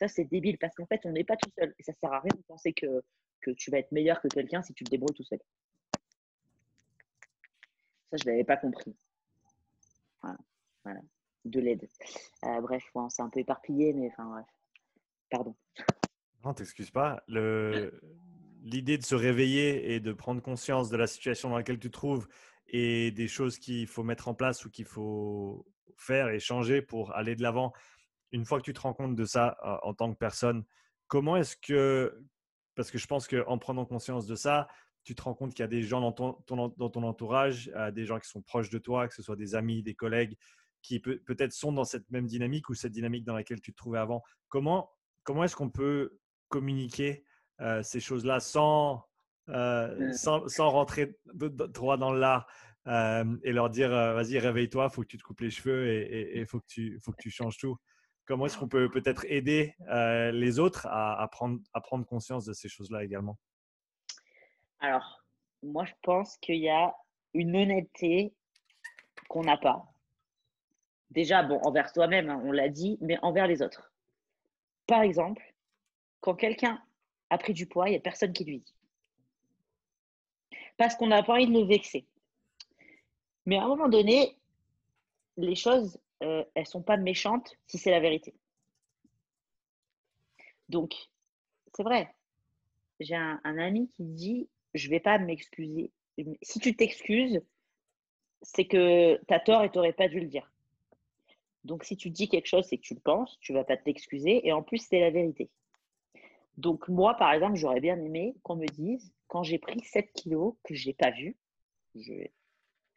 Ça, 0.00 0.08
c'est 0.08 0.24
débile 0.24 0.56
parce 0.56 0.74
qu'en 0.74 0.86
fait, 0.86 1.02
on 1.04 1.12
n'est 1.12 1.24
pas 1.24 1.36
tout 1.36 1.50
seul. 1.58 1.74
Et 1.78 1.82
ça 1.82 1.92
sert 1.92 2.12
à 2.12 2.20
rien 2.20 2.32
de 2.34 2.42
penser 2.48 2.72
que, 2.72 3.02
tu 3.56 3.70
vas 3.70 3.78
être 3.78 3.92
meilleur 3.92 4.20
que 4.22 4.28
quelqu'un 4.28 4.62
si 4.62 4.72
tu 4.72 4.84
te 4.84 4.90
débrouilles 4.90 5.14
tout 5.14 5.24
seul. 5.24 5.38
Ça, 8.10 8.16
je 8.16 8.24
ne 8.24 8.30
l'avais 8.30 8.44
pas 8.44 8.56
compris. 8.56 8.96
Voilà 10.84 11.00
de 11.44 11.60
l'aide. 11.60 11.88
Euh, 12.44 12.60
bref, 12.60 12.84
on 12.94 13.08
s'est 13.08 13.22
un 13.22 13.30
peu 13.30 13.40
éparpillé, 13.40 13.92
mais 13.92 14.08
enfin 14.08 14.24
bref. 14.24 14.46
Pardon. 15.30 15.56
Non, 16.44 16.54
t'excuses 16.54 16.90
pas. 16.90 17.22
L'idée 17.28 18.98
de 18.98 19.04
se 19.04 19.14
réveiller 19.14 19.94
et 19.94 20.00
de 20.00 20.12
prendre 20.12 20.42
conscience 20.42 20.90
de 20.90 20.96
la 20.96 21.06
situation 21.06 21.48
dans 21.50 21.56
laquelle 21.56 21.78
tu 21.78 21.88
te 21.88 21.92
trouves 21.92 22.28
et 22.66 23.10
des 23.10 23.26
choses 23.26 23.58
qu'il 23.58 23.86
faut 23.86 24.02
mettre 24.02 24.28
en 24.28 24.34
place 24.34 24.64
ou 24.64 24.70
qu'il 24.70 24.84
faut 24.84 25.66
faire 25.96 26.28
et 26.28 26.40
changer 26.40 26.82
pour 26.82 27.14
aller 27.14 27.36
de 27.36 27.42
l'avant, 27.42 27.72
une 28.32 28.44
fois 28.44 28.58
que 28.58 28.64
tu 28.64 28.72
te 28.72 28.80
rends 28.80 28.94
compte 28.94 29.16
de 29.16 29.24
ça 29.24 29.56
euh, 29.64 29.76
en 29.82 29.94
tant 29.94 30.12
que 30.12 30.18
personne, 30.18 30.64
comment 31.08 31.36
est-ce 31.36 31.56
que, 31.56 32.22
parce 32.74 32.90
que 32.90 32.98
je 32.98 33.06
pense 33.06 33.26
qu'en 33.26 33.58
prenant 33.58 33.84
conscience 33.84 34.26
de 34.26 34.34
ça, 34.34 34.68
tu 35.02 35.14
te 35.14 35.22
rends 35.22 35.34
compte 35.34 35.54
qu'il 35.54 35.62
y 35.62 35.64
a 35.64 35.68
des 35.68 35.82
gens 35.82 36.00
dans 36.00 36.12
ton, 36.12 36.36
dans 36.46 36.90
ton 36.90 37.02
entourage, 37.02 37.70
euh, 37.74 37.90
des 37.90 38.04
gens 38.04 38.18
qui 38.18 38.28
sont 38.28 38.42
proches 38.42 38.70
de 38.70 38.78
toi, 38.78 39.08
que 39.08 39.14
ce 39.14 39.22
soit 39.22 39.36
des 39.36 39.54
amis, 39.54 39.82
des 39.82 39.94
collègues, 39.94 40.36
qui 40.82 41.00
peut, 41.00 41.20
être 41.38 41.52
sont 41.52 41.72
dans 41.72 41.84
cette 41.84 42.10
même 42.10 42.26
dynamique 42.26 42.68
ou 42.68 42.74
cette 42.74 42.92
dynamique 42.92 43.24
dans 43.24 43.34
laquelle 43.34 43.60
tu 43.60 43.72
te 43.72 43.76
trouvais 43.76 43.98
avant. 43.98 44.22
Comment, 44.48 44.90
comment 45.24 45.44
est-ce 45.44 45.56
qu'on 45.56 45.70
peut 45.70 46.18
communiquer 46.48 47.24
euh, 47.60 47.82
ces 47.82 48.00
choses-là 48.00 48.40
sans, 48.40 49.04
euh, 49.48 50.08
mmh. 50.10 50.12
sans, 50.14 50.48
sans, 50.48 50.70
rentrer 50.70 51.18
droit 51.34 51.96
dans 51.96 52.12
l'art 52.12 52.46
euh, 52.86 53.24
et 53.42 53.52
leur 53.52 53.68
dire 53.68 53.90
vas-y, 53.90 54.38
réveille-toi, 54.38 54.88
il 54.90 54.94
faut 54.94 55.02
que 55.02 55.06
tu 55.06 55.18
te 55.18 55.22
coupes 55.22 55.40
les 55.40 55.50
cheveux 55.50 55.86
et 55.88 56.38
il 56.38 56.46
faut, 56.46 56.60
que 56.60 56.66
tu, 56.66 56.98
faut 57.00 57.12
que 57.12 57.20
tu 57.20 57.30
changes 57.30 57.58
tout? 57.58 57.76
Comment 58.26 58.46
est-ce 58.46 58.58
qu'on 58.58 58.68
peut 58.68 58.90
peut-être 58.90 59.24
aider 59.26 59.74
les 60.32 60.58
autres 60.58 60.86
à, 60.88 61.26
prendre, 61.32 61.58
à 61.72 61.80
prendre 61.80 62.06
conscience 62.06 62.44
de 62.44 62.52
ces 62.52 62.68
choses-là 62.68 63.02
également? 63.04 63.38
Alors, 64.78 65.24
moi, 65.62 65.84
je 65.84 65.92
pense 66.02 66.36
qu'il 66.38 66.56
y 66.56 66.68
a 66.68 66.94
une 67.34 67.56
honnêteté 67.56 68.34
qu'on 69.28 69.42
n'a 69.42 69.56
pas 69.56 69.90
Déjà, 71.10 71.42
bon, 71.42 71.58
envers 71.64 71.90
soi-même, 71.90 72.30
hein, 72.30 72.40
on 72.44 72.52
l'a 72.52 72.68
dit, 72.68 72.96
mais 73.00 73.18
envers 73.22 73.48
les 73.48 73.62
autres. 73.62 73.92
Par 74.86 75.02
exemple, 75.02 75.42
quand 76.20 76.36
quelqu'un 76.36 76.80
a 77.30 77.38
pris 77.38 77.52
du 77.52 77.66
poids, 77.66 77.88
il 77.88 77.92
n'y 77.92 77.96
a 77.96 78.00
personne 78.00 78.32
qui 78.32 78.44
lui 78.44 78.60
dit. 78.60 78.74
parce 80.76 80.94
qu'on 80.94 81.08
n'a 81.08 81.22
pas 81.22 81.34
envie 81.34 81.46
de 81.46 81.52
nous 81.52 81.66
vexer. 81.66 82.06
Mais 83.44 83.56
à 83.58 83.64
un 83.64 83.68
moment 83.68 83.88
donné, 83.88 84.38
les 85.36 85.54
choses, 85.56 85.98
euh, 86.22 86.44
elles 86.54 86.66
sont 86.66 86.82
pas 86.82 86.96
méchantes 86.96 87.56
si 87.66 87.78
c'est 87.78 87.90
la 87.90 88.00
vérité. 88.00 88.34
Donc, 90.68 90.94
c'est 91.74 91.82
vrai. 91.82 92.14
J'ai 93.00 93.16
un, 93.16 93.40
ami 93.44 93.88
qui 93.96 94.04
dit, 94.04 94.48
je 94.74 94.90
vais 94.90 95.00
pas 95.00 95.18
m'excuser. 95.18 95.90
Si 96.42 96.58
tu 96.60 96.76
t'excuses, 96.76 97.40
c'est 98.42 98.66
que 98.66 99.18
tu 99.26 99.34
as 99.34 99.40
tort 99.40 99.64
et 99.64 99.70
tu 99.70 99.78
n'aurais 99.78 99.92
pas 99.94 100.08
dû 100.08 100.20
le 100.20 100.26
dire. 100.26 100.50
Donc, 101.64 101.84
si 101.84 101.96
tu 101.96 102.10
dis 102.10 102.28
quelque 102.28 102.46
chose, 102.46 102.66
c'est 102.68 102.76
que 102.76 102.82
tu 102.82 102.94
le 102.94 103.00
penses, 103.00 103.38
tu 103.40 103.52
vas 103.52 103.64
pas 103.64 103.76
t'excuser. 103.76 104.46
Et 104.46 104.52
en 104.52 104.62
plus, 104.62 104.78
c'est 104.78 105.00
la 105.00 105.10
vérité. 105.10 105.50
Donc, 106.56 106.88
moi, 106.88 107.14
par 107.14 107.32
exemple, 107.32 107.56
j'aurais 107.56 107.80
bien 107.80 107.98
aimé 107.98 108.34
qu'on 108.42 108.56
me 108.56 108.66
dise, 108.66 109.12
quand 109.28 109.42
j'ai 109.42 109.58
pris 109.58 109.80
7 109.80 110.12
kilos 110.12 110.54
que 110.64 110.74
je 110.74 110.88
n'ai 110.88 110.94
pas 110.94 111.10
vu, 111.10 111.36
je 111.94 112.12
vais 112.12 112.32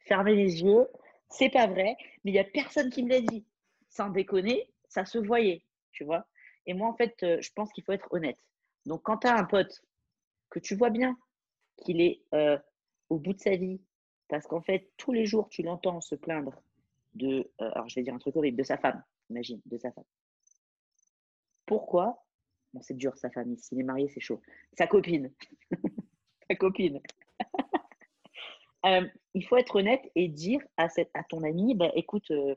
fermer 0.00 0.34
les 0.34 0.62
yeux, 0.62 0.86
c'est 1.30 1.50
pas 1.50 1.66
vrai, 1.66 1.96
mais 2.24 2.30
il 2.30 2.34
n'y 2.34 2.38
a 2.38 2.44
personne 2.44 2.90
qui 2.90 3.02
me 3.02 3.10
l'a 3.10 3.20
dit. 3.20 3.44
Sans 3.88 4.10
déconner, 4.10 4.70
ça 4.88 5.04
se 5.04 5.18
voyait, 5.18 5.62
tu 5.92 6.04
vois. 6.04 6.26
Et 6.66 6.74
moi, 6.74 6.88
en 6.88 6.94
fait, 6.94 7.22
euh, 7.22 7.40
je 7.40 7.52
pense 7.52 7.72
qu'il 7.72 7.84
faut 7.84 7.92
être 7.92 8.08
honnête. 8.12 8.38
Donc, 8.86 9.02
quand 9.02 9.18
tu 9.18 9.26
as 9.26 9.36
un 9.36 9.44
pote 9.44 9.82
que 10.50 10.58
tu 10.58 10.74
vois 10.74 10.90
bien 10.90 11.16
qu'il 11.76 12.00
est 12.00 12.22
euh, 12.34 12.58
au 13.08 13.18
bout 13.18 13.34
de 13.34 13.40
sa 13.40 13.56
vie, 13.56 13.80
parce 14.28 14.46
qu'en 14.46 14.62
fait, 14.62 14.90
tous 14.96 15.12
les 15.12 15.26
jours, 15.26 15.48
tu 15.48 15.62
l'entends 15.62 16.00
se 16.00 16.14
plaindre 16.14 16.62
de, 17.14 17.50
euh, 17.60 17.70
alors 17.72 17.88
je 17.88 17.94
vais 17.96 18.02
dire 18.02 18.14
un 18.14 18.18
truc 18.18 18.36
horrible, 18.36 18.56
de 18.56 18.62
sa 18.62 18.78
femme, 18.78 19.02
imagine, 19.30 19.60
de 19.66 19.78
sa 19.78 19.92
femme. 19.92 20.04
Pourquoi? 21.66 22.24
Bon, 22.72 22.82
c'est 22.82 22.96
dur, 22.96 23.16
sa 23.16 23.30
famille. 23.30 23.58
S'il 23.58 23.80
est 23.80 23.84
marié, 23.84 24.08
c'est 24.08 24.20
chaud. 24.20 24.40
Sa 24.76 24.86
copine. 24.86 25.32
sa 26.50 26.56
copine. 26.56 27.00
Euh, 28.84 29.06
il 29.34 29.44
faut 29.46 29.56
être 29.56 29.76
honnête 29.76 30.02
et 30.14 30.28
dire 30.28 30.60
à, 30.76 30.88
ton 31.28 31.42
ami, 31.42 31.74
bah, 31.74 31.90
écoute, 31.94 32.30
euh, 32.30 32.54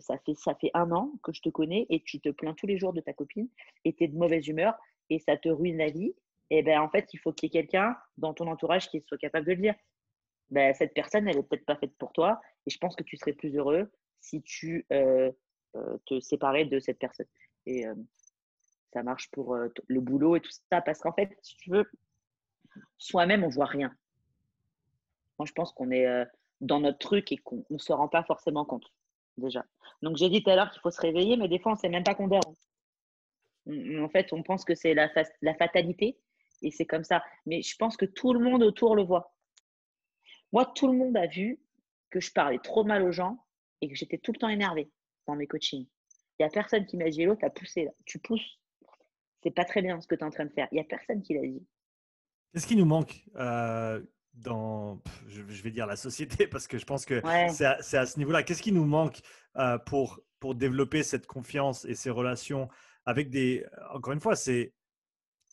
ça, 0.00 0.18
fait, 0.18 0.34
ça 0.34 0.54
fait 0.54 0.70
un 0.74 0.90
an 0.92 1.12
que 1.22 1.32
je 1.32 1.40
te 1.40 1.48
connais 1.48 1.86
et 1.88 2.02
tu 2.02 2.20
te 2.20 2.28
plains 2.28 2.54
tous 2.54 2.66
les 2.66 2.78
jours 2.78 2.92
de 2.92 3.00
ta 3.00 3.12
copine 3.12 3.48
et 3.84 3.94
tu 3.94 4.04
es 4.04 4.08
de 4.08 4.16
mauvaise 4.16 4.46
humeur 4.46 4.74
et 5.08 5.18
ça 5.18 5.36
te 5.36 5.48
ruine 5.48 5.78
la 5.78 5.90
vie. 5.90 6.14
Et 6.50 6.62
ben 6.62 6.80
en 6.80 6.88
fait, 6.88 7.08
il 7.12 7.18
faut 7.18 7.32
qu'il 7.32 7.46
y 7.46 7.50
ait 7.50 7.62
quelqu'un 7.62 7.96
dans 8.18 8.34
ton 8.34 8.46
entourage 8.48 8.88
qui 8.90 9.00
soit 9.06 9.18
capable 9.18 9.46
de 9.46 9.52
le 9.52 9.62
dire. 9.62 9.74
Ben, 10.50 10.74
cette 10.74 10.94
personne, 10.94 11.28
elle 11.28 11.36
n'est 11.36 11.42
peut-être 11.44 11.64
pas 11.64 11.76
faite 11.76 11.96
pour 11.96 12.12
toi 12.12 12.40
et 12.66 12.70
je 12.70 12.78
pense 12.78 12.96
que 12.96 13.04
tu 13.04 13.16
serais 13.16 13.32
plus 13.32 13.56
heureux 13.56 13.90
si 14.20 14.42
tu 14.42 14.84
euh, 14.92 15.30
euh, 15.76 15.98
te 16.06 16.20
séparais 16.20 16.64
de 16.64 16.80
cette 16.80 16.98
personne. 16.98 17.26
Et 17.66 17.86
euh, 17.86 17.94
ça 18.92 19.02
marche 19.02 19.30
pour 19.30 19.56
le 19.56 20.00
boulot 20.00 20.36
et 20.36 20.40
tout 20.40 20.50
ça, 20.70 20.80
parce 20.80 20.98
qu'en 20.98 21.12
fait, 21.12 21.36
si 21.42 21.56
tu 21.56 21.70
veux, 21.70 21.88
soi-même, 22.98 23.44
on 23.44 23.48
voit 23.48 23.66
rien. 23.66 23.94
Je 25.44 25.52
pense 25.52 25.72
qu'on 25.72 25.90
est 25.90 26.06
dans 26.60 26.80
notre 26.80 26.98
truc 26.98 27.32
et 27.32 27.36
qu'on 27.38 27.64
ne 27.70 27.78
se 27.78 27.92
rend 27.92 28.08
pas 28.08 28.22
forcément 28.22 28.64
compte, 28.64 28.92
déjà. 29.36 29.64
Donc, 30.02 30.16
j'ai 30.16 30.28
dit 30.28 30.42
tout 30.42 30.50
à 30.50 30.56
l'heure 30.56 30.70
qu'il 30.70 30.80
faut 30.80 30.90
se 30.90 31.00
réveiller, 31.00 31.36
mais 31.36 31.48
des 31.48 31.58
fois, 31.58 31.72
on 31.72 31.74
ne 31.74 31.80
sait 31.80 31.88
même 31.88 32.04
pas 32.04 32.14
qu'on 32.14 32.28
dort. 32.28 32.54
En 33.66 34.08
fait, 34.08 34.32
on 34.32 34.42
pense 34.42 34.64
que 34.64 34.74
c'est 34.74 34.94
la, 34.94 35.08
fatalité 35.54 36.18
et 36.62 36.70
c'est 36.70 36.86
comme 36.86 37.04
ça. 37.04 37.22
Mais 37.46 37.62
je 37.62 37.76
pense 37.76 37.96
que 37.96 38.06
tout 38.06 38.32
le 38.32 38.40
monde 38.40 38.62
autour 38.62 38.96
le 38.96 39.02
voit. 39.02 39.34
Moi, 40.52 40.66
tout 40.74 40.86
le 40.86 40.96
monde 40.96 41.16
a 41.16 41.26
vu 41.26 41.60
que 42.10 42.20
je 42.20 42.32
parlais 42.32 42.58
trop 42.58 42.84
mal 42.84 43.02
aux 43.02 43.12
gens 43.12 43.44
et 43.80 43.88
que 43.88 43.94
j'étais 43.94 44.18
tout 44.18 44.32
le 44.32 44.38
temps 44.38 44.48
énervée 44.48 44.90
dans 45.26 45.36
mes 45.36 45.46
coachings. 45.46 45.86
Il 46.38 46.42
n'y 46.42 46.46
a 46.46 46.50
personne 46.50 46.86
qui 46.86 46.96
m'a 46.96 47.08
dit 47.08 47.22
Hello, 47.22 47.36
as 47.42 47.50
poussé 47.50 47.84
là. 47.84 47.90
Tu 48.06 48.18
pousses. 48.18 48.58
C'est 49.42 49.50
pas 49.50 49.64
très 49.64 49.82
bien 49.82 50.00
ce 50.00 50.06
que 50.06 50.14
tu 50.14 50.22
es 50.22 50.24
en 50.24 50.30
train 50.30 50.46
de 50.46 50.52
faire. 50.52 50.68
Il 50.72 50.76
n'y 50.76 50.80
a 50.80 50.84
personne 50.84 51.22
qui 51.22 51.34
l'a 51.34 51.42
dit. 51.42 51.64
Qu'est-ce 52.52 52.66
qui 52.66 52.76
nous 52.76 52.84
manque 52.84 53.24
euh, 53.36 54.02
dans, 54.34 55.00
je, 55.26 55.42
vais 55.42 55.70
dire 55.70 55.86
la 55.86 55.96
société, 55.96 56.46
parce 56.48 56.66
que 56.66 56.78
je 56.78 56.84
pense 56.84 57.04
que 57.04 57.20
c'est 57.50 57.64
à, 57.64 57.78
à, 58.00 58.06
ce 58.06 58.18
niveau-là. 58.18 58.42
Qu'est-ce 58.42 58.62
qui 58.62 58.72
nous 58.72 58.84
manque 58.84 59.20
euh, 59.56 59.78
pour, 59.78 60.20
pour 60.38 60.54
développer 60.54 61.02
cette 61.02 61.26
confiance 61.26 61.84
et 61.84 61.94
ces 61.94 62.10
relations 62.10 62.68
avec 63.06 63.30
des. 63.30 63.64
Encore 63.92 64.12
une 64.12 64.20
fois, 64.20 64.36
c'est 64.36 64.72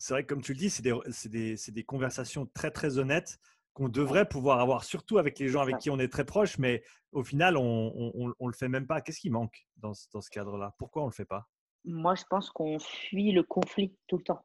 vrai 0.09 0.23
que 0.23 0.27
comme 0.27 0.41
tu 0.41 0.53
le 0.53 0.59
dis, 0.59 0.69
c'est 0.69 0.83
des, 0.83 0.93
des, 1.25 1.55
des, 1.67 1.83
conversations 1.83 2.45
très, 2.53 2.71
très 2.71 2.97
honnêtes 2.97 3.39
qu'on 3.73 3.89
devrait 3.89 4.27
pouvoir 4.27 4.59
avoir, 4.59 4.83
surtout 4.83 5.17
avec 5.19 5.37
les 5.37 5.49
gens 5.49 5.61
avec 5.61 5.77
qui 5.77 5.89
on 5.89 5.99
est 5.99 6.11
très 6.11 6.25
proche, 6.25 6.57
mais 6.57 6.83
au 7.11 7.23
final, 7.23 7.57
on 7.57 8.11
ne 8.15 8.47
le 8.47 8.53
fait 8.53 8.69
même 8.69 8.87
pas. 8.87 9.01
Qu'est-ce 9.01 9.19
qui 9.19 9.29
manque 9.29 9.67
dans, 9.77 9.91
dans 10.13 10.21
ce 10.21 10.29
cadre-là? 10.29 10.73
Pourquoi 10.79 11.03
on 11.03 11.05
ne 11.05 11.11
le 11.11 11.15
fait 11.15 11.25
pas? 11.25 11.47
Moi, 11.85 12.15
je 12.15 12.23
pense 12.29 12.49
qu'on 12.49 12.79
fuit 12.79 13.31
le 13.31 13.43
conflit 13.43 13.95
tout 14.07 14.17
le 14.17 14.23
temps. 14.23 14.43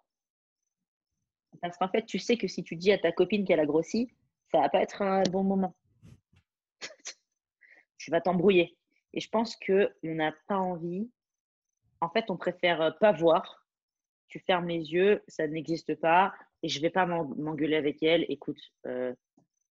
Parce 1.60 1.76
qu'en 1.76 1.88
fait, 1.88 2.04
tu 2.04 2.18
sais 2.18 2.36
que 2.36 2.46
si 2.46 2.62
tu 2.62 2.76
dis 2.76 2.92
à 2.92 2.98
ta 2.98 3.12
copine 3.12 3.44
qu'elle 3.44 3.60
a 3.60 3.66
grossi, 3.66 4.08
ça 4.52 4.60
va 4.60 4.68
pas 4.68 4.82
être 4.82 5.02
un 5.02 5.22
bon 5.24 5.42
moment. 5.42 5.74
tu 7.98 8.10
vas 8.10 8.20
t'embrouiller. 8.20 8.76
Et 9.14 9.20
je 9.20 9.28
pense 9.28 9.56
qu'on 9.56 9.88
n'a 10.02 10.32
pas 10.46 10.58
envie. 10.58 11.10
En 12.00 12.08
fait, 12.08 12.30
on 12.30 12.36
préfère 12.36 12.80
euh, 12.82 12.90
pas 12.90 13.12
voir. 13.12 13.66
Tu 14.28 14.40
fermes 14.40 14.68
les 14.68 14.92
yeux, 14.92 15.22
ça 15.28 15.46
n'existe 15.46 15.94
pas 15.96 16.32
et 16.62 16.68
je 16.68 16.80
vais 16.80 16.90
pas 16.90 17.06
m'engueuler 17.06 17.76
avec 17.76 18.02
elle. 18.02 18.24
Écoute, 18.28 18.60
euh, 18.86 19.14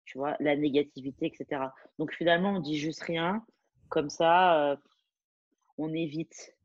tu 0.05 0.19
vois, 0.19 0.37
la 0.41 0.57
négativité, 0.57 1.27
etc. 1.27 1.63
Donc 1.99 2.15
finalement, 2.15 2.55
on 2.55 2.61
dit 2.61 2.79
juste 2.79 3.03
rien. 3.03 3.45
Comme 3.89 4.09
ça, 4.09 4.71
euh, 4.73 4.77
on 5.79 5.93
évite. 5.93 6.56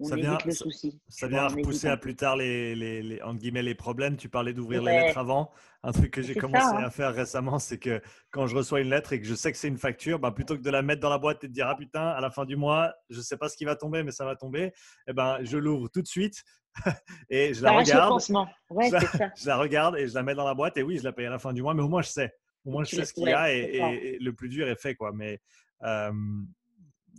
On 0.00 0.04
ça 0.04 0.16
évite 0.16 0.44
le 0.46 0.52
souci. 0.52 0.98
Ça 1.08 1.28
vient 1.28 1.46
repousser 1.46 1.88
à 1.88 1.96
plus 1.98 2.16
tard 2.16 2.36
les, 2.36 2.74
les, 2.74 3.02
les, 3.02 3.20
guillemets, 3.34 3.62
les 3.62 3.74
problèmes. 3.74 4.16
Tu 4.16 4.30
parlais 4.30 4.54
d'ouvrir 4.54 4.82
les 4.82 4.92
lettres 4.92 5.18
avant. 5.18 5.50
Un 5.82 5.92
truc 5.92 6.10
que 6.10 6.22
j'ai 6.22 6.34
commencé 6.34 6.74
hein. 6.74 6.84
à 6.84 6.90
faire 6.90 7.14
récemment, 7.14 7.58
c'est 7.58 7.78
que 7.78 8.00
quand 8.30 8.46
je 8.46 8.56
reçois 8.56 8.80
une 8.80 8.88
lettre 8.88 9.12
et 9.12 9.20
que 9.20 9.26
je 9.26 9.34
sais 9.34 9.52
que 9.52 9.58
c'est 9.58 9.68
une 9.68 9.78
facture, 9.78 10.18
bah, 10.18 10.30
plutôt 10.30 10.56
que 10.56 10.62
de 10.62 10.70
la 10.70 10.80
mettre 10.82 11.00
dans 11.00 11.10
la 11.10 11.18
boîte 11.18 11.44
et 11.44 11.48
de 11.48 11.52
dire 11.52 11.66
Ah 11.68 11.76
putain, 11.76 12.08
à 12.08 12.20
la 12.20 12.30
fin 12.30 12.46
du 12.46 12.56
mois, 12.56 12.94
je 13.10 13.18
ne 13.18 13.22
sais 13.22 13.36
pas 13.36 13.48
ce 13.48 13.56
qui 13.56 13.66
va 13.66 13.76
tomber, 13.76 14.02
mais 14.02 14.12
ça 14.12 14.24
va 14.24 14.36
tomber, 14.36 14.72
eh 15.06 15.12
ben, 15.12 15.38
je 15.42 15.58
l'ouvre 15.58 15.88
tout 15.88 16.00
de 16.00 16.06
suite 16.06 16.42
et 17.30 17.52
je 17.52 17.62
la 17.62 17.72
regarde. 17.72 18.20
je, 18.20 19.46
la, 19.46 19.56
regarde 19.56 19.96
et 19.96 20.08
je 20.08 20.14
la 20.14 20.22
mets 20.22 20.34
dans 20.34 20.46
la 20.46 20.54
boîte 20.54 20.78
et 20.78 20.82
oui, 20.82 20.96
je 20.98 21.04
la 21.04 21.12
paye 21.12 21.26
à 21.26 21.30
la 21.30 21.38
fin 21.38 21.52
du 21.52 21.62
mois, 21.62 21.74
mais 21.74 21.82
au 21.82 21.88
moins 21.88 22.02
je 22.02 22.10
sais. 22.10 22.32
Au 22.64 22.70
moins 22.70 22.84
je 22.84 22.96
sais 22.96 23.04
ce 23.04 23.12
qu'il 23.12 23.24
y 23.24 23.32
a 23.32 23.52
et, 23.52 24.18
le 24.18 24.32
plus 24.32 24.48
dur 24.48 24.66
est 24.68 24.80
fait. 24.80 24.94
Quoi. 24.94 25.12
Mais, 25.12 25.40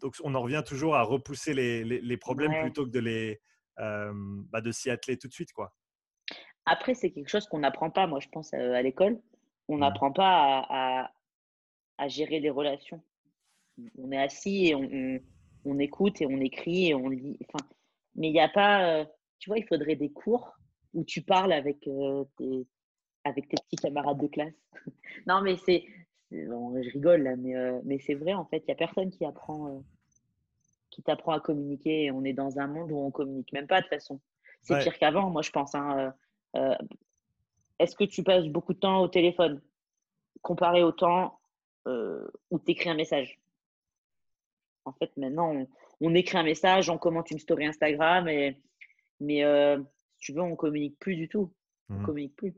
donc 0.01 0.15
on 0.23 0.35
en 0.35 0.41
revient 0.41 0.63
toujours 0.65 0.95
à 0.95 1.03
repousser 1.03 1.53
les, 1.53 1.83
les, 1.83 2.17
problèmes 2.17 2.53
plutôt 2.61 2.85
que 2.85 2.91
de, 2.91 2.99
les, 2.99 3.41
bah, 3.77 4.61
de 4.61 4.71
s'y 4.71 4.89
atteler 4.89 5.17
tout 5.17 5.27
de 5.27 5.33
suite. 5.33 5.53
Quoi. 5.53 5.73
Après, 6.65 6.93
c'est 6.93 7.11
quelque 7.11 7.29
chose 7.29 7.47
qu'on 7.47 7.59
n'apprend 7.59 7.89
pas, 7.89 8.07
moi 8.07 8.19
je 8.19 8.29
pense, 8.29 8.53
à 8.53 8.81
l'école. 8.81 9.19
On 9.67 9.77
mmh. 9.77 9.79
n'apprend 9.79 10.11
pas 10.11 10.65
à, 10.69 11.11
à, 11.97 12.07
gérer 12.07 12.39
des 12.39 12.49
relations. 12.49 13.01
On 13.97 14.11
est 14.11 14.21
assis 14.21 14.67
et 14.67 14.75
on, 14.75 15.19
on, 15.65 15.79
écoute 15.79 16.21
et 16.21 16.25
on 16.25 16.39
écrit 16.39 16.89
et 16.89 16.95
on 16.95 17.09
lit. 17.09 17.37
Enfin, 17.47 17.65
mais 18.15 18.27
il 18.29 18.33
n'y 18.33 18.41
a 18.41 18.49
pas 18.49 19.05
tu 19.41 19.49
vois, 19.49 19.57
il 19.57 19.65
faudrait 19.67 19.95
des 19.95 20.11
cours 20.11 20.55
où 20.93 21.03
tu 21.03 21.23
parles 21.23 21.51
avec, 21.51 21.85
euh, 21.87 22.23
tes, 22.37 22.67
avec 23.25 23.49
tes 23.49 23.57
petits 23.57 23.75
camarades 23.75 24.21
de 24.21 24.27
classe. 24.27 24.53
non, 25.27 25.41
mais 25.41 25.57
c'est. 25.65 25.83
Bon, 26.31 26.81
je 26.81 26.89
rigole 26.91 27.23
là, 27.23 27.35
mais, 27.35 27.55
euh, 27.55 27.79
mais 27.83 27.99
c'est 27.99 28.13
vrai, 28.13 28.33
en 28.33 28.45
fait, 28.45 28.59
il 28.59 28.65
n'y 28.65 28.71
a 28.73 28.75
personne 28.75 29.09
qui 29.11 29.25
apprend. 29.25 29.67
Euh, 29.67 29.79
qui 30.89 31.01
t'apprend 31.01 31.31
à 31.31 31.39
communiquer. 31.39 32.11
On 32.11 32.25
est 32.25 32.33
dans 32.33 32.59
un 32.59 32.67
monde 32.67 32.91
où 32.91 32.97
on 32.97 33.11
communique 33.11 33.53
même 33.53 33.65
pas 33.65 33.77
de 33.77 33.85
toute 33.85 33.93
façon. 33.93 34.19
C'est 34.61 34.77
pire 34.79 34.99
qu'avant, 34.99 35.29
moi, 35.29 35.41
je 35.41 35.49
pense. 35.49 35.73
Hein, 35.73 36.13
est-ce 37.79 37.95
que 37.95 38.03
tu 38.03 38.23
passes 38.23 38.45
beaucoup 38.47 38.73
de 38.73 38.79
temps 38.79 39.01
au 39.01 39.07
téléphone 39.07 39.61
comparé 40.41 40.83
au 40.83 40.91
temps 40.91 41.39
où 41.85 42.59
tu 42.59 42.71
écris 42.71 42.89
un 42.89 42.95
message? 42.95 43.39
En 44.83 44.91
fait, 44.91 45.15
maintenant, 45.15 45.53
on, 45.55 45.67
on, 46.01 46.13
écrit 46.13 46.37
un 46.37 46.43
message, 46.43 46.89
on 46.89 46.97
commente 46.97 47.31
une 47.31 47.39
story 47.39 47.67
Instagram 47.67 48.27
et, 48.27 48.57
mais 49.21 49.43
euh, 49.43 49.77
si 50.17 50.25
tu 50.25 50.33
veux, 50.33 50.41
on 50.41 50.55
communique 50.55 50.99
plus 50.99 51.15
du 51.15 51.29
tout. 51.29 51.53
On 51.89 51.93
mmh 51.95 52.03
communique 52.03 52.35
plus. 52.35 52.53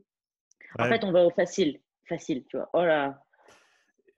En 0.78 0.84
fait, 0.84 1.04
on 1.04 1.12
va 1.12 1.24
au 1.24 1.30
facile. 1.30 1.80
Facile, 2.08 2.44
tu 2.46 2.56
vois. 2.56 2.68
Oh 2.72 2.82
là. 2.82 3.23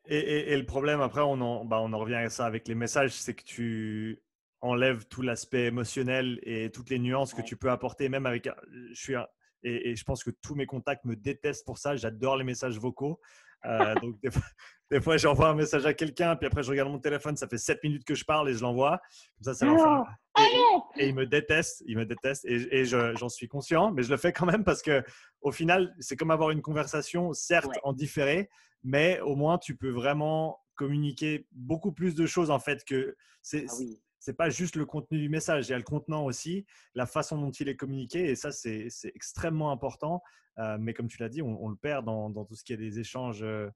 Et, 0.08 0.52
et, 0.52 0.56
le 0.56 0.66
problème, 0.66 1.00
après, 1.00 1.20
on 1.20 1.40
en, 1.40 1.64
bah, 1.64 1.80
on 1.80 1.92
en 1.92 1.98
revient 1.98 2.14
à 2.14 2.30
ça 2.30 2.46
avec 2.46 2.68
les 2.68 2.74
messages, 2.74 3.12
c'est 3.12 3.34
que 3.34 3.42
tu 3.42 4.22
enlèves 4.60 5.06
tout 5.06 5.22
l'aspect 5.22 5.66
émotionnel 5.66 6.38
et 6.42 6.70
toutes 6.70 6.90
les 6.90 6.98
nuances 6.98 7.34
que 7.34 7.42
tu 7.42 7.56
peux 7.56 7.70
apporter, 7.70 8.08
même 8.08 8.26
avec. 8.26 8.48
Je 8.92 8.94
suis 8.94 9.14
et, 9.62 9.90
et, 9.90 9.96
je 9.96 10.04
pense 10.04 10.22
que 10.22 10.30
tous 10.30 10.54
mes 10.54 10.66
contacts 10.66 11.04
me 11.04 11.16
détestent 11.16 11.66
pour 11.66 11.78
ça. 11.78 11.96
J'adore 11.96 12.36
les 12.36 12.44
messages 12.44 12.78
vocaux. 12.78 13.20
Euh, 13.66 13.94
donc, 13.96 14.16
des 14.90 15.00
fois, 15.00 15.16
j'envoie 15.16 15.48
un 15.48 15.54
message 15.54 15.86
à 15.86 15.94
quelqu'un, 15.94 16.36
puis 16.36 16.46
après, 16.46 16.62
je 16.62 16.70
regarde 16.70 16.90
mon 16.90 16.98
téléphone, 16.98 17.36
ça 17.36 17.48
fait 17.48 17.58
7 17.58 17.82
minutes 17.82 18.04
que 18.04 18.14
je 18.14 18.24
parle 18.24 18.48
et 18.48 18.54
je 18.54 18.62
l'envoie. 18.62 19.00
Comme 19.42 19.54
ça, 19.54 19.54
ça 19.54 20.04
et, 20.38 21.02
et, 21.02 21.08
il 21.08 21.14
me 21.14 21.26
déteste, 21.26 21.82
il 21.86 21.96
me 21.96 22.04
déteste 22.04 22.44
et, 22.44 22.84
j'en 22.84 23.28
suis 23.28 23.48
conscient, 23.48 23.90
mais 23.90 24.02
je 24.02 24.10
le 24.10 24.16
fais 24.16 24.32
quand 24.32 24.46
même 24.46 24.64
parce 24.64 24.82
que 24.82 25.02
au 25.40 25.52
final, 25.52 25.94
c'est 26.00 26.16
comme 26.16 26.30
avoir 26.30 26.50
une 26.50 26.62
conversation, 26.62 27.32
certes 27.32 27.78
en 27.82 27.92
différé, 27.92 28.48
mais 28.84 29.20
au 29.20 29.34
moins 29.34 29.58
tu 29.58 29.76
peux 29.76 29.90
vraiment 29.90 30.60
communiquer 30.74 31.46
beaucoup 31.52 31.92
plus 31.92 32.14
de 32.14 32.26
choses 32.26 32.50
en 32.50 32.58
fait 32.58 32.84
que 32.84 33.16
c'est. 33.42 33.66
Ah 33.68 33.74
c'est 34.18 34.36
pas 34.36 34.50
juste 34.50 34.76
le 34.76 34.86
contenu 34.86 35.18
du 35.18 35.28
message, 35.28 35.68
il 35.68 35.70
y 35.70 35.74
a 35.74 35.78
le 35.78 35.84
contenant 35.84 36.24
aussi, 36.24 36.66
la 36.94 37.06
façon 37.06 37.38
dont 37.38 37.50
il 37.50 37.68
est 37.68 37.76
communiqué, 37.76 38.30
et 38.30 38.34
ça, 38.34 38.50
c'est 38.52 38.88
extrêmement 39.14 39.70
important. 39.70 40.22
Euh, 40.58 40.78
mais 40.80 40.94
comme 40.94 41.08
tu 41.08 41.18
l'as 41.20 41.28
dit, 41.28 41.42
on, 41.42 41.68
le 41.68 41.76
perd 41.76 42.04
dans, 42.06 42.44
tout 42.44 42.54
ce 42.54 42.64
qui 42.64 42.72
est 42.72 42.78
des 42.78 42.98
échanges. 42.98 43.42
Euh, 43.42 43.70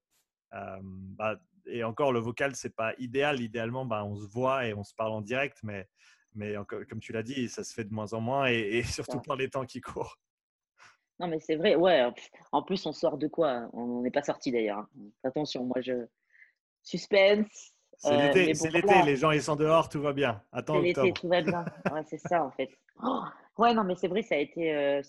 bah, 0.52 1.38
et 1.66 1.84
encore, 1.84 2.12
le 2.12 2.20
vocal, 2.20 2.56
c'est 2.56 2.74
pas 2.74 2.94
idéal. 2.98 3.40
Idéalement, 3.40 3.84
bah, 3.84 4.04
on 4.04 4.16
se 4.16 4.26
voit 4.26 4.66
et 4.66 4.74
on 4.74 4.82
se 4.82 4.94
parle 4.94 5.12
en 5.12 5.20
direct, 5.20 5.58
mais, 5.62 5.88
mais 6.34 6.54
comme 6.88 7.00
tu 7.00 7.12
l'as 7.12 7.22
dit, 7.22 7.48
ça 7.48 7.64
se 7.64 7.74
fait 7.74 7.84
de 7.84 7.92
moins 7.92 8.12
en 8.12 8.20
moins, 8.20 8.46
et, 8.46 8.82
surtout 8.84 9.20
par 9.20 9.36
les 9.36 9.50
temps 9.50 9.66
qui 9.66 9.80
courent. 9.80 10.18
Non, 11.18 11.28
mais 11.28 11.38
c'est 11.38 11.56
vrai, 11.56 11.74
ouais. 11.74 12.10
En 12.50 12.62
plus, 12.62 12.86
on 12.86 12.92
sort 12.92 13.18
de 13.18 13.26
quoi? 13.26 13.68
On 13.74 14.00
n'est 14.00 14.10
pas 14.10 14.22
sorti 14.22 14.50
d'ailleurs. 14.50 14.78
Hein. 14.78 14.88
Attention, 15.22 15.64
moi, 15.64 15.80
je. 15.82 16.06
Suspense. 16.82 17.74
C'est 18.00 18.12
euh, 18.12 18.32
l'été, 18.32 18.54
c'est 18.54 18.70
l'été, 18.70 19.02
les 19.04 19.16
gens 19.16 19.30
ils 19.30 19.42
sont 19.42 19.56
dehors, 19.56 19.88
tout 19.88 20.00
va 20.00 20.12
bien. 20.12 20.42
Attends 20.52 20.74
C'est 20.74 20.82
l'été, 20.82 21.12
tout 21.12 21.28
va 21.28 21.42
bien. 21.42 21.64
Ouais, 21.92 22.02
c'est 22.08 22.18
ça 22.18 22.44
en 22.44 22.50
fait. 22.50 22.70
Oh, 23.02 23.22
ouais, 23.58 23.74
non, 23.74 23.84
mais 23.84 23.94
c'est 23.94 24.08
vrai, 24.08 24.22
ça 24.22 24.34
a 24.34 24.38
été. 24.38 24.74
Euh, 24.74 25.02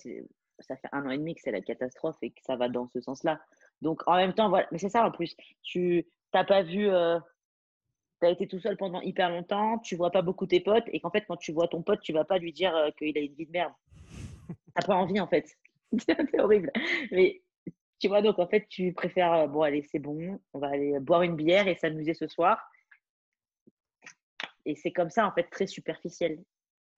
ça 0.59 0.75
fait 0.75 0.89
un 0.91 1.05
an 1.05 1.09
et 1.09 1.17
demi 1.17 1.33
que 1.33 1.41
c'est 1.41 1.51
la 1.51 1.61
catastrophe 1.61 2.17
et 2.21 2.31
que 2.31 2.41
ça 2.43 2.55
va 2.55 2.69
dans 2.69 2.87
ce 2.89 3.01
sens-là. 3.01 3.39
Donc 3.81 4.01
en 4.07 4.15
même 4.17 4.33
temps, 4.33 4.49
voilà. 4.49 4.67
Mais 4.71 4.77
c'est 4.77 4.89
ça 4.89 5.05
en 5.05 5.11
plus. 5.11 5.35
Tu 5.63 6.05
n'as 6.33 6.43
pas 6.43 6.63
vu. 6.63 6.89
Euh, 6.89 7.17
tu 8.19 8.27
as 8.27 8.29
été 8.29 8.45
tout 8.45 8.59
seul 8.59 8.77
pendant 8.77 9.01
hyper 9.01 9.29
longtemps, 9.29 9.79
tu 9.79 9.95
vois 9.95 10.11
pas 10.11 10.21
beaucoup 10.21 10.45
tes 10.45 10.59
potes 10.59 10.85
et 10.87 10.99
qu'en 10.99 11.09
fait, 11.09 11.25
quand 11.27 11.37
tu 11.37 11.53
vois 11.53 11.67
ton 11.67 11.81
pote, 11.81 12.01
tu 12.01 12.13
vas 12.13 12.25
pas 12.25 12.37
lui 12.37 12.53
dire 12.53 12.73
qu'il 12.97 13.17
a 13.17 13.21
une 13.21 13.33
vie 13.33 13.47
de 13.47 13.51
merde. 13.51 13.73
T'as 14.75 14.85
pas 14.85 14.95
envie 14.95 15.19
en 15.19 15.27
fait. 15.27 15.47
c'est 15.97 16.39
horrible. 16.39 16.71
Mais 17.11 17.41
tu 18.01 18.07
vois, 18.07 18.21
donc 18.21 18.39
en 18.39 18.47
fait, 18.47 18.65
tu 18.67 18.93
préfères, 18.93 19.33
euh, 19.33 19.47
bon, 19.47 19.61
allez, 19.61 19.83
c'est 19.91 19.99
bon, 19.99 20.39
on 20.53 20.59
va 20.59 20.69
aller 20.69 20.99
boire 20.99 21.21
une 21.21 21.35
bière 21.35 21.67
et 21.67 21.75
s'amuser 21.75 22.13
ce 22.13 22.27
soir. 22.27 22.59
Et 24.65 24.75
c'est 24.75 24.91
comme 24.91 25.09
ça, 25.09 25.27
en 25.27 25.31
fait, 25.31 25.49
très 25.49 25.67
superficiel. 25.67 26.43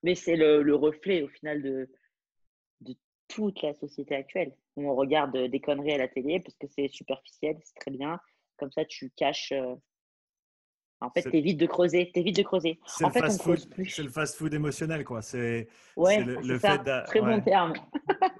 Mais 0.03 0.15
c'est 0.15 0.35
le, 0.35 0.75
reflet, 0.75 1.21
au 1.21 1.27
final, 1.29 1.61
de, 1.61 1.89
de 2.81 2.95
toute 3.27 3.61
la 3.61 3.73
société 3.73 4.15
actuelle. 4.15 4.55
On 4.75 4.95
regarde 4.95 5.37
des 5.37 5.59
conneries 5.59 5.93
à 5.93 5.97
la 5.97 6.07
télé 6.07 6.39
parce 6.39 6.55
que 6.57 6.67
c'est 6.67 6.87
superficiel, 6.87 7.57
c'est 7.63 7.79
très 7.79 7.91
bien. 7.91 8.19
Comme 8.57 8.71
ça, 8.71 8.85
tu 8.85 9.11
caches. 9.15 9.51
Euh, 9.51 9.75
en 11.03 11.09
fait, 11.09 11.23
t'évites 11.29 11.59
de 11.59 11.65
creuser, 11.65 12.11
t'évites 12.13 12.37
de 12.37 12.43
creuser. 12.43 12.79
En 13.01 13.09
fait, 13.09 13.23
on 13.23 13.37
creuse 13.37 13.65
plus. 13.65 13.87
C'est 13.87 14.03
le 14.03 14.09
fast-food 14.09 14.53
émotionnel, 14.53 15.03
quoi. 15.03 15.21
C'est 15.21 15.67
ouais, 15.97 16.23
le, 16.23 16.57
fait 16.57 16.79
très 17.05 17.19
bon 17.19 17.41
terme. 17.41 17.73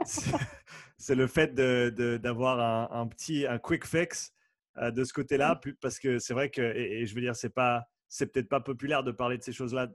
c'est 0.98 1.16
le 1.16 1.28
fait 1.28 1.54
d'avoir 1.54 2.94
un, 2.94 3.08
petit, 3.08 3.46
un 3.46 3.58
quick 3.58 3.86
fix 3.86 4.34
euh, 4.78 4.92
de 4.92 5.04
ce 5.04 5.12
côté-là, 5.14 5.60
parce 5.82 6.00
que 6.00 6.20
c'est 6.20 6.34
vrai 6.34 6.50
que, 6.50 6.62
et, 6.62 7.06
je 7.06 7.14
veux 7.14 7.22
dire, 7.22 7.36
c'est 7.36 7.54
pas, 7.54 7.86
c'est 8.14 8.28
peut-être 8.28 8.48
pas 8.48 8.60
populaire 8.60 9.04
de 9.04 9.12
parler 9.12 9.40
de 9.40 9.44
ces 9.44 9.54
choses-là 9.54 9.92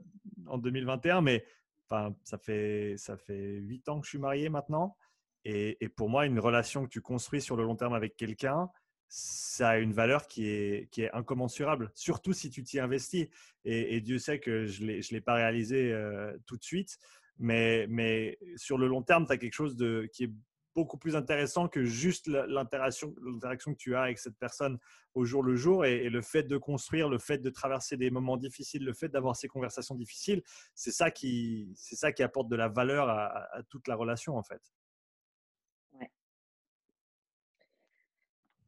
en 0.47 0.57
2021, 0.57 1.21
mais 1.21 1.45
enfin, 1.85 2.13
ça 2.25 2.37
fait 2.37 2.95
ça 2.97 3.15
fait 3.15 3.59
huit 3.59 3.87
ans 3.87 4.01
que 4.01 4.05
je 4.05 4.09
suis 4.09 4.19
marié 4.19 4.49
maintenant, 4.49 4.97
et, 5.45 5.77
et, 5.79 5.87
pour 5.87 6.09
moi, 6.09 6.25
une 6.25 6.37
relation 6.37 6.83
que 6.83 6.89
tu 6.89 6.99
construis 6.99 7.41
sur 7.41 7.55
le 7.55 7.63
long 7.63 7.77
terme 7.77 7.93
avec 7.93 8.17
quelqu'un, 8.17 8.69
ça 9.07 9.69
a 9.69 9.77
une 9.77 9.93
valeur 9.93 10.27
qui 10.27 10.49
est, 10.49 10.91
qui 10.91 11.03
est 11.03 11.11
incommensurable, 11.13 11.91
surtout 11.95 12.33
si 12.33 12.49
tu 12.49 12.61
t'y 12.61 12.77
investis. 12.81 13.27
Et, 13.63 14.01
Dieu 14.01 14.19
sait 14.19 14.39
que 14.39 14.65
je 14.65 14.83
ne 14.83 15.11
l'ai 15.11 15.21
pas 15.21 15.35
réalisé 15.35 15.93
euh, 15.93 16.37
tout 16.45 16.57
de 16.57 16.63
suite, 16.63 16.97
mais, 17.37 17.87
mais 17.87 18.37
sur 18.57 18.77
le 18.77 18.87
long 18.87 19.01
terme, 19.01 19.25
tu 19.25 19.31
as 19.31 19.37
quelque 19.37 19.53
chose 19.53 19.77
de, 19.77 20.09
qui 20.11 20.25
est 20.25 20.31
beaucoup 20.79 20.97
plus 20.97 21.15
intéressant 21.15 21.67
que 21.67 21.83
juste 21.83 22.27
l'interaction 22.27 23.13
que 23.13 23.77
tu 23.77 23.95
as 23.95 24.03
avec 24.03 24.17
cette 24.17 24.37
personne 24.37 24.77
au 25.13 25.25
jour 25.25 25.43
le 25.43 25.55
jour 25.55 25.85
et, 25.85 26.09
le 26.09 26.21
fait 26.21 26.43
de 26.43 26.57
construire, 26.57 27.09
le 27.09 27.19
fait 27.19 27.39
de 27.39 27.49
traverser 27.49 27.97
des 27.97 28.09
moments 28.09 28.37
difficiles, 28.37 28.85
le 28.85 28.93
fait 28.93 29.09
d'avoir 29.09 29.35
ces 29.35 29.47
conversations 29.47 29.95
difficiles, 29.95 30.41
c'est 30.75 30.91
ça 30.91 31.11
qui, 31.11 31.73
c'est 31.75 31.95
ça 31.95 32.11
qui 32.13 32.23
apporte 32.23 32.47
de 32.47 32.55
la 32.55 32.69
valeur 32.69 33.09
à, 33.09 33.25
à 33.53 33.63
toute 33.63 33.87
la 33.87 33.95
relation 33.95 34.37
en 34.37 34.43
fait. 34.43 34.61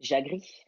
J'agris. 0.02 0.66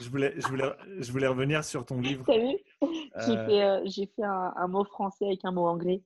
je, 0.00 0.10
voulais, 0.10 0.34
je, 0.36 0.46
voulais, 0.46 0.70
je 0.98 1.10
voulais 1.10 1.26
revenir 1.26 1.64
sur 1.64 1.84
ton 1.86 2.00
livre. 2.00 2.24
T'as 2.26 2.38
vu? 2.38 2.58
J'ai 3.16 3.32
euh, 3.32 3.46
fait, 3.46 3.62
euh, 3.62 3.80
j'ai 3.86 4.06
fait 4.06 4.22
un, 4.22 4.68
mot 4.68 4.84
français 4.84 5.24
avec 5.26 5.44
un 5.44 5.52
mot 5.52 5.66
anglais. 5.66 6.02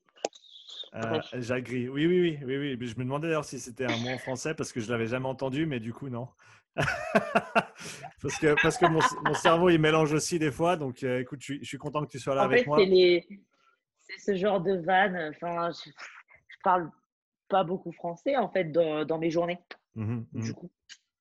Euh, 0.94 1.20
J'agris. 1.34 1.88
Oui, 1.88 2.06
oui, 2.06 2.20
oui, 2.20 2.38
oui, 2.44 2.76
oui. 2.78 2.86
Je 2.86 2.96
me 2.96 3.04
demandais 3.04 3.28
d'ailleurs 3.28 3.44
si 3.44 3.58
c'était 3.58 3.84
un 3.84 3.96
mot 3.98 4.10
en 4.10 4.18
français 4.18 4.54
parce 4.54 4.72
que 4.72 4.80
je 4.80 4.90
l'avais 4.90 5.06
jamais 5.06 5.26
entendu, 5.26 5.66
mais 5.66 5.80
du 5.80 5.92
coup, 5.92 6.08
non. 6.08 6.28
parce 6.76 8.38
que, 8.38 8.60
parce 8.62 8.78
que 8.78 8.86
mon, 8.86 9.00
mon, 9.24 9.34
cerveau, 9.34 9.70
il 9.70 9.80
mélange 9.80 10.12
aussi 10.12 10.38
des 10.38 10.52
fois. 10.52 10.76
Donc, 10.76 11.02
euh, 11.02 11.20
écoute, 11.20 11.40
je, 11.42 11.54
je, 11.60 11.64
suis 11.64 11.78
content 11.78 12.04
que 12.04 12.10
tu 12.10 12.18
sois 12.18 12.34
là 12.34 12.42
avec 12.42 12.66
moi. 12.66 12.78
C'est 12.78 14.18
ce 14.18 14.36
genre 14.36 14.60
de 14.60 14.76
vanne. 14.76 15.32
Enfin, 15.34 15.70
je, 15.70 15.90
je, 15.90 16.56
parle 16.62 16.90
pas 17.48 17.64
beaucoup 17.64 17.92
français, 17.92 18.36
en 18.36 18.48
fait, 18.48 18.70
dans, 18.70 19.04
dans 19.04 19.18
mes 19.18 19.30
journées. 19.30 19.58
Mmh 19.96 20.22
du 20.32 20.50
mmh 20.50 20.54
coup 20.54 20.70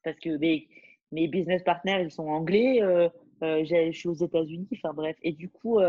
parce 0.03 0.19
que 0.19 0.35
mes, 0.37 0.67
mes 1.11 1.27
business 1.27 1.63
partners, 1.63 2.01
ils 2.03 2.11
sont 2.11 2.27
anglais. 2.27 2.81
Euh, 2.81 3.07
euh, 3.41 3.63
je 3.63 3.91
suis 3.91 4.09
aux 4.09 4.13
États-Unis. 4.13 4.67
Enfin 4.73 4.93
bref. 4.93 5.15
Et 5.21 5.31
du 5.31 5.49
coup, 5.49 5.79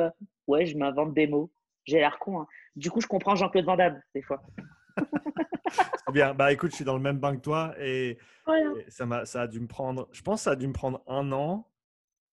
ouais, 0.47 0.67
je 0.67 0.77
m'invente 0.77 1.15
des 1.15 1.27
mots. 1.27 1.51
J'ai 1.85 1.99
l'air 1.99 2.19
con. 2.19 2.41
Hein. 2.41 2.47
Du 2.77 2.91
coup, 2.91 3.01
je 3.01 3.07
comprends 3.07 3.37
Jean-Claude 3.37 3.65
Van 3.65 3.77
Damme, 3.77 4.01
des 4.15 4.23
fois. 4.23 4.43
bien. 6.13 6.33
Bah 6.35 6.53
écoute, 6.53 6.71
je 6.71 6.77
suis 6.77 6.85
dans 6.85 6.95
le 6.95 7.03
même 7.03 7.19
bain 7.19 7.37
que 7.37 7.41
toi 7.41 7.75
et, 7.79 8.19
ça, 8.89 9.05
a, 9.11 9.27
ça 9.27 9.43
a 9.43 9.47
dû 9.47 9.61
me 9.61 9.67
prendre, 9.67 10.09
je 10.13 10.23
pense 10.23 10.41
que 10.41 10.45
ça 10.45 10.51
a 10.53 10.57
dû 10.57 10.67
me 10.67 10.73
prendre 10.73 11.03
un 11.07 11.33
an, 11.33 11.69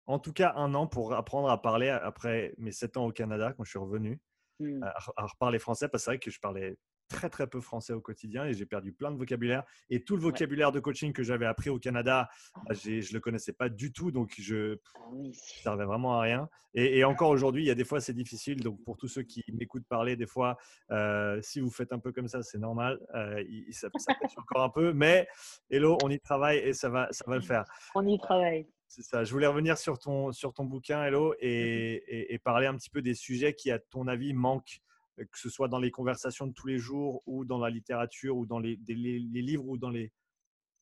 en 0.05 0.19
tout 0.19 0.33
cas 0.33 0.53
un 0.55 0.73
an 0.75 0.87
pour 0.87 1.13
apprendre 1.13 1.49
à 1.49 1.61
parler 1.61 1.89
après 1.89 2.53
mes 2.57 2.71
sept 2.71 2.97
ans 2.97 3.05
au 3.05 3.11
Canada 3.11 3.53
quand 3.53 3.63
je 3.63 3.71
suis 3.71 3.79
revenu, 3.79 4.21
mmh. 4.59 4.83
à, 4.83 4.93
à, 5.17 5.25
reparler 5.25 5.59
français 5.59 5.89
parce 5.89 6.03
que 6.03 6.05
c'est 6.05 6.11
vrai 6.11 6.19
que 6.19 6.31
je 6.31 6.39
parlais 6.39 6.77
très 7.11 7.29
très 7.29 7.47
peu 7.47 7.61
français 7.61 7.93
au 7.93 8.01
quotidien 8.01 8.45
et 8.45 8.53
j'ai 8.53 8.65
perdu 8.65 8.93
plein 8.93 9.11
de 9.11 9.17
vocabulaire. 9.17 9.63
Et 9.89 10.03
tout 10.03 10.15
le 10.15 10.21
vocabulaire 10.21 10.71
de 10.71 10.79
coaching 10.79 11.13
que 11.13 11.23
j'avais 11.23 11.45
appris 11.45 11.69
au 11.69 11.77
Canada, 11.77 12.29
bah, 12.67 12.73
je 12.73 12.89
ne 12.89 13.13
le 13.13 13.19
connaissais 13.19 13.53
pas 13.53 13.69
du 13.69 13.91
tout, 13.91 14.11
donc 14.11 14.33
je 14.39 14.55
ne 14.55 14.77
ah 14.95 15.01
servais 15.33 15.85
vraiment 15.85 16.17
à 16.17 16.21
rien. 16.21 16.49
Et, 16.73 17.03
encore 17.03 17.29
aujourd'hui, 17.29 17.63
il 17.63 17.67
y 17.67 17.71
a 17.71 17.75
des 17.75 17.83
fois 17.83 17.99
c'est 17.99 18.13
difficile. 18.13 18.61
Donc 18.61 18.81
pour 18.83 18.97
tous 18.97 19.07
ceux 19.07 19.23
qui 19.23 19.43
m'écoutent 19.53 19.87
parler, 19.87 20.15
des 20.15 20.27
fois, 20.27 20.57
euh, 20.91 21.39
si 21.41 21.59
vous 21.59 21.69
faites 21.69 21.91
un 21.91 21.99
peu 21.99 22.11
comme 22.11 22.27
ça, 22.27 22.41
c'est 22.41 22.59
normal. 22.59 22.99
Euh, 23.13 23.43
ça, 23.71 23.89
ça 23.97 24.13
pêche 24.19 24.37
encore 24.37 24.63
un 24.63 24.69
peu, 24.69 24.93
mais 24.93 25.27
hello, 25.69 25.97
on 26.03 26.09
y 26.09 26.19
travaille 26.19 26.59
et 26.59 26.73
ça 26.73 26.89
va, 26.89 27.07
ça 27.11 27.25
va 27.27 27.35
le 27.35 27.41
faire. 27.41 27.65
On 27.93 28.07
y 28.07 28.17
travaille. 28.17 28.67
C'est 28.87 29.03
ça. 29.03 29.23
Je 29.23 29.31
voulais 29.31 29.47
revenir 29.47 29.77
sur 29.77 29.97
ton, 29.97 30.33
sur 30.33 30.53
ton 30.53 30.65
bouquin, 30.65 31.01
Hello, 31.01 31.33
et, 31.39 32.33
et, 32.33 32.37
parler 32.39 32.67
un 32.67 32.75
petit 32.75 32.89
peu 32.89 33.01
des 33.01 33.13
sujets 33.13 33.53
qui, 33.53 33.71
à 33.71 33.79
ton 33.79 34.05
avis, 34.05 34.33
manquent 34.33 34.81
que 35.17 35.39
ce 35.39 35.49
soit 35.49 35.67
dans 35.67 35.79
les 35.79 35.91
conversations 35.91 36.47
de 36.47 36.53
tous 36.53 36.67
les 36.67 36.77
jours 36.77 37.21
ou 37.25 37.45
dans 37.45 37.59
la 37.59 37.69
littérature 37.69 38.37
ou 38.37 38.45
dans 38.45 38.59
les, 38.59 38.79
les, 38.87 39.19
livres 39.41 39.67
ou 39.67 39.77
dans 39.77 39.89
les, 39.89 40.11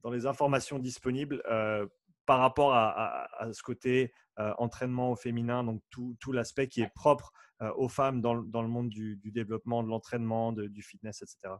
dans 0.01 0.11
les 0.11 0.25
informations 0.25 0.79
disponibles 0.79 1.41
euh, 1.49 1.87
par 2.25 2.39
rapport 2.39 2.73
à, 2.73 3.27
ce 3.51 3.63
côté 3.63 4.13
euh, 4.37 4.53
entraînement 4.59 5.11
au 5.11 5.15
féminin, 5.15 5.63
donc 5.63 5.81
tout, 5.89 6.15
tout 6.19 6.31
l'aspect 6.31 6.67
qui 6.67 6.81
est 6.81 6.93
propre 6.93 7.31
aux 7.75 7.89
femmes 7.89 8.21
dans, 8.21 8.35
dans, 8.35 8.61
le 8.61 8.69
monde 8.69 8.87
du, 8.87 9.17
du 9.17 9.31
développement, 9.31 9.83
de 9.83 9.89
l'entraînement, 9.89 10.53
du 10.53 10.81
fitness, 10.81 11.21
etc. 11.21 11.55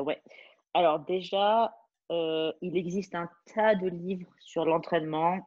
ouais. 0.00 0.22
Alors 0.72 1.00
déjà, 1.00 1.74
il 2.08 2.76
existe 2.76 3.14
un 3.14 3.28
tas 3.54 3.74
de 3.74 3.88
livres 3.88 4.32
sur 4.38 4.64
l'entraînement 4.64 5.46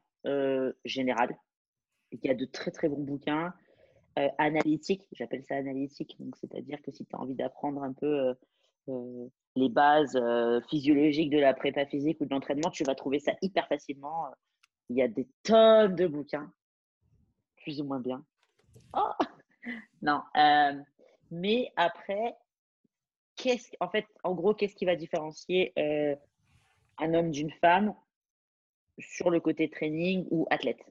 général. 0.85 1.35
Il 2.11 2.19
y 2.23 2.29
a 2.29 2.35
de 2.35 2.45
très 2.45 2.69
très 2.69 2.87
bons 2.87 3.01
bouquins. 3.01 3.51
Euh, 4.19 4.27
analytique, 4.37 5.07
j'appelle 5.13 5.43
ça 5.45 5.55
analytique, 5.55 6.17
donc 6.19 6.35
c'est-à-dire 6.35 6.81
que 6.81 6.91
si 6.91 7.05
tu 7.05 7.15
as 7.15 7.19
envie 7.19 7.35
d'apprendre 7.35 7.83
un 7.83 7.93
peu 7.93 8.05
euh, 8.05 8.33
euh, 8.89 9.27
les 9.55 9.69
bases 9.69 10.19
physiologiques 10.69 11.29
de 11.29 11.39
la 11.39 11.53
prépa 11.53 11.85
physique 11.85 12.19
ou 12.19 12.25
de 12.25 12.31
l'entraînement, 12.31 12.69
tu 12.69 12.83
vas 12.83 12.95
trouver 12.95 13.19
ça 13.19 13.33
hyper 13.41 13.67
facilement. 13.67 14.25
Il 14.89 14.97
y 14.97 15.01
a 15.01 15.07
des 15.07 15.27
tonnes 15.43 15.95
de 15.95 16.07
bouquins, 16.07 16.51
plus 17.63 17.79
ou 17.79 17.85
moins 17.85 18.01
bien. 18.01 18.25
Oh 18.93 19.11
non, 20.01 20.21
mais 21.31 21.71
après, 21.75 22.35
qu'est-ce, 23.35 23.71
en 23.79 23.89
fait, 23.89 24.05
en 24.23 24.33
gros, 24.33 24.53
qu'est-ce 24.53 24.75
qui 24.75 24.85
va 24.85 24.95
différencier 24.95 25.73
un 26.97 27.13
homme 27.13 27.31
d'une 27.31 27.51
femme 27.51 27.93
sur 28.97 29.29
le 29.29 29.39
côté 29.39 29.69
training 29.69 30.27
ou 30.31 30.45
athlète? 30.49 30.83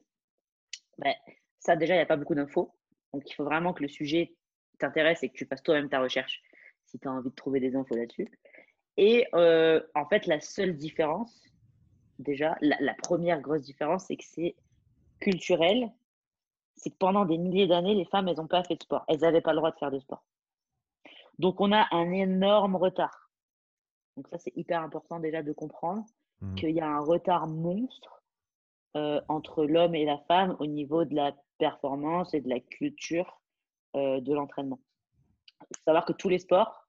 Ben, 0.97 1.13
Ça, 1.59 1.75
déjà, 1.75 1.93
il 1.93 1.97
n'y 1.97 2.03
a 2.03 2.07
pas 2.07 2.17
beaucoup 2.17 2.35
d'infos. 2.35 2.71
Donc, 3.13 3.29
il 3.29 3.33
faut 3.33 3.43
vraiment 3.43 3.73
que 3.73 3.83
le 3.83 3.89
sujet 3.89 4.33
t'intéresse 4.79 5.23
et 5.23 5.29
que 5.29 5.33
tu 5.33 5.45
fasses 5.45 5.63
toi-même 5.63 5.89
ta 5.89 5.99
recherche 5.99 6.41
si 6.85 6.99
tu 6.99 7.07
as 7.07 7.11
envie 7.11 7.29
de 7.29 7.35
trouver 7.35 7.59
des 7.59 7.75
infos 7.75 7.95
là-dessus. 7.95 8.29
Et 8.97 9.27
euh, 9.33 9.81
en 9.95 10.05
fait, 10.05 10.25
la 10.25 10.41
seule 10.41 10.75
différence, 10.75 11.43
déjà, 12.17 12.57
la, 12.61 12.93
première 12.95 13.41
grosse 13.41 13.61
différence, 13.61 14.05
c'est 14.05 14.17
que 14.17 14.25
c'est 14.25 14.55
culturel. 15.19 15.91
C'est 16.75 16.89
que 16.89 16.97
pendant 16.97 17.25
des 17.25 17.37
milliers 17.37 17.67
d'années, 17.67 17.95
les 17.95 18.05
femmes, 18.05 18.27
elles 18.27 18.37
n'ont 18.37 18.47
pas 18.47 18.63
fait 18.63 18.75
de 18.75 18.83
sport. 18.83 19.03
Elles 19.07 19.19
n'avaient 19.19 19.41
pas 19.41 19.51
le 19.51 19.57
droit 19.57 19.71
de 19.71 19.77
faire 19.77 19.91
de 19.91 19.99
sport. 19.99 20.23
Donc, 21.37 21.61
on 21.61 21.71
a 21.71 21.87
un 21.91 22.11
énorme 22.11 22.75
retard. 22.75 23.29
Donc, 24.17 24.27
ça, 24.27 24.37
c'est 24.37 24.55
hyper 24.55 24.81
important 24.81 25.19
déjà 25.19 25.43
de 25.43 25.53
comprendre 25.53 26.03
mmh. 26.41 26.55
qu'il 26.55 26.71
y 26.71 26.81
a 26.81 26.87
un 26.87 26.99
retard 26.99 27.47
monstre 27.47 28.23
euh, 28.97 29.21
entre 29.27 29.65
l'homme 29.65 29.95
et 29.95 30.03
la 30.03 30.17
femme 30.27 30.55
au 30.59 30.65
niveau 30.65 31.05
de 31.05 31.15
la 31.15 31.33
performance 31.59 32.33
et 32.33 32.41
de 32.41 32.49
la 32.49 32.59
culture 32.59 33.39
de 33.93 34.33
l'entraînement. 34.33 34.79
Il 35.69 35.77
faut 35.77 35.83
savoir 35.83 36.05
que 36.05 36.13
tous 36.13 36.29
les 36.29 36.39
sports 36.39 36.87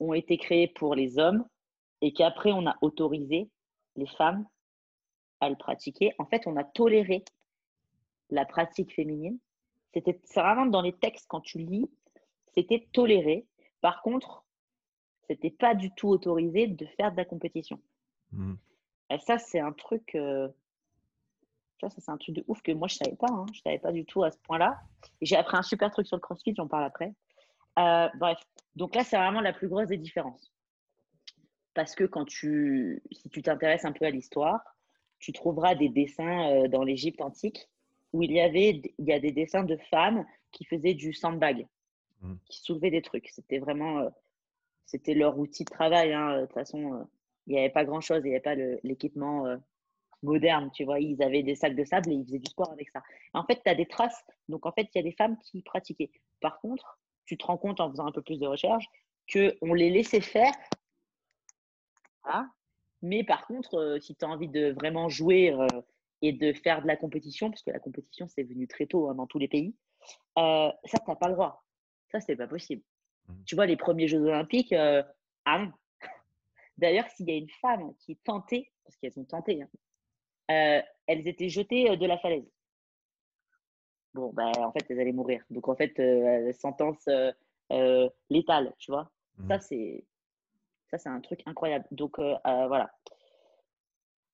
ont 0.00 0.14
été 0.14 0.36
créés 0.36 0.68
pour 0.68 0.94
les 0.94 1.18
hommes 1.18 1.44
et 2.00 2.12
qu'après, 2.12 2.52
on 2.52 2.66
a 2.66 2.76
autorisé 2.82 3.48
les 3.96 4.06
femmes 4.06 4.46
à 5.40 5.48
le 5.48 5.56
pratiquer. 5.56 6.12
En 6.18 6.26
fait, 6.26 6.46
on 6.46 6.56
a 6.56 6.64
toléré 6.64 7.24
la 8.30 8.44
pratique 8.44 8.94
féminine. 8.94 9.38
C'était 9.94 10.20
vraiment 10.34 10.66
dans 10.66 10.82
les 10.82 10.92
textes, 10.92 11.26
quand 11.28 11.40
tu 11.40 11.58
lis, 11.58 11.90
c'était 12.54 12.88
toléré. 12.92 13.46
Par 13.80 14.02
contre, 14.02 14.44
c'était 15.28 15.50
pas 15.50 15.74
du 15.74 15.92
tout 15.94 16.08
autorisé 16.08 16.66
de 16.66 16.86
faire 16.96 17.12
de 17.12 17.16
la 17.16 17.24
compétition. 17.24 17.80
Mmh. 18.32 18.54
Et 19.10 19.18
ça, 19.18 19.38
c'est 19.38 19.60
un 19.60 19.72
truc. 19.72 20.14
Euh, 20.14 20.48
ça, 21.88 22.00
c'est 22.00 22.10
un 22.10 22.16
truc 22.16 22.34
de 22.34 22.44
ouf 22.48 22.62
que 22.62 22.72
moi, 22.72 22.88
je 22.88 22.96
savais 22.96 23.16
pas. 23.16 23.30
Hein. 23.30 23.46
Je 23.52 23.60
savais 23.60 23.78
pas 23.78 23.92
du 23.92 24.04
tout 24.04 24.22
à 24.22 24.30
ce 24.30 24.38
point-là. 24.38 24.80
J'ai 25.20 25.36
appris 25.36 25.56
un 25.56 25.62
super 25.62 25.90
truc 25.90 26.06
sur 26.06 26.16
le 26.16 26.20
crossfit, 26.20 26.54
j'en 26.56 26.68
parle 26.68 26.84
après. 26.84 27.12
Euh, 27.78 28.08
bref, 28.18 28.38
donc 28.76 28.94
là, 28.94 29.04
c'est 29.04 29.16
vraiment 29.16 29.40
la 29.40 29.52
plus 29.52 29.68
grosse 29.68 29.88
des 29.88 29.96
différences. 29.96 30.52
Parce 31.74 31.94
que 31.94 32.04
quand 32.04 32.24
tu, 32.24 33.02
si 33.10 33.28
tu 33.30 33.42
t'intéresses 33.42 33.84
un 33.84 33.92
peu 33.92 34.04
à 34.04 34.10
l'histoire, 34.10 34.60
tu 35.18 35.32
trouveras 35.32 35.74
des 35.74 35.88
dessins 35.88 36.50
euh, 36.50 36.68
dans 36.68 36.84
l'Égypte 36.84 37.20
antique 37.20 37.68
où 38.12 38.22
il 38.22 38.32
y 38.32 38.40
avait 38.40 38.82
il 38.98 39.06
y 39.06 39.12
a 39.12 39.18
des 39.18 39.32
dessins 39.32 39.64
de 39.64 39.76
femmes 39.90 40.26
qui 40.50 40.64
faisaient 40.64 40.92
du 40.92 41.14
sandbag, 41.14 41.66
mmh. 42.20 42.34
qui 42.46 42.60
soulevaient 42.60 42.90
des 42.90 43.00
trucs. 43.00 43.28
C'était 43.28 43.58
vraiment 43.58 44.00
euh, 44.00 44.10
c'était 44.84 45.14
leur 45.14 45.38
outil 45.38 45.64
de 45.64 45.70
travail. 45.70 46.12
Hein. 46.12 46.36
De 46.36 46.40
toute 46.42 46.52
façon, 46.52 47.08
il 47.46 47.54
n'y 47.54 47.58
avait 47.58 47.70
pas 47.70 47.86
grand-chose, 47.86 48.20
il 48.24 48.28
n'y 48.28 48.36
avait 48.36 48.40
pas 48.40 48.54
l'équipement 48.82 49.46
moderne, 50.22 50.70
tu 50.72 50.84
vois. 50.84 51.00
Ils 51.00 51.22
avaient 51.22 51.42
des 51.42 51.54
sacs 51.54 51.74
de 51.74 51.84
sable 51.84 52.10
et 52.10 52.14
ils 52.14 52.24
faisaient 52.24 52.38
du 52.38 52.50
sport 52.50 52.70
avec 52.72 52.90
ça. 52.90 53.02
En 53.34 53.44
fait, 53.44 53.60
tu 53.64 53.70
as 53.70 53.74
des 53.74 53.86
traces. 53.86 54.24
Donc, 54.48 54.66
en 54.66 54.72
fait, 54.72 54.88
il 54.94 54.98
y 54.98 55.00
a 55.00 55.02
des 55.02 55.12
femmes 55.12 55.36
qui 55.38 55.62
pratiquaient. 55.62 56.10
Par 56.40 56.60
contre, 56.60 56.98
tu 57.24 57.36
te 57.36 57.44
rends 57.44 57.58
compte 57.58 57.80
en 57.80 57.90
faisant 57.90 58.06
un 58.06 58.12
peu 58.12 58.22
plus 58.22 58.38
de 58.38 58.46
recherche 58.46 58.84
qu'on 59.32 59.74
les 59.74 59.90
laissait 59.90 60.20
faire. 60.20 60.52
Mais 63.02 63.24
par 63.24 63.46
contre, 63.46 63.74
euh, 63.74 64.00
si 64.00 64.14
tu 64.14 64.24
as 64.24 64.28
envie 64.28 64.48
de 64.48 64.72
vraiment 64.72 65.08
jouer 65.08 65.52
euh, 65.52 65.66
et 66.22 66.32
de 66.32 66.52
faire 66.52 66.82
de 66.82 66.86
la 66.86 66.96
compétition, 66.96 67.50
parce 67.50 67.62
que 67.62 67.70
la 67.70 67.80
compétition, 67.80 68.28
c'est 68.28 68.44
venu 68.44 68.68
très 68.68 68.86
tôt 68.86 69.08
hein, 69.08 69.14
dans 69.14 69.26
tous 69.26 69.38
les 69.38 69.48
pays, 69.48 69.74
euh, 70.38 70.70
ça, 70.84 70.98
tu 70.98 71.10
n'as 71.10 71.16
pas 71.16 71.28
le 71.28 71.34
droit. 71.34 71.64
Ça, 72.10 72.20
c'est 72.20 72.36
pas 72.36 72.46
possible. 72.46 72.82
Mmh. 73.28 73.34
Tu 73.46 73.54
vois, 73.54 73.66
les 73.66 73.76
premiers 73.76 74.08
Jeux 74.08 74.20
Olympiques, 74.20 74.72
ah 74.72 75.58
non. 75.58 75.72
D'ailleurs, 76.78 77.08
s'il 77.10 77.28
y 77.28 77.32
a 77.32 77.36
une 77.36 77.50
femme 77.60 77.92
qui 77.98 78.16
tentait, 78.16 78.70
parce 78.84 78.96
qu'elles 78.96 79.18
ont 79.18 79.24
tenté, 79.24 79.62
hein, 79.62 79.68
elles 81.06 81.28
étaient 81.28 81.48
jetées 81.48 81.96
de 81.96 82.06
la 82.06 82.18
falaise 82.18 82.50
bon, 84.14 84.32
ben, 84.32 84.52
en 84.58 84.72
fait, 84.72 84.84
elles 84.88 85.00
allaient 85.00 85.12
mourir. 85.12 85.42
Donc, 85.50 85.68
en 85.68 85.76
fait, 85.76 85.98
euh, 85.98 86.52
sentence 86.52 87.06
euh, 87.08 87.32
euh, 87.72 88.08
létale, 88.30 88.74
tu 88.78 88.90
vois. 88.90 89.10
Ça, 89.48 89.56
mmh. 89.56 89.60
c'est 89.60 90.04
ça, 90.90 90.98
c'est 90.98 91.08
un 91.08 91.20
truc 91.20 91.40
incroyable. 91.46 91.86
Donc, 91.90 92.18
voilà. 92.18 92.90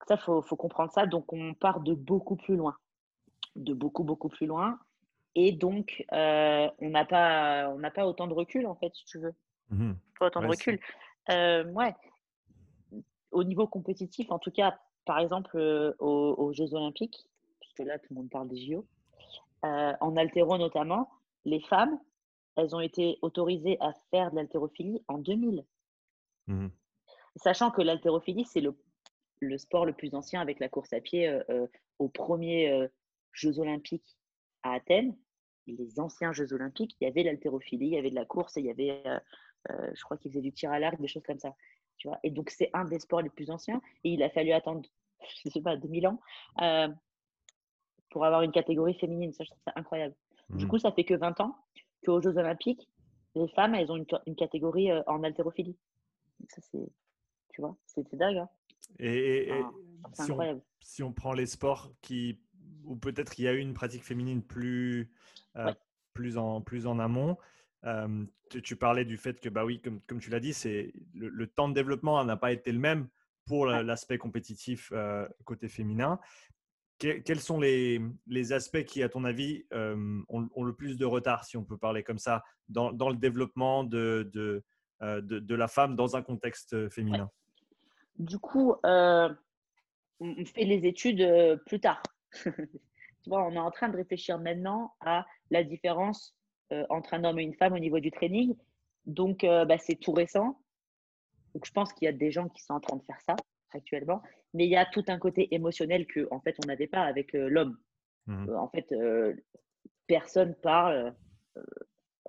Ça, 0.07 0.15
il 0.15 0.21
faut, 0.21 0.43
faut, 0.43 0.57
comprendre 0.57 0.91
ça. 0.91 1.07
Donc, 1.07 1.33
on 1.33 1.55
part 1.55 1.81
de 1.81 1.95
beaucoup 1.95 2.37
plus 2.37 2.57
loin. 2.57 2.77
De 3.55 3.75
beaucoup, 3.75 4.03
beaucoup 4.03 4.29
plus 4.29 4.47
loin. 4.47 4.79
Et 5.37 5.53
donc, 5.53 6.05
on 6.11 6.73
n'a 6.81 7.05
pas, 7.05 7.69
on 7.71 7.81
pas 7.91 8.07
autant 8.07 8.27
de 8.27 8.35
recul, 8.35 8.67
en 8.67 8.75
fait, 8.75 8.93
si 8.95 9.05
tu 9.05 9.19
veux. 9.19 9.35
Mmh 9.71 9.93
pas 10.19 10.27
autant 10.27 10.43
de 10.43 10.49
recul. 10.49 10.81
ouais. 11.29 11.95
Au 13.31 13.45
niveau 13.45 13.69
compétitif, 13.69 14.33
en 14.33 14.41
tout 14.41 14.51
cas, 14.51 14.81
par 15.09 15.21
exemple, 15.21 15.59
aux, 16.01 16.35
aux 16.37 16.53
Jeux 16.53 16.75
Olympiques, 16.75 17.27
puisque 17.61 17.79
là, 17.79 17.99
tout 17.99 18.09
le 18.11 18.17
monde 18.17 18.29
parle 18.29 18.47
des 18.49 18.59
JO, 18.59 18.87
euh, 19.65 19.95
en 20.03 20.17
altéro 20.19 20.59
notamment, 20.59 21.09
les 21.47 21.61
femmes, 21.61 21.99
elles 22.57 22.77
ont 22.77 22.81
été 22.81 23.19
autorisées 23.23 23.79
à 23.81 23.95
faire 24.11 24.31
de 24.31 24.37
l'haltérophilie 24.37 25.03
en 25.09 25.17
2000. 25.17 25.65
Mmh 26.49 26.69
Sachant 27.37 27.71
que 27.71 27.81
l'haltérophilie, 27.81 28.45
c'est 28.45 28.61
le, 28.61 29.59
sport 29.59 29.87
le 29.87 29.95
plus 29.95 30.15
ancien 30.15 30.43
avec 30.43 30.61
la 30.61 30.69
course 30.69 30.93
à 30.93 31.01
pied 31.01 31.27
euh, 31.27 31.43
euh, 31.49 31.67
aux 31.99 32.09
premiers 32.09 32.89
Jeux 33.33 33.61
olympiques 33.61 34.19
à 34.63 34.75
Athènes. 34.75 35.17
Les 35.67 36.01
anciens 36.01 36.35
Jeux 36.35 36.53
olympiques, 36.53 36.97
il 37.01 37.05
y 37.05 37.07
avait 37.07 37.23
l'haltérophilie, 37.23 37.87
il 37.87 37.95
y 37.95 37.99
avait 37.99 38.11
de 38.11 38.15
la 38.15 38.27
course, 38.27 38.57
il 38.57 38.67
y 38.67 38.71
avait, 38.71 39.03
je 39.69 40.03
crois 40.03 40.19
qu'ils 40.19 40.33
faisaient 40.33 40.43
du 40.43 40.53
tir 40.53 40.71
à 40.71 40.79
l'arc, 40.79 41.01
des 41.01 41.09
choses 41.09 41.23
comme 41.23 41.39
ça. 41.39 41.55
Tu 41.99 42.09
vois 42.09 42.19
et 42.23 42.31
donc, 42.31 42.51
c'est 42.51 42.71
un 42.73 42.85
des 42.85 43.01
sports 43.01 43.23
les 43.23 43.29
plus 43.29 43.51
anciens. 43.51 43.83
Et 44.05 44.11
il 44.11 44.23
a 44.23 44.31
fallu 44.31 44.53
attendre, 44.53 44.83
je 45.21 45.49
ne 45.49 45.51
sais 45.51 45.61
pas, 45.61 45.77
2000 45.77 46.09
ans 46.09 46.21
pour 48.11 48.25
avoir 48.25 48.43
une 48.43 48.53
catégorie 48.53 48.95
féminine. 48.95 49.33
Ça, 49.33 49.45
je 49.45 49.51
trouve 49.51 49.63
ça 49.65 49.73
incroyable. 49.77 50.15
Du 50.51 50.65
mmh. 50.65 50.69
coup, 50.69 50.79
ça 50.79 50.93
fait 50.93 51.05
que 51.05 51.15
20 51.15 51.41
ans 51.41 51.57
qu'aux 52.05 52.21
Jeux 52.21 52.37
Olympiques, 52.39 52.89
les 53.35 53.49
femmes, 53.49 53.75
elles 53.75 53.91
ont 53.93 54.05
une, 54.27 54.37
catégorie 54.37 54.91
euh, 54.91 55.03
en 55.07 55.23
haltérophilie. 55.23 55.77
Ça, 56.49 56.63
c'est, 56.71 56.89
tu 57.51 57.61
vois, 57.61 57.77
c'est 57.87 58.15
dingue. 58.15 58.39
Hein. 58.39 58.49
et, 58.99 59.51
si, 60.15 60.33
on, 60.33 60.63
si, 60.81 61.03
on, 61.03 61.13
prend 61.13 61.33
les 61.33 61.47
sports 61.47 61.93
qui, 62.01 62.41
où 62.85 62.97
peut-être 62.97 63.39
il 63.39 63.45
y 63.45 63.49
a 63.49 63.53
eu 63.53 63.59
une 63.59 63.75
pratique 63.75 64.05
féminine 64.05 64.43
plus, 64.43 65.13
euh, 65.57 65.73
plus, 66.15 66.39
en, 66.39 66.61
plus 66.61 66.87
en 66.87 66.99
amont, 66.99 67.37
euh, 67.85 68.25
tu, 68.63 68.77
parlais 68.77 69.05
du 69.05 69.17
fait 69.17 69.41
que, 69.41 69.49
bah 69.49 69.65
oui, 69.65 69.81
comme, 69.81 70.01
comme 70.03 70.21
tu 70.21 70.31
l'as 70.31 70.41
dit, 70.41 70.55
c'est 70.55 70.93
le, 71.15 71.47
temps 71.47 71.69
de 71.69 71.75
développement 71.75 72.25
n'a 72.25 72.37
pas 72.37 72.53
été 72.53 72.73
le 72.73 72.79
même 72.79 73.09
pour 73.49 73.67
l'aspect 73.67 74.19
compétitif 74.19 74.93
côté 75.45 75.69
féminin 75.69 76.21
quels 76.99 77.41
sont 77.41 77.61
les, 77.61 78.53
aspects 78.53 78.85
qui, 78.85 79.03
à 79.03 79.09
ton 79.09 79.25
avis, 79.25 79.65
euh, 79.73 80.21
ont, 80.29 80.65
le 80.65 80.75
plus 80.75 80.97
de 80.97 81.05
retard, 81.05 81.45
si 81.45 81.57
on 81.57 81.65
peut 81.65 81.79
parler 81.79 82.03
comme 82.03 82.19
ça, 82.19 82.43
dans, 82.69 82.91
le 82.91 83.17
développement 83.17 83.85
de, 83.85 84.31
euh, 85.03 85.21
de, 85.21 85.39
de, 85.39 85.55
la 85.55 85.69
femme 85.69 85.95
dans 85.95 86.17
un 86.17 86.23
contexte 86.23 86.75
euh, 86.75 86.91
féminin? 86.91 87.31
Du 88.19 88.39
coup, 88.39 88.75
on 88.83 90.45
fait 90.45 90.65
les 90.65 90.87
études 90.87 91.63
plus 91.67 91.79
tard. 91.79 92.03
tu 92.43 92.51
vois, 93.29 93.47
on 93.47 93.53
est 93.53 93.61
en 93.61 93.71
train 93.71 93.89
de 93.89 93.97
réfléchir 93.97 94.39
maintenant 94.41 94.93
à 95.01 95.25
la 95.51 95.63
différence 95.63 96.35
entre 96.89 97.15
un 97.15 97.23
homme 97.23 97.39
et 97.39 97.45
une 97.45 97.55
femme 97.55 97.75
au 97.75 97.79
niveau 97.79 98.01
du 98.01 98.11
training. 98.11 98.57
Donc, 99.07 99.43
bah, 99.43 99.79
c'est 99.79 99.95
tout 99.95 100.11
récent. 100.13 100.61
Donc, 101.55 101.65
je 101.67 101.73
pense 101.73 101.93
qu'il 101.93 102.07
y 102.07 102.09
a 102.09 102.13
des 102.13 102.31
gens 102.31 102.49
qui 102.49 102.63
sont 102.63 102.75
en 102.75 102.81
train 102.81 102.97
de 102.97 103.03
faire 103.03 103.21
ça 103.21 103.37
actuellement, 103.73 104.23
mais 104.55 104.65
il 104.65 104.71
y 104.71 104.77
a 104.77 104.87
tout 104.87 105.05
un 105.09 105.19
côté 105.19 105.55
émotionnel 105.55 106.07
que 106.07 106.27
en 106.31 106.41
fait 106.41 106.57
on 106.63 106.67
n'avait 106.67 106.87
pas 106.87 107.03
avec 107.03 107.35
euh, 107.35 107.49
l'homme. 107.49 107.79
Mmh. 108.27 108.49
Euh, 108.49 108.59
en 108.59 108.69
fait, 108.69 108.91
euh, 108.93 109.35
personne 110.07 110.55
parle 110.57 111.15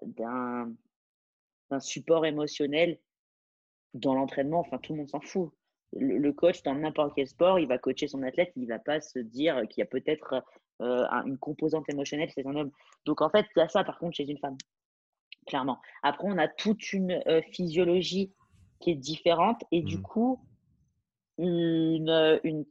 d'un 0.02 0.70
support 1.80 2.26
émotionnel 2.26 3.00
dans 3.94 4.16
l'entraînement. 4.16 4.60
Enfin, 4.60 4.78
tout 4.78 4.94
le 4.94 5.00
monde 5.00 5.10
s'en 5.10 5.22
fout. 5.22 5.52
Le, 5.94 6.32
coach, 6.32 6.62
dans 6.62 6.76
n'importe 6.76 7.14
quel 7.16 7.28
sport, 7.28 7.58
il 7.58 7.68
va 7.68 7.80
coacher 7.80 8.08
son 8.08 8.22
athlète, 8.22 8.52
il 8.56 8.64
ne 8.64 8.68
va 8.68 8.80
pas 8.80 9.02
se 9.02 9.18
dire 9.18 9.64
qu'il 9.70 9.82
y 9.82 9.84
a 9.84 9.88
peut-être 9.88 10.44
une 10.80 11.38
composante 11.40 11.90
émotionnelle 11.90 12.30
chez 12.30 12.46
un 12.46 12.56
homme. 12.56 12.72
Donc, 13.06 13.22
en 13.22 13.30
fait, 13.30 13.48
il 13.56 13.60
y 13.60 13.62
a 13.62 13.68
ça, 13.68 13.84
par 13.84 13.98
contre, 13.98 14.16
chez 14.16 14.30
une 14.30 14.38
femme, 14.38 14.56
clairement. 15.48 15.80
Après, 16.04 16.28
on 16.28 16.38
a 16.38 16.48
toute 16.48 16.94
une 16.94 17.24
physiologie 17.52 18.32
qui 18.80 18.92
est 18.92 18.96
différente 18.96 19.64
et 19.72 19.82
du 19.82 19.98
mmh. 19.98 20.02
coup, 20.02 20.40
une, 21.38 22.10
euh, 22.10 22.64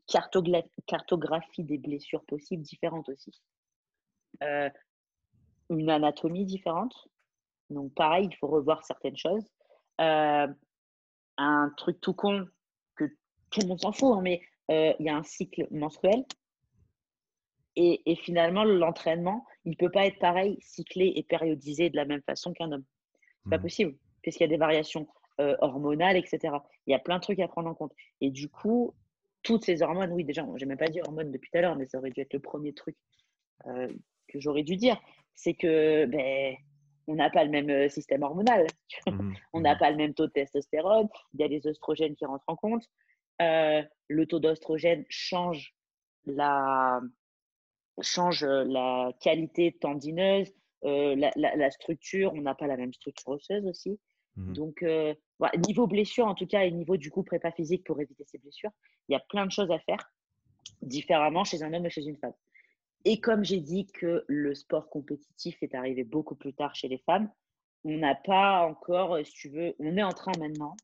cartographie 0.86 1.64
des 1.64 1.78
blessures 1.78 2.24
possibles 2.24 2.62
différente 2.62 3.08
aussi. 3.08 3.32
Euh, 4.42 4.68
une 5.70 5.90
anatomie 5.90 6.44
différente. 6.44 7.08
Donc, 7.70 7.94
pareil, 7.94 8.28
il 8.30 8.36
faut 8.36 8.48
revoir 8.48 8.84
certaines 8.84 9.16
choses. 9.16 9.44
Euh, 10.00 10.46
un 11.36 11.72
truc 11.76 12.00
tout 12.00 12.14
con 12.14 12.46
que 12.96 13.04
tout 13.50 13.60
le 13.60 13.68
monde 13.68 13.80
s'en 13.80 13.92
fout, 13.92 14.16
hein, 14.16 14.20
mais 14.22 14.42
il 14.70 15.06
y 15.06 15.08
a 15.08 15.16
un 15.16 15.22
cycle 15.22 15.66
menstruel. 15.70 16.24
Et, 17.76 18.10
et 18.10 18.16
finalement, 18.16 18.64
l'entraînement, 18.64 19.46
il 19.64 19.70
ne 19.70 19.76
peut 19.76 19.90
pas 19.90 20.06
être 20.06 20.18
pareil, 20.18 20.58
cyclé 20.60 21.12
et 21.16 21.22
périodisé 21.22 21.90
de 21.90 21.96
la 21.96 22.04
même 22.04 22.22
façon 22.22 22.52
qu'un 22.52 22.72
homme. 22.72 22.84
C'est 23.44 23.50
pas 23.50 23.58
mmh. 23.58 23.62
possible, 23.62 23.98
puisqu'il 24.22 24.42
y 24.42 24.46
a 24.46 24.48
des 24.48 24.56
variations 24.56 25.06
euh, 25.40 25.54
hormonales, 25.60 26.16
etc. 26.16 26.52
Il 26.88 26.90
y 26.90 26.94
a 26.94 26.98
plein 26.98 27.18
de 27.18 27.22
trucs 27.22 27.38
à 27.38 27.46
prendre 27.46 27.68
en 27.68 27.74
compte. 27.74 27.92
Et 28.20 28.32
du 28.32 28.48
coup, 28.48 28.92
toutes 29.44 29.64
ces 29.64 29.82
hormones, 29.82 30.10
oui, 30.10 30.24
déjà, 30.24 30.44
j'ai 30.56 30.66
même 30.66 30.76
pas 30.76 30.88
dit 30.88 31.00
hormones 31.00 31.30
depuis 31.30 31.48
tout 31.52 31.58
à 31.58 31.60
l'heure, 31.60 31.76
mais 31.76 31.86
ça 31.86 31.98
aurait 31.98 32.10
dû 32.10 32.20
être 32.20 32.32
le 32.32 32.40
premier 32.40 32.72
truc 32.72 32.96
euh, 33.66 33.86
que 34.26 34.40
j'aurais 34.40 34.64
dû 34.64 34.74
dire. 34.74 35.00
C'est 35.36 35.54
que 35.54 36.06
ben, 36.06 36.56
on 37.06 37.14
n'a 37.14 37.30
pas 37.30 37.44
le 37.44 37.50
même 37.50 37.70
euh, 37.70 37.88
système 37.88 38.24
hormonal. 38.24 38.66
Mmh 39.06 39.32
on 39.52 39.60
n'a 39.60 39.76
mmh 39.76 39.78
pas 39.78 39.90
le 39.92 39.96
même 39.96 40.12
taux 40.12 40.26
de 40.26 40.32
testostérone. 40.32 41.08
Il 41.34 41.40
y 41.40 41.44
a 41.44 41.48
des 41.48 41.64
oestrogènes 41.68 42.16
qui 42.16 42.24
rentrent 42.24 42.48
en 42.48 42.56
compte. 42.56 42.84
le 43.38 44.24
taux 44.24 44.40
d'oestrogène 44.40 45.04
change 45.08 45.72
la, 46.26 47.00
change 48.00 48.44
la 48.44 49.12
qualité 49.20 49.76
tendineuse, 49.80 50.52
la, 50.82 51.30
la, 51.36 51.70
structure. 51.70 52.32
On 52.34 52.40
n'a 52.40 52.56
pas 52.56 52.66
la 52.66 52.76
même 52.76 52.92
structure 52.92 53.28
osseuse 53.28 53.64
aussi. 53.66 54.00
Mmh 54.34 54.52
Donc, 54.54 54.84
niveau 55.66 55.86
blessure, 55.86 56.26
en 56.26 56.34
tout 56.34 56.46
cas, 56.46 56.64
et 56.64 56.70
niveau 56.70 56.96
du 56.96 57.10
coup 57.10 57.22
prépa 57.22 57.50
physique 57.52 57.84
pour 57.84 58.00
éviter 58.00 58.24
ces 58.26 58.38
blessures, 58.38 58.70
il 59.08 59.12
y 59.12 59.16
a 59.16 59.20
plein 59.20 59.46
de 59.46 59.52
choses 59.52 59.70
à 59.70 59.78
faire 59.78 60.12
différemment 60.82 61.44
chez 61.44 61.62
un 61.62 61.72
homme 61.72 61.86
et 61.86 61.90
chez 61.90 62.04
une 62.04 62.16
femme. 62.16 62.34
et 63.04 63.20
comme 63.20 63.44
j'ai 63.44 63.60
dit 63.60 63.86
que 63.86 64.24
le 64.26 64.54
sport 64.54 64.90
compétitif 64.90 65.62
est 65.62 65.74
arrivé 65.74 66.04
beaucoup 66.04 66.34
plus 66.34 66.52
tard 66.52 66.74
chez 66.74 66.88
les 66.88 66.98
femmes, 66.98 67.30
on 67.84 67.96
n'a 67.96 68.14
pas 68.14 68.66
encore, 68.66 69.18
si 69.24 69.32
tu 69.32 69.48
veux, 69.48 69.74
on 69.78 69.96
est 69.96 70.02
en 70.02 70.12
train 70.12 70.32
maintenant, 70.38 70.76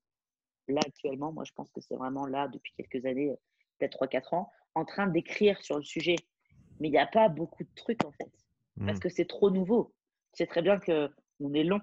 là 0.69 0.81
actuellement, 0.87 1.33
moi 1.33 1.45
je 1.45 1.53
pense 1.53 1.71
que 1.73 1.81
c'est 1.81 1.97
vraiment 1.97 2.27
là 2.27 2.49
depuis 2.49 2.73
quelques 2.77 3.05
années, 3.05 3.35
peut-être 3.79 3.99
3-4 4.05 4.35
ans, 4.37 4.51
en 4.75 4.85
train 4.85 5.07
d'écrire 5.07 5.61
sur 5.63 5.77
le 5.77 5.85
sujet. 5.85 6.17
Mais 6.81 6.89
il 6.89 6.93
n'y 6.93 6.99
a 6.99 7.07
pas 7.07 7.29
beaucoup 7.29 7.63
de 7.63 7.75
trucs 7.77 8.05
en 8.05 8.13
fait, 8.13 8.31
parce 8.85 8.99
mmh. 8.99 9.01
que 9.01 9.09
c'est 9.09 9.27
trop 9.27 9.51
nouveau. 9.51 9.95
C'est 10.33 10.47
très 10.47 10.63
bien 10.63 10.79
qu'on 10.81 11.55
est 11.55 11.65
long. 11.65 11.81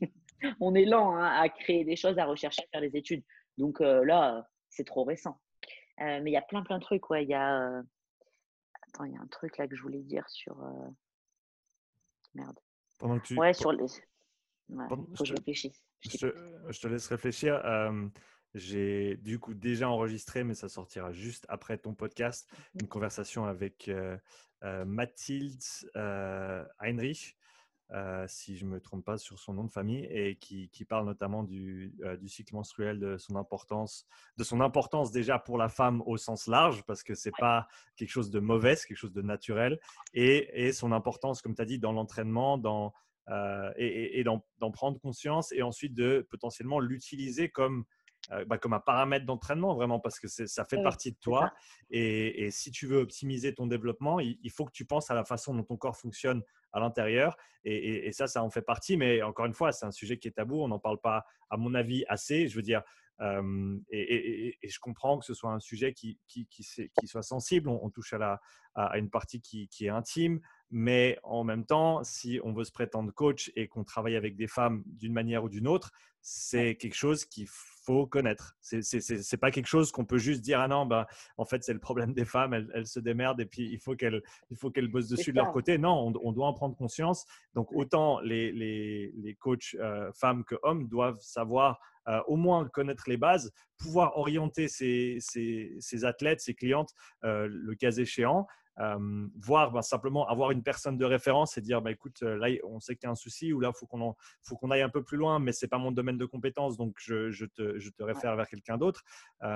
on 0.60 0.74
est 0.74 0.84
lent 0.84 1.16
hein, 1.16 1.26
à 1.26 1.48
créer 1.48 1.84
des 1.84 1.96
choses, 1.96 2.18
à 2.18 2.24
rechercher, 2.24 2.62
à 2.62 2.66
faire 2.78 2.80
des 2.80 2.96
études. 2.96 3.22
Donc 3.58 3.80
euh, 3.80 4.04
là, 4.04 4.48
c'est 4.68 4.84
trop 4.84 5.04
récent. 5.04 5.40
Euh, 6.00 6.20
mais 6.22 6.30
il 6.30 6.34
y 6.34 6.36
a 6.36 6.42
plein, 6.42 6.62
plein 6.62 6.78
de 6.78 6.82
trucs. 6.82 7.08
Ouais. 7.10 7.24
Il 7.24 7.30
y 7.30 7.34
a. 7.34 7.60
Euh, 7.60 7.82
attends, 8.88 9.04
il 9.04 9.12
y 9.12 9.16
a 9.16 9.20
un 9.20 9.26
truc 9.26 9.56
là 9.58 9.66
que 9.66 9.76
je 9.76 9.82
voulais 9.82 10.02
dire 10.02 10.28
sur. 10.28 10.56
Merde. 12.34 12.58
Pendant 12.98 13.18
que 13.18 13.26
tu... 13.26 13.38
Ouais, 13.38 13.54
sur 13.54 13.72
les. 13.72 13.86
Ouais, 14.68 14.84
faut 14.88 14.96
que 14.96 15.24
je, 15.24 15.34
réfléchisse. 15.34 15.80
Je 16.00 16.18
te, 16.18 16.26
je 16.68 16.80
te, 16.80 16.88
laisse 16.88 17.06
réfléchir. 17.08 17.62
J'ai 18.54 19.16
du 19.18 19.38
coup 19.38 19.54
déjà 19.54 19.88
enregistré, 19.88 20.42
mais 20.42 20.54
ça 20.54 20.68
sortira 20.68 21.12
juste 21.12 21.44
après 21.48 21.76
ton 21.76 21.94
podcast, 21.94 22.50
mmh 22.50 22.80
une 22.80 22.88
conversation 22.88 23.44
avec 23.44 23.90
Mathilde 24.62 25.62
Heinrich, 25.94 27.36
si 28.26 28.56
je 28.56 28.64
ne 28.64 28.70
me 28.70 28.80
trompe 28.80 29.04
pas 29.04 29.16
sur 29.16 29.38
son 29.38 29.54
nom 29.54 29.64
de 29.64 29.70
famille, 29.70 30.06
et 30.10 30.36
qui, 30.36 30.68
qui 30.70 30.84
parle 30.84 31.06
notamment 31.06 31.44
du, 31.44 31.94
du, 32.20 32.28
cycle 32.28 32.54
menstruel, 32.54 32.98
de 32.98 33.16
son 33.16 33.36
importance, 33.36 34.06
de 34.36 34.44
son 34.44 34.60
importance 34.60 35.12
déjà 35.12 35.38
pour 35.38 35.56
la 35.58 35.68
femme 35.68 36.02
au 36.06 36.16
sens 36.16 36.46
large, 36.46 36.82
parce 36.84 37.02
que 37.02 37.14
c'est 37.14 37.36
pas 37.38 37.68
quelque 37.96 38.10
chose 38.10 38.30
de 38.30 38.40
mauvais, 38.40 38.76
c'est 38.76 38.88
quelque 38.88 38.98
chose 38.98 39.12
de 39.12 39.22
naturel, 39.22 39.78
et, 40.14 40.66
et 40.66 40.72
son 40.72 40.92
importance, 40.92 41.42
comme 41.42 41.54
tu 41.54 41.62
as 41.62 41.66
dit, 41.66 41.78
dans 41.78 41.92
l'entraînement, 41.92 42.58
dans 42.58 42.92
et, 43.76 44.20
et 44.20 44.24
d'en 44.24 44.70
prendre 44.72 45.00
conscience, 45.00 45.52
et 45.52 45.62
ensuite 45.62 45.94
de 45.94 46.26
potentiellement 46.30 46.78
l'utiliser 46.78 47.48
comme 47.50 47.84
euh, 48.32 48.44
bah, 48.44 48.58
comme 48.58 48.72
un 48.72 48.80
paramètre 48.80 49.24
d'entraînement, 49.24 49.74
vraiment, 49.74 50.00
parce 50.00 50.18
que 50.18 50.26
ça 50.26 50.64
fait 50.64 50.82
partie 50.82 51.12
de 51.12 51.16
toi. 51.18 51.52
Et, 51.90 52.50
si 52.50 52.72
tu 52.72 52.86
veux 52.86 52.98
optimiser 52.98 53.54
ton 53.54 53.66
développement, 53.66 54.18
il, 54.18 54.50
faut 54.50 54.64
que 54.64 54.72
tu 54.72 54.84
penses 54.84 55.10
à 55.10 55.14
la 55.14 55.24
façon 55.24 55.54
dont 55.54 55.62
ton 55.62 55.76
corps 55.76 55.96
fonctionne 55.96 56.42
à 56.76 56.80
l'intérieur. 56.80 57.36
Et, 57.64 58.12
ça, 58.12 58.28
ça 58.28 58.44
en 58.44 58.50
fait 58.50 58.62
partie. 58.62 58.96
Mais 58.96 59.22
encore 59.22 59.46
une 59.46 59.54
fois, 59.54 59.72
c'est 59.72 59.86
un 59.86 59.90
sujet 59.90 60.18
qui 60.18 60.28
est 60.28 60.32
tabou. 60.32 60.62
On 60.62 60.68
n'en 60.68 60.78
parle 60.78 61.00
pas, 61.00 61.24
à 61.50 61.56
mon 61.56 61.74
avis, 61.74 62.04
assez. 62.08 62.46
Je 62.46 62.54
veux 62.54 62.62
dire, 62.62 62.82
et, 63.90 64.56
je 64.62 64.78
comprends 64.78 65.18
que 65.18 65.24
ce 65.24 65.34
soit 65.34 65.50
un 65.50 65.58
sujet 65.58 65.92
qui, 65.92 66.20
qui, 66.28 66.46
qui, 66.46 67.06
soit 67.06 67.22
sensible. 67.22 67.68
On, 67.68 67.90
touche 67.90 68.12
à, 68.12 68.18
la, 68.18 68.40
à, 68.74 68.98
une 68.98 69.10
partie 69.10 69.40
qui, 69.40 69.68
est 69.80 69.88
intime. 69.88 70.40
Mais 70.70 71.18
en 71.22 71.44
même 71.44 71.64
temps, 71.64 72.02
si 72.02 72.40
on 72.42 72.52
veut 72.52 72.64
se 72.64 72.72
prétendre 72.72 73.12
coach 73.12 73.52
et 73.54 73.68
qu'on 73.68 73.84
travaille 73.84 74.16
avec 74.16 74.36
des 74.36 74.48
femmes 74.48 74.82
d'une 74.86 75.12
manière 75.12 75.44
ou 75.44 75.48
d'une 75.48 75.68
autre, 75.68 75.92
c'est 76.22 76.74
quelque 76.74 76.96
chose 76.96 77.24
qu'il 77.24 77.46
faut 77.46 78.04
connaître. 78.04 78.56
C'est 78.60 78.80
n'est 78.80 79.38
pas 79.38 79.52
quelque 79.52 79.68
chose 79.68 79.92
qu'on 79.92 80.04
peut 80.04 80.18
juste 80.18 80.40
dire 80.40 80.58
ah 80.58 80.66
non, 80.66 80.84
ben, 80.84 81.06
en 81.36 81.44
fait, 81.44 81.62
c'est 81.62 81.72
le 81.72 81.78
problème 81.78 82.14
des 82.14 82.24
femmes, 82.24 82.52
elles, 82.52 82.86
se 82.86 82.98
démerdent 82.98 83.40
et 83.40 83.46
puis 83.46 83.70
il 83.70 83.78
faut 83.78 83.94
qu'elles 83.94 84.22
qu 84.50 84.88
bossent 84.88 85.08
dessus 85.08 85.30
de 85.30 85.36
leur 85.36 85.52
côté. 85.52 85.78
Non, 85.78 86.12
on, 86.20 86.32
doit 86.32 86.48
en 86.48 86.52
prendre 86.52 86.76
conscience. 86.76 87.26
Donc, 87.54 87.72
autant 87.72 88.18
les, 88.20 88.50
les, 88.50 89.12
les 89.14 89.34
coachs 89.36 89.76
euh, 89.78 90.10
femmes 90.14 90.42
que 90.44 90.56
hommes 90.64 90.88
doivent 90.88 91.20
savoir 91.20 91.78
euh, 92.08 92.20
au 92.28 92.36
moins 92.36 92.68
connaître 92.68 93.04
les 93.08 93.16
bases, 93.16 93.52
pouvoir 93.78 94.16
orienter 94.16 94.68
ses, 94.68 95.18
athlètes, 96.04 96.40
ses 96.40 96.54
clientes, 96.54 96.92
euh, 97.24 97.48
le 97.50 97.74
cas 97.74 97.90
échéant, 97.90 98.46
euh, 98.78 99.28
voir 99.36 99.72
ben, 99.72 99.82
simplement 99.82 100.28
avoir 100.28 100.50
une 100.50 100.62
personne 100.62 100.96
de 100.96 101.04
référence 101.04 101.56
et 101.56 101.60
dire 101.60 101.82
bah, 101.82 101.90
écoute, 101.90 102.20
là, 102.22 102.48
on 102.64 102.80
sait 102.80 102.96
qu'il 102.96 103.06
y 103.06 103.08
a 103.08 103.12
un 103.12 103.16
souci 103.16 103.52
ou 103.52 103.60
là, 103.60 103.72
il 103.74 103.78
faut 103.78 103.86
qu'on 104.56 104.70
aille 104.70 104.82
un 104.82 104.88
peu 104.88 105.02
plus 105.02 105.16
loin, 105.16 105.38
mais 105.38 105.52
ce 105.52 105.64
n'est 105.64 105.68
pas 105.68 105.78
mon 105.78 105.92
domaine 105.92 106.18
de 106.18 106.26
compétence, 106.26 106.76
donc 106.76 106.96
je, 106.98 107.44
te, 107.46 107.78
je 107.78 107.90
te, 107.90 108.02
réfère 108.02 108.36
vers 108.36 108.48
quelqu'un 108.48 108.78
d'autre. 108.78 109.02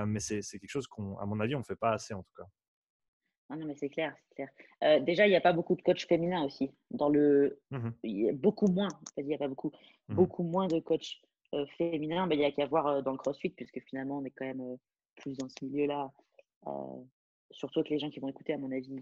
mais 0.07 0.21
c'est 0.21 0.43
quelque 0.43 0.69
chose 0.69 0.87
qu'à 0.87 1.03
mon 1.03 1.41
avis, 1.41 1.55
on 1.55 1.61
ne 1.61 1.65
fait 1.65 1.77
pas 1.77 1.93
assez 1.93 2.15
en 2.15 2.23
tout 2.23 2.33
cas. 2.37 3.57
non, 3.57 3.67
mais 3.67 3.75
c'est 3.75 3.91
clair, 3.91 4.15
c'est 4.29 4.35
clair. 4.35 5.03
déjà, 5.03 5.27
il 5.27 5.31
n'y 5.31 5.37
a 5.37 5.41
pas 5.41 5.53
beaucoup 5.53 5.77
de 5.77 5.83
coachs 5.83 6.07
féminins 6.07 6.43
aussi. 6.45 6.71
Dans 6.91 7.09
le, 7.09 7.61
mmh 7.71 7.91
il 8.05 8.21
y 8.21 8.29
a 8.29 8.33
beaucoup 8.33 8.69
moins. 8.69 8.89
Il 9.17 9.27
n'y 9.27 9.35
a 9.35 9.39
pas 9.39 9.49
beaucoup, 9.49 9.73
mmh 10.09 10.15
beaucoup 10.15 10.43
moins 10.43 10.67
de 10.67 10.81
coachs 10.81 11.21
euh, 11.53 11.67
féminin, 11.77 12.29
ben, 12.29 12.37
il 12.37 12.39
n'y 12.39 12.45
a 12.45 12.53
qu'à 12.53 12.67
voir 12.67 12.87
euh, 12.87 13.03
dans 13.03 13.11
le 13.11 13.19
crossfit, 13.19 13.51
puisque 13.51 13.81
finalement, 13.81 14.19
on 14.19 14.25
est 14.25 14.31
quand 14.31 14.45
même 14.45 14.61
euh, 14.61 14.77
plus 15.17 15.37
dans 15.37 15.49
ce 15.49 15.65
milieu-là. 15.65 16.13
Surtout 17.51 17.83
que 17.83 17.89
les 17.89 17.99
gens 17.99 18.11
qui 18.11 18.21
vont 18.21 18.29
écouter, 18.29 18.53
à 18.53 18.59
mon 18.59 18.73
avis, 18.73 19.01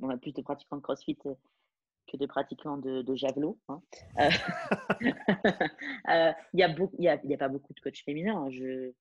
on 0.00 0.10
a 0.10 0.16
plus 0.16 0.32
de 0.32 0.42
pratiquants 0.42 0.76
de 0.76 0.82
crossfit 0.82 1.16
que 1.16 2.16
de 2.16 2.26
pratiquants 2.26 2.78
de, 2.78 3.14
javelot. 3.14 3.58
Hein. 3.68 3.82
Il 6.52 6.54
n'y 6.54 6.62
a, 7.08 7.20
y 7.24 7.34
a, 7.34 7.38
pas 7.38 7.48
beaucoup 7.48 7.74
de 7.74 7.80
coachs 7.80 8.04
féminins. 8.04 8.36
Hein, 8.36 8.50
je... 8.50 8.92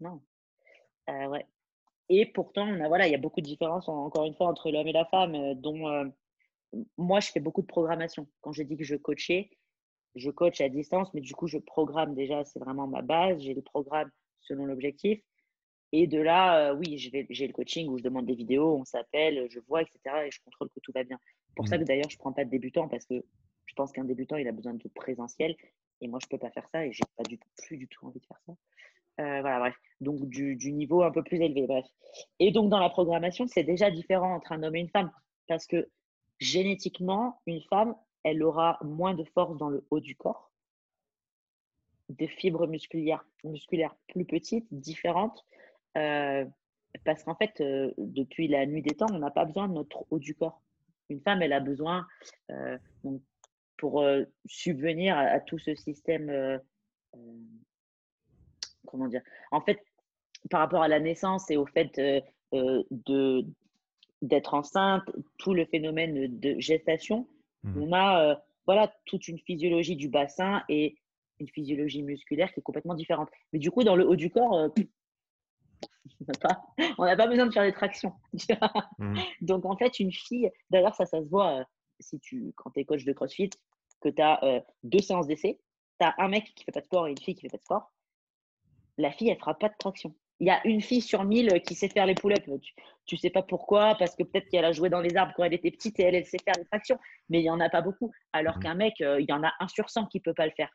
Non. 0.00 0.22
ouais. 1.08 1.46
Et 2.08 2.24
pourtant, 2.24 2.66
on 2.66 2.88
voilà, 2.88 3.06
il 3.06 3.12
y 3.12 3.14
a 3.14 3.18
beaucoup 3.18 3.42
de 3.42 3.46
différences, 3.46 3.88
encore 3.88 4.24
une 4.24 4.34
fois, 4.34 4.46
entre 4.46 4.70
l'homme 4.70 4.86
et 4.86 4.92
la 4.92 5.04
femme, 5.04 5.54
dont 5.54 6.10
moi, 6.96 7.20
je 7.20 7.30
fais 7.30 7.40
beaucoup 7.40 7.60
de 7.60 7.66
programmation. 7.66 8.26
Quand 8.40 8.52
je 8.52 8.62
dis 8.62 8.76
que 8.76 8.84
je 8.84 8.96
coachais, 8.96 9.50
je 10.14 10.30
coach 10.30 10.60
à 10.60 10.68
distance, 10.68 11.12
mais 11.12 11.20
du 11.20 11.34
coup, 11.34 11.48
je 11.48 11.58
programme 11.58 12.14
déjà, 12.14 12.44
c'est 12.44 12.58
vraiment 12.58 12.86
ma 12.86 13.02
base. 13.02 13.40
J'ai 13.40 13.54
le 13.54 13.62
programme 13.62 14.10
selon 14.40 14.64
l'objectif. 14.64 15.20
Et 15.92 16.06
de 16.06 16.20
là, 16.20 16.70
euh, 16.70 16.74
oui, 16.74 16.98
j'ai 16.98 17.46
le 17.46 17.52
coaching 17.52 17.88
où 17.88 17.98
je 17.98 18.02
demande 18.02 18.26
des 18.26 18.34
vidéos, 18.34 18.76
on 18.76 18.84
s'appelle, 18.84 19.46
je 19.50 19.60
vois, 19.60 19.82
etc. 19.82 19.98
Et 20.26 20.30
je 20.30 20.40
contrôle 20.44 20.68
que 20.68 20.80
tout 20.80 20.92
va 20.94 21.04
bien. 21.04 21.18
Pour 21.56 21.66
ça 21.66 21.76
mmh. 21.76 21.80
que 21.80 21.84
d'ailleurs, 21.84 22.10
je 22.10 22.16
ne 22.16 22.18
prends 22.18 22.32
pas 22.32 22.44
de 22.44 22.50
débutant 22.50 22.88
parce 22.88 23.06
que 23.06 23.24
je 23.66 23.74
pense 23.74 23.92
qu'un 23.92 24.04
débutant, 24.04 24.36
il 24.36 24.48
a 24.48 24.52
besoin 24.52 24.74
de 24.74 24.88
présentiel. 24.94 25.56
Et 26.00 26.08
moi, 26.08 26.18
je 26.22 26.26
ne 26.26 26.30
peux 26.30 26.38
pas 26.38 26.50
faire 26.50 26.68
ça 26.70 26.86
et 26.86 26.92
je 26.92 27.02
n'ai 27.02 27.10
pas 27.16 27.22
du, 27.24 27.38
plus 27.56 27.76
du 27.76 27.88
tout 27.88 28.06
envie 28.06 28.20
de 28.20 28.26
faire 28.26 28.40
ça. 28.46 28.52
Euh, 29.20 29.40
voilà, 29.40 29.58
bref. 29.58 29.74
Donc, 30.00 30.28
du, 30.28 30.56
du, 30.56 30.72
niveau 30.72 31.02
un 31.02 31.10
peu 31.10 31.22
plus 31.22 31.40
élevé, 31.40 31.66
bref. 31.66 31.86
Et 32.38 32.52
donc, 32.52 32.70
dans 32.70 32.78
la 32.78 32.88
programmation, 32.88 33.46
c'est 33.46 33.64
déjà 33.64 33.90
différent 33.90 34.34
entre 34.34 34.52
un 34.52 34.62
homme 34.62 34.76
et 34.76 34.80
une 34.80 34.90
femme 34.90 35.10
parce 35.48 35.66
que 35.66 35.88
génétiquement, 36.38 37.40
une 37.46 37.62
femme, 37.62 37.96
elle 38.22 38.42
aura 38.42 38.78
moins 38.82 39.14
de 39.14 39.24
force 39.24 39.56
dans 39.56 39.68
le 39.68 39.84
haut 39.90 40.00
du 40.00 40.14
corps, 40.14 40.52
des 42.08 42.28
fibres 42.28 42.66
musculaires, 42.66 43.24
musculaires 43.44 43.96
plus 44.08 44.24
petites, 44.24 44.66
différentes, 44.70 45.44
euh, 45.96 46.44
parce 47.04 47.22
qu'en 47.24 47.34
fait, 47.34 47.60
euh, 47.60 47.92
depuis 47.98 48.48
la 48.48 48.66
nuit 48.66 48.82
des 48.82 48.94
temps, 48.94 49.06
on 49.12 49.18
n'a 49.18 49.30
pas 49.30 49.44
besoin 49.44 49.68
de 49.68 49.74
notre 49.74 50.04
haut 50.10 50.18
du 50.18 50.34
corps. 50.34 50.60
Une 51.08 51.20
femme, 51.20 51.42
elle 51.42 51.52
a 51.52 51.60
besoin, 51.60 52.06
euh, 52.50 52.76
pour 53.76 54.04
subvenir 54.46 55.16
à, 55.16 55.40
tout 55.40 55.58
ce 55.58 55.74
système, 55.74 56.60
comment 58.86 59.06
dire, 59.06 59.22
en 59.52 59.60
fait, 59.60 59.80
par 60.50 60.60
rapport 60.60 60.82
à 60.82 60.88
la 60.88 60.98
naissance 60.98 61.50
et 61.50 61.56
au 61.56 61.66
fait 61.66 61.98
de 62.50 63.44
d'être 64.20 64.54
enceinte, 64.54 65.04
tout 65.38 65.54
le 65.54 65.64
phénomène 65.64 66.40
de 66.40 66.58
gestation, 66.58 67.28
Mmh. 67.64 67.82
On 67.82 67.92
a 67.92 68.40
voilà, 68.66 68.92
toute 69.06 69.28
une 69.28 69.38
physiologie 69.38 69.96
du 69.96 70.08
bassin 70.08 70.62
et 70.68 70.96
une 71.40 71.48
physiologie 71.48 72.02
musculaire 72.02 72.52
qui 72.52 72.60
est 72.60 72.62
complètement 72.62 72.94
différente. 72.94 73.30
Mais 73.52 73.58
du 73.58 73.70
coup, 73.70 73.82
dans 73.82 73.96
le 73.96 74.06
haut 74.06 74.16
du 74.16 74.30
corps, 74.30 74.54
euh, 74.54 74.68
on 76.98 77.04
n'a 77.04 77.16
pas, 77.16 77.26
besoin 77.26 77.46
de 77.46 77.52
faire 77.52 77.64
des 77.64 77.72
tractions. 77.72 78.12
Mmh. 78.98 79.14
Donc, 79.42 79.64
en 79.64 79.76
fait, 79.76 80.00
une 80.00 80.12
fille, 80.12 80.50
d'ailleurs, 80.70 80.94
ça, 80.94 81.06
ça 81.06 81.20
se 81.22 81.28
voit 81.28 81.60
euh, 81.60 81.64
si 82.00 82.18
tu, 82.18 82.52
quand 82.56 82.70
tu 82.70 82.80
es 82.80 82.84
coach 82.84 83.04
de 83.04 83.12
CrossFit, 83.12 83.50
que 84.00 84.08
tu 84.08 84.22
as 84.22 84.64
deux 84.82 85.00
séances 85.00 85.26
d'essai, 85.26 85.60
tu 86.00 86.06
as 86.06 86.14
un 86.18 86.28
mec 86.28 86.52
qui 86.54 86.64
fait 86.64 86.72
pas 86.72 86.80
de 86.80 86.86
sport 86.86 87.06
et 87.06 87.10
une 87.10 87.18
fille 87.18 87.34
qui 87.34 87.42
fait 87.42 87.48
pas 87.48 87.58
de 87.58 87.62
sport. 87.62 87.92
La 88.96 89.12
fille, 89.12 89.30
elle 89.30 89.38
fera 89.38 89.54
pas 89.54 89.68
de 89.68 89.74
traction 89.78 90.14
il 90.40 90.46
y 90.46 90.50
a 90.50 90.64
une 90.66 90.80
fille 90.80 91.00
sur 91.00 91.24
mille 91.24 91.60
qui 91.62 91.74
sait 91.74 91.88
faire 91.88 92.06
les 92.06 92.14
pull-ups. 92.14 92.44
Tu, 93.06 93.14
ne 93.14 93.18
sais 93.18 93.30
pas 93.30 93.42
pourquoi, 93.42 93.96
parce 93.96 94.14
que 94.14 94.22
peut-être 94.22 94.48
qu'elle 94.48 94.64
a 94.64 94.72
joué 94.72 94.88
dans 94.88 95.00
les 95.00 95.16
arbres 95.16 95.32
quand 95.36 95.44
elle 95.44 95.54
était 95.54 95.70
petite 95.70 95.98
et 95.98 96.04
elle, 96.04 96.14
elle 96.14 96.26
sait 96.26 96.38
faire 96.44 96.54
les 96.56 96.64
tractions, 96.64 96.98
mais 97.28 97.40
il 97.40 97.44
y 97.44 97.50
en 97.50 97.60
a 97.60 97.68
pas 97.68 97.80
beaucoup. 97.80 98.12
Alors 98.32 98.58
mmh. 98.58 98.60
qu'un 98.60 98.74
mec, 98.74 99.00
euh, 99.00 99.20
il 99.20 99.28
y 99.28 99.32
en 99.32 99.42
a 99.42 99.52
un 99.58 99.68
sur 99.68 99.90
100 99.90 100.06
qui 100.06 100.20
peut 100.20 100.34
pas 100.34 100.46
le 100.46 100.52
faire. 100.52 100.70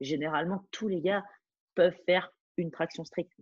Généralement, 0.00 0.64
tous 0.70 0.88
les 0.88 1.00
gars 1.00 1.22
peuvent 1.74 1.96
faire 2.06 2.30
une 2.56 2.70
traction 2.70 3.04
stricte. 3.04 3.32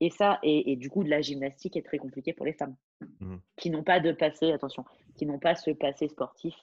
Et 0.00 0.08
ça, 0.08 0.38
et, 0.42 0.76
du 0.76 0.88
coup, 0.88 1.04
de 1.04 1.10
la 1.10 1.20
gymnastique 1.20 1.76
est 1.76 1.82
très 1.82 1.98
compliqué 1.98 2.32
pour 2.32 2.46
les 2.46 2.54
femmes 2.54 2.74
mmh. 3.20 3.36
qui 3.56 3.68
n'ont 3.68 3.82
pas 3.82 4.00
de 4.00 4.12
passé, 4.12 4.50
attention, 4.50 4.84
qui 5.16 5.26
n'ont 5.26 5.38
pas 5.38 5.54
ce 5.54 5.70
passé 5.70 6.08
sportif 6.08 6.54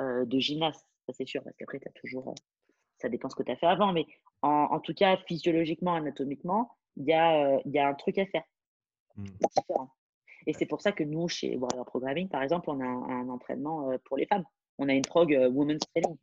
euh, 0.00 0.24
de 0.24 0.38
gymnaste. 0.40 0.84
Ça, 1.06 1.12
c'est 1.12 1.26
sûr, 1.26 1.42
parce 1.44 1.56
qu'après, 1.56 1.78
tu 1.78 1.86
as 1.86 1.92
toujours, 1.92 2.30
euh, 2.30 2.34
ça 2.98 3.08
dépend 3.08 3.28
ce 3.28 3.36
que 3.36 3.44
tu 3.44 3.52
as 3.52 3.56
fait 3.56 3.68
avant, 3.68 3.92
mais 3.92 4.06
en, 4.42 4.48
en 4.48 4.80
tout 4.80 4.92
cas, 4.92 5.16
physiologiquement, 5.28 5.94
anatomiquement, 5.94 6.76
il 6.96 7.04
y, 7.04 7.12
a, 7.12 7.54
euh, 7.54 7.60
y 7.66 7.78
a 7.78 7.86
un 7.86 7.94
truc 7.94 8.18
à 8.18 8.26
faire. 8.26 8.42
Mmh. 9.16 9.24
Et 10.48 10.52
c'est 10.52 10.66
pour 10.66 10.80
ça 10.80 10.90
que 10.90 11.04
nous, 11.04 11.28
chez 11.28 11.56
Warrior 11.56 11.86
Programming, 11.86 12.28
par 12.28 12.42
exemple, 12.42 12.70
on 12.70 12.80
a 12.80 12.84
un, 12.84 13.28
entraînement 13.28 13.92
euh, 13.92 13.98
pour 14.04 14.16
les 14.16 14.26
femmes. 14.26 14.44
On 14.78 14.88
a 14.88 14.94
une 14.94 15.02
prog 15.02 15.30
Women's 15.52 15.82
Training. 15.94 16.16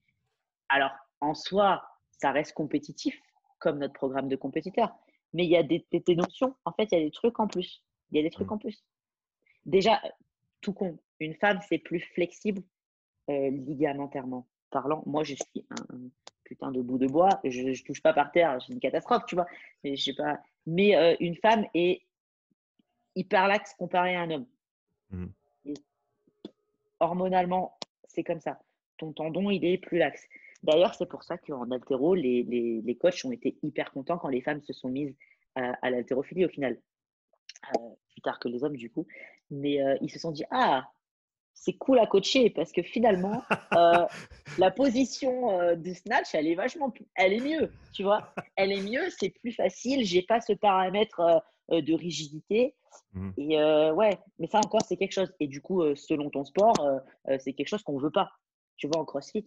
Alors, 0.68 0.92
en 1.22 1.34
soi, 1.34 1.82
ça 2.12 2.32
reste 2.32 2.54
compétitif, 2.54 3.18
comme 3.60 3.78
notre 3.78 3.94
programme 3.94 4.28
de 4.28 4.36
compétiteurs. 4.36 4.94
Mais 5.34 5.46
il 5.46 5.50
y 5.50 5.58
a 5.58 5.64
des, 5.64 5.86
des, 5.92 6.16
notions, 6.16 6.56
en 6.66 6.72
fait, 6.72 6.90
il 6.92 6.98
y 6.98 7.02
a 7.02 7.06
des 7.06 7.12
trucs 7.12 7.40
en 7.40 7.48
plus. 7.48 7.84
Il 8.12 8.18
y 8.18 8.20
a 8.20 8.24
des 8.24 8.30
trucs 8.30 8.50
mmh. 8.50 8.54
en 8.54 8.58
plus. 8.58 8.84
Déjà, 9.66 10.02
tout 10.62 10.74
con, 10.74 10.98
une 11.20 11.36
femme, 11.36 11.60
c'est 11.68 11.78
plus 11.78 12.00
flexible 12.00 12.64
euh, 13.30 13.50
ligamentairement 13.50 14.48
parlant. 14.70 15.04
Moi, 15.06 15.24
je 15.24 15.36
suis 15.36 15.66
un, 15.70 16.00
putain 16.44 16.72
de 16.72 16.82
bout 16.82 16.98
de 16.98 17.08
bois. 17.08 17.40
Je, 17.44 17.62
ne 17.62 17.86
touche 17.86 18.02
pas 18.02 18.14
par 18.14 18.32
terre. 18.32 18.58
C'est 18.66 18.74
une 18.74 18.80
catastrophe, 18.80 19.26
tu 19.28 19.36
vois. 19.36 19.48
Mais, 19.84 19.96
je 19.96 20.04
sais 20.04 20.14
pas. 20.14 20.40
Mais 20.66 20.96
euh, 20.96 21.16
une 21.20 21.36
femme 21.36 21.66
est 21.74 22.02
hyper 23.16 23.48
laxe 23.48 23.74
comparée 23.74 24.16
à 24.16 24.22
un 24.22 24.32
homme. 24.32 24.48
Mmh. 25.10 25.28
hormonalement, 27.00 27.78
c'est 28.08 28.24
comme 28.24 28.42
ça. 28.42 28.60
Ton 28.98 29.14
tendon, 29.14 29.50
il 29.50 29.64
est 29.66 29.78
plus 29.78 29.98
laxe. 29.98 30.28
D'ailleurs, 30.64 30.96
c'est 30.96 31.08
pour 31.08 31.24
ça 31.24 31.38
qu'en 31.38 31.70
altéro, 31.72 32.16
les, 32.16 32.44
les, 32.44 32.82
les, 32.82 32.96
coachs 32.96 33.24
ont 33.26 33.32
été 33.32 33.58
hyper 33.64 33.92
contents 33.92 34.18
quand 34.18 34.30
les 34.30 34.42
femmes 34.42 34.62
se 34.62 34.74
sont 34.74 34.90
mises 34.90 35.16
à, 35.56 35.74
à 35.82 35.90
l'haltérophilie 35.90 36.46
au 36.46 36.50
final. 36.50 36.78
Euh, 37.76 37.90
plus 38.12 38.22
tard 38.22 38.40
que 38.40 38.48
les 38.48 38.64
hommes, 38.64 38.78
du 38.78 38.90
coup. 38.90 39.06
Mais 39.52 39.82
euh, 39.82 39.98
ils 40.02 40.10
se 40.10 40.20
sont 40.20 40.32
dit 40.32 40.44
Ah, 40.52 40.90
c'est 41.54 41.74
cool 41.74 42.00
à 42.00 42.08
coacher 42.08 42.50
parce 42.50 42.72
que 42.72 42.82
finalement, 42.82 43.44
euh, 43.74 44.06
la 44.58 44.72
position 44.72 45.76
du 45.76 45.94
snatch, 45.94 46.34
elle 46.34 46.48
est 46.48 46.56
vachement, 46.56 46.94
elle 47.16 47.34
est 47.34 47.40
mieux, 47.40 47.72
tu 47.94 48.04
vois. 48.04 48.34
Elle 48.56 48.72
est 48.72 48.82
mieux, 48.82 49.10
c'est 49.10 49.30
plus 49.30 49.52
facile. 49.52 50.04
J'ai 50.06 50.22
pas 50.22 50.42
ce 50.42 50.54
paramètre 50.54 51.44
de 51.70 51.94
rigidité. 51.94 52.76
Mmh. 53.14 53.32
Et 53.38 53.58
ouais, 53.92 54.18
mais 54.40 54.48
ça 54.48 54.60
encore, 54.60 54.82
c'est 54.88 54.98
quelque 54.98 55.14
chose. 55.14 55.34
Et 55.40 55.48
du 55.48 55.62
coup, 55.62 55.84
selon 55.96 56.30
ton 56.30 56.46
sport, 56.46 56.76
c'est 57.40 57.54
quelque 57.54 57.68
chose 57.68 57.84
qu'on 57.84 57.98
veut 57.98 58.12
pas. 58.12 58.32
Tu 58.78 58.88
vois, 58.88 59.02
en 59.02 59.06
CrossFit, 59.06 59.46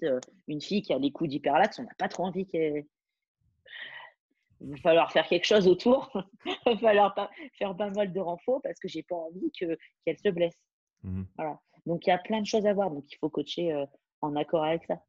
une 0.49 0.61
fille 0.61 0.83
qui 0.83 0.93
a 0.93 0.99
les 0.99 1.13
coups 1.13 1.31
d'hyperlax, 1.31 1.79
on 1.79 1.85
n'a 1.85 1.95
pas 1.97 2.09
trop 2.09 2.25
envie 2.25 2.47
qu'elle 2.47 2.85
il 4.61 4.71
va 4.71 4.77
falloir 4.77 5.13
faire 5.13 5.27
quelque 5.27 5.47
chose 5.47 5.67
autour. 5.67 6.11
il 6.47 6.73
va 6.73 6.79
falloir 6.79 7.15
pas 7.15 7.31
faire 7.55 7.77
pas 7.77 7.91
mal 7.91 8.13
de 8.13 8.21
renforts 8.21 8.61
parce 8.63 8.79
que 8.79 8.89
j'ai 8.89 9.03
pas 9.03 9.17
envie 9.17 9.51
que, 9.59 9.79
qu'elle 10.05 10.19
se 10.19 10.29
blesse. 10.29 10.59
Mmh 11.03 11.23
voilà. 11.37 11.59
Donc 11.87 12.07
il 12.07 12.11
y 12.11 12.13
a 12.13 12.19
plein 12.19 12.41
de 12.41 12.47
choses 12.47 12.67
à 12.67 12.75
voir. 12.75 12.91
Donc 12.91 13.05
il 13.11 13.17
faut 13.17 13.31
coacher 13.31 13.73
euh, 13.73 13.87
en 14.21 14.37
accord 14.37 14.65
avec 14.65 14.85
ça. 14.85 15.03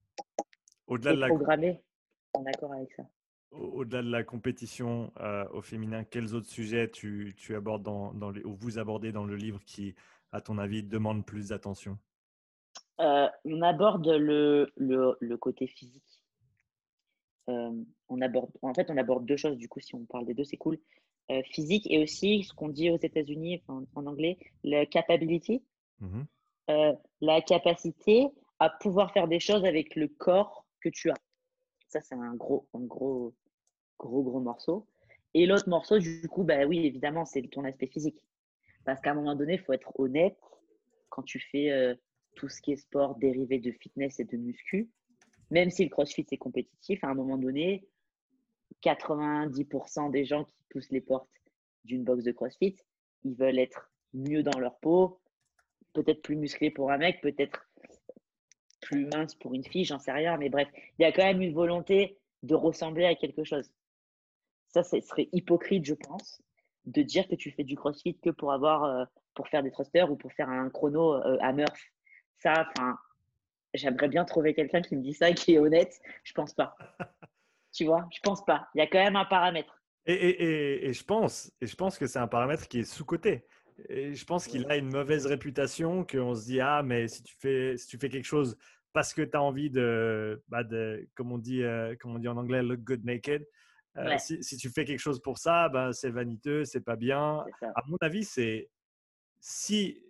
Au-delà 0.87 1.13
de 1.13 1.19
la 1.19 1.27
programmer 1.27 1.83
en 2.33 2.45
accord 2.45 2.73
avec 2.73 2.91
ça. 2.93 3.03
Au-delà 3.51 4.01
de 4.01 4.09
la 4.09 4.23
compétition 4.23 5.11
euh, 5.19 5.45
au 5.51 5.61
féminin, 5.61 6.05
quels 6.05 6.33
autres 6.33 6.47
sujets 6.47 6.89
tu, 6.89 7.33
tu 7.37 7.53
abordes 7.55 7.83
dans, 7.83 8.13
dans 8.13 8.31
ou 8.45 8.55
vous 8.55 8.79
abordez 8.79 9.11
dans 9.11 9.25
le 9.25 9.35
livre 9.35 9.59
qui, 9.65 9.93
à 10.31 10.39
ton 10.39 10.57
avis, 10.57 10.83
demandent 10.83 11.25
plus 11.25 11.49
d'attention? 11.49 11.97
Euh, 13.01 13.27
On 13.45 13.61
aborde 13.61 14.07
le, 14.07 14.71
le, 14.77 15.15
le 15.19 15.37
côté 15.37 15.67
physique 15.67 16.21
on 18.09 18.21
aborde, 18.21 18.51
en 18.61 18.73
fait, 18.73 18.89
on 18.89 18.97
aborde 18.97 19.25
deux 19.25 19.37
choses, 19.37 19.57
du 19.57 19.67
coup, 19.67 19.79
si 19.79 19.95
on 19.95 20.05
parle 20.05 20.25
des 20.25 20.33
deux, 20.33 20.43
c'est 20.43 20.57
cool. 20.57 20.77
physique 21.51 21.85
et 21.89 22.01
aussi 22.01 22.43
ce 22.43 22.53
qu'on 22.53 22.69
dit 22.69 22.89
aux 22.89 22.97
États-Unis, 22.97 23.61
en 23.67 24.05
anglais, 24.05 24.37
la 24.63 24.85
capability, 24.85 25.61
mmh 25.99 26.21
la 27.19 27.41
capacité 27.41 28.29
à 28.59 28.69
pouvoir 28.69 29.11
faire 29.11 29.27
des 29.27 29.41
choses 29.41 29.65
avec 29.65 29.95
le 29.95 30.07
corps 30.07 30.65
que 30.79 30.87
tu 30.87 31.09
as. 31.09 31.17
Ça, 31.89 31.99
c'est 31.99 32.15
un 32.15 32.35
gros, 32.35 32.65
un 32.73 32.79
gros, 32.79 33.33
gros, 33.99 34.23
gros 34.23 34.39
morceau. 34.39 34.87
Et 35.33 35.45
l'autre 35.45 35.67
morceau, 35.67 35.99
du 35.99 36.27
coup, 36.29 36.43
bah 36.43 36.65
oui, 36.65 36.85
évidemment, 36.85 37.25
c'est 37.25 37.41
ton 37.41 37.65
aspect 37.65 37.87
physique. 37.87 38.25
Parce 38.85 39.01
qu'à 39.01 39.11
un 39.11 39.15
moment 39.15 39.35
donné, 39.35 39.55
il 39.55 39.59
faut 39.59 39.73
être 39.73 39.91
honnête. 39.99 40.37
Quand 41.09 41.23
tu 41.23 41.39
fais 41.39 41.97
tout 42.35 42.49
ce 42.49 42.61
qui 42.61 42.73
est 42.73 42.77
sport 42.77 43.15
dérivé 43.15 43.59
de 43.59 43.71
fitness 43.71 44.19
et 44.19 44.25
de 44.25 44.37
muscu, 44.37 44.89
même 45.49 45.69
si 45.69 45.83
le 45.83 45.89
crossfit 45.89 46.25
c'est 46.27 46.37
compétitif, 46.37 47.03
à 47.03 47.07
un 47.07 47.13
moment 47.13 47.37
donné, 47.37 47.85
90% 48.83 50.11
des 50.11 50.25
gens 50.25 50.43
qui 50.45 50.55
poussent 50.69 50.91
les 50.91 51.01
portes 51.01 51.29
d'une 51.83 52.03
box 52.03 52.23
de 52.23 52.31
crossfit, 52.31 52.75
ils 53.23 53.35
veulent 53.35 53.59
être 53.59 53.91
mieux 54.13 54.43
dans 54.43 54.59
leur 54.59 54.77
peau, 54.79 55.19
peut-être 55.93 56.21
plus 56.21 56.35
musclé 56.35 56.71
pour 56.71 56.91
un 56.91 56.97
mec, 56.97 57.21
peut-être 57.21 57.67
plus 58.81 59.05
mince 59.05 59.35
pour 59.35 59.53
une 59.53 59.63
fille, 59.63 59.85
j'en 59.85 59.99
sais 59.99 60.11
rien, 60.11 60.37
mais 60.37 60.49
bref, 60.49 60.67
il 60.97 61.03
y 61.03 61.05
a 61.05 61.11
quand 61.11 61.23
même 61.23 61.41
une 61.41 61.53
volonté 61.53 62.17
de 62.43 62.55
ressembler 62.55 63.05
à 63.05 63.15
quelque 63.15 63.43
chose. 63.43 63.71
Ça, 64.69 64.83
ce 64.83 64.99
serait 65.01 65.29
hypocrite, 65.31 65.85
je 65.85 65.93
pense, 65.93 66.41
de 66.85 67.01
dire 67.01 67.27
que 67.27 67.35
tu 67.35 67.51
fais 67.51 67.63
du 67.63 67.75
crossfit 67.75 68.17
que 68.17 68.29
pour 68.29 68.51
avoir, 68.51 68.83
euh, 68.83 69.05
pour 69.35 69.47
faire 69.47 69.63
des 69.63 69.71
thrusters 69.71 70.11
ou 70.11 70.15
pour 70.15 70.31
faire 70.33 70.49
un 70.49 70.69
chrono 70.69 71.13
euh, 71.13 71.37
à 71.41 71.53
Murph. 71.53 71.91
Ça, 72.41 72.67
enfin, 72.75 72.97
j'aimerais 73.73 74.07
bien 74.07 74.25
trouver 74.25 74.53
quelqu'un 74.53 74.81
qui 74.81 74.95
me 74.95 75.01
dit 75.01 75.13
ça 75.13 75.29
et 75.29 75.35
qui 75.35 75.53
est 75.53 75.59
honnête. 75.59 76.01
Je 76.23 76.33
pense 76.33 76.53
pas. 76.53 76.75
tu 77.71 77.85
vois, 77.85 78.07
je 78.11 78.19
pense 78.21 78.43
pas. 78.45 78.67
Il 78.75 78.79
y 78.79 78.81
a 78.81 78.87
quand 78.87 79.03
même 79.03 79.15
un 79.15 79.25
paramètre. 79.25 79.81
Et, 80.05 80.13
et, 80.13 80.87
et, 80.87 80.93
je 80.93 81.03
pense, 81.03 81.51
et 81.61 81.67
je 81.67 81.75
pense 81.75 81.99
que 81.99 82.07
c'est 82.07 82.19
un 82.19 82.27
paramètre 82.27 82.67
qui 82.67 82.79
est 82.79 82.83
sous-coté. 82.83 83.45
Et 83.89 84.13
je 84.13 84.25
pense 84.25 84.47
qu'il 84.47 84.69
a 84.71 84.75
une 84.75 84.89
mauvaise 84.89 85.27
réputation, 85.27 86.03
qu'on 86.03 86.33
se 86.33 86.45
dit, 86.45 86.59
ah, 86.59 86.81
mais 86.83 87.07
si 87.07 87.23
tu 87.23 87.35
fais, 87.39 87.77
si 87.77 87.87
tu 87.87 87.97
fais 87.97 88.09
quelque 88.09 88.25
chose 88.25 88.57
parce 88.93 89.13
que 89.13 89.21
tu 89.21 89.37
as 89.37 89.41
envie 89.41 89.69
de, 89.69 90.43
bah 90.49 90.63
de 90.63 91.07
comme, 91.15 91.31
on 91.31 91.37
dit, 91.37 91.63
euh, 91.63 91.95
comme 91.99 92.15
on 92.15 92.19
dit 92.19 92.27
en 92.27 92.37
anglais, 92.37 92.61
look 92.61 92.81
good 92.81 93.05
naked, 93.05 93.45
euh, 93.97 94.17
si, 94.17 94.43
si, 94.43 94.57
tu 94.57 94.69
fais 94.69 94.85
quelque 94.85 94.99
chose 94.99 95.21
pour 95.21 95.37
ça, 95.37 95.69
bah, 95.69 95.91
c'est 95.93 96.09
vaniteux, 96.09 96.63
c'est 96.65 96.81
pas 96.81 96.95
bien. 96.95 97.45
À 97.61 97.83
mon 97.87 97.97
avis, 98.01 98.23
c'est 98.23 98.69
si, 99.39 100.01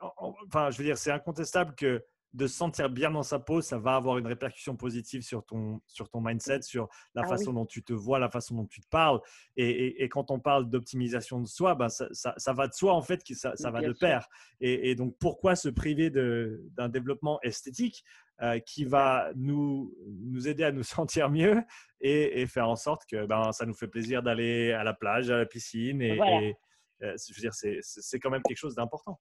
enfin, 0.00 0.70
je 0.70 0.78
veux 0.78 0.84
dire, 0.84 0.98
c'est 0.98 1.10
incontestable 1.10 1.74
que 1.74 2.04
de 2.34 2.46
se 2.46 2.56
sentir 2.56 2.90
bien 2.90 3.10
dans 3.10 3.22
sa 3.22 3.38
peau, 3.38 3.62
ça 3.62 3.78
va 3.78 3.96
avoir 3.96 4.18
une 4.18 4.26
répercussion 4.26 4.76
positive 4.76 5.22
sur 5.22 5.44
ton, 5.44 5.80
sur 5.86 6.10
ton 6.10 6.20
mindset, 6.20 6.62
sur 6.62 6.88
la 7.14 7.22
ah 7.24 7.28
façon 7.28 7.54
dont 7.54 7.64
tu 7.64 7.82
te 7.82 7.94
vois, 7.94 8.18
la 8.18 8.28
façon 8.28 8.54
dont 8.54 8.66
tu 8.66 8.80
te 8.80 8.88
parles. 8.88 9.20
Et, 9.56 10.06
quand 10.10 10.30
on 10.30 10.38
parle 10.38 10.68
d'optimisation 10.68 11.40
de 11.40 11.46
soi, 11.46 11.74
ben 11.74 11.88
ça, 11.88 12.08
ça, 12.12 12.52
va 12.52 12.68
de 12.68 12.74
soi 12.74 12.92
en 12.92 13.02
fait, 13.02 13.22
ça, 13.32 13.56
ça 13.56 13.70
va 13.70 13.80
de 13.80 13.92
pair. 13.92 14.28
Et, 14.60 14.94
donc 14.94 15.16
pourquoi 15.18 15.56
se 15.56 15.68
priver 15.68 16.10
d'un 16.10 16.88
développement 16.88 17.40
esthétique 17.42 18.04
euh, 18.42 18.58
qui 18.60 18.84
va 18.84 19.30
nous, 19.34 19.94
nous 20.06 20.48
aider 20.48 20.64
à 20.64 20.72
nous 20.72 20.82
sentir 20.84 21.30
mieux 21.30 21.62
et, 22.00 22.46
faire 22.46 22.68
en 22.68 22.76
sorte 22.76 23.02
que 23.10 23.24
ben, 23.26 23.52
ça 23.52 23.64
nous 23.64 23.74
fait 23.74 23.88
plaisir 23.88 24.22
d'aller 24.22 24.72
à 24.72 24.84
la 24.84 24.92
plage, 24.92 25.30
à 25.30 25.38
la 25.38 25.46
piscine. 25.46 26.02
Et, 26.02 26.20
euh, 26.20 27.16
je 27.16 27.34
veux 27.34 27.40
dire, 27.40 27.54
c'est 27.54 28.20
quand 28.20 28.30
même 28.30 28.42
quelque 28.42 28.58
chose 28.58 28.74
d'important. 28.74 29.18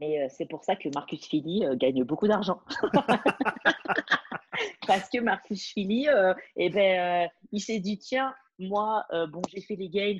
Mais 0.00 0.22
euh, 0.22 0.26
c'est 0.28 0.46
pour 0.46 0.64
ça 0.64 0.76
que 0.76 0.88
Marcus 0.94 1.26
Philly 1.26 1.64
euh, 1.64 1.74
gagne 1.76 2.04
beaucoup 2.04 2.28
d'argent. 2.28 2.60
Parce 4.86 5.08
que 5.08 5.20
Marcus 5.20 5.72
Philly, 5.72 6.08
euh, 6.08 6.34
eh 6.56 6.70
ben, 6.70 7.28
il 7.52 7.60
s'est 7.60 7.80
dit 7.80 7.98
tiens, 7.98 8.34
moi, 8.58 9.04
bon, 9.28 9.42
j'ai 9.50 9.60
fait 9.60 9.76
les 9.76 9.90
games, 9.90 10.18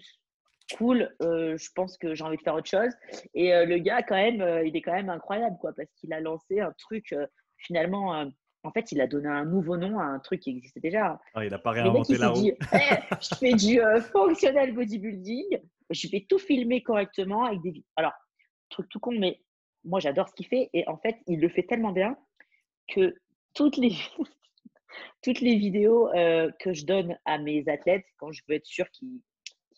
cool, 0.77 1.11
je 1.21 1.69
pense 1.75 1.97
que 1.97 2.15
j'ai 2.15 2.23
envie 2.23 2.37
de 2.37 2.43
faire 2.43 2.55
autre 2.55 2.69
chose. 2.69 2.93
Et 3.33 3.51
le 3.65 3.79
gars, 3.79 4.03
quand 4.03 4.17
même, 4.17 4.67
il 4.67 4.77
est 4.77 4.83
quand 4.83 4.93
même 4.93 5.09
incroyable, 5.09 5.57
quoi, 5.59 5.73
parce 5.75 5.89
qu'il 5.95 6.13
a 6.13 6.21
lancé 6.21 6.61
un 6.61 6.73
truc, 6.73 7.15
finalement, 7.57 8.31
en 8.63 8.71
fait, 8.73 8.93
il 8.93 9.01
a 9.01 9.07
donné 9.07 9.29
un 9.29 9.47
nouveau 9.47 9.79
nom 9.79 9.99
à 9.99 10.05
un 10.05 10.19
truc 10.19 10.41
qui 10.41 10.51
existait 10.51 10.81
déjà. 10.81 11.19
Ah, 11.33 11.47
il 11.47 11.51
n'a 11.51 11.59
pas 11.59 11.71
réinventé 11.71 12.19
là-haut. 12.19 12.45
Eh, 12.45 12.57
je 13.23 13.35
fais 13.37 13.55
du 13.55 13.81
functional 14.13 14.75
bodybuilding, 14.75 15.59
je 15.89 16.09
vais 16.09 16.27
tout 16.29 16.39
filmer 16.39 16.83
correctement 16.83 17.45
avec 17.45 17.63
des. 17.63 17.83
Alors, 17.95 18.13
truc 18.69 18.87
tout 18.91 19.01
con, 19.01 19.19
mais 19.19 19.41
moi, 19.87 20.01
j'adore 20.01 20.29
ce 20.29 20.35
qu'il 20.35 20.47
fait. 20.47 20.69
Et 20.75 20.87
en 20.89 20.99
fait, 20.99 21.17
il 21.27 21.41
le 21.41 21.49
fait 21.49 21.63
tellement 21.63 21.93
bien 21.93 22.19
que 22.89 23.17
toutes 23.55 23.77
les, 23.77 23.93
toutes 25.23 25.41
les 25.41 25.57
vidéos 25.57 26.09
euh, 26.15 26.51
que 26.61 26.73
je 26.73 26.85
donne 26.85 27.19
à 27.25 27.39
mes 27.39 27.67
athlètes, 27.69 28.05
quand 28.19 28.33
je 28.33 28.43
veux 28.49 28.57
être 28.57 28.67
sûr 28.67 28.91
qu'ils 28.91 29.23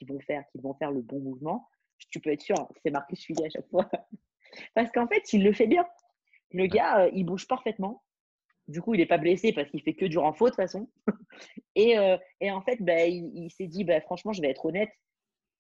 vont, 0.02 0.18
faire, 0.20 0.44
qu'ils 0.50 0.62
vont 0.62 0.74
faire 0.74 0.90
le 0.90 1.02
bon 1.02 1.20
mouvement, 1.20 1.68
tu 2.10 2.20
peux 2.20 2.30
être 2.30 2.40
sûr, 2.40 2.56
c'est 2.82 2.90
Marcus 2.90 3.24
Fully 3.24 3.44
à 3.44 3.50
chaque 3.50 3.68
fois. 3.68 3.88
parce 4.74 4.90
qu'en 4.90 5.06
fait, 5.06 5.32
il 5.32 5.44
le 5.44 5.52
fait 5.52 5.66
bien. 5.66 5.86
Le 6.52 6.66
gars, 6.66 7.04
euh, 7.04 7.10
il 7.12 7.24
bouge 7.24 7.46
parfaitement. 7.46 8.02
Du 8.66 8.82
coup, 8.82 8.94
il 8.94 8.98
n'est 8.98 9.06
pas 9.06 9.18
blessé 9.18 9.52
parce 9.52 9.70
qu'il 9.70 9.82
fait 9.82 9.94
que 9.94 10.06
du 10.06 10.18
renfort 10.18 10.48
de 10.48 10.50
toute 10.52 10.56
façon. 10.56 10.90
et, 11.74 11.98
euh, 11.98 12.16
et, 12.40 12.50
en 12.50 12.62
fait, 12.62 12.76
bah, 12.80 13.06
il, 13.06 13.30
il 13.34 13.50
s'est 13.50 13.66
dit, 13.66 13.84
bah, 13.84 14.00
franchement, 14.00 14.32
je 14.32 14.40
vais 14.40 14.50
être 14.50 14.64
honnête. 14.64 14.90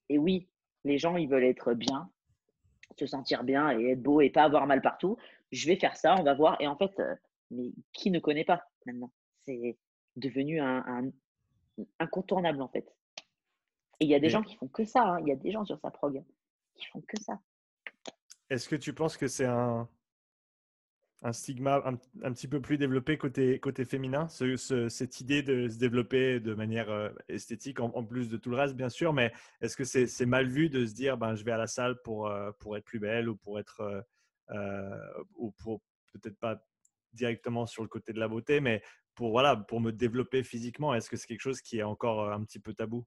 Et 0.08 0.18
oui, 0.18 0.48
les 0.84 0.98
gens, 0.98 1.16
ils 1.16 1.28
veulent 1.28 1.44
être 1.44 1.74
bien 1.74 2.10
se 2.98 3.06
sentir 3.06 3.44
bien 3.44 3.78
et 3.78 3.92
être 3.92 4.02
beau 4.02 4.20
et 4.20 4.30
pas 4.30 4.42
avoir 4.42 4.66
mal 4.66 4.82
partout. 4.82 5.16
Je 5.52 5.66
vais 5.66 5.76
faire 5.76 5.96
ça, 5.96 6.16
on 6.18 6.22
va 6.22 6.34
voir. 6.34 6.56
Et 6.60 6.66
en 6.66 6.76
fait, 6.76 6.98
euh, 7.00 7.14
mais 7.50 7.72
qui 7.92 8.10
ne 8.10 8.18
connaît 8.18 8.44
pas 8.44 8.64
maintenant? 8.86 9.12
C'est 9.40 9.78
devenu 10.16 10.60
un, 10.60 11.10
incontournable 11.98 12.60
en 12.60 12.68
fait. 12.68 12.92
Et 14.00 14.04
il 14.04 14.10
y 14.10 14.14
a 14.14 14.20
des 14.20 14.28
gens 14.28 14.42
qui 14.42 14.56
font 14.56 14.68
que 14.68 14.84
ça. 14.84 15.02
Hein. 15.02 15.20
Il 15.20 15.28
y 15.28 15.32
a 15.32 15.36
des 15.36 15.50
gens 15.50 15.64
sur 15.64 15.78
sa 15.80 15.90
prog 15.90 16.22
qui 16.74 16.86
font 16.86 17.00
que 17.00 17.20
ça. 17.20 17.40
Est-ce 18.50 18.68
que 18.68 18.76
tu 18.76 18.92
penses 18.92 19.16
que 19.16 19.28
c'est 19.28 19.46
un, 19.46 19.88
un 21.22 21.32
stigma 21.32 21.82
un, 21.84 22.32
petit 22.32 22.46
peu 22.46 22.60
plus 22.60 22.78
développé 22.78 23.18
côté, 23.18 23.58
côté 23.58 23.84
féminin, 23.84 24.28
cette 24.28 25.20
idée 25.20 25.42
de 25.42 25.68
se 25.68 25.76
développer 25.76 26.38
de 26.38 26.54
manière 26.54 26.90
euh, 26.90 27.10
esthétique, 27.28 27.80
en, 27.80 28.04
plus 28.04 28.28
de 28.28 28.36
tout 28.36 28.50
le 28.50 28.56
reste, 28.56 28.76
bien 28.76 28.88
sûr, 28.88 29.12
mais 29.12 29.32
est-ce 29.60 29.76
que 29.76 29.84
c'est 29.84 30.26
mal 30.26 30.46
vu 30.46 30.68
de 30.70 30.86
se 30.86 30.94
dire, 30.94 31.18
ben, 31.18 31.34
je 31.34 31.44
vais 31.44 31.52
à 31.52 31.56
la 31.56 31.66
salle 31.66 32.00
pour, 32.02 32.28
euh, 32.28 32.52
pour 32.60 32.76
être 32.76 32.84
plus 32.84 33.00
belle 33.00 33.28
ou 33.28 33.36
pour 33.36 33.58
être, 33.58 34.04
euh, 34.50 35.12
ou 35.34 35.50
pour 35.62 35.80
peut-être 36.12 36.38
pas 36.38 36.62
directement 37.12 37.66
sur 37.66 37.82
le 37.82 37.88
côté 37.88 38.12
de 38.12 38.20
la 38.20 38.28
beauté, 38.28 38.60
mais 38.60 38.82
pour, 39.14 39.30
voilà, 39.30 39.56
pour 39.56 39.80
me 39.80 39.90
développer 39.90 40.44
physiquement, 40.44 40.94
est-ce 40.94 41.10
que 41.10 41.16
c'est 41.16 41.26
quelque 41.26 41.40
chose 41.40 41.60
qui 41.60 41.78
est 41.78 41.82
encore 41.82 42.30
un 42.30 42.44
petit 42.44 42.60
peu 42.60 42.74
tabou? 42.74 43.04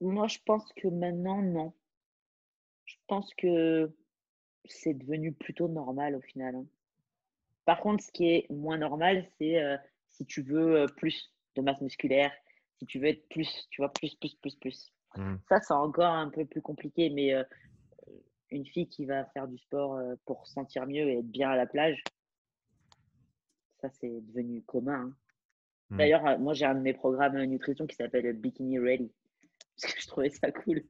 Moi, 0.00 0.26
je 0.26 0.38
pense 0.44 0.68
que 0.72 0.88
maintenant, 0.88 1.40
non. 1.42 1.72
Je 2.86 2.96
pense 3.06 3.32
que 3.38 3.94
c'est 4.64 4.94
devenu 4.94 5.32
plutôt 5.32 5.68
normal 5.68 6.14
au 6.16 6.20
final. 6.20 6.54
hein. 6.56 6.66
Par 7.64 7.80
contre, 7.80 8.02
ce 8.04 8.12
qui 8.12 8.28
est 8.28 8.50
moins 8.50 8.76
normal, 8.78 9.26
c'est 9.38 9.62
euh, 9.62 9.76
si 10.10 10.26
tu 10.26 10.42
veux 10.42 10.82
euh, 10.82 10.86
plus 10.86 11.32
de 11.56 11.62
masse 11.62 11.80
musculaire, 11.80 12.32
si 12.78 12.86
tu 12.86 12.98
veux 12.98 13.06
être 13.08 13.26
plus, 13.28 13.66
tu 13.70 13.80
vois, 13.80 13.92
plus, 13.92 14.14
plus, 14.16 14.34
plus, 14.36 14.54
plus. 14.56 14.92
Mhm. 15.16 15.38
Ça, 15.48 15.60
c'est 15.60 15.72
encore 15.74 16.12
un 16.12 16.28
peu 16.28 16.44
plus 16.44 16.60
compliqué, 16.60 17.08
mais 17.10 17.32
euh, 17.32 17.44
une 18.50 18.66
fille 18.66 18.88
qui 18.88 19.04
va 19.06 19.24
faire 19.26 19.48
du 19.48 19.58
sport 19.58 19.98
pour 20.26 20.46
se 20.46 20.52
sentir 20.54 20.86
mieux 20.86 21.08
et 21.08 21.18
être 21.18 21.30
bien 21.30 21.50
à 21.50 21.56
la 21.56 21.66
plage, 21.66 22.02
ça, 23.80 23.88
c'est 23.90 24.20
devenu 24.20 24.62
commun. 24.62 24.94
hein. 25.08 25.16
Mhm. 25.90 25.98
D'ailleurs, 25.98 26.38
moi, 26.38 26.54
j'ai 26.54 26.64
un 26.64 26.74
de 26.74 26.80
mes 26.80 26.94
programmes 26.94 27.40
nutrition 27.44 27.86
qui 27.86 27.96
s'appelle 27.96 28.32
Bikini 28.34 28.78
Ready, 28.78 29.10
parce 29.80 29.92
que 29.94 30.00
je 30.00 30.06
trouvais 30.06 30.30
ça 30.30 30.50
cool. 30.50 30.82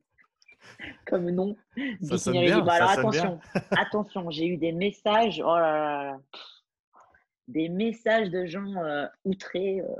Comme 1.07 1.31
nom, 1.31 1.57
Ça 2.03 2.19
sonne 2.19 2.35
Bikini 2.35 2.45
bien, 2.47 2.55
Ready. 2.57 2.61
Bon, 2.63 2.71
ça 2.71 2.75
alors 2.77 2.91
sonne 2.95 3.11
bien. 3.11 3.21
attention, 3.23 3.41
attention, 3.77 4.31
j'ai 4.31 4.47
eu 4.47 4.57
des 4.57 4.73
messages, 4.73 5.41
oh 5.45 5.57
là 5.57 6.05
là 6.05 6.21
des 7.47 7.69
messages 7.69 8.31
de 8.31 8.47
gens 8.47 8.75
euh, 8.83 9.07
outrés, 9.27 9.83
euh, 9.83 9.95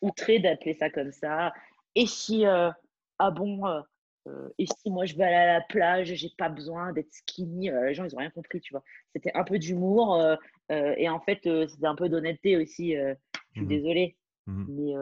outrés 0.00 0.38
d'appeler 0.38 0.74
ça 0.74 0.90
comme 0.90 1.10
ça. 1.12 1.52
Et 1.96 2.06
si, 2.06 2.46
euh, 2.46 2.70
ah 3.18 3.30
bon, 3.32 3.62
et 4.58 4.66
si 4.66 4.90
moi 4.90 5.06
je 5.06 5.16
vais 5.16 5.24
aller 5.24 5.34
à 5.34 5.54
la 5.54 5.60
plage, 5.62 6.14
j'ai 6.14 6.30
pas 6.36 6.48
besoin 6.48 6.92
d'être 6.92 7.12
skinny. 7.12 7.70
Les 7.70 7.94
gens, 7.94 8.04
ils 8.04 8.14
ont 8.14 8.18
rien 8.18 8.30
compris, 8.30 8.60
tu 8.60 8.72
vois. 8.72 8.84
C'était 9.14 9.32
un 9.34 9.42
peu 9.42 9.58
d'humour 9.58 10.22
et 10.70 11.08
en 11.08 11.18
fait, 11.20 11.40
c'était 11.42 11.86
un 11.86 11.96
peu 11.96 12.08
d'honnêteté 12.08 12.56
aussi. 12.56 12.92
je 12.94 13.14
suis 13.52 13.62
Mhm. 13.62 13.66
désolée, 13.68 14.16
Mhm. 14.46 14.66
mais 14.68 14.92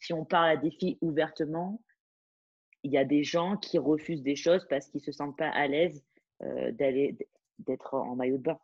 si 0.00 0.12
on 0.14 0.24
parle 0.24 0.48
à 0.50 0.56
des 0.56 0.70
filles 0.70 0.96
ouvertement, 1.02 1.82
il 2.82 2.92
y 2.92 2.98
a 2.98 3.04
des 3.04 3.24
gens 3.24 3.56
qui 3.56 3.78
refusent 3.78 4.22
des 4.22 4.36
choses 4.36 4.66
parce 4.68 4.88
qu'ils 4.88 5.00
se 5.00 5.12
sentent 5.12 5.36
pas 5.36 5.48
à 5.48 5.66
l'aise 5.66 6.04
euh, 6.42 6.72
d'aller 6.72 7.16
d'être 7.58 7.94
en 7.94 8.14
maillot 8.14 8.38
de 8.38 8.42
bain. 8.42 8.60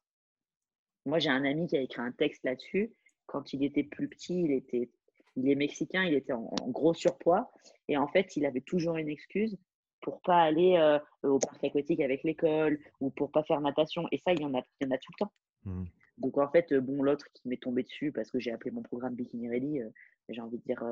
Moi, 1.04 1.18
j'ai 1.18 1.30
un 1.30 1.44
ami 1.44 1.66
qui 1.66 1.76
a 1.76 1.80
écrit 1.80 2.00
un 2.00 2.12
texte 2.12 2.44
là-dessus. 2.44 2.92
Quand 3.26 3.52
il 3.52 3.64
était 3.64 3.82
plus 3.82 4.08
petit, 4.08 4.42
il 4.42 4.52
était, 4.52 4.90
il 5.36 5.48
est 5.48 5.54
mexicain, 5.54 6.04
il 6.04 6.14
était 6.14 6.32
en, 6.32 6.50
en 6.60 6.68
gros 6.68 6.94
surpoids 6.94 7.50
et 7.88 7.96
en 7.96 8.06
fait, 8.06 8.36
il 8.36 8.46
avait 8.46 8.60
toujours 8.60 8.96
une 8.96 9.08
excuse 9.08 9.58
pour 10.04 10.20
pas 10.20 10.42
aller 10.42 10.76
euh, 10.76 10.98
au 11.22 11.38
parc 11.38 11.64
aquatique 11.64 12.00
avec 12.00 12.22
l'école 12.24 12.78
ou 13.00 13.10
pour 13.10 13.30
pas 13.30 13.42
faire 13.42 13.60
natation. 13.60 14.06
Et 14.12 14.18
ça, 14.18 14.32
il 14.32 14.42
y 14.42 14.44
en 14.44 14.54
a, 14.54 14.60
il 14.80 14.86
y 14.86 14.86
en 14.86 14.94
a 14.94 14.98
tout 14.98 15.12
le 15.18 15.24
temps. 15.24 15.32
Mhm. 15.64 15.86
Donc 16.18 16.38
en 16.38 16.48
fait, 16.48 16.72
euh, 16.72 16.80
bon, 16.80 17.02
l'autre 17.02 17.26
qui 17.32 17.48
m'est 17.48 17.60
tombé 17.60 17.82
dessus 17.82 18.12
parce 18.12 18.30
que 18.30 18.38
j'ai 18.38 18.52
appelé 18.52 18.70
mon 18.70 18.82
programme 18.82 19.14
Bikini 19.14 19.48
Ready, 19.48 19.80
euh, 19.80 19.88
j'ai 20.28 20.40
envie 20.40 20.58
de 20.58 20.62
dire, 20.64 20.82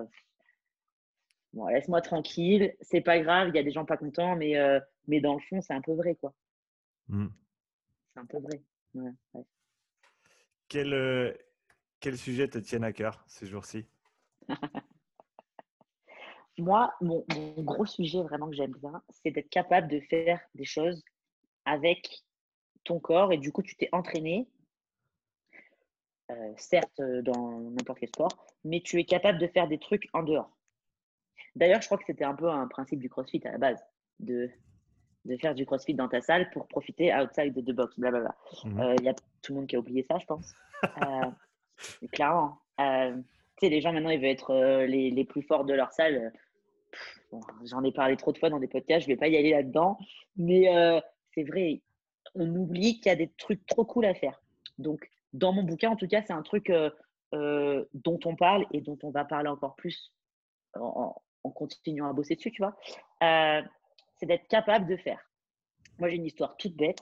bon, 1.52 1.66
laisse-moi 1.66 2.00
tranquille, 2.00 2.74
c'est 2.80 3.00
pas 3.00 3.18
grave, 3.20 3.48
il 3.48 3.56
y 3.56 3.58
a 3.58 3.62
des 3.62 3.70
gens 3.70 3.84
pas 3.84 3.96
contents, 3.96 4.36
mais, 4.36 4.56
euh, 4.56 4.80
mais 5.06 5.20
dans 5.20 5.34
le 5.34 5.40
fond, 5.40 5.60
c'est 5.60 5.74
un 5.74 5.80
peu 5.80 5.94
vrai, 5.94 6.14
quoi. 6.16 6.34
Mhm. 7.08 7.32
C'est 8.12 8.20
un 8.20 8.26
peu 8.26 8.38
vrai. 8.38 8.62
Ouais, 8.94 9.10
ouais. 9.34 9.44
Quel, 10.68 10.92
euh, 10.94 11.32
quel 12.00 12.16
sujet 12.16 12.48
te 12.48 12.58
tient 12.58 12.82
à 12.82 12.92
cœur 12.92 13.24
ces 13.26 13.46
jours-ci? 13.46 13.86
Moi, 16.58 16.92
mon, 17.00 17.24
mon 17.34 17.62
gros 17.62 17.86
sujet 17.86 18.22
vraiment 18.22 18.48
que 18.48 18.54
j'aime 18.54 18.72
bien, 18.72 19.02
c'est 19.08 19.30
d'être 19.30 19.48
capable 19.48 19.88
de 19.88 20.00
faire 20.00 20.38
des 20.54 20.64
choses 20.64 21.02
avec 21.64 22.22
ton 22.84 23.00
corps 23.00 23.32
et 23.32 23.38
du 23.38 23.52
coup, 23.52 23.62
tu 23.62 23.74
t'es 23.74 23.88
entraîné, 23.92 24.48
euh, 26.30 26.52
certes 26.56 27.00
dans 27.00 27.58
n'importe 27.58 28.00
quel 28.00 28.08
sport, 28.10 28.46
mais 28.64 28.80
tu 28.80 29.00
es 29.00 29.04
capable 29.04 29.38
de 29.38 29.46
faire 29.46 29.66
des 29.66 29.78
trucs 29.78 30.08
en 30.12 30.22
dehors. 30.22 30.54
D'ailleurs, 31.54 31.82
je 31.82 31.86
crois 31.86 31.98
que 31.98 32.04
c'était 32.06 32.24
un 32.24 32.34
peu 32.34 32.48
un 32.48 32.66
principe 32.66 33.00
du 33.00 33.08
CrossFit 33.10 33.42
à 33.46 33.52
la 33.52 33.58
base, 33.58 33.84
de, 34.20 34.50
de 35.24 35.36
faire 35.36 35.54
du 35.54 35.66
CrossFit 35.66 35.94
dans 35.94 36.08
ta 36.08 36.20
salle 36.20 36.50
pour 36.50 36.66
profiter 36.66 37.14
outside 37.14 37.54
the 37.54 37.72
box, 37.72 37.98
blablabla. 37.98 38.34
Mhm. 38.64 38.80
Euh, 38.80 38.94
Il 38.98 39.04
y 39.04 39.08
a 39.08 39.14
tout 39.14 39.52
le 39.52 39.54
monde 39.56 39.66
qui 39.66 39.76
a 39.76 39.78
oublié 39.78 40.04
ça, 40.08 40.18
je 40.18 40.26
pense. 40.26 40.54
Euh, 40.84 41.30
clairement. 42.12 42.58
Euh, 42.80 43.16
tu 43.56 43.66
sais, 43.66 43.68
les 43.68 43.80
gens 43.80 43.92
maintenant, 43.92 44.10
ils 44.10 44.18
veulent 44.18 44.30
être 44.30 44.50
euh, 44.50 44.86
les, 44.86 45.10
les 45.10 45.24
plus 45.24 45.42
forts 45.42 45.64
de 45.64 45.74
leur 45.74 45.92
salle. 45.92 46.32
Bon, 47.30 47.40
J'en 47.64 47.84
ai 47.84 47.92
parlé 47.92 48.16
trop 48.16 48.32
de 48.32 48.38
fois 48.38 48.50
dans 48.50 48.58
des 48.58 48.68
podcasts, 48.68 49.02
je 49.02 49.12
vais 49.12 49.16
pas 49.16 49.28
y 49.28 49.36
aller 49.36 49.50
là-dedans. 49.50 49.98
Mais 50.36 50.74
euh, 50.74 51.00
c'est 51.34 51.44
vrai, 51.44 51.82
on 52.34 52.48
oublie 52.56 52.96
qu'il 53.00 53.06
y 53.06 53.12
a 53.12 53.16
des 53.16 53.30
trucs 53.38 53.64
trop 53.66 53.84
cool 53.84 54.06
à 54.06 54.14
faire. 54.14 54.42
Donc, 54.78 55.10
dans 55.32 55.52
mon 55.52 55.62
bouquin, 55.62 55.90
en 55.90 55.96
tout 55.96 56.08
cas, 56.08 56.22
c'est 56.26 56.32
un 56.32 56.42
truc 56.42 56.72
dont 57.32 58.18
on 58.24 58.36
parle 58.36 58.66
et 58.72 58.82
dont 58.82 58.98
on 59.02 59.10
va 59.10 59.24
parler 59.24 59.48
encore 59.48 59.74
plus 59.76 60.12
en, 60.74 61.14
en- 61.44 61.50
continuant 61.50 62.08
à 62.08 62.12
bosser 62.12 62.36
dessus, 62.36 62.50
tu 62.52 62.62
vois. 62.62 62.76
Euh, 63.22 63.62
c'est 64.16 64.26
d'être 64.26 64.48
capable 64.48 64.86
de 64.86 64.96
faire. 64.96 65.20
Moi, 65.98 66.08
j'ai 66.08 66.16
une 66.16 66.26
histoire 66.26 66.56
toute 66.56 66.76
bête. 66.76 66.98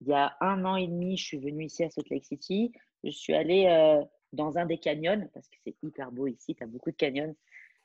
Il 0.00 0.08
y 0.08 0.12
a 0.12 0.36
un 0.40 0.64
an 0.64 0.76
et 0.76 0.86
demi, 0.86 1.16
je 1.16 1.24
suis 1.24 1.38
venue 1.38 1.64
ici 1.64 1.84
à 1.84 1.90
Salt 1.90 2.08
Lake 2.10 2.24
City. 2.24 2.72
Je 3.04 3.10
suis 3.10 3.34
allée 3.34 3.66
euh, 3.66 4.02
dans 4.32 4.58
un 4.58 4.66
des 4.66 4.78
canyons 4.78 5.28
parce 5.32 5.48
que 5.48 5.56
c'est 5.64 5.76
hyper 5.82 6.10
beau 6.10 6.26
ici. 6.26 6.54
Tu 6.54 6.62
as 6.62 6.66
beaucoup 6.66 6.90
de 6.90 6.96
canyons. 6.96 7.34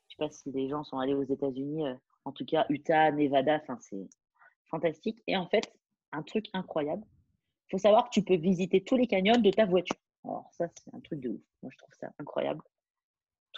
Je 0.07 0.15
sais 0.15 0.17
pas 0.17 0.29
si 0.31 0.51
les 0.51 0.67
gens 0.69 0.83
sont 0.83 0.97
allés 0.97 1.13
aux 1.13 1.23
États-Unis. 1.23 1.87
euh, 1.87 1.93
en 2.25 2.31
tout 2.31 2.45
cas, 2.45 2.65
Utah, 2.69 3.11
Nevada, 3.11 3.61
c'est 3.79 4.07
fantastique. 4.69 5.21
Et 5.27 5.37
en 5.37 5.47
fait, 5.47 5.71
un 6.11 6.23
truc 6.23 6.47
incroyable. 6.53 7.03
Il 7.67 7.71
faut 7.71 7.77
savoir 7.77 8.05
que 8.05 8.09
tu 8.11 8.23
peux 8.23 8.35
visiter 8.35 8.83
tous 8.83 8.95
les 8.97 9.07
canyons 9.07 9.37
de 9.39 9.51
ta 9.51 9.65
voiture. 9.65 9.95
Alors, 10.25 10.49
ça, 10.53 10.67
c'est 10.75 10.93
un 10.93 10.99
truc 10.99 11.19
de 11.21 11.29
ouf. 11.29 11.41
Moi, 11.61 11.71
je 11.71 11.77
trouve 11.77 11.93
ça 11.99 12.11
incroyable. 12.19 12.61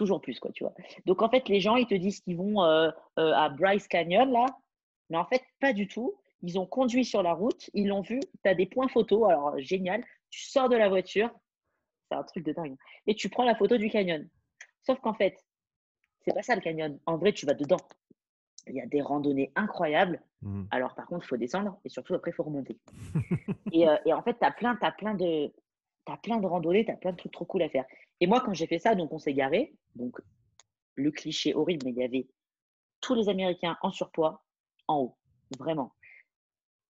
Toujours 0.01 0.19
plus, 0.19 0.39
quoi, 0.39 0.51
tu 0.51 0.63
vois. 0.63 0.73
Donc, 1.05 1.21
en 1.21 1.29
fait, 1.29 1.47
les 1.47 1.59
gens, 1.59 1.75
ils 1.75 1.85
te 1.85 1.93
disent 1.93 2.21
qu'ils 2.21 2.35
vont 2.35 2.63
euh, 2.63 2.89
euh, 3.19 3.33
à 3.33 3.49
Bryce 3.49 3.87
Canyon, 3.87 4.31
là. 4.31 4.47
Mais 5.11 5.17
en 5.17 5.25
fait, 5.25 5.43
pas 5.59 5.73
du 5.73 5.87
tout. 5.87 6.15
Ils 6.41 6.57
ont 6.57 6.65
conduit 6.65 7.05
sur 7.05 7.21
la 7.21 7.33
route, 7.33 7.69
ils 7.75 7.87
l'ont 7.87 8.01
vu. 8.01 8.19
Tu 8.43 8.49
as 8.49 8.55
des 8.55 8.65
points 8.65 8.87
photos. 8.87 9.29
Alors, 9.29 9.59
génial. 9.59 10.03
Tu 10.31 10.41
sors 10.41 10.69
de 10.69 10.75
la 10.75 10.89
voiture. 10.89 11.29
C'est 12.09 12.17
un 12.17 12.23
truc 12.23 12.43
de 12.43 12.51
dingue. 12.51 12.75
Et 13.05 13.13
tu 13.13 13.29
prends 13.29 13.43
la 13.43 13.53
photo 13.53 13.77
du 13.77 13.91
canyon. 13.91 14.27
Sauf 14.81 14.99
qu'en 15.01 15.13
fait, 15.13 15.37
c'est 16.25 16.33
pas 16.33 16.41
ça 16.41 16.55
le 16.55 16.61
canyon. 16.61 16.97
En 17.05 17.17
vrai, 17.17 17.31
tu 17.31 17.45
vas 17.45 17.53
dedans. 17.53 17.77
Il 18.65 18.73
y 18.73 18.81
a 18.81 18.87
des 18.87 19.03
randonnées 19.03 19.51
incroyables. 19.55 20.19
Mhm. 20.41 20.67
Alors, 20.71 20.95
par 20.95 21.05
contre, 21.05 21.25
il 21.25 21.27
faut 21.27 21.37
descendre 21.37 21.77
et 21.85 21.89
surtout, 21.89 22.15
après, 22.15 22.31
il 22.31 22.33
faut 22.33 22.41
remonter. 22.41 22.79
et, 23.71 23.87
euh, 23.87 23.97
et 24.07 24.13
en 24.13 24.23
fait, 24.23 24.33
tu 24.39 24.45
as 24.45 24.51
plein, 24.51 24.75
t'as 24.77 24.93
plein 24.93 25.13
de. 25.13 25.53
T'as 26.05 26.17
plein 26.17 26.37
de 26.39 26.45
randonnées, 26.47 26.85
tu 26.85 26.91
as 26.91 26.97
plein 26.97 27.11
de 27.11 27.17
trucs 27.17 27.31
trop 27.31 27.45
cool 27.45 27.61
à 27.61 27.69
faire. 27.69 27.85
Et 28.19 28.27
moi, 28.27 28.41
quand 28.41 28.53
j'ai 28.53 28.67
fait 28.67 28.79
ça, 28.79 28.95
donc 28.95 29.11
on 29.13 29.19
s'est 29.19 29.33
garé. 29.33 29.73
Donc, 29.95 30.19
le 30.95 31.11
cliché 31.11 31.53
horrible, 31.53 31.85
mais 31.85 31.91
il 31.91 31.97
y 31.97 32.03
avait 32.03 32.27
tous 33.01 33.15
les 33.15 33.29
Américains 33.29 33.77
en 33.81 33.91
surpoids 33.91 34.43
en 34.87 34.99
haut. 34.99 35.17
Vraiment. 35.59 35.93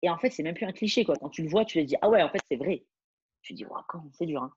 Et 0.01 0.09
en 0.09 0.17
fait, 0.17 0.29
c'est 0.29 0.43
même 0.43 0.55
plus 0.55 0.65
un 0.65 0.71
cliché. 0.71 1.05
Quand 1.05 1.29
tu 1.29 1.43
le 1.43 1.49
vois, 1.49 1.65
tu 1.65 1.79
te 1.79 1.85
dis, 1.85 1.95
ah 2.01 2.09
ouais, 2.09 2.21
en 2.23 2.29
fait, 2.29 2.41
c'est 2.49 2.55
vrai. 2.57 2.85
Tu 3.41 3.53
dis, 3.53 3.65
waouh, 3.65 3.83
comment 3.88 4.09
c'est 4.13 4.25
dur. 4.25 4.43
hein. 4.43 4.53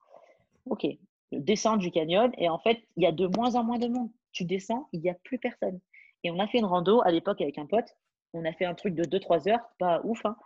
Ok. 0.66 0.86
Descendre 1.32 1.78
du 1.78 1.90
canyon, 1.90 2.32
et 2.39 2.48
en 2.48 2.59
fait, 2.59 2.86
il 2.97 3.02
y 3.02 3.06
a 3.06 3.12
de 3.12 3.26
moins 3.36 3.55
en 3.56 3.64
moins 3.64 3.78
de 3.78 3.89
monde. 3.89 4.10
Tu 4.32 4.44
descends, 4.44 4.89
il 4.93 5.01
n'y 5.01 5.10
a 5.10 5.14
plus 5.14 5.39
personne. 5.39 5.81
Et 6.22 6.31
on 6.31 6.39
a 6.39 6.47
fait 6.47 6.59
une 6.59 6.64
rando 6.64 7.01
à 7.02 7.10
l'époque 7.10 7.40
avec 7.40 7.59
un 7.59 7.66
pote. 7.66 7.97
On 8.32 8.44
a 8.44 8.52
fait 8.52 8.64
un 8.64 8.74
truc 8.74 8.94
de 8.94 9.05
2-3 9.05 9.48
heures, 9.48 9.68
pas 9.78 10.01
ouf. 10.05 10.24
Hein. 10.24 10.36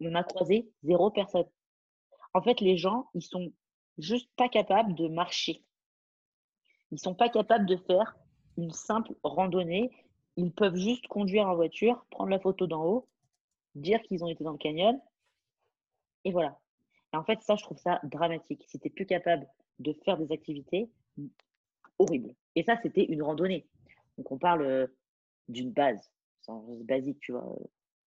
On 0.00 0.14
a 0.14 0.24
croisé 0.24 0.70
zéro 0.82 1.10
personne. 1.10 1.46
En 2.34 2.42
fait, 2.42 2.60
les 2.60 2.76
gens, 2.76 3.08
ils 3.14 3.22
sont 3.22 3.52
juste 3.98 4.30
pas 4.36 4.48
capables 4.48 4.94
de 4.94 5.08
marcher. 5.08 5.64
Ils 6.90 6.98
sont 6.98 7.14
pas 7.14 7.28
capables 7.28 7.66
de 7.66 7.76
faire 7.76 8.16
une 8.56 8.72
simple 8.72 9.12
randonnée. 9.22 9.90
Ils 10.36 10.52
peuvent 10.52 10.76
juste 10.76 11.06
conduire 11.08 11.48
en 11.48 11.54
voiture, 11.54 12.04
prendre 12.10 12.30
la 12.30 12.38
photo 12.38 12.66
d'en 12.66 12.84
haut, 12.84 13.08
dire 13.74 14.00
qu'ils 14.02 14.22
ont 14.24 14.28
été 14.28 14.44
dans 14.44 14.52
le 14.52 14.58
canyon, 14.58 15.00
et 16.24 16.32
voilà. 16.32 16.58
En 17.12 17.24
fait, 17.24 17.40
ça, 17.42 17.56
je 17.56 17.62
trouve 17.62 17.78
ça 17.78 18.00
dramatique. 18.04 18.64
Si 18.68 18.78
tu 18.78 18.90
plus 18.90 19.06
capable 19.06 19.46
de 19.78 19.94
faire 20.04 20.18
des 20.18 20.30
activités, 20.32 20.90
horrible. 21.98 22.34
Et 22.54 22.62
ça, 22.62 22.76
c'était 22.82 23.04
une 23.04 23.22
randonnée. 23.22 23.66
Donc, 24.18 24.30
on 24.30 24.38
parle 24.38 24.62
euh, 24.62 24.86
d'une 25.48 25.72
base, 25.72 26.12
basique, 26.84 27.20
tu 27.20 27.32
vois. 27.32 27.56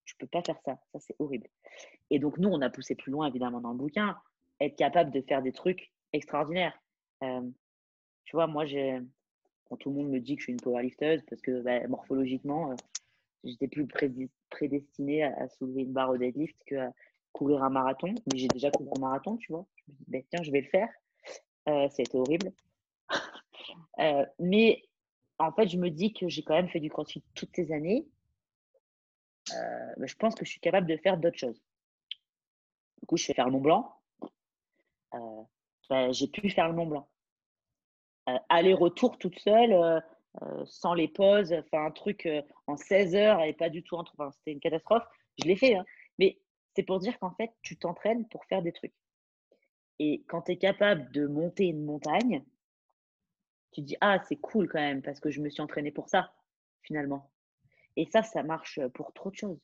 Tu 0.06 0.16
peux 0.16 0.28
pas 0.28 0.42
faire 0.42 0.60
ça. 0.66 0.78
Ça, 0.92 1.00
c'est 1.00 1.16
horrible. 1.20 1.48
Et 2.10 2.20
donc, 2.20 2.38
nous, 2.38 2.50
on 2.50 2.62
a 2.62 2.70
poussé 2.70 2.96
plus 2.96 3.12
loin, 3.12 3.28
évidemment, 3.28 3.62
dans 3.62 3.72
le 3.72 3.78
bouquin, 3.78 4.18
être 4.60 4.76
capable 4.76 5.12
de 5.12 5.22
faire 5.22 5.42
des 5.42 5.52
trucs 5.52 5.92
extraordinaires. 6.14 6.78
Euh, 7.24 7.42
tu 8.26 8.36
vois, 8.36 8.48
moi, 8.48 8.66
quand 9.66 9.78
tout 9.78 9.90
le 9.90 9.96
monde 9.96 10.10
me 10.10 10.20
dit 10.20 10.36
que 10.36 10.42
je 10.42 10.46
suis 10.46 10.54
une 10.54 10.60
powerlifteuse, 10.60 11.22
parce 11.30 11.42
que 11.42 11.62
bah, 11.62 11.88
morphologiquement, 11.88 12.72
euh, 12.72 12.76
j'étais 13.44 13.68
plus 13.68 13.88
prédestinée 14.50 15.24
à, 15.24 15.48
soulever 15.50 15.84
une 15.84 15.94
barre 15.94 16.12
au 16.12 16.18
deadlift 16.18 16.58
qu'à 16.66 16.92
courir 17.32 17.64
un 17.64 17.70
marathon. 17.70 18.14
Mais 18.32 18.38
j'ai 18.38 18.48
déjà 18.48 18.72
couru 18.72 18.90
un 18.98 19.00
marathon, 19.00 19.38
tu 19.38 19.52
vois. 19.52 19.66
Je 19.78 19.92
me 19.92 19.98
dis, 19.98 20.06
ben, 20.08 20.24
tiens, 20.30 20.44
je 20.44 20.52
vais 20.52 20.62
le 20.62 20.68
faire. 20.68 20.90
C'était 21.92 22.18
horrible. 22.18 22.52
Euh, 24.00 24.26
mais 24.40 24.82
en 25.38 25.52
fait, 25.52 25.68
je 25.68 25.78
me 25.78 25.90
dis 25.90 26.14
que 26.14 26.28
j'ai 26.28 26.44
quand 26.44 26.56
même 26.56 26.70
fait 26.70 26.80
du 26.80 26.90
crossfit 26.90 27.24
toutes 27.36 27.56
ces 27.56 27.72
années. 27.72 28.06
Euh, 29.56 30.06
je 30.06 30.16
pense 30.16 30.36
que 30.36 30.46
je 30.46 30.52
suis 30.52 30.60
capable 30.60 30.88
de 30.88 30.98
faire 30.98 31.18
d'autres 31.18 31.38
choses. 31.38 31.62
Du 33.02 33.06
coup, 33.08 33.18
je 33.18 33.26
fais 33.26 33.34
faire 33.34 33.46
le 33.46 33.52
Mont 33.52 33.62
Blanc. 33.62 33.96
Euh, 35.14 36.12
j'ai 36.14 36.28
pu 36.28 36.50
faire 36.50 36.68
le 36.68 36.74
Mont 36.76 36.86
Blanc. 36.86 37.10
Euh, 38.30 38.38
Aller-retour 38.50 39.18
toute 39.18 39.40
seule, 39.40 40.02
sans 40.66 40.94
les 40.94 41.08
pauses, 41.08 41.52
enfin 41.54 41.86
un 41.86 41.92
truc 41.92 42.28
en 42.68 42.78
16 42.78 43.16
heures 43.16 43.42
et 43.42 43.54
pas 43.54 43.70
du 43.70 43.84
tout 43.84 43.96
entre. 43.96 44.14
Enfin, 44.18 44.32
c'était 44.32 44.52
une 44.54 44.60
catastrophe. 44.60 45.04
Je 45.40 45.46
l'ai 45.46 45.56
fait. 45.58 45.76
hein. 45.76 45.86
Mais 46.20 46.40
C'est 46.76 46.84
pour 46.84 47.00
dire 47.00 47.18
qu'en 47.20 47.32
fait, 47.32 47.52
tu 47.62 47.78
t'entraînes 47.78 48.28
pour 48.30 48.46
faire 48.46 48.62
des 48.62 48.72
trucs. 48.72 48.94
Et 50.00 50.24
quand 50.28 50.44
tu 50.44 50.54
es 50.54 50.58
capable 50.58 51.12
de 51.12 51.28
monter 51.28 51.66
une 51.66 51.84
montagne, 51.84 52.44
tu 53.72 53.82
dis 53.82 53.98
ah 54.02 54.20
c'est 54.28 54.38
cool 54.38 54.68
quand 54.70 54.80
même 54.80 55.02
parce 55.02 55.20
que 55.20 55.32
je 55.32 55.42
me 55.42 55.50
suis 55.50 55.62
entraîné 55.62 55.92
pour 55.92 56.08
ça 56.10 56.34
finalement. 56.84 57.30
Et 57.96 58.06
ça, 58.06 58.24
ça 58.24 58.44
marche 58.44 58.80
pour 58.94 59.14
trop 59.14 59.30
de 59.32 59.36
choses. 59.36 59.60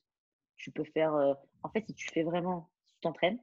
Tu 0.56 0.70
peux 0.70 0.84
faire, 0.84 1.14
en 1.62 1.68
fait, 1.70 1.84
si 1.86 1.94
tu 1.94 2.08
fais 2.12 2.22
vraiment, 2.22 2.70
si 2.86 2.94
tu 2.94 3.00
t'entraînes, 3.00 3.40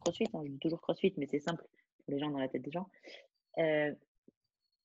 crossfit, 0.00 0.26
hein, 0.32 0.42
je 0.44 0.50
dis 0.50 0.58
toujours 0.58 0.80
crossfit, 0.80 1.14
mais 1.16 1.26
c'est 1.26 1.40
simple 1.40 1.62
pour 1.62 2.12
les 2.12 2.18
gens 2.18 2.30
dans 2.30 2.38
la 2.38 2.48
tête 2.48 2.62
des 2.62 2.70
gens. 2.70 2.88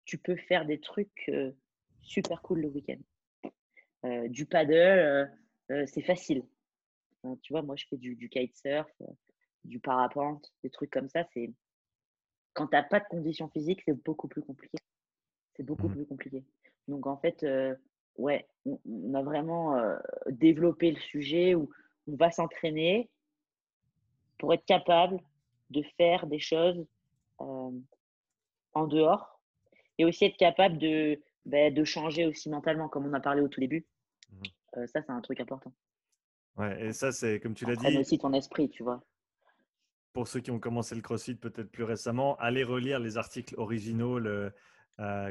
tu 0.06 0.18
peux 0.18 0.36
faire 0.36 0.66
des 0.66 0.80
trucs 0.80 1.32
super 2.02 2.42
cool 2.42 2.62
le 2.62 2.68
week-end. 2.68 4.28
du 4.28 4.46
paddle, 4.46 5.32
c'est 5.88 6.02
facile. 6.02 6.44
tu 7.42 7.54
vois, 7.54 7.62
moi, 7.62 7.76
je 7.76 7.86
fais 7.90 7.98
du, 7.98 8.16
du 8.16 8.30
kitesurf, 8.30 8.92
du 9.64 9.80
parapente, 9.80 10.52
des 10.64 10.70
trucs 10.70 10.92
comme 10.92 11.10
ça. 11.10 11.24
C'est 11.34 11.52
quand 12.54 12.68
tu 12.68 12.76
n'as 12.76 12.84
pas 12.84 13.00
de 13.00 13.06
conditions 13.06 13.50
physiques, 13.50 13.82
c'est 13.86 13.94
beaucoup 13.94 14.28
plus 14.28 14.42
compliqué. 14.42 14.78
C'est 15.56 15.64
beaucoup 15.64 15.88
mmh. 15.88 15.94
plus 15.94 16.06
compliqué. 16.06 16.44
Donc, 16.88 17.08
en 17.08 17.18
fait, 17.18 17.44
ouais, 18.18 18.48
on, 18.66 19.14
a 19.14 19.22
vraiment 19.22 19.82
développé 20.30 20.92
le 20.92 21.00
sujet 21.00 21.56
où 21.56 21.70
on 22.08 22.16
va 22.16 22.32
s'entraîner 22.32 23.10
pour 24.38 24.54
être 24.54 24.66
capable 24.66 25.20
de 25.70 25.84
faire 25.98 26.28
des 26.28 26.40
choses 26.40 26.86
en 27.38 28.88
dehors 28.88 29.40
et 29.98 30.06
aussi 30.06 30.26
être 30.26 30.38
capable 30.38 30.78
de, 30.78 31.20
bah, 31.46 31.70
de 31.70 31.84
changer 31.84 32.26
aussi 32.26 32.50
mentalement, 32.50 32.90
comme 32.90 33.06
on 33.06 33.14
a 33.14 33.20
parlé 33.20 33.42
au 33.42 33.48
tout 33.48 33.60
début. 33.60 33.86
Mmh. 34.32 34.86
ça, 34.88 35.02
c'est 35.02 35.12
un 35.12 35.22
truc 35.22 35.40
important. 35.40 35.74
Ouais, 36.58 36.88
et 36.88 36.94
ça, 36.94 37.12
c'est 37.12 37.40
comme 37.40 37.54
tu 37.54 37.66
l'as 37.66 37.76
dit. 37.76 37.98
aussi 37.98 38.18
ton 38.18 38.34
esprit, 38.34 38.70
tu 38.70 38.84
vois. 38.84 39.04
Pour 40.14 40.28
ceux 40.28 40.42
qui 40.42 40.52
ont 40.52 40.60
commencé 40.60 40.96
le 40.96 41.02
CrossFit 41.02 41.36
peut-être 41.36 41.72
plus 41.72 41.84
récemment, 41.84 42.36
allez 42.38 42.64
relire 42.64 43.00
les 43.00 43.18
articles 43.18 43.56
originaux, 43.58 44.20
le 44.20 44.52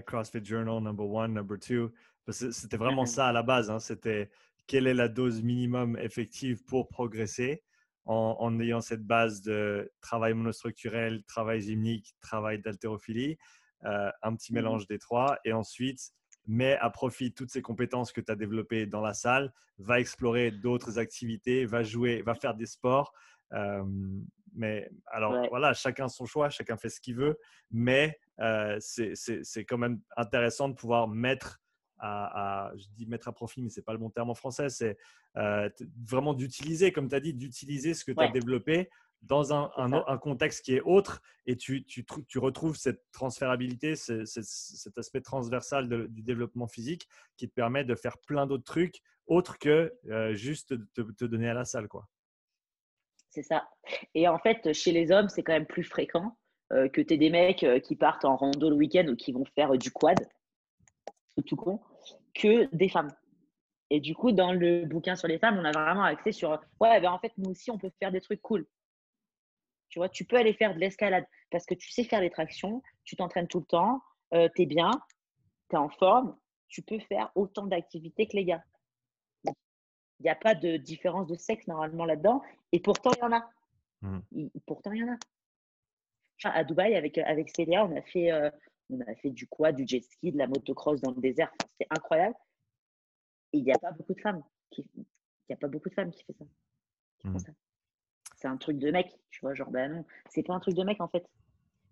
CrossFit 0.06 0.44
Journal 0.44 0.80
number 0.80 1.06
one, 1.06 1.32
number 1.32 1.58
two. 1.58 1.92
C'était 2.28 2.76
vraiment 2.76 3.06
ça 3.06 3.28
à 3.28 3.32
la 3.32 3.42
base. 3.42 3.70
Hein, 3.70 3.78
c'était 3.78 4.30
quelle 4.66 4.86
est 4.86 4.94
la 4.94 5.08
dose 5.08 5.42
minimum 5.42 5.96
effective 5.98 6.64
pour 6.64 6.88
progresser 6.88 7.62
en, 8.04 8.58
ayant 8.60 8.80
cette 8.80 9.04
base 9.04 9.42
de 9.42 9.92
travail 10.00 10.34
monostructurel, 10.34 11.22
travail 11.24 11.60
gymnique, 11.60 12.14
travail 12.20 12.60
d'haltérophilie, 12.60 13.38
euh, 13.84 14.10
un 14.22 14.34
petit 14.34 14.52
mélange 14.52 14.86
des 14.86 14.98
trois. 14.98 15.38
Et 15.44 15.52
ensuite, 15.52 16.12
mets 16.46 16.76
à 16.78 16.90
profit 16.90 17.32
toutes 17.32 17.50
ces 17.50 17.62
compétences 17.62 18.12
que 18.12 18.20
tu 18.20 18.32
as 18.32 18.36
développées 18.36 18.86
dans 18.86 19.00
la 19.00 19.14
salle, 19.14 19.52
va 19.78 20.00
explorer 20.00 20.50
d'autres 20.50 20.98
activités, 20.98 21.66
va 21.66 21.82
jouer, 21.82 22.22
va 22.22 22.34
faire 22.34 22.54
des 22.54 22.66
sports. 22.66 23.12
Euh, 23.52 23.84
mais 24.54 24.90
alors 25.06 25.48
voilà, 25.48 25.72
chacun 25.72 26.08
son 26.08 26.26
choix, 26.26 26.50
chacun 26.50 26.76
fait 26.76 26.88
ce 26.88 27.00
qu'il 27.00 27.16
veut, 27.16 27.38
mais 27.70 28.18
euh, 28.40 28.76
c'est 28.80 29.64
quand 29.64 29.78
même 29.78 30.00
intéressant 30.16 30.68
de 30.68 30.74
pouvoir 30.74 31.08
mettre 31.08 31.60
à, 31.98 32.72
je 32.76 32.86
dis 32.96 33.06
mettre 33.06 33.28
à 33.28 33.32
profit, 33.32 33.62
mais 33.62 33.68
c'est 33.68 33.84
pas 33.84 33.92
le 33.92 33.98
bon 33.98 34.08
terme 34.08 34.30
en 34.30 34.34
français, 34.34 34.70
c'est 34.70 34.96
euh, 35.36 35.68
vraiment 36.08 36.32
d'utiliser, 36.32 36.92
comme 36.92 37.08
tu 37.08 37.14
as 37.14 37.20
dit, 37.20 37.34
d'utiliser 37.34 37.92
ce 37.92 38.04
que 38.04 38.12
tu 38.12 38.22
as 38.22 38.28
développé 38.28 38.88
dans 39.22 39.52
un, 39.52 39.70
un, 39.76 40.16
contexte 40.16 40.64
qui 40.64 40.74
est 40.74 40.80
autre 40.80 41.20
et 41.44 41.56
tu, 41.56 41.84
tu, 41.84 42.06
tu 42.26 42.38
retrouves 42.38 42.76
cette 42.76 43.02
transférabilité, 43.12 43.94
cet 43.94 44.96
aspect 44.96 45.20
transversal 45.20 46.08
du 46.08 46.22
développement 46.22 46.66
physique 46.66 47.06
qui 47.36 47.46
te 47.46 47.52
permet 47.52 47.84
de 47.84 47.94
faire 47.94 48.16
plein 48.18 48.46
d'autres 48.46 48.64
trucs 48.64 49.02
autres 49.26 49.58
que 49.58 49.92
euh, 50.10 50.34
juste 50.34 50.74
te, 50.92 51.02
te, 51.02 51.24
donner 51.24 51.48
à 51.48 51.54
la 51.54 51.64
salle. 51.64 51.86
quoi. 51.86 52.08
C'est 53.30 53.42
ça. 53.42 53.68
Et 54.14 54.28
en 54.28 54.38
fait, 54.38 54.72
chez 54.72 54.92
les 54.92 55.12
hommes, 55.12 55.28
c'est 55.28 55.42
quand 55.42 55.52
même 55.52 55.66
plus 55.66 55.84
fréquent 55.84 56.36
euh, 56.72 56.88
que 56.88 57.00
tu 57.00 57.14
aies 57.14 57.18
des 57.18 57.30
mecs 57.30 57.64
qui 57.84 57.96
partent 57.96 58.24
en 58.24 58.36
rando 58.36 58.68
le 58.68 58.76
week-end 58.76 59.06
ou 59.08 59.16
qui 59.16 59.32
vont 59.32 59.44
faire 59.54 59.72
du 59.78 59.90
quad, 59.90 60.28
tout 61.46 61.56
con, 61.56 61.80
que 62.34 62.68
des 62.74 62.88
femmes. 62.88 63.12
Et 63.90 64.00
du 64.00 64.14
coup, 64.14 64.32
dans 64.32 64.52
le 64.52 64.84
bouquin 64.84 65.16
sur 65.16 65.28
les 65.28 65.38
femmes, 65.38 65.58
on 65.58 65.64
a 65.64 65.72
vraiment 65.72 66.04
axé 66.04 66.32
sur 66.32 66.50
ouais, 66.80 67.00
ben 67.00 67.10
en 67.10 67.18
fait, 67.18 67.32
nous 67.38 67.50
aussi, 67.50 67.70
on 67.70 67.78
peut 67.78 67.90
faire 67.98 68.12
des 68.12 68.20
trucs 68.20 68.40
cool. 68.40 68.66
Tu 69.88 69.98
vois, 69.98 70.08
tu 70.08 70.24
peux 70.24 70.36
aller 70.36 70.54
faire 70.54 70.74
de 70.74 70.78
l'escalade 70.78 71.26
parce 71.50 71.66
que 71.66 71.74
tu 71.74 71.90
sais 71.90 72.04
faire 72.04 72.20
des 72.20 72.30
tractions, 72.30 72.82
tu 73.04 73.16
t'entraînes 73.16 73.48
tout 73.48 73.58
le 73.58 73.66
temps, 73.66 74.00
euh, 74.34 74.48
tu 74.54 74.62
es 74.62 74.66
bien, 74.66 74.92
tu 75.68 75.74
es 75.74 75.78
en 75.78 75.88
forme, 75.88 76.36
tu 76.68 76.82
peux 76.82 77.00
faire 77.00 77.32
autant 77.34 77.66
d'activités 77.66 78.28
que 78.28 78.36
les 78.36 78.44
gars. 78.44 78.62
Il 80.20 80.24
n'y 80.24 80.30
a 80.30 80.34
pas 80.34 80.54
de 80.54 80.76
différence 80.76 81.26
de 81.26 81.34
sexe 81.34 81.66
normalement 81.66 82.04
là-dedans, 82.04 82.42
et 82.72 82.80
pourtant, 82.80 83.10
il 83.16 83.20
y 83.20 83.22
en 83.22 83.32
a. 83.32 83.50
Mmh. 84.02 84.48
pourtant, 84.66 84.92
il 84.92 85.00
y 85.00 85.04
en 85.04 85.14
a. 85.14 86.50
à 86.50 86.64
Dubaï, 86.64 86.94
avec, 86.94 87.18
avec 87.18 87.48
Célia, 87.54 87.84
on 87.84 87.96
a 87.96 88.02
fait, 88.02 88.30
euh, 88.30 88.50
on 88.90 89.00
a 89.00 89.14
fait 89.16 89.30
du 89.30 89.46
quad, 89.46 89.76
du 89.76 89.86
jet 89.86 90.02
ski, 90.02 90.32
de 90.32 90.38
la 90.38 90.46
motocross 90.46 91.00
dans 91.00 91.10
le 91.12 91.20
désert. 91.20 91.50
C'était 91.70 91.86
incroyable. 91.90 92.34
Et 93.52 93.58
il 93.58 93.64
n'y 93.64 93.72
a 93.72 93.78
pas 93.78 93.92
beaucoup 93.92 94.14
de 94.14 94.20
femmes 94.20 94.42
qui, 94.70 94.86
il 94.94 95.52
a 95.52 95.56
pas 95.56 95.68
beaucoup 95.68 95.88
de 95.88 95.94
femmes 95.94 96.12
qui, 96.12 96.24
font 96.32 96.46
mmh. 97.24 97.38
ça. 97.38 97.52
C'est 98.36 98.48
un 98.48 98.56
truc 98.56 98.78
de 98.78 98.90
mec, 98.90 99.18
tu 99.30 99.40
vois, 99.40 99.54
genre, 99.54 99.70
ben 99.70 99.92
non, 99.92 100.04
c'est 100.28 100.42
pas 100.42 100.54
un 100.54 100.60
truc 100.60 100.74
de 100.74 100.84
mec 100.84 101.00
en 101.00 101.08
fait. 101.08 101.26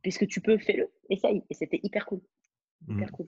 Puisque 0.03 0.27
tu 0.29 0.41
peux, 0.41 0.59
fais-le, 0.59 0.91
essaye. 1.11 1.43
Et 1.51 1.55
c'était 1.55 1.81
hyper 1.83 2.07
cool. 2.07 2.21
Hyper 2.89 3.09
mmh. 3.09 3.11
cool. 3.11 3.27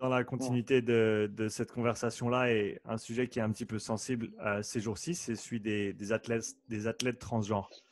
Dans 0.00 0.08
la 0.08 0.22
continuité 0.22 0.80
de, 0.80 1.28
de, 1.32 1.48
cette 1.48 1.72
conversation-là, 1.72 2.52
et 2.52 2.80
un 2.84 2.98
sujet 2.98 3.26
qui 3.26 3.40
est 3.40 3.42
un 3.42 3.50
petit 3.50 3.66
peu 3.66 3.80
sensible 3.80 4.30
euh, 4.40 4.62
ces 4.62 4.80
jours-ci, 4.80 5.16
c'est 5.16 5.34
celui 5.34 5.58
des, 5.58 5.92
des, 5.92 6.12
athlètes, 6.12 6.56
des 6.68 6.86
athlètes 6.86 7.18
transgenres. 7.18 7.82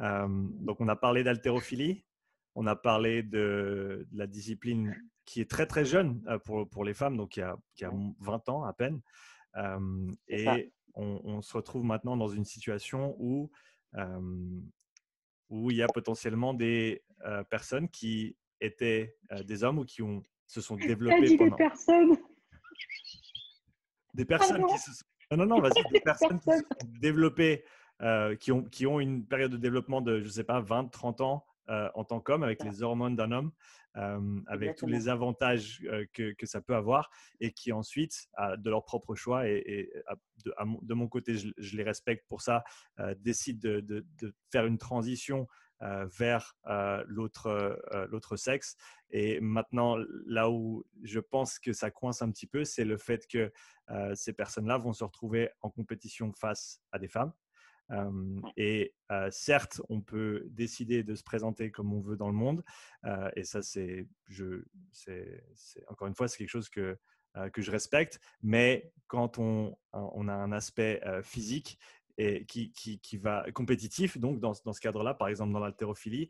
Euh, 0.00 0.26
donc, 0.28 0.80
on 0.80 0.88
a 0.88 0.96
parlé 0.96 1.22
d'haltérophilie, 1.22 2.04
on 2.54 2.66
a 2.66 2.74
parlé 2.74 3.22
de, 3.22 4.06
la 4.12 4.26
discipline 4.26 4.96
qui 5.24 5.40
est 5.40 5.48
très 5.48 5.66
très 5.66 5.84
jeune 5.84 6.20
euh, 6.26 6.38
pour, 6.38 6.68
pour 6.68 6.84
les 6.84 6.94
femmes, 6.94 7.16
donc 7.16 7.30
qui 7.30 7.42
a, 7.42 7.56
qui 7.74 7.84
a 7.84 7.92
20 8.20 8.48
ans 8.48 8.64
à 8.64 8.72
peine. 8.72 9.00
Euh, 9.56 10.10
et 10.28 10.72
on, 10.94 11.40
se 11.42 11.56
retrouve 11.56 11.84
maintenant 11.84 12.16
dans 12.16 12.28
une 12.28 12.44
situation 12.44 13.14
où, 13.18 13.50
où 15.48 15.70
il 15.70 15.76
y 15.76 15.82
a 15.82 15.86
potentiellement 15.86 16.52
des 16.54 17.02
personnes 17.48 17.88
qui 17.88 18.36
étaient 18.60 19.16
des 19.44 19.64
hommes 19.64 19.78
ou 19.78 19.84
qui 19.84 20.02
ont, 20.02 20.22
se 20.46 20.60
sont 20.60 20.76
développés. 20.76 21.22
Dit 21.22 21.36
pendant... 21.36 21.50
des 21.50 21.56
personnes. 21.56 22.16
Des 24.14 24.24
personnes 24.24 24.66
qui 24.66 24.78
se 24.78 24.92
sont. 24.92 25.04
Non, 25.30 25.38
non, 25.38 25.46
non, 25.46 25.60
vas-y, 25.60 25.82
des 25.92 26.00
personnes 26.04 26.38
qui 26.40 26.50
se 26.50 26.58
sont 26.58 26.88
développées, 27.00 27.64
qui, 28.40 28.52
ont, 28.52 28.64
qui 28.64 28.86
ont 28.86 29.00
une 29.00 29.26
période 29.26 29.50
de 29.50 29.56
développement 29.56 30.02
de, 30.02 30.20
je 30.20 30.26
ne 30.26 30.30
sais 30.30 30.44
pas, 30.44 30.60
20, 30.60 30.90
30 30.90 31.20
ans 31.22 31.46
euh, 31.68 31.88
en 31.94 32.04
tant 32.04 32.20
qu'homme, 32.20 32.42
avec 32.42 32.64
les 32.64 32.82
hormones 32.82 33.14
d'un 33.14 33.30
homme, 33.30 33.52
euh, 33.96 34.40
avec 34.48 34.74
tous 34.74 34.88
les 34.88 35.08
avantages 35.08 35.80
euh, 35.84 36.04
que, 36.12 36.32
que, 36.32 36.44
ça 36.44 36.60
peut 36.60 36.74
avoir, 36.74 37.08
et 37.40 37.52
qui 37.52 37.70
ensuite, 37.70 38.28
de 38.58 38.68
leur 38.68 38.84
propre 38.84 39.14
choix, 39.14 39.48
et, 39.48 39.92
de, 40.44 40.94
mon 40.94 41.06
côté, 41.06 41.36
je, 41.36 41.76
les 41.76 41.84
respecte 41.84 42.26
pour 42.28 42.42
ça, 42.42 42.64
décident 43.18 43.60
de, 43.62 43.80
de, 43.80 44.34
faire 44.50 44.66
une 44.66 44.78
transition 44.78 45.46
vers 46.04 46.56
l'autre 47.06 48.36
sexe. 48.36 48.76
Et 49.10 49.40
maintenant, 49.40 49.96
là 50.26 50.50
où 50.50 50.84
je 51.02 51.20
pense 51.20 51.58
que 51.58 51.72
ça 51.72 51.90
coince 51.90 52.22
un 52.22 52.30
petit 52.30 52.46
peu, 52.46 52.64
c'est 52.64 52.84
le 52.84 52.96
fait 52.96 53.26
que 53.26 53.52
ces 54.14 54.32
personnes-là 54.32 54.78
vont 54.78 54.92
se 54.92 55.04
retrouver 55.04 55.50
en 55.60 55.70
compétition 55.70 56.32
face 56.32 56.80
à 56.92 56.98
des 56.98 57.08
femmes 57.08 57.32
et 58.56 58.94
certes, 59.30 59.80
on 59.88 60.00
peut 60.00 60.46
décider 60.50 61.02
de 61.02 61.14
se 61.14 61.22
présenter 61.22 61.70
comme 61.70 61.92
on 61.92 62.00
veut 62.00 62.16
dans 62.16 62.28
le 62.28 62.34
monde. 62.34 62.64
et 63.36 63.44
ça, 63.44 63.62
c'est, 63.62 64.08
je, 64.28 64.64
c'est, 64.92 65.42
encore 65.88 66.08
une 66.08 66.14
fois, 66.14 66.28
c'est 66.28 66.38
quelque 66.38 66.48
chose 66.48 66.68
que, 66.68 66.98
que 67.52 67.62
je 67.62 67.70
respecte. 67.70 68.20
Mais 68.42 68.92
quand 69.08 69.38
on, 69.38 69.76
on 69.92 70.28
a 70.28 70.34
un 70.34 70.52
aspect 70.52 71.02
physique 71.22 71.78
et 72.18 72.44
qui, 72.44 72.72
qui, 72.72 72.98
qui, 73.00 73.16
va 73.16 73.44
compétitif, 73.52 74.18
donc 74.18 74.38
dans, 74.38 74.52
dans 74.64 74.72
ce 74.72 74.80
cadre-là, 74.80 75.14
par 75.14 75.28
exemple 75.28 75.52
dans 75.52 75.60
l'haltérophilie, 75.60 76.28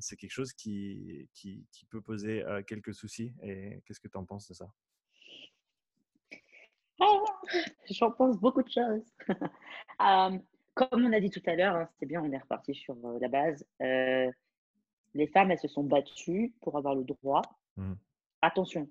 c'est 0.00 0.16
quelque 0.16 0.30
chose 0.30 0.52
qui, 0.52 1.28
qui, 1.34 1.66
peut 1.90 2.00
poser 2.00 2.44
quelques 2.66 2.94
soucis. 2.94 3.34
Et 3.42 3.82
qu'est-ce 3.84 4.00
que 4.00 4.08
tu 4.08 4.16
en 4.16 4.24
penses 4.24 4.48
de 4.48 4.54
ça? 4.54 4.66
J'en 7.90 8.10
pense 8.12 8.38
beaucoup 8.38 8.62
de 8.62 8.70
choses. 8.70 9.04
Comme 10.74 11.04
on 11.04 11.12
a 11.12 11.20
dit 11.20 11.30
tout 11.30 11.42
à 11.46 11.54
l'heure, 11.54 11.76
hein, 11.76 11.88
c'est 11.98 12.06
bien, 12.06 12.22
on 12.22 12.32
est 12.32 12.38
reparti 12.38 12.74
sur 12.74 12.96
euh, 13.04 13.18
la 13.20 13.28
base. 13.28 13.66
Euh, 13.82 14.30
les 15.14 15.26
femmes, 15.26 15.50
elles 15.50 15.58
se 15.58 15.68
sont 15.68 15.84
battues 15.84 16.54
pour 16.62 16.78
avoir 16.78 16.94
le 16.94 17.04
droit. 17.04 17.42
Mmh. 17.76 17.92
Attention, 18.40 18.88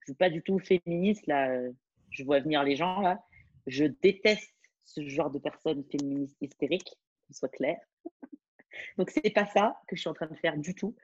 je 0.00 0.10
ne 0.10 0.14
suis 0.14 0.18
pas 0.18 0.30
du 0.30 0.42
tout 0.42 0.58
féministe, 0.58 1.26
là. 1.28 1.48
Euh, 1.50 1.70
je 2.10 2.24
vois 2.24 2.40
venir 2.40 2.64
les 2.64 2.74
gens, 2.74 3.00
là. 3.00 3.22
Je 3.68 3.84
déteste 3.84 4.52
ce 4.84 5.06
genre 5.08 5.30
de 5.30 5.38
personnes 5.38 5.84
féministes 5.84 6.36
hystériques, 6.40 6.92
qu'on 7.26 7.34
soit 7.34 7.48
clair. 7.48 7.78
Donc, 8.98 9.10
ce 9.10 9.20
n'est 9.22 9.30
pas 9.30 9.46
ça 9.46 9.80
que 9.86 9.96
je 9.96 10.00
suis 10.00 10.08
en 10.08 10.14
train 10.14 10.26
de 10.26 10.34
faire 10.36 10.56
du 10.56 10.74
tout. 10.74 10.96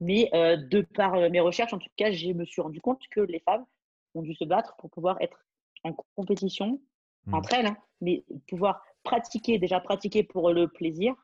Mais 0.00 0.30
de 0.32 0.82
par 0.82 1.14
mes 1.30 1.40
recherches, 1.40 1.72
en 1.72 1.78
tout 1.78 1.88
cas, 1.96 2.10
je 2.10 2.32
me 2.32 2.44
suis 2.44 2.60
rendu 2.60 2.80
compte 2.80 3.00
que 3.10 3.20
les 3.20 3.40
femmes 3.40 3.64
ont 4.14 4.22
dû 4.22 4.34
se 4.34 4.44
battre 4.44 4.76
pour 4.76 4.90
pouvoir 4.90 5.16
être 5.20 5.44
en 5.84 5.94
compétition 6.16 6.80
mmh. 7.26 7.34
entre 7.34 7.54
elles, 7.54 7.66
hein, 7.66 7.76
mais 8.00 8.24
pouvoir 8.48 8.82
pratiquer, 9.02 9.58
déjà 9.58 9.80
pratiquer 9.80 10.22
pour 10.22 10.52
le 10.52 10.68
plaisir 10.68 11.14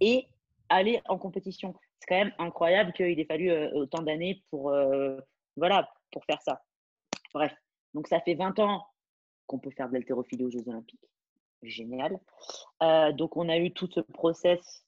et 0.00 0.26
aller 0.68 1.00
en 1.06 1.18
compétition. 1.18 1.74
C'est 1.98 2.06
quand 2.08 2.24
même 2.24 2.34
incroyable 2.38 2.92
qu'il 2.92 3.18
ait 3.18 3.24
fallu 3.24 3.50
euh, 3.50 3.70
autant 3.72 4.02
d'années 4.02 4.42
pour, 4.50 4.70
euh, 4.70 5.18
voilà, 5.56 5.88
pour 6.10 6.24
faire 6.24 6.42
ça. 6.42 6.62
Bref, 7.32 7.52
donc 7.92 8.08
ça 8.08 8.20
fait 8.20 8.34
20 8.34 8.58
ans 8.58 8.86
qu'on 9.46 9.58
peut 9.58 9.70
faire 9.70 9.88
de 9.88 9.94
l'haltérophilie 9.94 10.44
aux 10.44 10.50
Jeux 10.50 10.66
Olympiques. 10.66 11.04
Génial. 11.64 12.18
Euh, 12.82 13.12
donc 13.12 13.36
on 13.36 13.48
a 13.48 13.58
eu 13.58 13.72
tout 13.72 13.88
ce 13.92 14.00
process 14.00 14.84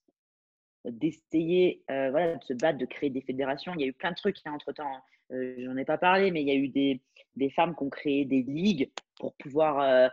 d'essayer 0.85 1.83
voilà, 1.89 2.37
de 2.37 2.45
se 2.45 2.53
battre, 2.53 2.79
de 2.79 2.87
créer 2.87 3.11
des 3.11 3.23
fédérations. 3.23 3.73
Il 3.75 3.81
y 3.81 3.85
a 3.85 3.89
eu 3.89 3.93
plein 3.93 4.11
de 4.11 4.17
trucs 4.17 4.37
hein, 4.45 4.53
entre-temps. 4.53 4.87
Hein. 4.87 5.55
J'en 5.59 5.77
ai 5.77 5.85
pas 5.85 5.99
parlé, 5.99 6.31
mais 6.31 6.43
il 6.43 6.49
y 6.49 6.53
a 6.53 6.55
eu 6.55 6.69
des, 6.69 7.01
des 7.35 7.51
femmes 7.51 7.75
qui 7.75 7.83
ont 7.83 7.91
créé 7.91 8.25
des 8.25 8.43
ligues 8.43 8.91
pour 9.19 9.35
pouvoir 9.35 10.11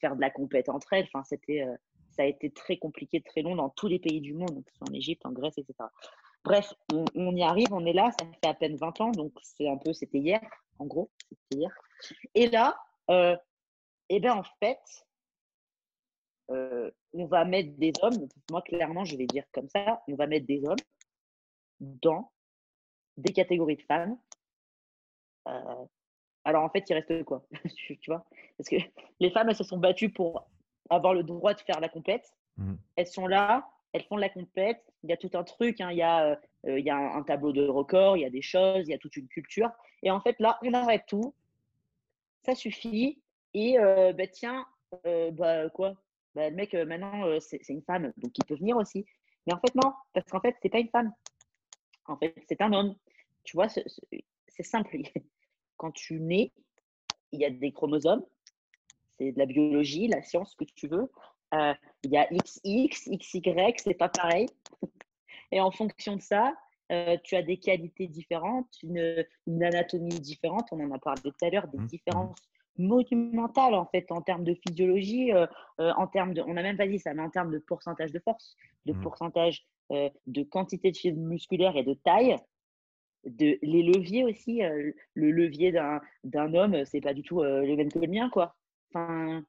faire 0.00 0.14
de 0.14 0.20
la 0.20 0.30
compète 0.30 0.68
entre 0.68 0.92
elles. 0.92 1.08
Enfin, 1.12 1.24
c'était 1.24 1.66
ça 2.16 2.22
a 2.22 2.26
été 2.26 2.50
très 2.50 2.78
compliqué, 2.78 3.20
très 3.20 3.42
long 3.42 3.54
dans 3.54 3.68
tous 3.68 3.88
les 3.88 3.98
pays 3.98 4.20
du 4.20 4.32
monde, 4.32 4.64
soit 4.76 4.88
en 4.88 4.94
Égypte, 4.94 5.24
en 5.26 5.32
Grèce, 5.32 5.58
etc. 5.58 5.74
Bref, 6.44 6.72
on, 6.92 7.36
y 7.36 7.42
arrive, 7.42 7.72
on 7.72 7.84
est 7.84 7.92
là, 7.92 8.10
ça 8.18 8.26
fait 8.26 8.48
à 8.48 8.54
peine 8.54 8.76
20 8.76 9.00
ans, 9.00 9.10
donc 9.10 9.32
c'est 9.42 9.68
un 9.68 9.76
peu, 9.76 9.92
c'était 9.92 10.18
hier, 10.18 10.40
en 10.78 10.86
gros, 10.86 11.10
hier. 11.50 11.70
Et 12.34 12.48
là, 12.48 12.78
euh, 13.10 13.36
eh 14.08 14.20
ben 14.20 14.34
en 14.34 14.44
fait, 14.60 14.78
euh, 16.50 16.90
on 17.12 17.26
va 17.26 17.44
mettre 17.44 17.76
des 17.76 17.92
hommes, 18.02 18.28
moi 18.50 18.62
clairement, 18.62 19.04
je 19.04 19.16
vais 19.16 19.26
dire 19.26 19.44
comme 19.52 19.68
ça, 19.68 20.02
on 20.08 20.14
va 20.14 20.26
mettre 20.26 20.46
des 20.46 20.64
hommes 20.64 20.76
dans 21.80 22.30
des 23.16 23.32
catégories 23.32 23.76
de 23.76 23.82
femmes. 23.82 24.16
Euh, 25.48 25.84
alors 26.44 26.62
en 26.62 26.70
fait, 26.70 26.88
il 26.88 26.94
reste 26.94 27.24
quoi? 27.24 27.44
Tu 27.76 27.98
vois? 28.06 28.24
Parce 28.56 28.68
que 28.68 28.76
les 29.20 29.30
femmes, 29.30 29.48
elles 29.48 29.56
se 29.56 29.64
sont 29.64 29.78
battues 29.78 30.10
pour 30.10 30.48
avoir 30.88 31.14
le 31.14 31.24
droit 31.24 31.54
de 31.54 31.60
faire 31.60 31.80
la 31.80 31.88
compète. 31.88 32.32
Mmh. 32.58 32.74
Elles 32.94 33.06
sont 33.08 33.26
là, 33.26 33.68
elles 33.92 34.04
font 34.04 34.16
de 34.16 34.20
la 34.20 34.28
compète. 34.28 34.82
Il 35.02 35.10
y 35.10 35.12
a 35.12 35.16
tout 35.16 35.30
un 35.34 35.42
truc, 35.42 35.80
hein. 35.80 35.90
il, 35.90 35.98
y 35.98 36.02
a, 36.02 36.38
euh, 36.66 36.78
il 36.78 36.84
y 36.84 36.90
a 36.90 36.96
un, 36.96 37.22
tableau 37.24 37.52
de 37.52 37.66
record, 37.66 38.16
il 38.16 38.20
y 38.20 38.24
a 38.24 38.30
des 38.30 38.42
choses, 38.42 38.86
il 38.86 38.90
y 38.90 38.94
a 38.94 38.98
toute 38.98 39.16
une 39.16 39.28
culture. 39.28 39.70
Et 40.02 40.10
en 40.12 40.20
fait, 40.20 40.38
là, 40.38 40.58
on 40.62 40.72
arrête 40.74 41.04
tout. 41.08 41.34
Ça 42.44 42.54
suffit. 42.54 43.20
Et 43.54 43.78
bah, 43.78 44.26
tiens, 44.28 44.66
bah, 45.32 45.68
quoi? 45.70 45.94
Bah, 46.36 46.48
Le 46.48 46.54
mec, 46.54 46.72
maintenant, 46.74 47.40
c'est 47.40 47.68
une 47.68 47.82
femme, 47.82 48.12
donc 48.16 48.32
il 48.38 48.44
peut 48.44 48.54
venir 48.54 48.76
aussi. 48.76 49.04
Mais 49.46 49.54
en 49.54 49.58
fait, 49.58 49.74
non, 49.74 49.92
parce 50.12 50.28
qu'en 50.30 50.40
fait, 50.40 50.54
c'est 50.62 50.68
pas 50.68 50.78
une 50.78 50.90
femme. 50.90 51.12
En 52.06 52.16
fait, 52.16 52.34
c'est 52.48 52.60
un 52.60 52.72
homme. 52.72 52.94
Tu 53.42 53.56
vois, 53.56 53.68
c'est 53.68 54.62
simple. 54.62 54.96
Quand 55.76 55.90
tu 55.90 56.20
nais, 56.20 56.52
il 57.32 57.40
y 57.40 57.44
a 57.44 57.50
des 57.50 57.72
chromosomes 57.72 58.24
c'est 59.18 59.32
de 59.32 59.38
la 59.38 59.46
biologie, 59.46 60.08
la 60.08 60.22
science, 60.22 60.52
ce 60.52 60.56
que 60.56 60.70
tu 60.74 60.88
veux. 60.88 61.10
Euh, 61.54 61.74
il 62.02 62.10
y 62.10 62.16
a 62.16 62.26
XX, 62.26 63.08
XY, 63.18 63.42
c'est 63.76 63.94
pas 63.94 64.08
pareil. 64.08 64.46
Et 65.52 65.60
en 65.60 65.70
fonction 65.70 66.16
de 66.16 66.20
ça, 66.20 66.54
euh, 66.92 67.16
tu 67.22 67.36
as 67.36 67.42
des 67.42 67.58
qualités 67.58 68.06
différentes, 68.08 68.68
une, 68.82 69.24
anatomie 69.62 70.20
différente. 70.20 70.68
On 70.72 70.80
en 70.80 70.90
a 70.92 70.98
parlé 70.98 71.22
tout 71.22 71.44
à 71.44 71.50
l'heure, 71.50 71.68
des 71.68 71.78
mmh. 71.78 71.86
différences 71.86 72.36
monumentales 72.78 73.74
en 73.74 73.86
fait 73.86 74.10
en 74.10 74.22
termes 74.22 74.44
de 74.44 74.54
physiologie, 74.54 75.32
euh, 75.32 75.46
en 75.78 76.06
termes 76.06 76.34
de, 76.34 76.42
on 76.42 76.54
n'a 76.54 76.62
même 76.62 76.76
pas 76.76 76.86
dit 76.86 76.98
ça, 76.98 77.14
mais 77.14 77.22
en 77.22 77.30
termes 77.30 77.52
de 77.52 77.58
pourcentage 77.58 78.12
de 78.12 78.18
force, 78.18 78.56
de 78.86 78.92
mmh. 78.92 79.00
pourcentage 79.00 79.66
de 79.90 80.42
quantité 80.42 80.90
de 80.90 80.96
fibres 80.96 81.20
musculaires 81.20 81.76
et 81.76 81.84
de 81.84 81.94
taille. 81.94 82.36
De, 83.24 83.56
les 83.62 83.82
leviers 83.84 84.24
aussi, 84.24 84.60
le 84.60 85.30
levier 85.30 85.70
d'un 86.24 86.54
homme, 86.54 86.84
c'est 86.84 87.00
pas 87.00 87.14
du 87.14 87.22
tout 87.22 87.40
le 87.42 87.76
même 87.76 87.92
que 87.92 88.00
le 88.00 88.08
mien, 88.08 88.28
quoi. 88.28 88.56
Enfin, 88.92 89.44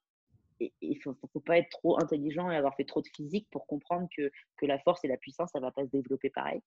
il 0.59 0.71
ne 0.81 0.99
faut, 1.01 1.15
faut, 1.33 1.39
pas 1.39 1.57
être 1.57 1.69
trop 1.69 1.99
intelligent 1.99 2.51
et 2.51 2.55
avoir 2.55 2.75
fait 2.75 2.85
trop 2.85 3.01
de 3.01 3.07
physique 3.15 3.47
pour 3.49 3.65
comprendre 3.65 4.07
que, 4.15 4.31
que 4.57 4.67
la 4.67 4.77
force 4.77 5.03
et 5.05 5.07
la 5.07 5.17
puissance, 5.17 5.49
ça 5.53 5.59
ne 5.59 5.65
va 5.65 5.71
pas 5.71 5.85
se 5.85 5.89
développer 5.89 6.29
pareil 6.29 6.61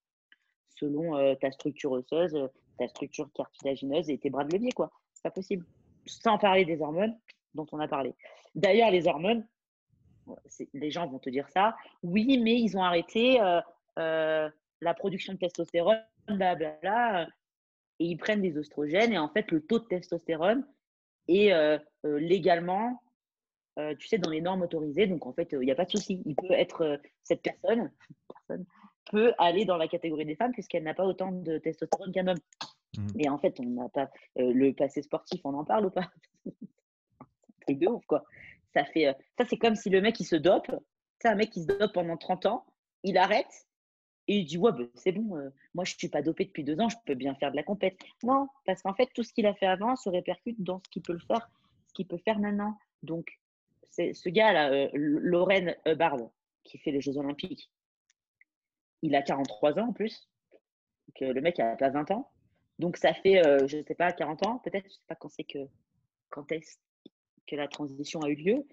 selon 0.81 1.16
euh, 1.16 1.35
ta 1.35 1.51
structure 1.53 1.93
osseuse, 1.93 2.35
euh, 2.35 2.49
ta 2.78 2.89
structure 2.89 3.31
cartilagineuse 3.35 4.11
et 4.11 4.19
tes 4.19 4.31
bras 4.31 4.45
de 4.45 4.53
levier. 4.53 4.73
quoi. 4.73 4.91
C'est 5.12 5.23
pas 5.23 5.31
possible. 5.31 5.65
Sans 6.06 6.39
parler 6.39 6.64
des 6.64 6.81
hormones 6.81 7.16
dont 7.55 7.66
on 7.72 7.81
a 7.81 7.89
parlé. 7.89 8.14
D'ailleurs, 8.55 8.90
les 8.90 9.06
hormones, 9.06 9.47
les 10.72 10.90
gens 10.90 11.06
vont 11.06 11.18
te 11.18 11.31
dire 11.31 11.48
ça. 11.48 11.77
Oui, 12.02 12.39
mais 12.43 12.60
ils 12.60 12.77
ont 12.77 12.82
arrêté 12.82 13.40
euh, 13.40 14.51
la 14.81 14.94
production 14.94 15.32
de 15.35 15.39
testostérone, 15.39 16.02
blablabla, 16.28 17.28
et 17.98 18.05
ils 18.05 18.16
prennent 18.16 18.43
des 18.43 18.56
oestrogènes. 18.56 19.12
Et 19.12 19.18
en 19.18 19.28
fait, 19.28 19.51
le 19.51 19.60
taux 19.60 19.78
de 19.78 19.86
testostérone, 19.86 20.64
euh, 21.31 21.78
euh, 22.06 22.18
légalement, 22.18 23.02
euh, 23.78 23.94
tu 23.97 24.09
sais, 24.09 24.18
dans 24.18 24.31
les 24.31 24.40
normes 24.40 24.62
autorisées. 24.62 25.06
Donc, 25.06 25.27
en 25.27 25.32
fait, 25.32 25.51
il 25.52 25.60
n'y 25.60 25.70
a 25.70 25.74
pas 25.74 25.85
de 25.85 25.90
souci. 25.90 26.22
Il 26.24 26.35
peut 26.35 26.52
être, 26.52 27.01
cette 27.22 27.43
personne 27.43 27.90
peut 29.10 29.32
aller 29.39 29.64
dans 29.64 29.77
la 29.77 29.86
catégorie 29.86 30.24
des 30.24 30.35
femmes 30.35 30.52
puisqu'elle 30.52 30.82
n'a 30.82 30.94
pas 30.94 31.05
autant 31.05 31.31
de 31.31 31.59
testostérone 31.59 32.12
qu'un 32.12 32.27
homme. 32.28 32.39
Mmh. 32.97 33.07
Mais 33.15 33.29
en 33.29 33.39
fait, 33.39 33.59
on 33.61 33.65
n'a 33.65 33.89
pas 33.89 34.11
le 34.37 34.73
passé 34.73 35.03
sportif, 35.03 35.41
on 35.45 35.55
en 35.55 35.65
parle 35.65 35.87
ou 35.87 35.91
pas? 35.91 36.11
C'est 37.69 37.75
de 37.75 37.87
ouf, 37.87 38.05
quoi. 38.07 38.25
Ça, 38.75 38.85
fait, 38.85 39.15
ça 39.37 39.45
c'est 39.49 39.57
comme 39.57 39.75
si 39.75 39.91
le 39.91 40.01
mec, 40.01 40.19
il 40.21 40.25
se 40.25 40.37
dope. 40.37 40.71
C'est 41.21 41.29
un 41.29 41.35
mec 41.35 41.51
qui 41.51 41.62
se 41.62 41.67
dope 41.67 41.93
pendant 41.93 42.17
30 42.17 42.47
ans, 42.47 42.67
il 43.03 43.19
arrête, 43.19 43.67
et 44.31 44.37
il 44.37 44.45
dit 44.45 44.59
Ouais, 44.59 44.71
bah, 44.73 44.85
c'est 44.95 45.11
bon, 45.11 45.37
euh, 45.37 45.51
moi 45.75 45.85
je 45.85 45.95
ne 45.95 45.99
suis 45.99 46.09
pas 46.09 46.23
dopé 46.23 46.45
depuis 46.45 46.62
deux 46.62 46.79
ans, 46.81 46.89
je 46.89 46.97
peux 47.05 47.15
bien 47.15 47.35
faire 47.35 47.51
de 47.51 47.57
la 47.57 47.65
compète. 47.65 47.99
Non, 48.23 48.49
parce 48.65 48.81
qu'en 48.83 48.95
fait, 48.95 49.09
tout 49.12 49.25
ce 49.25 49.33
qu'il 49.33 49.45
a 49.47 49.55
fait 49.55 49.67
avant 49.67 49.97
se 49.97 50.09
répercute 50.09 50.62
dans 50.62 50.81
ce 50.85 50.89
qu'il 50.91 51.03
peut 51.03 51.12
le 51.12 51.19
faire, 51.19 51.51
ce 51.89 51.95
qu'il 51.95 52.07
peut 52.07 52.21
faire 52.25 52.39
maintenant. 52.39 52.79
Donc, 53.03 53.41
ce 53.91 54.29
gars-là, 54.29 54.71
euh, 54.71 54.89
Lorraine 54.95 55.75
Hubbard, 55.85 56.19
qui 56.62 56.79
fait 56.79 56.93
les 56.93 57.01
Jeux 57.01 57.19
Olympiques, 57.19 57.71
il 59.03 59.17
a 59.17 59.23
43 59.23 59.81
ans 59.81 59.89
en 59.89 59.93
plus. 59.93 60.29
Donc, 61.09 61.23
euh, 61.23 61.33
le 61.33 61.41
mec 61.41 61.59
n'a 61.59 61.77
pas 61.77 61.91
20 61.91 62.12
ans. 62.12 62.31
Donc, 62.81 62.97
ça 62.97 63.15
fait, 63.15 63.43
je 63.66 63.77
ne 63.77 63.82
sais 63.82 63.94
pas, 63.94 64.12
40 64.12 64.47
ans, 64.47 64.59
peut-être, 64.59 64.85
je 64.85 64.89
ne 64.89 64.94
sais 64.94 65.07
pas 65.07 65.15
quand 65.15 65.28
c'est 65.28 65.44
que, 65.44 65.69
quand 66.31 66.51
est-ce 66.51 66.78
que 67.47 67.57
la 67.57 67.69
transition 67.69 68.20
a 68.23 68.28
eu 68.28 68.36
lieu. 68.36 68.65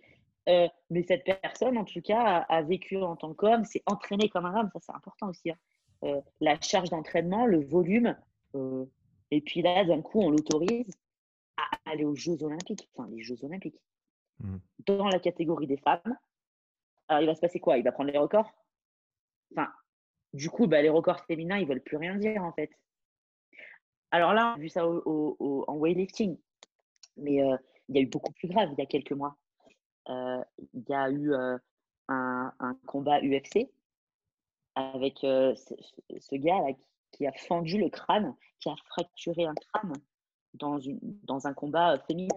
Euh, 0.47 0.67
mais 0.89 1.03
cette 1.03 1.25
personne, 1.25 1.77
en 1.77 1.84
tout 1.84 2.01
cas, 2.01 2.45
a, 2.47 2.61
vécu 2.61 2.97
en 2.97 3.15
tant 3.15 3.34
qu'homme, 3.34 3.65
s'est 3.65 3.84
entraîné 3.85 4.29
comme 4.29 4.45
un 4.45 4.61
homme, 4.61 4.69
ça 4.73 4.79
c'est 4.79 4.95
important 4.95 5.29
aussi. 5.29 5.51
Hein. 5.51 5.57
Euh, 6.03 6.21
la 6.39 6.59
charge 6.61 6.89
d'entraînement, 6.89 7.45
le 7.45 7.59
volume, 7.59 8.15
euh, 8.55 8.85
et 9.31 9.41
puis 9.41 9.61
là, 9.61 9.84
d'un 9.84 10.01
coup, 10.01 10.21
on 10.21 10.29
l'autorise 10.29 10.89
à 11.57 11.91
aller 11.91 12.05
aux 12.05 12.15
Jeux 12.15 12.41
Olympiques, 12.43 12.88
enfin 12.95 13.09
les 13.09 13.21
Jeux 13.23 13.43
Olympiques, 13.43 13.81
mmh. 14.39 14.57
dans 14.85 15.07
la 15.07 15.19
catégorie 15.19 15.67
des 15.67 15.77
femmes. 15.77 16.17
Alors, 17.09 17.23
il 17.23 17.25
va 17.25 17.35
se 17.35 17.41
passer 17.41 17.59
quoi? 17.59 17.77
Il 17.77 17.84
va 17.84 17.91
prendre 17.91 18.11
les 18.11 18.17
records? 18.17 18.53
Enfin, 19.51 19.69
du 20.34 20.49
coup, 20.49 20.67
bah, 20.67 20.81
les 20.81 20.89
records 20.89 21.25
féminins, 21.25 21.57
ils 21.57 21.67
veulent 21.67 21.81
plus 21.81 21.97
rien 21.97 22.15
dire 22.15 22.43
en 22.43 22.53
fait. 22.53 22.69
Alors 24.11 24.34
là, 24.34 24.53
on 24.53 24.57
a 24.57 24.59
vu 24.59 24.69
ça 24.69 24.85
en 24.85 25.75
weightlifting, 25.77 26.38
mais 27.17 27.41
il 27.89 27.95
y 27.95 27.99
a 27.99 28.01
eu 28.01 28.07
beaucoup 28.07 28.31
plus 28.34 28.47
grave 28.47 28.69
il 28.71 28.79
y 28.79 28.81
a 28.81 28.85
quelques 28.85 29.11
mois. 29.11 29.38
Euh, 30.09 30.43
il 30.73 30.84
y 30.88 30.93
a 30.93 31.09
eu 31.09 31.34
euh, 31.34 31.57
un, 32.07 32.77
combat 32.85 33.19
UFC 33.21 33.69
avec 34.75 35.23
euh, 35.23 35.53
ce, 35.55 36.35
gars 36.35 36.59
là, 36.59 36.73
qui, 37.11 37.25
a 37.25 37.34
fendu 37.34 37.77
le 37.77 37.89
crâne, 37.89 38.35
qui 38.59 38.69
a 38.69 38.75
fracturé 38.85 39.45
un 39.45 39.55
crâne 39.55 39.93
dans, 40.53 40.79
une, 40.79 40.99
dans 41.23 41.47
un 41.47 41.53
combat 41.53 41.99
féminin. 42.07 42.35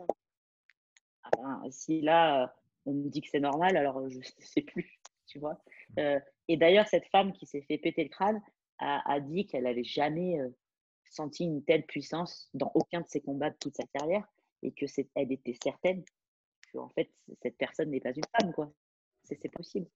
si 1.71 2.01
là, 2.01 2.55
on 2.87 2.93
me 2.93 3.09
dit 3.09 3.21
que 3.21 3.29
c'est 3.29 3.41
normal, 3.41 3.77
alors 3.77 4.09
je 4.09 4.19
ne 4.19 4.23
sais 4.39 4.63
plus, 4.63 5.01
tu 5.27 5.39
vois. 5.39 5.63
et 5.97 6.57
d'ailleurs, 6.57 6.89
cette 6.89 7.07
femme 7.07 7.33
qui 7.33 7.47
s'est 7.47 7.63
fait 7.63 7.79
péter 7.79 8.05
le 8.05 8.11
crâne 8.11 8.43
a, 8.79 9.21
dit 9.21 9.47
qu'elle 9.47 9.65
n'avait 9.65 9.85
jamais 9.85 10.39
senti 11.11 11.45
une 11.45 11.63
telle 11.65 11.85
puissance 11.85 12.49
dans 12.55 12.71
aucun 12.75 13.03
de 13.03 13.09
ses 13.09 13.21
combats 13.21 13.51
de 13.51 13.57
toute 13.61 13.77
sa 13.77 13.85
carrière 13.93 14.27
et 14.63 14.73
que 14.73 14.87
elle 15.15 15.33
était 15.33 15.57
certaine 15.63 16.03
en 16.79 16.89
fait, 16.91 17.11
cette 17.43 17.57
personne 17.57 17.91
n'est 17.91 18.01
pas 18.01 18.13
une 18.15 18.25
femme, 18.39 18.53
quoi. 18.53 18.73
C'est 19.25 19.53
possible. 19.53 19.87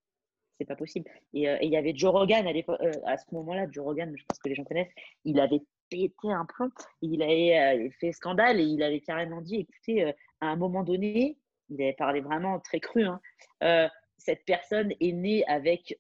C'est 0.58 0.64
pas 0.64 0.76
possible. 0.76 1.10
Euh, 1.34 1.56
et 1.60 1.66
il 1.66 1.70
y 1.70 1.76
avait 1.76 1.94
Joe 1.96 2.12
Rogan 2.12 2.46
à, 2.46 2.50
euh, 2.50 2.92
à 3.06 3.16
ce 3.16 3.24
moment-là, 3.32 3.66
Joe 3.70 3.84
Rogan, 3.84 4.12
je 4.16 4.24
pense 4.24 4.38
que 4.38 4.48
les 4.48 4.54
gens 4.54 4.64
connaissent, 4.64 4.92
il 5.24 5.40
avait 5.40 5.62
pété 5.88 6.14
un 6.24 6.44
plomb, 6.44 6.70
il 7.02 7.22
avait 7.22 7.58
euh, 7.58 7.90
fait 7.98 8.12
scandale 8.12 8.60
et 8.60 8.64
il 8.64 8.82
avait 8.82 9.00
carrément 9.00 9.40
dit, 9.40 9.56
écoutez, 9.56 10.12
à 10.40 10.46
un 10.46 10.56
moment 10.56 10.84
donné, 10.84 11.38
il 11.70 11.82
avait 11.82 11.94
parlé 11.94 12.20
vraiment 12.20 12.60
très 12.60 12.78
cru, 12.78 13.04
hein, 13.04 13.90
cette 14.18 14.44
personne 14.44 14.92
est 15.00 15.12
née 15.12 15.44
avec 15.46 15.98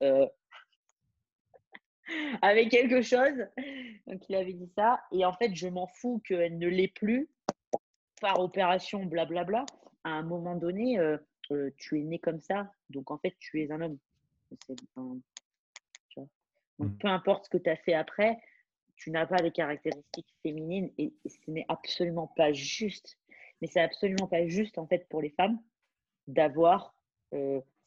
avec 2.42 2.70
quelque 2.70 3.02
chose. 3.02 3.46
Donc 4.06 4.22
il 4.28 4.34
avait 4.34 4.52
dit 4.52 4.70
ça. 4.76 5.00
Et 5.12 5.24
en 5.24 5.32
fait, 5.32 5.54
je 5.54 5.68
m'en 5.68 5.86
fous 5.86 6.22
qu'elle 6.26 6.58
ne 6.58 6.68
l'ait 6.68 6.88
plus 6.88 7.28
par 8.20 8.40
opération, 8.40 9.04
blablabla 9.04 9.66
à 10.04 10.10
un 10.10 10.22
moment 10.22 10.54
donné, 10.54 10.98
euh, 10.98 11.16
euh, 11.50 11.70
tu 11.76 12.00
es 12.00 12.04
né 12.04 12.18
comme 12.18 12.40
ça, 12.40 12.70
donc 12.90 13.10
en 13.10 13.18
fait, 13.18 13.34
tu 13.38 13.62
es 13.62 13.70
un 13.72 13.80
homme. 13.80 13.98
donc, 14.96 15.22
mmh. 16.78 16.96
peu 16.98 17.08
importe 17.08 17.46
ce 17.46 17.50
que 17.50 17.58
tu 17.58 17.70
as 17.70 17.76
fait 17.76 17.94
après, 17.94 18.38
tu 18.96 19.10
n'as 19.10 19.26
pas 19.26 19.36
les 19.36 19.50
caractéristiques 19.50 20.34
féminines 20.42 20.92
et, 20.98 21.12
ce 21.26 21.50
n'est 21.50 21.66
absolument 21.68 22.28
pas 22.36 22.52
juste. 22.52 23.18
Mais 23.60 23.66
c'est 23.66 23.80
absolument 23.80 24.28
pas 24.28 24.46
juste 24.46 24.78
en 24.78 24.86
fait 24.86 25.08
pour 25.08 25.22
les 25.22 25.30
femmes 25.30 25.58
d'avoir 26.26 26.94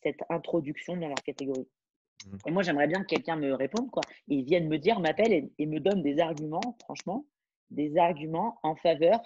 cette 0.04 0.20
introduction 0.30 0.98
dans 0.98 1.08
leur 1.08 1.24
catégorie. 1.24 1.68
Mmh. 2.26 2.38
Et 2.48 2.52
moi, 2.52 2.64
j'aimerais 2.64 2.88
bien 2.88 3.02
que 3.02 3.08
quelqu'un 3.08 3.36
me 3.36 3.54
réponde, 3.54 3.90
quoi. 3.92 4.02
Et 4.30 4.42
vienne 4.42 4.68
me 4.68 4.78
dire, 4.78 5.00
m'appelle 5.00 5.50
et, 5.58 5.66
me 5.66 5.80
donne 5.80 6.02
des 6.02 6.20
arguments, 6.20 6.78
franchement, 6.84 7.26
des 7.70 7.98
arguments 7.98 8.60
en 8.64 8.76
faveur 8.76 9.20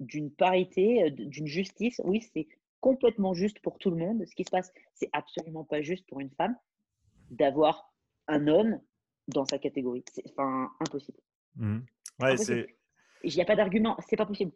d'une 0.00 0.30
parité, 0.30 1.10
d'une 1.10 1.46
justice. 1.46 2.00
Oui, 2.04 2.22
c'est 2.32 2.48
complètement 2.80 3.34
juste 3.34 3.60
pour 3.60 3.78
tout 3.78 3.90
le 3.90 3.96
monde. 3.96 4.24
Ce 4.26 4.34
qui 4.34 4.44
se 4.44 4.50
passe, 4.50 4.72
c'est 4.94 5.10
absolument 5.12 5.64
pas 5.64 5.82
juste 5.82 6.06
pour 6.08 6.20
une 6.20 6.30
femme 6.30 6.56
d'avoir 7.30 7.92
un 8.28 8.46
homme 8.46 8.80
dans 9.28 9.44
sa 9.44 9.58
catégorie. 9.58 10.04
C'est 10.12 10.24
enfin 10.30 10.70
impossible. 10.80 11.18
Mmh. 11.56 11.78
Ouais, 12.20 12.36
c'est. 12.36 12.66
Il 13.24 13.34
n'y 13.34 13.40
a 13.40 13.44
pas 13.44 13.54
d'argument, 13.54 13.96
c'est 14.08 14.16
pas 14.16 14.26
possible. 14.26 14.52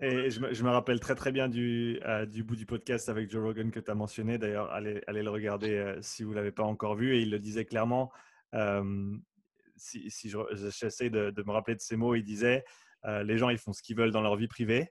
Et 0.00 0.30
je 0.30 0.62
me, 0.62 0.70
rappelle 0.70 1.00
très 1.00 1.14
très 1.14 1.32
bien 1.32 1.48
du, 1.48 2.00
euh, 2.04 2.26
du 2.26 2.44
bout 2.44 2.56
du 2.56 2.66
podcast 2.66 3.08
avec 3.08 3.30
Joe 3.30 3.42
Rogan 3.42 3.70
que 3.70 3.80
tu 3.80 3.90
as 3.90 3.94
mentionné. 3.94 4.38
D'ailleurs, 4.38 4.70
allez, 4.70 5.02
le 5.06 5.30
regarder 5.30 5.70
euh, 5.70 5.98
si 6.02 6.22
vous 6.22 6.30
ne 6.30 6.36
l'avez 6.36 6.52
pas 6.52 6.62
encore 6.62 6.94
vu. 6.94 7.14
Et 7.16 7.22
il 7.22 7.30
le 7.30 7.38
disait 7.38 7.64
clairement. 7.64 8.12
Euh, 8.54 9.16
si, 9.76 10.10
si 10.10 10.32
j'essaie 10.52 11.10
de, 11.10 11.30
de, 11.30 11.42
me 11.42 11.50
rappeler 11.50 11.74
de 11.74 11.80
ces 11.80 11.96
mots, 11.96 12.14
il 12.14 12.22
disait 12.22 12.64
les 13.24 13.36
gens 13.36 13.50
ils 13.50 13.58
font 13.58 13.74
ce 13.74 13.82
qu'ils 13.82 13.96
veulent 13.96 14.12
dans 14.12 14.22
leur 14.22 14.36
vie 14.36 14.48
privée, 14.48 14.88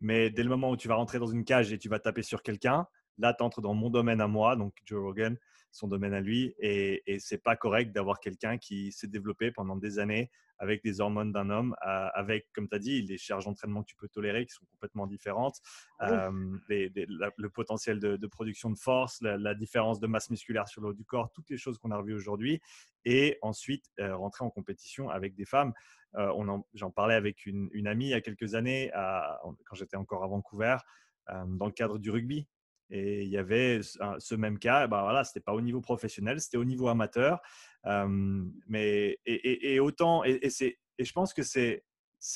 mais 0.00 0.28
dès 0.28 0.42
le 0.42 0.50
moment 0.50 0.70
où 0.70 0.76
tu 0.76 0.86
vas 0.86 0.96
rentrer 0.96 1.18
dans 1.18 1.28
une 1.28 1.44
cage 1.44 1.72
et 1.72 1.78
tu 1.78 1.88
vas 1.88 1.98
taper 1.98 2.22
sur 2.22 2.42
quelqu'un, 2.42 2.86
là 3.18 3.34
tu 3.34 3.42
entres 3.42 3.60
dans 3.60 3.74
mon 3.74 3.90
domaine 3.90 4.20
à 4.20 4.28
moi, 4.28 4.56
donc 4.56 4.74
Joe 4.84 5.02
Rogan, 5.02 5.36
son 5.70 5.88
domaine 5.88 6.14
à 6.14 6.20
lui, 6.20 6.54
et, 6.58 7.02
et 7.06 7.18
c'est 7.18 7.42
pas 7.42 7.56
correct 7.56 7.92
d'avoir 7.92 8.20
quelqu'un 8.20 8.58
qui 8.58 8.92
s'est 8.92 9.08
développé 9.08 9.50
pendant 9.50 9.76
des 9.76 9.98
années 9.98 10.30
avec 10.58 10.82
des 10.82 11.00
hormones 11.00 11.32
d'un 11.32 11.50
homme, 11.50 11.74
avec, 11.80 12.46
comme 12.52 12.68
tu 12.68 12.74
as 12.74 12.78
dit, 12.78 13.02
les 13.02 13.18
charges 13.18 13.44
d'entraînement 13.44 13.82
que 13.82 13.88
tu 13.88 13.96
peux 13.96 14.08
tolérer 14.08 14.46
qui 14.46 14.54
sont 14.54 14.64
complètement 14.72 15.06
différentes, 15.06 15.60
le 16.00 17.48
potentiel 17.48 17.98
de, 17.98 18.26
production 18.26 18.70
de 18.70 18.78
force, 18.78 19.20
la, 19.22 19.54
différence 19.54 20.00
de 20.00 20.06
masse 20.06 20.30
musculaire 20.30 20.68
sur 20.68 20.80
le 20.82 20.88
haut 20.88 20.94
du 20.94 21.04
corps, 21.04 21.30
toutes 21.32 21.50
les 21.50 21.56
choses 21.56 21.78
qu'on 21.78 21.90
a 21.90 21.96
revues 21.96 22.14
aujourd'hui, 22.14 22.60
et 23.04 23.38
ensuite 23.42 23.84
euh, 24.00 24.16
rentrer 24.16 24.44
en 24.44 24.50
compétition 24.50 25.10
avec 25.10 25.34
des 25.34 25.44
femmes. 25.44 25.72
Euh, 26.16 26.32
J'en 26.74 26.90
parlais 26.90 27.14
avec 27.14 27.46
une, 27.46 27.86
amie 27.86 28.06
il 28.06 28.10
y 28.10 28.14
a 28.14 28.20
quelques 28.20 28.54
années, 28.54 28.90
quand 28.94 29.74
j'étais 29.74 29.96
encore 29.96 30.24
à 30.24 30.28
Vancouver, 30.28 30.76
euh, 31.30 31.44
dans 31.46 31.66
le 31.66 31.72
cadre 31.72 31.98
du 31.98 32.10
rugby. 32.10 32.46
Et 32.90 33.22
il 33.22 33.28
y 33.28 33.38
avait 33.38 33.80
ce 33.82 34.34
même 34.34 34.58
cas, 34.58 34.86
ben 34.86 35.02
voilà, 35.02 35.24
ce 35.24 35.30
n'était 35.30 35.40
pas 35.40 35.54
au 35.54 35.60
niveau 35.60 35.80
professionnel, 35.80 36.40
c'était 36.40 36.58
au 36.58 36.64
niveau 36.64 36.88
amateur 36.88 37.40
mais, 38.66 39.18
et, 39.26 39.80
autant, 39.80 40.24
et, 40.24 40.40
et 40.98 41.04
je 41.04 41.12
pense 41.12 41.34
que 41.34 41.42
c'est 41.42 41.82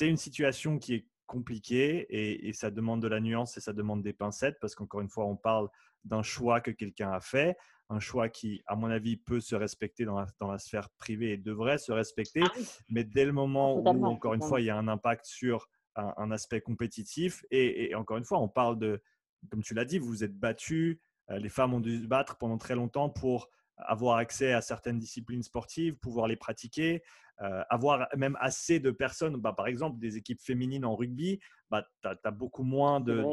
une 0.01 0.17
situation 0.17 0.77
qui 0.77 0.93
est 0.95 1.07
compliquée 1.25 2.07
et, 2.47 2.53
ça 2.53 2.71
demande 2.71 3.01
de 3.01 3.07
la 3.07 3.19
nuance 3.19 3.57
et 3.57 3.61
ça 3.61 3.73
demande 3.73 4.01
des 4.01 4.13
pincettes 4.13 4.57
parce 4.59 4.75
qu'encore 4.75 5.01
une 5.01 5.09
fois, 5.09 5.25
on 5.25 5.35
parle 5.35 5.69
d'un 6.03 6.23
choix 6.23 6.61
que 6.61 6.71
quelqu'un 6.71 7.11
a 7.11 7.19
fait, 7.19 7.55
un 7.89 7.99
choix 7.99 8.29
qui, 8.29 8.61
à 8.65 8.75
mon 8.75 8.89
avis, 8.89 9.17
peut 9.17 9.39
se 9.39 9.55
respecter 9.55 10.05
dans 10.05 10.19
la, 10.19 10.27
dans 10.39 10.51
la 10.51 10.57
sphère 10.57 10.89
privée 10.97 11.33
et 11.33 11.37
devrait 11.37 11.77
se 11.77 11.91
respecter. 11.91 12.41
Ah 12.43 12.59
mais 12.89 13.03
dès 13.03 13.25
le 13.25 13.31
moment 13.31 13.75
où, 13.77 14.05
encore 14.05 14.33
une 14.33 14.41
fois, 14.41 14.61
il 14.61 14.65
y 14.65 14.69
a 14.69 14.77
un 14.77 14.87
impact 14.87 15.25
sur 15.25 15.69
un, 15.95 16.31
aspect 16.31 16.61
compétitif, 16.61 17.43
et, 17.51 17.93
encore 17.95 18.17
une 18.17 18.23
fois, 18.23 18.39
on 18.39 18.47
parle 18.47 18.79
de, 18.79 19.01
comme 19.49 19.63
tu 19.63 19.73
l'as 19.73 19.85
dit, 19.85 19.99
vous 19.99 20.07
vous 20.07 20.23
êtes 20.23 20.37
battu, 20.37 21.01
euh, 21.31 21.37
les 21.37 21.49
femmes 21.49 21.73
ont 21.73 21.79
dû 21.79 22.01
se 22.01 22.07
battre 22.07 22.37
pendant 22.37 22.57
très 22.57 22.75
longtemps 22.75 23.09
pour 23.09 23.49
avoir 23.77 24.17
accès 24.17 24.51
à 24.51 24.61
certaines 24.61 24.99
disciplines 24.99 25.43
sportives, 25.43 25.95
pouvoir 25.95 26.27
les 26.27 26.35
pratiquer, 26.35 27.01
euh, 27.41 27.63
avoir 27.69 28.09
même 28.17 28.37
assez 28.41 28.81
de 28.81 28.91
personnes, 28.91 29.37
bah, 29.37 29.53
par 29.53 29.67
exemple 29.67 29.97
des 29.97 30.17
équipes 30.17 30.41
féminines 30.41 30.83
en 30.83 30.95
rugby, 30.95 31.39
bah, 31.69 31.87
tu 32.01 32.09
as, 32.09 32.31
beaucoup 32.31 32.63
moins 32.63 32.99
de, 32.99 33.25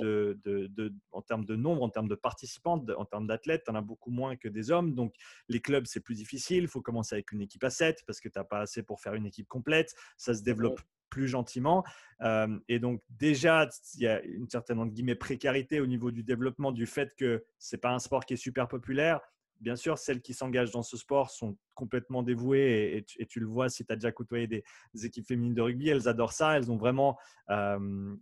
de, 0.44 0.94
en 1.10 1.22
termes 1.22 1.44
de 1.44 1.56
nombre, 1.56 1.82
en 1.82 1.88
termes 1.88 2.06
de 2.06 2.14
participants, 2.14 2.84
en 2.96 3.04
termes 3.04 3.26
d'athlètes, 3.26 3.64
tu 3.64 3.72
en 3.72 3.74
as 3.74 3.80
beaucoup 3.80 4.10
moins 4.10 4.36
que 4.36 4.46
des 4.46 4.70
hommes. 4.70 4.94
Donc 4.94 5.14
les 5.48 5.60
clubs, 5.60 5.86
c'est 5.86 6.00
plus 6.00 6.14
difficile. 6.14 6.64
Il 6.64 6.68
faut 6.68 6.82
commencer 6.82 7.16
avec 7.16 7.32
une 7.32 7.40
équipe 7.40 7.64
à 7.64 7.70
7 7.70 8.04
parce 8.06 8.20
que 8.20 8.28
tu 8.28 8.38
n'as 8.38 8.44
pas 8.44 8.60
assez 8.60 8.84
pour 8.84 9.00
faire 9.00 9.14
une 9.14 9.26
équipe 9.26 9.48
complète. 9.48 9.92
Ça 10.16 10.34
se 10.34 10.42
développe 10.42 10.80
plus 11.10 11.28
gentiment. 11.28 11.84
Euh, 12.22 12.58
et 12.68 12.78
donc 12.78 13.02
déjà, 13.10 13.68
il 13.94 14.02
y 14.02 14.06
a 14.06 14.22
une 14.22 14.48
certaine 14.48 14.78
entre 14.78 14.92
guillemets, 14.92 15.14
précarité 15.14 15.80
au 15.80 15.86
niveau 15.86 16.10
du 16.10 16.22
développement 16.22 16.72
du 16.72 16.86
fait 16.86 17.14
que 17.16 17.44
ce 17.58 17.76
n'est 17.76 17.80
pas 17.80 17.90
un 17.90 17.98
sport 17.98 18.24
qui 18.24 18.34
est 18.34 18.38
super 18.38 18.68
populaire 18.68 19.20
bien 19.60 19.76
sûr, 19.76 19.98
celles 19.98 20.20
qui 20.20 20.34
s'engagent 20.34 20.70
dans 20.70 20.82
ce 20.82 20.96
sport 20.96 21.30
sont 21.30 21.56
complètement 21.74 22.22
dévouées 22.22 23.04
et, 23.18 23.26
tu, 23.26 23.40
le 23.40 23.46
vois 23.46 23.68
si 23.68 23.84
tu 23.84 23.92
as 23.92 23.96
déjà 23.96 24.12
côtoyé 24.12 24.46
des, 24.46 24.64
équipes 25.04 25.26
féminines 25.26 25.54
de 25.54 25.62
rugby, 25.62 25.88
elles 25.88 26.08
adorent 26.08 26.32
ça, 26.32 26.56
elles 26.56 26.70
ont 26.70 26.76
vraiment, 26.76 27.18
euh, 27.50 28.14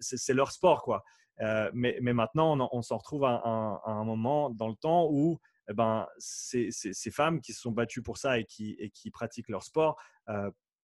c'est 0.00 0.34
leur 0.34 0.52
sport 0.52 0.82
quoi. 0.82 1.02
Euh, 1.40 1.70
mais, 1.74 2.00
maintenant, 2.00 2.56
on, 2.72 2.82
s'en 2.82 2.96
retrouve 2.96 3.24
à, 3.24 3.42
un 3.84 4.04
moment 4.04 4.50
dans 4.50 4.68
le 4.68 4.74
temps 4.74 5.08
où 5.10 5.38
eh 5.68 5.74
ben, 5.74 6.06
ces, 6.18 6.70
femmes 7.10 7.40
qui 7.40 7.52
se 7.52 7.60
sont 7.60 7.72
battues 7.72 8.02
pour 8.02 8.16
ça 8.16 8.38
et 8.38 8.44
qui, 8.44 9.10
pratiquent 9.12 9.48
leur 9.48 9.62
sport, 9.62 10.00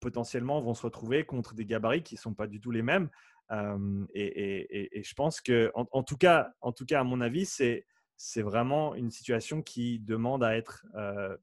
potentiellement 0.02 0.60
vont 0.60 0.74
se 0.74 0.82
retrouver 0.82 1.24
contre 1.24 1.54
des 1.54 1.64
gabarits 1.64 2.02
qui 2.02 2.16
ne 2.16 2.20
sont 2.20 2.34
pas 2.34 2.46
du 2.46 2.60
tout 2.60 2.72
les 2.72 2.82
mêmes. 2.82 3.08
Et, 4.14 5.02
je 5.02 5.14
pense 5.14 5.40
que, 5.40 5.70
en, 5.74 6.02
tout 6.02 6.16
cas, 6.16 6.52
en 6.60 6.72
tout 6.72 6.84
cas, 6.84 7.00
à 7.00 7.04
mon 7.04 7.20
avis, 7.20 7.46
c'est 7.46 7.86
c'est 8.24 8.42
vraiment 8.42 8.94
une 8.94 9.10
situation 9.10 9.62
qui 9.62 9.98
demande 9.98 10.44
à 10.44 10.56
être 10.56 10.86
euh, 10.94 11.36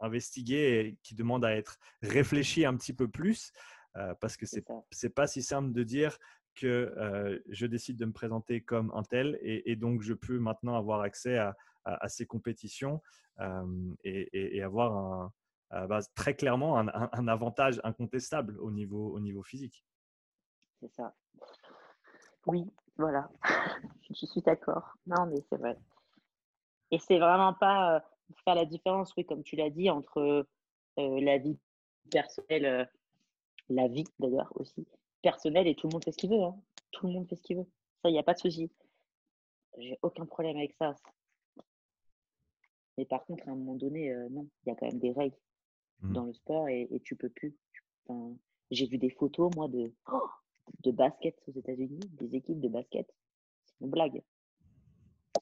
investiguée 0.00 0.80
et 0.80 0.98
qui 1.04 1.14
demande 1.14 1.44
à 1.44 1.54
être 1.54 1.78
réfléchie 2.02 2.64
un 2.64 2.76
petit 2.76 2.92
peu 2.92 3.06
plus 3.06 3.52
euh, 3.96 4.14
parce 4.20 4.36
que 4.36 4.44
c'est 4.44 4.64
n'est 4.68 5.10
pas 5.10 5.28
si 5.28 5.44
simple 5.44 5.72
de 5.72 5.84
dire 5.84 6.18
que 6.56 6.92
euh, 6.96 7.38
je 7.48 7.66
décide 7.66 7.96
de 7.96 8.04
me 8.04 8.12
présenter 8.12 8.62
comme 8.62 8.90
un 8.96 9.04
tel 9.04 9.38
et, 9.42 9.76
donc 9.76 10.02
je 10.02 10.12
peux 10.12 10.40
maintenant 10.40 10.76
avoir 10.76 11.02
accès 11.02 11.38
à, 11.38 11.54
ces 12.08 12.26
compétitions 12.26 13.00
et, 14.02 14.60
avoir 14.60 14.96
un, 14.96 15.32
très 16.14 16.34
clairement 16.34 16.78
un, 16.78 17.28
avantage 17.28 17.80
incontestable 17.84 18.58
au 18.60 18.70
niveau, 18.70 19.12
au 19.14 19.20
niveau 19.20 19.42
physique. 19.42 19.84
C'est 20.80 20.92
ça. 20.92 21.14
Oui, 22.46 22.64
voilà. 22.96 23.28
je 24.10 24.26
suis 24.26 24.42
d'accord. 24.42 24.96
Non, 25.06 25.26
mais 25.26 25.40
c'est 25.48 25.56
vrai. 25.56 25.76
Et 26.90 26.98
c'est 26.98 27.18
vraiment 27.18 27.54
pas 27.54 28.04
faire 28.44 28.54
la 28.54 28.64
différence, 28.64 29.14
oui, 29.16 29.24
comme 29.24 29.42
tu 29.42 29.56
l'as 29.56 29.70
dit, 29.70 29.90
entre 29.90 30.46
la 30.96 31.38
vie 31.38 31.58
personnelle, 32.10 32.88
la 33.68 33.88
vie 33.88 34.04
d'ailleurs 34.18 34.52
aussi, 34.56 34.86
personnelle 35.22 35.66
et 35.66 35.74
tout 35.74 35.88
le 35.88 35.94
monde 35.94 36.04
fait 36.04 36.12
ce 36.12 36.18
qu'il 36.18 36.30
veut. 36.30 36.42
Hein. 36.42 36.56
Tout 36.92 37.06
le 37.06 37.12
monde 37.12 37.28
fait 37.28 37.36
ce 37.36 37.42
qu'il 37.42 37.56
veut. 37.56 37.66
Ça, 38.02 38.10
il 38.10 38.12
n'y 38.12 38.18
a 38.18 38.22
pas 38.22 38.34
de 38.34 38.38
souci. 38.38 38.70
J'ai 39.78 39.98
aucun 40.02 40.26
problème 40.26 40.56
avec 40.56 40.74
ça. 40.78 40.94
Mais 42.96 43.06
par 43.06 43.24
contre, 43.24 43.48
à 43.48 43.50
un 43.50 43.56
moment 43.56 43.74
donné, 43.74 44.14
non, 44.30 44.46
il 44.64 44.68
y 44.68 44.72
a 44.72 44.76
quand 44.76 44.86
même 44.86 45.00
des 45.00 45.10
règles 45.10 45.36
mmh. 46.04 46.12
dans 46.12 46.24
le 46.24 46.32
sport 46.32 46.68
et, 46.68 46.88
et 46.90 47.00
tu 47.00 47.16
peux 47.16 47.28
plus. 47.28 47.54
J'ai 48.70 48.86
vu 48.86 48.98
des 48.98 49.10
photos, 49.10 49.50
moi, 49.54 49.68
de, 49.68 49.92
de 50.82 50.90
basket 50.90 51.36
aux 51.46 51.52
États-Unis, 51.52 52.00
des 52.12 52.36
équipes 52.36 52.60
de 52.60 52.68
basket. 52.68 53.06
C'est 53.66 53.84
une 53.84 53.90
blague. 53.90 54.22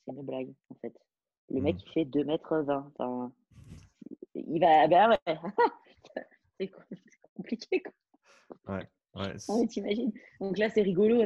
C'est 0.07 0.13
une 0.13 0.23
blague, 0.23 0.53
en 0.71 0.75
fait. 0.77 0.97
Le 1.51 1.61
mec, 1.61 1.77
mmh. 1.77 1.81
il 1.87 1.93
fait 1.93 2.05
2 2.05 2.25
mètres 2.25 2.59
20. 2.59 2.93
Enfin, 2.95 3.33
il 4.35 4.61
va. 4.61 4.87
Ben 4.89 5.11
ouais. 5.11 5.39
c'est 6.59 6.71
compliqué, 7.35 7.83
quoi. 7.83 8.75
Ouais. 8.77 8.89
Ouais, 9.15 9.37
t'imagines. 9.69 10.13
Donc 10.41 10.59
là, 10.59 10.69
c'est 10.71 10.83
rigolo, 10.83 11.25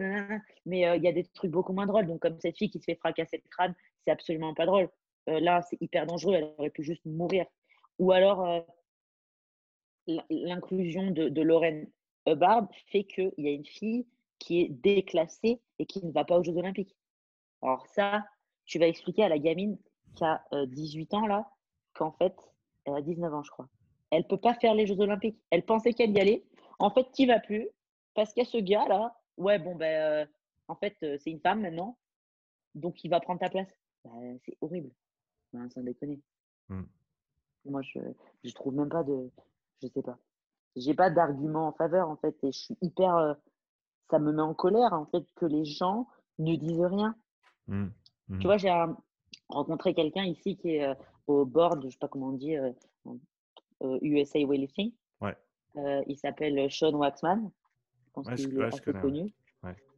mais 0.65 0.87
euh, 0.87 0.97
il 0.97 1.03
y 1.03 1.09
a 1.09 1.13
des 1.13 1.25
trucs 1.25 1.51
beaucoup 1.51 1.73
moins 1.73 1.87
drôles. 1.87 2.07
Donc, 2.07 2.21
comme 2.21 2.39
cette 2.41 2.57
fille 2.57 2.71
qui 2.71 2.81
se 2.81 2.85
fait 2.85 2.97
fracasser 2.97 3.41
le 3.43 3.49
crâne, 3.49 3.75
c'est 4.05 4.11
absolument 4.11 4.55
pas 4.55 4.67
drôle. 4.67 4.89
Euh, 5.29 5.41
là, 5.41 5.63
c'est 5.63 5.81
hyper 5.81 6.07
dangereux. 6.07 6.35
Elle 6.35 6.53
aurait 6.59 6.71
pu 6.71 6.83
juste 6.83 7.05
mourir. 7.05 7.47
Ou 7.99 8.13
alors, 8.13 8.45
euh, 8.45 8.61
l'inclusion 10.31 11.11
de, 11.11 11.29
de 11.29 11.43
Lorraine 11.43 11.89
Hubbard 12.27 12.69
fait 12.87 13.05
qu'il 13.05 13.33
y 13.39 13.49
a 13.49 13.53
une 13.53 13.67
fille 13.67 14.07
qui 14.39 14.61
est 14.61 14.69
déclassée 14.69 15.61
et 15.79 15.87
qui 15.87 16.05
ne 16.05 16.13
va 16.13 16.25
pas 16.25 16.39
aux 16.39 16.45
Jeux 16.45 16.57
Olympiques. 16.57 16.97
Alors, 17.63 17.87
ça, 17.89 18.25
tu 18.65 18.79
vas 18.79 18.87
expliquer 18.87 19.25
à 19.25 19.29
la 19.29 19.39
gamine 19.39 19.79
qui 20.15 20.25
a 20.25 20.43
18 20.53 21.15
ans 21.15 21.27
là, 21.27 21.51
qu'en 21.95 22.13
fait, 22.13 22.35
elle 22.85 22.95
a 22.95 23.03
19 23.03 23.33
ans, 23.33 23.43
je 23.43 23.51
crois. 23.51 23.69
Elle 24.11 24.27
peut 24.27 24.41
pas 24.41 24.55
faire 24.55 24.75
les 24.75 24.87
Jeux 24.87 25.01
Olympiques. 25.01 25.39
Elle 25.51 25.65
pensait 25.65 25.93
qu'elle 25.93 26.17
y 26.17 26.21
allait. 26.21 26.45
En 26.79 26.91
fait, 26.91 27.07
tu 27.13 27.27
vas 27.27 27.41
plus? 27.41 27.69
Parce 28.15 28.33
qu'il 28.33 28.43
y 28.43 28.47
a 28.47 28.51
ce 28.51 28.59
gars 28.59 28.87
là. 28.89 29.19
Ouais, 29.37 29.59
bon 29.59 29.75
ben, 29.75 30.29
en 30.69 30.77
fait, 30.77 30.97
c'est 31.01 31.31
une 31.31 31.41
femme 31.41 31.61
maintenant, 31.61 31.99
donc 32.75 33.05
il 33.05 33.11
va 33.11 33.21
prendre 33.21 33.41
ta 33.41 33.51
place. 33.51 33.69
Bah, 34.05 34.11
c'est 34.45 34.57
horrible. 34.61 34.91
sans 35.53 35.83
déconner. 35.83 36.21
Mmh. 36.69 36.83
Moi, 37.67 37.83
je, 37.83 37.99
je 38.45 38.53
trouve 38.53 38.75
même 38.75 38.89
pas 38.89 39.03
de, 39.03 39.31
je 39.83 39.89
sais 39.89 40.03
pas. 40.03 40.19
J'ai 40.77 40.95
pas 40.95 41.11
d'argument 41.11 41.69
en 41.69 41.73
faveur 41.73 42.09
en 42.09 42.17
fait, 42.17 42.37
et 42.43 42.53
je 42.53 42.59
suis 42.59 42.79
hyper. 42.83 43.37
ça 44.11 44.19
me 44.19 44.33
met 44.33 44.43
en 44.43 44.55
colère 44.55 44.93
en 44.93 45.07
fait 45.07 45.25
que 45.37 45.47
les 45.47 45.65
gens 45.65 46.07
ne 46.39 46.55
disent 46.57 46.85
rien. 46.85 47.15
Mmh. 47.67 47.87
Mmh. 48.29 48.39
Tu 48.39 48.47
vois, 48.47 48.57
j'ai 48.57 48.73
rencontré 49.49 49.95
quelqu'un 49.95 50.25
ici 50.25 50.57
qui 50.57 50.77
est 50.77 50.85
euh, 50.85 50.95
au 51.27 51.45
board, 51.45 51.83
je 51.85 51.91
sais 51.91 51.99
pas 51.99 52.09
comment 52.09 52.29
on 52.29 52.33
dit, 52.33 52.55
USA 54.03 54.39
euh, 54.39 54.47
Weightlifting. 54.47 54.93
Ouais. 55.21 55.37
Euh, 55.77 56.03
il 56.07 56.17
s'appelle 56.17 56.71
Sean 56.71 56.95
Waxman. 56.95 57.51
Je 58.07 58.11
pense 58.13 58.35
qu'il 58.35 58.59
est 58.59 58.65
assez 58.65 58.93
connu. 58.93 59.33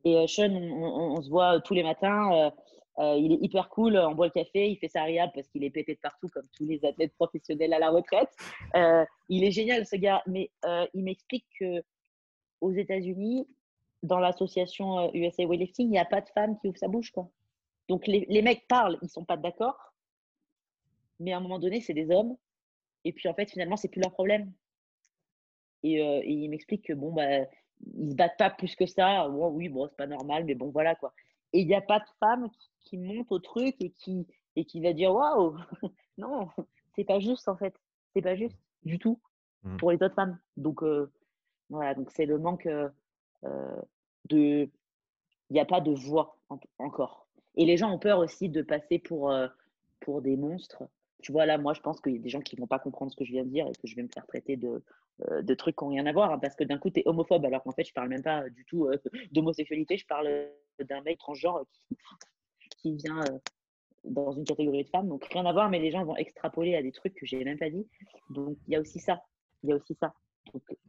Et 0.04 0.26
Sean, 0.26 0.50
on, 0.52 1.20
se 1.20 1.28
voit 1.28 1.60
tous 1.60 1.74
les 1.74 1.82
matins. 1.82 2.52
Il 2.98 3.32
est 3.32 3.44
hyper 3.44 3.68
cool, 3.68 3.96
on 3.96 4.14
boit 4.14 4.26
le 4.26 4.32
café, 4.32 4.70
il 4.70 4.76
fait 4.76 4.88
sa 4.88 5.04
riable 5.04 5.32
parce 5.34 5.48
qu'il 5.48 5.64
est 5.64 5.70
pété 5.70 5.94
de 5.94 6.00
partout 6.00 6.28
comme 6.28 6.46
tous 6.56 6.66
les 6.66 6.84
athlètes 6.84 7.14
professionnels 7.14 7.72
à 7.72 7.78
la 7.78 7.90
retraite. 7.90 8.30
il 9.28 9.44
est 9.44 9.50
génial 9.50 9.86
ce 9.86 9.96
gars, 9.96 10.22
mais 10.26 10.50
il 10.94 11.04
m'explique 11.04 11.46
que 11.60 11.82
aux 12.60 12.72
États-Unis, 12.72 13.46
dans 14.02 14.18
l'association 14.18 15.12
USA 15.14 15.44
Weightlifting, 15.44 15.86
il 15.86 15.90
n'y 15.90 15.98
a 15.98 16.04
pas 16.04 16.20
de 16.20 16.28
femme 16.30 16.58
qui 16.58 16.68
ouvre 16.68 16.78
sa 16.78 16.88
bouche. 16.88 17.10
Quoi. 17.10 17.28
Donc 17.88 18.06
les, 18.06 18.42
mecs 18.42 18.66
parlent, 18.68 18.98
ils 19.02 19.08
sont 19.08 19.24
pas 19.24 19.36
d'accord, 19.36 19.94
mais 21.20 21.32
à 21.32 21.38
un 21.38 21.40
moment 21.40 21.58
donné, 21.58 21.80
c'est 21.80 21.94
des 21.94 22.10
hommes. 22.10 22.36
Et 23.04 23.12
puis 23.12 23.28
en 23.28 23.34
fait, 23.34 23.50
finalement, 23.50 23.76
c'est 23.76 23.88
plus 23.88 24.00
leur 24.00 24.12
problème. 24.12 24.52
Et, 25.82 26.00
il 26.26 26.48
m'explique 26.50 26.84
que 26.84 26.92
bon, 26.92 27.12
bah, 27.12 27.46
ils 27.96 28.10
se 28.10 28.14
battent 28.14 28.38
pas 28.38 28.50
plus 28.50 28.74
que 28.76 28.86
ça. 28.86 29.28
oui, 29.28 29.68
bon, 29.68 29.86
c'est 29.88 29.96
pas 29.96 30.06
normal, 30.06 30.44
mais 30.44 30.54
bon, 30.54 30.70
voilà 30.70 30.94
quoi. 30.94 31.12
Et 31.52 31.60
il 31.60 31.66
n'y 31.66 31.74
a 31.74 31.80
pas 31.80 32.00
de 32.00 32.08
femme 32.20 32.48
qui, 32.80 32.98
monte 32.98 33.30
au 33.30 33.38
truc 33.38 33.76
et 33.80 33.90
qui, 33.90 34.26
et 34.56 34.64
qui 34.64 34.80
va 34.80 34.92
dire 34.92 35.12
waouh, 35.12 35.56
non, 36.18 36.48
c'est 36.94 37.04
pas 37.04 37.20
juste 37.20 37.48
en 37.48 37.56
fait. 37.56 37.74
C'est 38.14 38.22
pas 38.22 38.36
juste 38.36 38.56
du 38.84 38.98
tout 38.98 39.20
mmh. 39.64 39.76
pour 39.76 39.90
les 39.90 40.02
autres 40.02 40.14
femmes. 40.14 40.38
Donc 40.56 40.82
voilà, 41.70 41.94
donc 41.94 42.10
c'est 42.10 42.26
le 42.26 42.38
manque 42.38 42.68
de. 44.28 44.70
Il 45.50 45.54
n'y 45.54 45.60
a 45.60 45.64
pas 45.64 45.80
de 45.80 45.92
voix 45.92 46.36
encore. 46.78 47.26
Et 47.54 47.64
les 47.64 47.78
gens 47.78 47.90
ont 47.90 47.98
peur 47.98 48.18
aussi 48.18 48.50
de 48.50 48.60
passer 48.62 48.98
pour, 48.98 49.32
pour 50.00 50.20
des 50.20 50.36
monstres 50.36 50.82
tu 51.22 51.32
vois, 51.32 51.46
là, 51.46 51.58
moi, 51.58 51.74
je 51.74 51.80
pense 51.80 52.00
qu'il 52.00 52.12
y 52.14 52.18
a 52.18 52.20
des 52.20 52.28
gens 52.28 52.40
qui 52.40 52.54
ne 52.56 52.60
vont 52.60 52.66
pas 52.66 52.78
comprendre 52.78 53.10
ce 53.10 53.16
que 53.16 53.24
je 53.24 53.32
viens 53.32 53.44
de 53.44 53.50
dire 53.50 53.66
et 53.66 53.72
que 53.72 53.86
je 53.86 53.96
vais 53.96 54.02
me 54.02 54.08
faire 54.08 54.26
traiter 54.26 54.56
de, 54.56 54.82
euh, 55.28 55.54
trucs 55.56 55.76
qui 55.76 55.84
n'ont 55.84 55.90
rien 55.90 56.06
à 56.06 56.12
voir. 56.12 56.32
Hein, 56.32 56.38
parce 56.38 56.54
que 56.54 56.64
d'un 56.64 56.78
coup, 56.78 56.90
tu 56.90 57.00
es 57.00 57.02
homophobe, 57.06 57.44
alors 57.44 57.62
qu'en 57.62 57.72
fait, 57.72 57.84
je 57.84 57.90
ne 57.90 57.94
parle 57.94 58.08
même 58.08 58.22
pas 58.22 58.48
du 58.50 58.64
tout 58.64 58.86
euh, 58.86 58.96
d'homosexualité. 59.32 59.96
Je 59.96 60.06
parle 60.06 60.28
euh, 60.28 60.48
d'un 60.80 61.00
mec 61.02 61.18
transgenre 61.18 61.64
qui, 61.72 61.98
qui 62.78 62.94
vient 62.94 63.24
dans 64.04 64.32
une 64.32 64.44
catégorie 64.44 64.84
de 64.84 64.88
femmes. 64.88 65.08
Donc, 65.08 65.24
rien 65.24 65.44
à 65.44 65.52
voir, 65.52 65.68
mais 65.70 65.80
les 65.80 65.90
gens 65.90 66.04
vont 66.04 66.16
extrapoler 66.16 66.76
à 66.76 66.82
des 66.82 66.92
trucs 66.92 67.14
que 67.14 67.26
je 67.26 67.36
n'ai 67.36 67.44
même 67.44 67.58
pas 67.58 67.70
dit. 67.70 67.86
Donc, 68.30 68.56
il 68.68 68.74
y 68.74 68.76
a 68.76 68.80
aussi 68.80 69.00
ça. 69.00 69.20
Il 69.64 69.70
y 69.70 69.72
a 69.72 69.76
aussi 69.76 69.94
ça. 69.94 70.14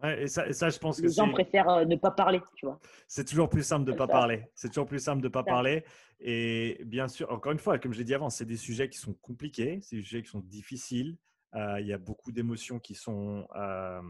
Et, 0.03 0.27
ça, 0.27 0.51
ça, 0.53 0.69
je 0.69 0.77
pense 0.77 0.99
les 0.99 1.07
que 1.07 1.13
gens 1.13 1.29
préfèrent 1.29 1.85
ne 1.85 1.95
pas 1.95 2.11
parler, 2.11 2.41
tu 2.55 2.65
vois. 2.65 2.79
C'est 3.07 3.25
toujours 3.25 3.49
plus 3.49 3.63
simple 3.63 3.85
de 3.85 3.91
ne 3.91 3.97
pas 3.97 4.07
parler. 4.07 4.47
C'est 4.55 4.69
toujours 4.69 4.85
plus 4.85 4.99
simple 4.99 5.21
de 5.21 5.27
ne 5.27 5.31
pas 5.31 5.43
parler. 5.43 5.83
Et 6.19 6.81
bien 6.85 7.07
sûr, 7.07 7.31
encore 7.31 7.51
une 7.51 7.59
fois, 7.59 7.79
comme 7.79 7.93
je 7.93 7.99
l'ai 7.99 8.05
dit 8.05 8.13
avant, 8.13 8.29
c'est 8.29 8.45
des 8.45 8.57
sujets 8.57 8.89
qui 8.89 8.97
sont 8.97 9.13
compliqués, 9.13 9.79
c'est 9.81 9.97
des 9.97 10.01
sujets 10.01 10.21
qui 10.23 10.29
sont 10.29 10.39
difficiles. 10.41 11.17
Euh, 11.55 11.79
il 11.79 11.87
y 11.87 11.93
a 11.93 11.97
beaucoup 11.97 12.31
d'émotions 12.31 12.79
qui 12.79 12.93
sont 12.93 13.47
euh, 13.55 14.01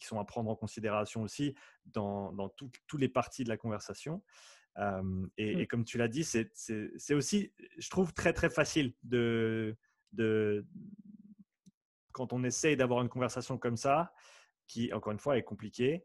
qui 0.00 0.06
sont 0.06 0.18
à 0.18 0.24
prendre 0.24 0.50
en 0.50 0.56
considération 0.56 1.22
aussi 1.22 1.54
dans, 1.84 2.32
dans 2.32 2.48
toutes 2.48 2.78
les 2.94 3.08
parties 3.08 3.44
de 3.44 3.50
la 3.50 3.58
conversation. 3.58 4.22
Euh, 4.78 5.26
et, 5.36 5.56
mmh. 5.56 5.60
et, 5.60 5.66
comme 5.66 5.84
tu 5.84 5.98
l'as 5.98 6.08
dit, 6.08 6.24
c'est 6.24 7.14
aussi, 7.14 7.52
je 7.76 7.90
trouve, 7.90 8.14
très 8.14 8.32
très 8.32 8.48
facile 8.48 8.94
de, 9.02 9.76
de 10.12 10.66
quand 12.12 12.32
on 12.32 12.44
essaye 12.44 12.76
d'avoir 12.76 13.02
une 13.02 13.08
conversation 13.08 13.58
comme 13.58 13.76
ça, 13.76 14.12
qui 14.70 14.92
encore 14.92 15.12
une 15.12 15.18
fois 15.18 15.36
est 15.36 15.42
compliquée 15.42 16.04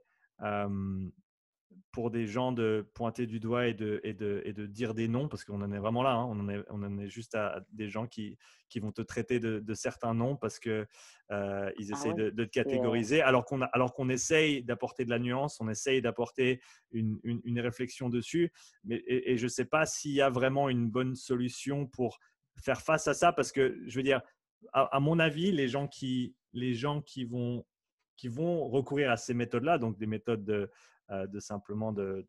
pour 1.92 2.12
des 2.12 2.28
gens 2.28 2.52
de 2.52 2.90
pointer 2.94 3.26
du 3.26 3.40
doigt 3.40 3.68
et 3.68 3.74
de, 3.74 4.00
et 4.04 4.14
de, 4.14 4.42
et 4.46 4.54
de 4.54 4.66
dire 4.66 4.94
des 4.94 5.08
noms, 5.08 5.28
parce 5.28 5.44
qu'on 5.44 5.62
en 5.62 5.72
est 5.72 5.80
vraiment 5.80 6.04
là, 6.04 6.12
hein, 6.12 6.26
on, 6.26 6.40
en 6.40 6.50
est, 6.50 6.64
on 6.70 6.84
en 6.84 6.98
est 6.98 7.08
juste 7.08 7.36
à, 7.36 7.62
des 7.72 7.90
gens 7.90 8.08
qui, 8.08 8.38
qui 8.70 8.80
vont 8.80 8.92
te 8.92 9.02
traiter 9.02 9.40
de, 9.40 9.60
de 9.60 9.74
certains 9.74 10.14
noms 10.14 10.36
parce 10.36 10.60
qu'ils 10.60 10.88
euh, 11.32 11.72
ils 11.78 11.94
ah 11.94 11.98
essayent 11.98 12.14
de, 12.14 12.30
te 12.30 12.42
catégoriser, 12.44 13.22
alors 13.22 13.46
qu'on 13.46 13.62
alors 13.62 13.94
qu'on 13.94 14.10
essaye 14.10 14.64
d'apporter 14.64 15.06
de 15.06 15.10
la 15.10 15.20
nuance, 15.20 15.60
on 15.62 15.70
essaye 15.70 16.02
d'apporter 16.02 16.62
une, 16.92 17.20
une, 17.24 17.60
réflexion 17.60 18.10
dessus, 18.10 18.52
mais, 18.84 19.04
et, 19.08 19.38
je 19.38 19.44
ne 19.44 19.50
sais 19.50 19.66
pas 19.66 19.86
s'il 19.86 20.12
y 20.12 20.22
a 20.22 20.30
vraiment 20.30 20.70
une 20.70 20.90
bonne 20.90 21.16
solution 21.16 21.88
pour 21.88 22.20
faire 22.58 22.82
face 22.82 23.08
à 23.08 23.14
ça, 23.14 23.32
parce 23.32 23.52
que 23.52 23.82
je 23.88 23.98
veux 23.98 24.04
dire, 24.04 24.22
à, 24.74 24.96
à 24.96 25.00
mon 25.00 25.20
avis, 25.20 25.52
les 25.52 25.68
gens 25.68 25.88
qui, 25.88 26.36
les 26.54 26.74
gens 26.74 27.02
qui 27.02 27.26
vont 27.26 27.66
qui 28.18 28.28
vont 28.28 28.68
recourir 28.68 29.12
à 29.12 29.18
ces 29.18 29.34
méthodes-là, 29.34 29.78
donc 29.78 29.98
des 29.98 30.08
méthodes 30.08 30.44
de, 30.44 30.70
euh, 31.12 31.28
de 31.28 31.40
simplement 31.40 31.92
de, 31.92 32.26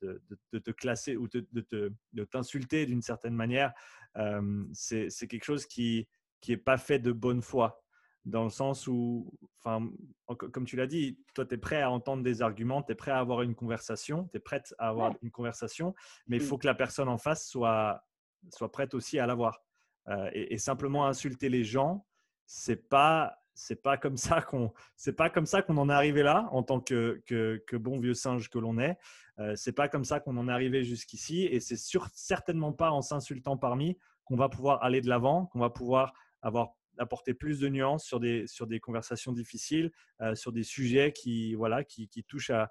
te 0.53 0.71
classer 0.71 1.17
ou 1.17 1.29
de 1.29 2.25
t'insulter 2.25 2.87
d'une 2.87 3.03
certaine 3.03 3.35
manière, 3.35 3.73
euh, 4.17 4.65
c'est 4.73 5.29
quelque 5.29 5.45
chose 5.45 5.67
qui 5.67 6.07
n'est 6.47 6.57
pas 6.57 6.77
fait 6.77 6.99
de 6.99 7.13
bonne 7.13 7.43
foi. 7.43 7.83
Dans 8.27 8.43
le 8.43 8.51
sens 8.51 8.89
où, 8.89 9.33
enfin, 9.61 9.89
comme 10.27 10.65
tu 10.65 10.75
l'as 10.75 10.89
dit, 10.89 11.19
toi, 11.33 11.47
tu 11.47 11.55
es 11.55 11.59
prêt 11.59 11.81
à 11.81 11.91
entendre 11.91 12.25
des 12.25 12.43
arguments, 12.43 12.83
tu 12.83 12.91
es 12.93 12.95
prêt 12.97 13.13
à 13.13 13.19
avoir 13.19 13.43
une 13.43 13.55
conversation, 13.55 14.29
tu 14.33 14.39
es 14.39 14.41
prête 14.41 14.75
à 14.79 14.89
avoir 14.89 15.15
une 15.23 15.31
conversation, 15.31 15.95
mais 16.27 16.37
il 16.37 16.43
faut 16.43 16.59
que 16.59 16.67
la 16.67 16.75
personne 16.75 17.09
en 17.09 17.19
face 17.19 17.49
soit, 17.49 18.05
soit 18.51 18.73
prête 18.73 18.95
aussi 18.95 19.21
à 19.21 19.27
l'avoir. 19.27 19.63
Euh, 20.09 20.29
et, 20.33 20.55
et, 20.55 20.59
simplement 20.59 21.07
insulter 21.07 21.49
les 21.49 21.65
gens, 21.65 22.05
c'est 22.47 22.89
pas 22.89 23.39
c'est 23.57 23.83
pas 23.83 23.97
comme 23.97 24.17
ça 24.17 24.43
qu'on 24.43 24.73
c'est 24.97 25.15
pas 25.15 25.31
comme 25.31 25.47
ça 25.47 25.63
qu'on 25.63 25.77
en 25.79 25.89
est 25.89 25.93
arrivé 25.93 26.23
là 26.23 26.49
en 26.53 26.63
tant 26.63 26.81
que, 26.81 27.23
que, 27.27 27.77
bon 27.77 27.99
vieux 27.99 28.15
singe 28.15 28.49
que 28.51 28.59
l'on 28.59 28.79
est. 28.79 28.99
Euh, 29.39 29.55
c'est 29.57 29.73
pas 29.73 29.89
comme 29.89 30.05
ça 30.05 30.21
qu'on 30.21 30.37
en 30.37 30.49
est 30.49 30.53
arrivé 30.53 30.85
jusqu'ici 30.85 31.45
et 31.45 31.61
c'est 31.61 31.77
certainement 32.15 32.73
pas 32.73 32.91
en 32.91 33.03
s'insultant 33.03 33.57
parmi 33.57 33.99
qu'on 34.25 34.37
va 34.37 34.49
pouvoir 34.49 34.83
aller 34.83 35.01
de 35.01 35.09
l'avant, 35.09 35.47
qu'on 35.47 35.59
va 35.59 35.71
pouvoir 35.71 36.13
avoir 36.43 36.75
apporter 36.99 37.35
plus 37.35 37.61
de 37.61 37.69
nuances 37.69 38.05
sur 38.05 38.21
des, 38.21 38.47
sur 38.47 38.67
des 38.67 38.81
conversations 38.81 39.33
difficiles, 39.33 39.93
euh, 40.21 40.35
sur 40.35 40.53
des 40.53 40.63
sujets 40.63 41.13
qui, 41.13 41.55
voilà, 41.55 41.85
qui, 41.85 42.09
qui 42.09 42.25
touchent 42.25 42.51
à, 42.51 42.71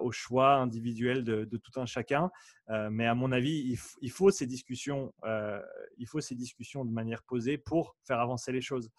au 0.00 0.12
choix 0.12 0.54
individuel 0.54 1.24
de, 1.24 1.44
tout 1.56 1.80
un 1.80 1.86
chacun. 1.86 2.30
Euh, 2.70 2.88
mais 2.90 3.06
à 3.06 3.14
mon 3.14 3.32
avis, 3.32 3.76
il, 4.00 4.10
faut 4.10 4.30
ces 4.30 4.46
discussions, 4.46 5.12
euh, 5.24 5.60
il 5.98 6.06
faut 6.06 6.20
ces 6.20 6.36
discussions 6.36 6.84
de 6.84 6.92
manière 6.92 7.22
posée 7.24 7.58
pour 7.58 7.96
faire 8.04 8.20
avancer 8.20 8.52
les 8.52 8.60
choses. 8.60 8.90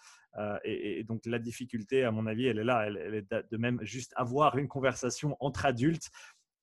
Et, 0.63 1.03
donc 1.03 1.25
la 1.25 1.39
difficulté, 1.39 2.03
à 2.03 2.11
mon 2.11 2.27
avis, 2.27 2.47
elle 2.47 2.59
est 2.59 2.63
là. 2.63 2.85
Elle, 2.85 2.97
elle 2.97 3.15
est 3.15 3.51
de 3.51 3.57
même 3.57 3.79
juste 3.81 4.13
avoir 4.15 4.57
une 4.57 4.67
conversation 4.67 5.35
entre 5.39 5.65
adultes 5.65 6.11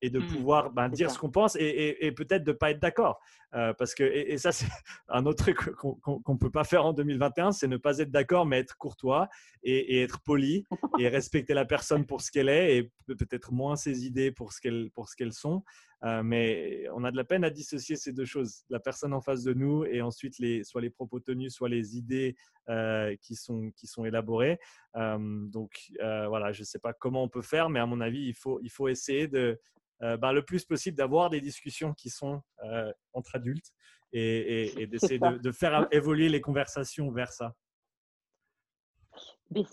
et 0.05 0.11
de 0.11 0.19
mmh. 0.19 0.27
pouvoir 0.27 0.71
ben, 0.71 0.91
dire 0.91 1.11
ce 1.11 1.19
qu'on 1.19 1.31
pense 1.31 1.57
et, 1.59 2.13
peut-être 2.15 2.45
de 2.45 2.53
ne 2.53 2.57
pas 2.57 2.71
être 2.71 2.81
d'accord. 2.81 3.21
Euh, 3.55 3.73
parce 3.73 3.95
que, 3.95 4.03
et, 4.03 4.37
ça, 4.37 4.53
c'est 4.53 4.67
un 5.09 5.25
autre 5.25 5.43
truc 5.43 5.75
qu'on 5.77 5.99
ne 6.29 6.39
peut 6.39 6.51
pas 6.51 6.65
faire 6.65 6.85
en 6.85 6.93
2021, 6.93 7.53
c'est 7.53 7.69
ne 7.69 7.79
pas 7.79 7.99
être 7.99 8.11
d'accord, 8.11 8.45
mais 8.45 8.59
être 8.59 8.77
courtois 8.77 9.29
et, 9.63 10.03
être 10.03 10.21
poli 10.21 10.67
et 11.01 11.09
respecter 11.09 11.55
la 11.55 11.65
personne 11.65 12.05
pour 12.05 12.21
ce 12.21 12.31
qu'elle 12.31 12.51
est 12.51 12.77
et 12.77 12.93
peut-être 13.07 13.53
moins 13.53 13.77
ses 13.77 14.05
idées 14.05 14.31
pour 14.31 14.53
ce 14.53 14.61
qu'elles 14.61 15.33
sont. 15.33 15.65
Euh, 16.05 16.23
mais 16.23 16.87
on 16.95 17.03
a 17.05 17.11
de 17.11 17.17
la 17.17 17.25
peine 17.25 17.45
à 17.45 17.51
dissocier 17.51 17.97
ces 17.97 18.13
deux 18.13 18.25
choses, 18.25 18.65
la 18.69 18.79
personne 18.79 19.15
en 19.15 19.21
face 19.21 19.43
de 19.43 19.55
nous 19.55 19.85
et 19.85 20.03
ensuite 20.03 20.39
les, 20.39 20.63
soit 20.63 20.83
les 20.83 20.91
propos 20.91 21.19
tenus, 21.19 21.55
soit 21.55 21.69
les 21.69 21.97
idées 21.97 22.37
euh, 22.69 23.17
qui, 23.23 23.35
sont, 23.35 23.71
qui 23.77 23.87
sont 23.87 24.05
élaborées. 24.05 24.59
donc 24.95 25.93
voilà, 26.01 26.53
je 26.53 26.61
ne 26.61 26.67
sais 26.67 26.79
pas 26.79 26.93
comment 26.93 27.23
on 27.23 27.29
peut 27.29 27.43
faire, 27.43 27.71
mais 27.71 27.81
à 27.81 27.87
mon 27.87 28.01
avis, 28.01 28.27
il 28.27 28.35
faut, 28.35 28.61
il 28.63 28.71
faut 28.71 28.89
essayer 28.89 29.29
de, 29.29 29.59
euh, 30.03 30.17
ben, 30.17 30.33
le 30.33 30.43
plus 30.43 30.65
possible 30.65 30.97
d'avoir 30.97 31.31
des 31.31 31.41
discussions 31.41 31.95
qui 31.95 32.11
sont 32.11 32.43
euh, 32.65 32.93
entre 33.13 33.37
adultes 33.37 33.73
et, 34.13 34.87
d'essayer 34.87 35.19
de, 35.19 35.53
faire 35.53 35.89
évoluer 35.91 36.29
les 36.29 36.41
conversations 36.41 37.11
vers 37.11 37.33
ça. 37.33 37.55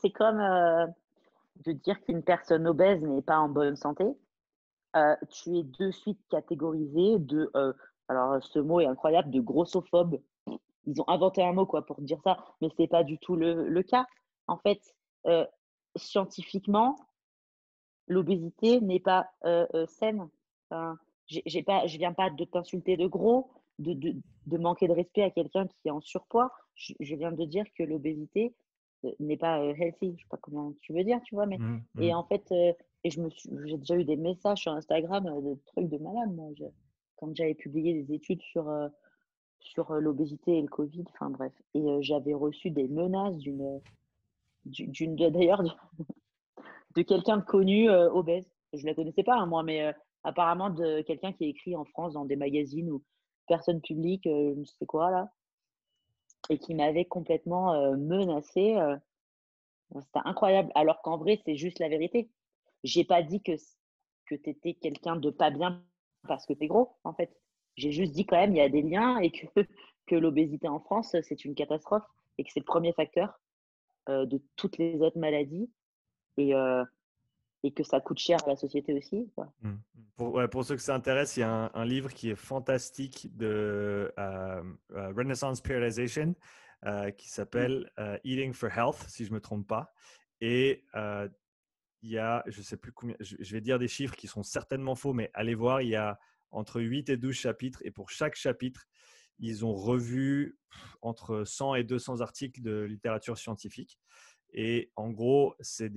C'est 0.02 0.12
comme 0.12 0.40
euh, 0.40 0.88
de 1.66 1.74
dire 1.74 2.00
qu'une 2.02 2.24
personne 2.24 2.66
obèse 2.66 3.02
n'est 3.02 3.22
pas 3.22 3.38
en 3.38 3.50
bonne 3.50 3.76
santé. 3.76 4.06
Tu 5.30 5.58
es 5.58 5.64
de 5.64 5.92
suite 5.92 6.20
catégorisé 6.30 7.20
de, 7.20 7.52
alors 8.08 8.44
ce 8.44 8.60
mot 8.60 8.80
est 8.80 8.86
incroyable, 8.86 9.30
de 9.30 9.40
grossophobe. 9.40 10.20
Ils 10.88 11.00
ont 11.00 11.08
inventé 11.08 11.44
un 11.44 11.54
mot 11.54 11.66
quoi 11.66 11.86
pour 11.86 12.02
dire 12.02 12.20
ça, 12.24 12.44
mais 12.60 12.70
ce 12.70 12.82
n'est 12.82 12.88
pas 12.88 13.04
du 13.04 13.18
tout 13.20 13.36
le, 13.36 13.68
le 13.68 13.84
cas. 13.84 14.06
En 14.48 14.58
fait, 14.58 14.82
scientifiquement, 15.96 16.96
l'obésité 18.08 18.82
n'est 18.82 19.00
pas 19.00 19.30
saine. 19.88 20.28
Enfin, 20.70 20.98
j'ai 21.28 21.64
pas, 21.64 21.88
je 21.88 21.98
viens 21.98 22.14
pas 22.14 22.30
de 22.30 22.44
t'insulter 22.46 22.98
de 22.98 23.08
gros, 23.08 23.52
de, 23.80 23.94
de, 23.94 24.16
de, 24.48 24.58
manquer 24.58 24.88
de 24.88 24.94
respect 24.94 25.24
à 25.24 25.32
quelqu'un 25.32 25.68
qui 25.68 25.88
est 25.88 25.92
en 25.92 26.02
surpoids. 26.02 26.52
Je, 26.76 27.16
viens 27.16 27.32
de 27.32 27.46
dire 27.46 27.66
que 27.78 27.84
l'obésité 27.84 28.54
n'est 29.20 29.38
pas 29.38 29.64
healthy. 29.64 30.16
Je 30.18 30.24
sais 30.24 30.30
pas 30.30 30.38
comment 30.38 30.74
tu 30.82 30.94
veux 30.94 31.04
dire, 31.04 31.20
tu 31.24 31.36
vois, 31.36 31.46
mais 31.46 31.58
mmh, 31.58 31.84
et 32.00 32.12
mmh. 32.12 32.16
en 32.16 32.24
fait, 32.24 32.52
et 32.52 33.10
je 33.10 33.22
me 33.22 33.30
j'ai 33.66 33.78
déjà 33.78 33.96
eu 33.96 34.06
des 34.06 34.18
messages 34.18 34.60
sur 34.60 34.74
Instagram 34.74 35.24
de 35.24 35.58
trucs 35.68 35.90
de 35.90 35.98
malade. 35.98 36.34
Moi, 36.34 36.50
quand 37.16 37.36
j'avais 37.36 37.56
publié 37.56 38.02
des 38.02 38.14
études 38.14 38.42
sur 38.42 38.72
sur 39.60 39.94
l'obésité 39.94 40.58
et 40.58 40.62
le 40.62 40.68
Covid, 40.68 41.06
enfin 41.14 41.30
bref, 41.30 41.54
et 41.74 41.84
j'avais 42.02 42.34
reçu 42.34 42.72
des 42.72 42.88
menaces 42.88 43.38
d'une 43.38 43.82
d'une 44.66 45.16
d'ailleurs 45.16 45.64
de 46.96 47.02
quelqu'un 47.02 47.38
de 47.38 47.44
connu 47.44 47.90
euh, 47.90 48.10
obèse. 48.12 48.50
Je 48.74 48.84
ne 48.84 48.88
la 48.88 48.94
connaissais 48.94 49.24
pas, 49.24 49.36
hein, 49.36 49.46
moi, 49.46 49.64
mais 49.64 49.84
euh, 49.84 49.92
apparemment 50.24 50.70
de 50.70 51.02
quelqu'un 51.02 51.34
qui 51.34 51.46
écrit 51.46 51.76
en 51.76 51.86
France 51.86 52.14
dans 52.14 52.26
des 52.26 52.36
magazines 52.36 52.90
ou 52.92 53.04
personne 53.48 53.82
publique, 53.82 54.28
euh, 54.28 54.54
je 54.56 54.60
ne 54.60 54.66
sais 54.66 54.86
quoi, 54.86 55.12
là, 55.12 55.30
et 56.52 56.58
qui 56.58 56.76
m'avait 56.76 57.06
complètement 57.06 57.96
menacé. 57.98 58.78
C'était 59.94 60.20
incroyable. 60.26 60.72
Alors 60.76 61.02
qu'en 61.02 61.18
vrai, 61.18 61.40
c'est 61.46 61.56
juste 61.56 61.80
la 61.80 61.90
vérité. 61.90 62.30
J'ai 62.84 63.04
pas 63.04 63.24
dit 63.24 63.42
que, 63.42 63.54
que 64.26 64.36
tu 64.36 64.50
étais 64.50 64.74
quelqu'un 64.74 65.16
de 65.16 65.30
pas 65.30 65.50
bien 65.50 65.82
parce 66.28 66.46
que 66.46 66.54
tu 66.54 66.66
es 66.66 66.68
gros, 66.68 66.98
en 67.04 67.14
fait. 67.14 67.36
j'ai 67.78 67.92
juste 67.92 68.12
dit 68.12 68.26
quand 68.26 68.38
même, 68.38 68.52
il 68.52 68.58
y 68.58 68.62
a 68.62 68.70
des 68.70 68.82
liens 68.82 69.18
et 69.20 69.32
que, 69.32 69.48
que 70.08 70.16
l'obésité 70.16 70.68
en 70.68 70.80
France, 70.80 71.16
c'est 71.24 71.46
une 71.46 71.56
catastrophe 71.56 72.06
et 72.38 72.44
que 72.44 72.52
c'est 72.52 72.60
le 72.60 72.66
premier 72.66 72.94
facteur 72.94 73.40
de 74.08 74.42
toutes 74.58 74.78
les 74.78 75.02
autres 75.02 75.20
maladies. 75.20 75.72
Et, 76.38 76.54
et 77.64 77.72
que 77.72 77.84
ça 77.84 78.00
coûte 78.00 78.20
cher 78.20 78.40
à 78.46 78.50
la 78.50 78.56
société 78.56 78.94
aussi. 78.94 79.30
Mmh. 79.62 79.72
Pour, 80.16 80.42
pour, 80.50 80.66
ceux 80.66 80.76
que 80.76 80.82
ça 80.82 80.96
intéresse, 80.96 81.38
il 81.38 81.42
y 81.42 81.44
a 81.44 81.72
un, 81.74 81.86
livre 81.86 82.12
qui 82.14 82.30
est 82.30 82.36
fantastique 82.36 83.36
de 83.36 84.12
euh, 84.18 84.64
euh, 84.92 85.14
Renaissance 85.16 85.62
Periodization 85.62 86.36
euh, 86.86 87.12
qui 87.12 87.30
s'appelle 87.30 87.92
mmh. 87.98 88.04
Eating 88.24 88.54
for 88.54 88.70
Health, 88.70 89.06
si 89.08 89.26
je 89.26 89.30
ne 89.30 89.36
me 89.36 89.42
trompe 89.42 89.68
pas. 89.68 89.94
Et 90.40 90.84
il 92.04 92.10
y 92.10 92.18
a, 92.18 92.44
je 92.48 92.60
ne 92.60 92.64
sais 92.64 92.78
plus 92.78 92.92
combien, 92.92 93.16
je, 93.20 93.54
vais 93.54 93.62
dire 93.62 93.78
des 93.78 93.88
chiffres 93.88 94.16
qui 94.16 94.28
sont 94.28 94.42
certainement 94.42 94.96
faux, 94.96 95.14
mais 95.14 95.30
allez 95.36 95.54
voir, 95.54 95.82
il 95.82 95.90
y 95.90 95.96
a 95.96 96.20
entre 96.50 96.82
8 96.82 97.10
et 97.10 97.18
12 97.18 97.36
chapitres. 97.36 97.80
Et 97.86 97.92
pour 97.92 98.10
chaque 98.10 98.36
chapitre, 98.36 98.88
ils 99.38 99.66
ont 99.66 99.74
revu 99.74 100.58
entre 101.02 101.44
100 101.44 101.76
et 101.76 101.84
200 101.84 102.22
articles 102.22 102.62
de 102.62 102.82
littérature 102.82 103.38
scientifique. 103.38 104.00
Et 104.54 104.92
en 104.98 105.12
gros, 105.12 105.56
c'est 105.62 105.92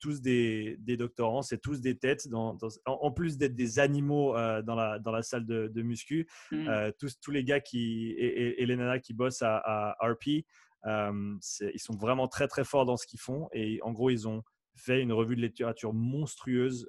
tous 0.00 0.20
des, 0.20 0.76
des 0.80 0.96
doctorants, 0.96 1.42
c'est 1.42 1.58
tous 1.58 1.80
des 1.80 1.96
têtes, 1.96 2.28
dans, 2.28 2.56
en, 2.84 3.12
plus 3.12 3.38
d'être 3.38 3.54
des 3.54 3.78
animaux 3.78 4.36
euh, 4.36 4.60
dans, 4.62 4.74
la, 4.74 4.98
dans 4.98 5.12
la 5.12 5.22
salle 5.22 5.46
de, 5.46 5.68
de 5.68 5.82
muscu. 5.82 6.26
Mmh. 6.50 6.68
Euh, 6.68 6.90
tous, 6.98 7.20
tous 7.20 7.30
les 7.30 7.44
gars 7.44 7.60
qui, 7.60 8.10
et, 8.18 8.66
les 8.66 8.76
nanas 8.76 8.98
qui 8.98 9.14
bossent 9.14 9.42
à, 9.42 9.56
à 9.58 9.96
RP, 10.02 10.44
euh, 10.86 11.38
ils 11.72 11.80
sont 11.80 11.94
vraiment 11.96 12.26
très 12.26 12.48
très 12.48 12.64
forts 12.64 12.86
dans 12.86 12.96
ce 12.96 13.06
qu'ils 13.06 13.20
font. 13.20 13.48
Et 13.52 13.80
en 13.82 13.92
gros, 13.92 14.10
ils 14.10 14.26
ont 14.26 14.42
fait 14.74 15.00
une 15.00 15.12
revue 15.12 15.36
de 15.36 15.42
littérature 15.42 15.94
monstrueuse 15.94 16.88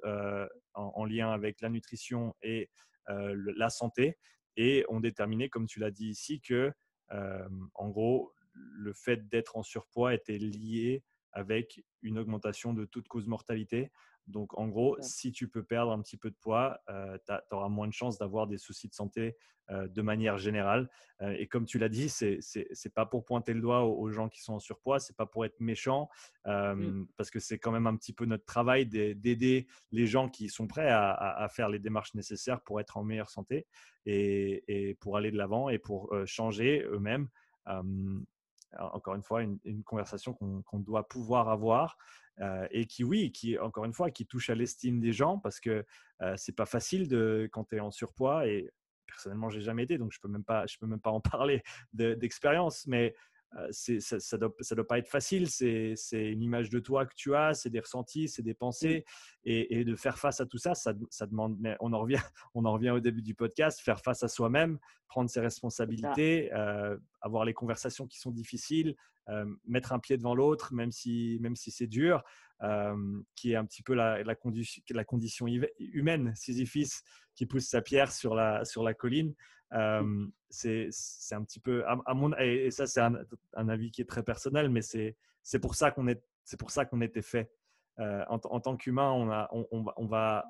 en, 0.74 1.04
lien 1.04 1.30
avec 1.30 1.60
la 1.60 1.68
nutrition 1.68 2.34
et 2.42 2.70
la 3.06 3.70
santé. 3.70 4.18
Et 4.56 4.84
ont 4.88 5.00
déterminé, 5.00 5.48
comme 5.48 5.66
tu 5.66 5.78
l'as 5.78 5.90
dit 5.90 6.08
ici, 6.08 6.40
que 6.40 6.72
en 7.10 7.88
gros, 7.88 8.32
le 8.58 8.92
fait 8.92 9.28
d'être 9.28 9.56
en 9.56 9.62
surpoids 9.62 10.14
était 10.14 10.38
lié 10.38 11.02
avec 11.32 11.84
une 12.02 12.18
augmentation 12.18 12.72
de 12.72 12.84
toute 12.84 13.08
cause 13.08 13.26
mortalité. 13.26 13.90
Donc, 14.26 14.58
en 14.58 14.68
gros, 14.68 14.96
si 15.00 15.32
tu 15.32 15.48
peux 15.48 15.62
perdre 15.62 15.90
un 15.92 16.02
petit 16.02 16.18
peu 16.18 16.30
de 16.30 16.36
poids, 16.36 16.80
euh, 16.90 17.16
tu 17.26 17.32
auras 17.54 17.68
moins 17.68 17.86
de 17.86 17.92
chances 17.92 18.18
d'avoir 18.18 18.46
des 18.46 18.58
soucis 18.58 18.88
de 18.88 18.94
santé 18.94 19.36
euh, 19.70 19.88
de 19.88 20.02
manière 20.02 20.36
générale. 20.36 20.90
Euh, 21.22 21.34
et 21.38 21.46
comme 21.46 21.64
tu 21.64 21.78
l'as 21.78 21.88
dit, 21.88 22.10
ce 22.10 22.36
n'est 22.58 22.92
pas 22.94 23.06
pour 23.06 23.24
pointer 23.24 23.54
le 23.54 23.60
doigt 23.60 23.84
aux, 23.84 24.10
gens 24.10 24.28
qui 24.28 24.42
sont 24.42 24.54
en 24.54 24.58
surpoids, 24.58 24.98
c'est 24.98 25.16
pas 25.16 25.24
pour 25.24 25.46
être 25.46 25.58
méchant, 25.60 26.10
mmh. 26.44 27.04
parce 27.16 27.30
que 27.30 27.40
c'est 27.40 27.58
quand 27.58 27.72
même 27.72 27.86
un 27.86 27.96
petit 27.96 28.12
peu 28.12 28.26
notre 28.26 28.44
travail 28.44 28.86
d'aider 28.86 29.66
les 29.92 30.06
gens 30.06 30.28
qui 30.28 30.48
sont 30.48 30.66
prêts 30.66 30.90
à, 30.90 31.48
faire 31.50 31.68
les 31.68 31.78
démarches 31.78 32.14
nécessaires 32.14 32.60
pour 32.60 32.80
être 32.80 32.96
en 32.96 33.04
meilleure 33.04 33.30
santé 33.30 33.66
et, 34.04 34.96
pour 35.00 35.16
aller 35.16 35.30
de 35.30 35.36
l'avant 35.38 35.68
et 35.68 35.78
pour 35.78 36.14
changer 36.26 36.86
eux-mêmes 36.90 37.28
encore 38.78 39.14
une 39.14 39.22
fois, 39.22 39.42
une, 39.42 39.82
conversation 39.84 40.34
qu'on 40.34 40.78
doit 40.78 41.08
pouvoir 41.08 41.48
avoir 41.48 41.96
euh, 42.40 42.66
et 42.70 42.86
qui, 42.86 43.04
oui, 43.04 43.32
qui, 43.32 43.58
encore 43.58 43.84
une 43.84 43.92
fois, 43.92 44.10
qui 44.10 44.26
touche 44.26 44.50
à 44.50 44.54
l'estime 44.54 45.00
des 45.00 45.12
gens 45.12 45.38
parce 45.38 45.60
que 45.60 45.84
euh, 46.22 46.34
c'est 46.36 46.54
pas 46.54 46.66
facile 46.66 47.08
de, 47.08 47.48
quand 47.52 47.64
tu 47.64 47.76
es 47.76 47.80
en 47.80 47.90
surpoids 47.90 48.46
et 48.46 48.70
personnellement, 49.06 49.48
j'ai 49.48 49.62
jamais 49.62 49.84
été, 49.84 49.98
donc 49.98 50.12
je 50.12 50.20
peux 50.20 50.28
même 50.28 50.44
pas, 50.44 50.66
je 50.66 50.76
peux 50.78 50.86
même 50.86 51.00
pas 51.00 51.10
en 51.10 51.20
parler 51.42 51.62
d'expérience, 51.92 52.86
mais 52.86 53.14
ça 53.70 54.36
doit, 54.36 54.54
ça 54.60 54.74
doit 54.74 54.86
pas 54.86 54.98
être 54.98 55.08
facile. 55.08 55.48
C'est 55.48 55.96
une 56.12 56.42
image 56.42 56.68
de 56.68 56.78
toi 56.78 57.06
que 57.06 57.14
tu 57.16 57.34
as, 57.34 57.54
c'est 57.54 57.70
des 57.70 57.80
ressentis, 57.80 58.28
c'est 58.28 58.42
des 58.42 58.54
pensées. 58.54 59.04
Et, 59.44 59.84
de 59.84 59.96
faire 59.96 60.18
face 60.18 60.40
à 60.40 60.46
tout 60.46 60.58
ça, 60.58 60.74
ça, 60.74 60.92
ça, 61.08 61.26
demande, 61.26 61.56
mais 61.58 61.74
on 61.80 61.92
en, 61.94 62.00
revient, 62.00 62.20
on 62.54 62.66
en 62.66 62.72
revient 62.72 62.90
au 62.90 63.00
début 63.00 63.22
du 63.22 63.34
podcast, 63.34 63.80
faire 63.80 64.00
face 64.00 64.22
à 64.22 64.28
soi-même, 64.28 64.78
prendre 65.08 65.28
ses 65.28 65.40
responsabilités, 65.40 66.50
avoir 67.20 67.44
les 67.44 67.54
conversations 67.54 68.06
qui 68.06 68.18
sont 68.18 68.30
difficiles, 68.30 68.94
mettre 69.66 69.92
un 69.92 69.98
pied 69.98 70.16
devant 70.16 70.34
l'autre, 70.34 70.72
même 70.72 70.92
si, 70.92 71.38
même 71.40 71.56
si 71.56 71.70
c'est 71.70 71.86
dur, 71.86 72.22
qui 73.34 73.52
est 73.52 73.56
un 73.56 73.64
petit 73.64 73.82
peu 73.82 73.94
la, 73.94 74.22
la, 74.22 74.34
condition, 74.34 74.82
la 74.90 75.04
condition 75.04 75.46
humaine, 75.78 76.32
Sisyphus 76.34 77.02
qui 77.34 77.46
pousse 77.46 77.66
sa 77.66 77.82
pierre 77.82 78.12
sur 78.12 78.34
la, 78.34 78.64
sur 78.64 78.82
la 78.82 78.94
colline. 78.94 79.34
Mmh. 79.70 80.28
c'est 80.48 80.88
un 81.32 81.44
petit 81.44 81.60
peu, 81.60 81.84
à, 81.86 82.14
mon, 82.14 82.32
et, 82.38 82.70
ça 82.70 82.86
c'est 82.86 83.00
un, 83.00 83.14
un, 83.54 83.68
avis 83.68 83.90
qui 83.90 84.00
est 84.00 84.08
très 84.08 84.22
personnel, 84.22 84.70
mais 84.70 84.80
c'est 84.80 85.14
pour 85.60 85.74
ça 85.74 85.90
qu'on 85.90 86.08
est, 86.08 86.22
c'est 86.44 86.58
pour 86.58 86.70
ça 86.70 86.84
qu'on 86.86 87.00
était 87.02 87.22
fait. 87.22 87.50
en, 87.98 88.38
en, 88.42 88.60
tant 88.60 88.76
qu'humain, 88.76 89.10
on, 89.12 89.30
a, 89.30 89.48
on, 89.52 89.66
on, 89.70 89.82
va, 89.82 89.94
on, 89.96 90.06
va, 90.06 90.46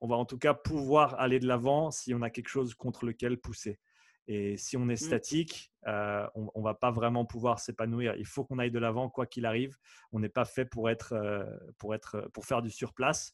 on 0.00 0.08
va 0.08 0.16
en 0.16 0.24
tout 0.24 0.38
cas 0.38 0.54
pouvoir 0.54 1.18
aller 1.20 1.40
de 1.40 1.46
l'avant 1.46 1.90
si 1.90 2.14
on 2.14 2.22
a 2.22 2.30
quelque 2.30 2.48
chose 2.48 2.74
contre 2.74 3.04
lequel 3.04 3.38
pousser. 3.38 3.78
Et 4.26 4.56
si 4.56 4.76
on 4.76 4.88
est 4.88 4.92
mmh. 4.92 5.06
statique, 5.06 5.72
euh, 5.88 6.24
on 6.34 6.50
ne 6.54 6.62
va 6.62 6.74
pas 6.74 6.92
vraiment 6.92 7.24
pouvoir 7.24 7.58
s'épanouir. 7.58 8.14
Il 8.16 8.26
faut 8.26 8.44
qu'on 8.44 8.58
aille 8.60 8.70
de 8.70 8.78
l'avant, 8.78 9.08
quoi 9.08 9.26
qu'il 9.26 9.44
arrive. 9.44 9.76
On 10.12 10.20
n'est 10.20 10.28
pas 10.28 10.44
fait 10.44 10.64
pour, 10.64 10.88
être, 10.88 11.14
euh, 11.14 11.44
pour, 11.78 11.94
être, 11.94 12.30
pour 12.32 12.44
faire 12.44 12.62
du 12.62 12.70
surplace. 12.70 13.32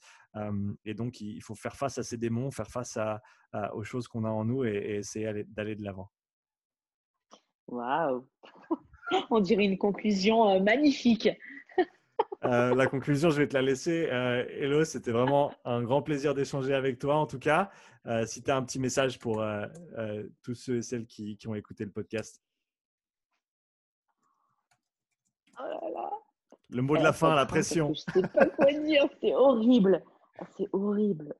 et 0.84 0.94
donc, 0.94 1.20
il 1.20 1.42
faut 1.42 1.54
faire 1.54 1.76
face 1.76 1.98
à 1.98 2.02
ces 2.02 2.16
démons, 2.16 2.50
faire 2.50 2.68
face 2.68 2.96
à, 2.96 3.20
aux 3.74 3.84
choses 3.84 4.08
qu'on 4.08 4.24
a 4.24 4.30
en 4.30 4.44
nous 4.44 4.64
et, 4.64 4.96
essayer 4.96 5.44
d'aller 5.48 5.76
de 5.76 5.82
l'avant. 5.82 6.10
Waouh 7.68 8.26
On 9.30 9.40
dirait 9.40 9.64
une 9.64 9.78
conclusion 9.78 10.60
euh, 12.44 12.74
la 12.74 12.86
conclusion, 12.86 13.30
je 13.30 13.38
vais 13.38 13.48
te 13.48 13.54
la 13.54 13.62
laisser. 13.62 14.08
Hello, 14.10 14.84
c'était 14.84 15.12
vraiment 15.12 15.52
un 15.64 15.82
grand 15.82 16.02
plaisir 16.02 16.34
d'échanger 16.34 16.74
avec 16.74 16.98
toi 16.98 17.16
en 17.16 17.26
tout 17.26 17.38
cas. 17.38 17.70
Euh, 18.06 18.24
si 18.24 18.42
tu 18.42 18.50
as 18.50 18.56
un 18.56 18.62
petit 18.62 18.78
message 18.78 19.18
pour 19.18 19.40
euh, 19.40 19.66
euh, 19.98 20.28
tous 20.42 20.54
ceux 20.54 20.76
et 20.76 20.82
celles 20.82 21.06
qui, 21.06 21.36
ont 21.46 21.54
écouté 21.54 21.84
le 21.84 21.90
podcast. 21.90 22.40
Oh 25.58 25.62
là 25.62 25.90
là. 25.92 26.10
Le 26.70 26.82
mot 26.82 26.96
de 26.96 27.02
la 27.02 27.12
fin, 27.12 27.34
la 27.34 27.46
pression. 27.46 27.92
Je 27.94 28.20
sais 28.20 28.28
pas 28.28 28.46
quoi 28.46 28.72
dire, 28.72 29.06
c'est 29.20 29.34
horrible. 29.34 30.04
Oh, 30.40 30.44
c'est 30.56 30.68
horrible. 30.72 31.34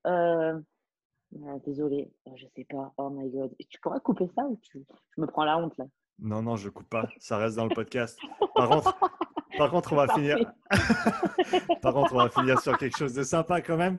désolé, 1.65 2.11
oh, 2.25 2.33
je 2.35 2.47
sais 2.57 2.65
pas. 2.65 2.93
Oh 2.97 3.11
my 3.11 3.31
god. 3.31 3.55
Tu 3.71 3.79
pourrais 3.81 4.01
couper 4.01 4.29
ça 4.35 4.45
ou 4.45 4.59
tu... 4.63 4.85
je 5.17 5.21
me 5.21 5.27
prends 5.27 5.45
la 5.45 5.59
honte 5.59 5.77
là? 5.79 5.85
Non, 6.19 6.43
non, 6.43 6.57
je 6.57 6.69
coupe 6.71 6.89
pas. 6.89 7.09
Ça 7.19 7.37
reste 7.37 7.57
dans 7.57 7.67
le 7.67 7.75
podcast. 7.75 8.19
Par 8.55 8.69
contre, 8.71 8.99
par 9.59 9.71
contre, 9.71 9.93
on 9.93 9.97
va 9.97 10.09
finir. 10.09 10.39
Par 11.81 11.95
contre, 11.95 12.13
on 12.15 12.19
va 12.19 12.29
finir 12.29 12.61
sur 12.61 12.77
quelque 12.77 12.97
chose 12.97 13.15
de 13.15 13.23
sympa 13.23 13.61
quand 13.61 13.77
même. 13.77 13.99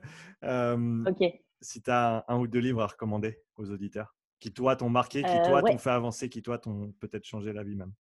ok 1.07 1.39
si 1.61 1.81
tu 1.81 1.89
as 1.91 2.23
un, 2.27 2.38
ou 2.38 2.47
deux 2.47 2.59
livres 2.59 2.81
à 2.81 2.88
recommander 2.88 3.39
aux 3.55 3.71
auditeurs 3.71 4.15
qui, 4.39 4.53
toi, 4.53 4.75
t'ont 4.75 4.89
marqué, 4.89 5.23
qui, 5.23 5.41
toi, 5.43 5.59
euh, 5.59 5.61
t'ont 5.63 5.77
fait 5.77 5.89
avancer, 5.89 6.29
qui, 6.29 6.41
toi, 6.41 6.57
t'ont 6.59 6.93
peut-être 6.99 7.25
changé 7.25 7.53
la 7.53 7.63
vie 7.63 7.75
même 7.75 7.93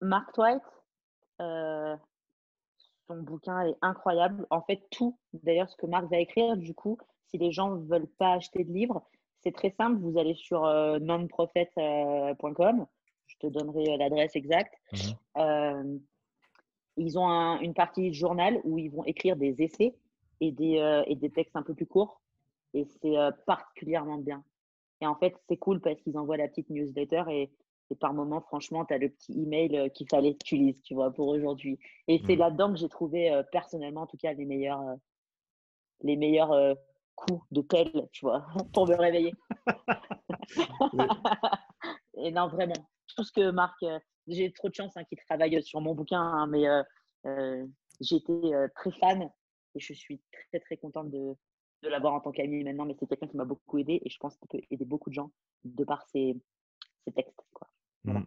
Mark 0.00 0.32
Twight, 0.32 0.62
son 1.38 1.98
bouquin 3.18 3.66
est 3.66 3.76
incroyable. 3.82 4.46
En 4.50 4.62
fait, 4.62 4.80
tout, 4.90 5.18
d'ailleurs, 5.32 5.68
ce 5.68 5.76
que 5.76 5.86
Marc 5.86 6.08
va 6.10 6.18
écrire, 6.18 6.56
du 6.56 6.72
coup, 6.74 6.96
si 7.26 7.36
les 7.36 7.52
gens 7.52 7.74
ne 7.74 7.84
veulent 7.86 8.08
pas 8.18 8.34
acheter 8.34 8.64
de 8.64 8.72
livres, 8.72 9.06
c'est 9.42 9.52
très 9.52 9.70
simple. 9.70 10.00
Vous 10.00 10.16
allez 10.18 10.34
sur 10.34 10.62
nonprofit.com. 11.00 12.86
Te 13.40 13.46
donnerai 13.46 13.96
l'adresse 13.96 14.34
exacte. 14.34 14.74
Mmh 14.92 15.98
ils 16.98 17.18
ont 17.18 17.60
une 17.60 17.74
partie 17.74 18.12
journal 18.12 18.60
où 18.64 18.78
ils 18.78 18.90
vont 18.90 19.04
écrire 19.04 19.36
des 19.36 19.62
essais 19.62 19.94
et 20.40 20.52
des, 20.52 20.78
euh, 20.78 21.02
et 21.06 21.14
des 21.14 21.30
textes 21.30 21.56
un 21.56 21.62
peu 21.62 21.74
plus 21.74 21.86
courts. 21.86 22.20
Et 22.74 22.84
c'est 22.84 23.16
euh, 23.16 23.30
particulièrement 23.46 24.18
bien. 24.18 24.44
Et 25.00 25.06
en 25.06 25.14
fait, 25.14 25.34
c'est 25.48 25.56
cool 25.56 25.80
parce 25.80 26.00
qu'ils 26.02 26.18
envoient 26.18 26.36
la 26.36 26.48
petite 26.48 26.68
newsletter 26.70 27.22
et, 27.30 27.50
et 27.90 27.94
par 27.94 28.12
moment, 28.12 28.40
franchement, 28.40 28.84
tu 28.84 28.92
as 28.92 28.98
le 28.98 29.08
petit 29.08 29.40
email 29.40 29.78
euh, 29.78 29.88
qu'il 29.88 30.08
fallait 30.08 30.34
que 30.34 30.44
tu 30.44 30.56
lises, 30.56 30.82
tu 30.82 30.94
vois, 30.94 31.10
pour 31.12 31.28
aujourd'hui. 31.28 31.78
Et 32.08 32.20
c'est 32.26 32.36
mmh. 32.36 32.40
là-dedans 32.40 32.72
que 32.72 32.78
j'ai 32.78 32.88
trouvé, 32.88 33.42
personnellement, 33.52 34.02
en 34.02 34.06
tout 34.06 34.18
cas, 34.18 34.32
les 34.32 34.44
meilleurs, 34.44 34.82
les 36.02 36.16
meilleurs 36.16 36.76
coups 37.14 37.40
de 37.52 37.60
pelle, 37.62 38.08
tu 38.12 38.26
vois, 38.26 38.44
pour 38.74 38.88
me 38.88 38.96
réveiller. 38.96 39.34
et 42.14 42.30
non, 42.32 42.48
vraiment, 42.48 42.74
tout 43.16 43.24
ce 43.24 43.32
que 43.32 43.50
Marc, 43.50 43.84
j'ai 44.26 44.52
trop 44.52 44.68
de 44.68 44.74
chance 44.74 44.96
hein, 44.96 45.04
qu'il 45.04 45.18
travaille 45.18 45.62
sur 45.62 45.80
mon 45.80 45.94
bouquin, 45.94 46.20
hein, 46.20 46.46
mais 46.46 46.66
j'étais 48.00 48.52
très 48.74 48.90
fan 48.92 49.28
et 49.74 49.80
je 49.80 49.92
suis 49.92 50.20
très, 50.50 50.60
très 50.60 50.76
contente 50.76 51.10
de, 51.10 51.34
de 51.82 51.88
l'avoir 51.88 52.14
en 52.14 52.20
tant 52.20 52.32
qu'ami 52.32 52.64
maintenant. 52.64 52.86
Mais 52.86 52.94
c'est 52.98 53.06
quelqu'un 53.06 53.28
qui 53.28 53.36
m'a 53.36 53.44
beaucoup 53.44 53.78
aidé 53.78 54.00
et 54.04 54.10
je 54.10 54.18
pense 54.18 54.36
qu'il 54.36 54.48
peut 54.48 54.60
aider 54.70 54.84
beaucoup 54.84 55.10
de 55.10 55.14
gens 55.14 55.30
de 55.64 55.84
par 55.84 56.02
ses, 56.08 56.36
ses 57.04 57.12
textes. 57.12 57.40
Quoi. 57.52 57.68
Mmh. 58.04 58.22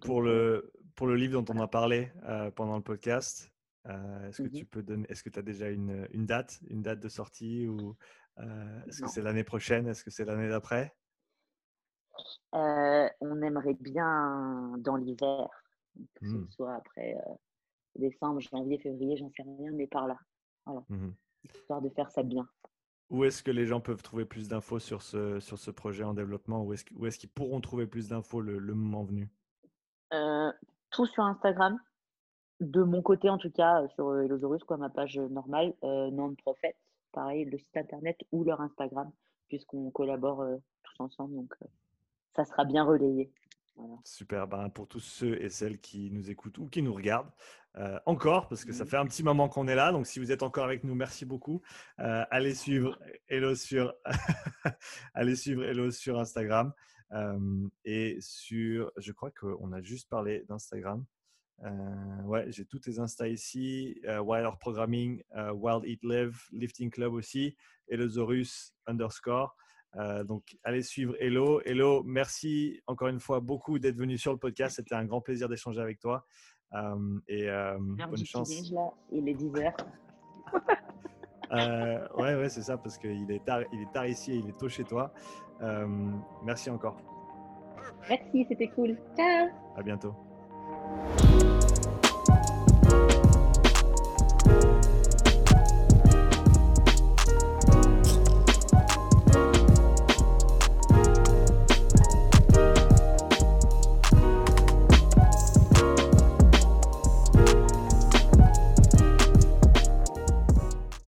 pour, 0.00 0.20
le, 0.20 0.72
pour 0.94 1.06
le 1.06 1.16
livre 1.16 1.40
dont 1.40 1.54
on 1.54 1.60
a 1.60 1.68
parlé 1.68 2.10
euh, 2.24 2.50
pendant 2.50 2.76
le 2.76 2.82
podcast, 2.82 3.52
euh, 3.86 4.28
est-ce 4.28 4.42
que 4.42 4.48
mmh 4.48 4.52
tu 4.52 4.66
peux 4.66 4.82
donner, 4.82 5.06
est-ce 5.08 5.22
que 5.22 5.30
tu 5.30 5.38
as 5.38 5.42
déjà 5.42 5.68
une, 5.68 6.08
une, 6.12 6.26
date, 6.26 6.60
une 6.68 6.82
date 6.82 7.00
de 7.00 7.08
sortie 7.08 7.68
ou 7.68 7.96
euh, 8.38 8.84
est-ce 8.86 9.02
que 9.02 9.08
c'est 9.08 9.22
l'année 9.22 9.44
prochaine, 9.44 9.86
est-ce 9.86 10.02
que 10.02 10.10
c'est 10.10 10.24
l'année 10.24 10.48
d'après? 10.48 10.94
On 12.52 13.42
aimerait 13.42 13.74
bien 13.74 14.74
dans 14.78 14.96
l'hiver, 14.96 15.48
que 16.14 16.26
ce 16.26 16.34
mmh. 16.34 16.50
soit 16.50 16.74
après 16.74 17.16
décembre, 17.96 18.40
janvier, 18.40 18.78
février, 18.78 19.16
j'en 19.16 19.30
sais 19.30 19.42
rien, 19.42 19.72
mais 19.72 19.86
par 19.86 20.06
là. 20.06 20.18
Voilà. 20.66 20.82
Mmh 20.88 21.10
Histoire 21.44 21.82
de 21.82 21.90
faire 21.90 22.10
ça 22.10 22.22
bien. 22.22 22.48
Où 23.10 23.24
est-ce 23.24 23.42
que 23.42 23.50
les 23.50 23.66
gens 23.66 23.80
peuvent 23.80 24.02
trouver 24.02 24.24
plus 24.24 24.48
d'infos 24.48 24.78
sur 24.78 25.02
ce, 25.02 25.38
sur 25.40 25.58
ce 25.58 25.70
projet 25.70 26.04
en 26.04 26.14
développement? 26.14 26.64
Où 26.64 26.72
est-ce 26.72 26.86
où 26.96 27.04
est 27.04 27.18
qu'ils 27.18 27.28
pourront 27.28 27.60
trouver 27.60 27.86
plus 27.86 28.08
d'infos 28.08 28.40
le, 28.40 28.58
le, 28.58 28.74
moment 28.74 29.04
venu? 29.04 29.28
Euh, 30.14 30.50
Tout 30.90 31.04
sur 31.04 31.22
Instagram. 31.24 31.78
De 32.60 32.82
mon 32.82 33.02
côté, 33.02 33.28
en 33.28 33.36
tout 33.36 33.50
cas, 33.50 33.86
sur 33.88 34.18
Elosaurus, 34.20 34.64
quoi, 34.64 34.78
ma 34.78 34.88
page 34.88 35.18
normale, 35.18 35.74
euh, 35.84 36.10
non-prophète, 36.10 36.78
pareil, 37.12 37.44
le 37.44 37.58
site 37.58 37.76
internet 37.76 38.16
ou 38.32 38.42
leur 38.42 38.62
Instagram, 38.62 39.10
puisqu'on 39.48 39.90
collabore 39.90 40.42
tous 40.82 41.00
ensemble. 41.00 41.34
Donc, 41.34 41.54
ça 42.34 42.44
sera 42.44 42.64
bien 42.64 42.84
relayé. 42.84 43.30
Super. 44.04 44.46
Ben, 44.46 44.68
pour 44.70 44.86
tous 44.86 45.00
ceux 45.00 45.40
et 45.42 45.50
celles 45.50 45.80
qui 45.80 46.10
nous 46.10 46.30
écoutent 46.30 46.58
ou 46.58 46.68
qui 46.68 46.82
nous 46.82 46.94
regardent, 46.94 47.32
euh, 47.76 47.98
encore, 48.06 48.46
parce 48.48 48.64
que 48.64 48.72
ça 48.72 48.84
mmh. 48.84 48.88
fait 48.88 48.96
un 48.98 49.06
petit 49.06 49.22
moment 49.24 49.48
qu'on 49.48 49.66
est 49.66 49.74
là. 49.74 49.90
Donc, 49.90 50.06
si 50.06 50.20
vous 50.20 50.30
êtes 50.30 50.44
encore 50.44 50.64
avec 50.64 50.84
nous, 50.84 50.94
merci 50.94 51.24
beaucoup. 51.24 51.60
Euh, 51.98 52.24
allez 52.30 52.54
suivre 52.54 52.98
Hello 53.28 53.54
sur, 53.56 53.94
allez 55.14 55.34
suivre 55.34 55.64
Hello 55.64 55.90
sur 55.90 56.20
Instagram 56.20 56.72
euh, 57.12 57.68
et 57.84 58.16
sur, 58.20 58.92
je 58.96 59.10
crois 59.10 59.32
qu'on 59.32 59.72
a 59.72 59.82
juste 59.82 60.08
parlé 60.08 60.44
d'Instagram. 60.48 61.04
ouais, 62.24 62.46
j'ai 62.52 62.64
tous 62.64 62.78
tes 62.78 63.00
Insta 63.00 63.26
ici. 63.26 64.00
Wild 64.22 64.56
Programming, 64.60 65.22
Wild 65.54 65.84
Eat 65.84 66.04
Live, 66.04 66.38
Lifting 66.52 66.90
Club 66.90 67.12
aussi, 67.12 67.56
Zorus 68.06 68.72
underscore. 68.86 69.56
Euh, 69.96 70.24
donc, 70.24 70.56
allez 70.64 70.82
suivre 70.82 71.14
Hello. 71.20 71.60
Hello, 71.64 72.02
merci 72.04 72.80
encore 72.86 73.08
une 73.08 73.20
fois 73.20 73.40
beaucoup 73.40 73.78
d'être 73.78 73.96
venu 73.96 74.18
sur 74.18 74.32
le 74.32 74.38
podcast. 74.38 74.76
C'était 74.76 74.94
un 74.94 75.04
grand 75.04 75.20
plaisir 75.20 75.48
d'échanger 75.48 75.80
avec 75.80 76.00
toi. 76.00 76.26
Euh, 76.72 77.18
et 77.28 77.48
euh, 77.48 77.78
bonne 77.78 78.24
chance. 78.24 78.72
Là, 78.72 78.90
il 79.12 79.28
est 79.28 79.34
10 79.34 79.52
heures. 79.56 79.76
ouais, 82.18 82.34
ouais, 82.34 82.48
c'est 82.48 82.62
ça, 82.62 82.76
parce 82.76 82.98
qu'il 82.98 83.30
est, 83.30 83.44
tard, 83.44 83.62
il 83.72 83.82
est 83.82 83.92
tard 83.92 84.06
ici 84.06 84.32
et 84.32 84.36
il 84.36 84.48
est 84.48 84.58
tôt 84.58 84.68
chez 84.68 84.84
toi. 84.84 85.12
merci 86.44 86.70
encore. 86.70 86.96
Merci, 88.08 88.46
c'était 88.48 88.68
cool. 88.68 88.96
Ciao. 89.16 89.48
À 89.76 89.82
bientôt. 89.82 90.14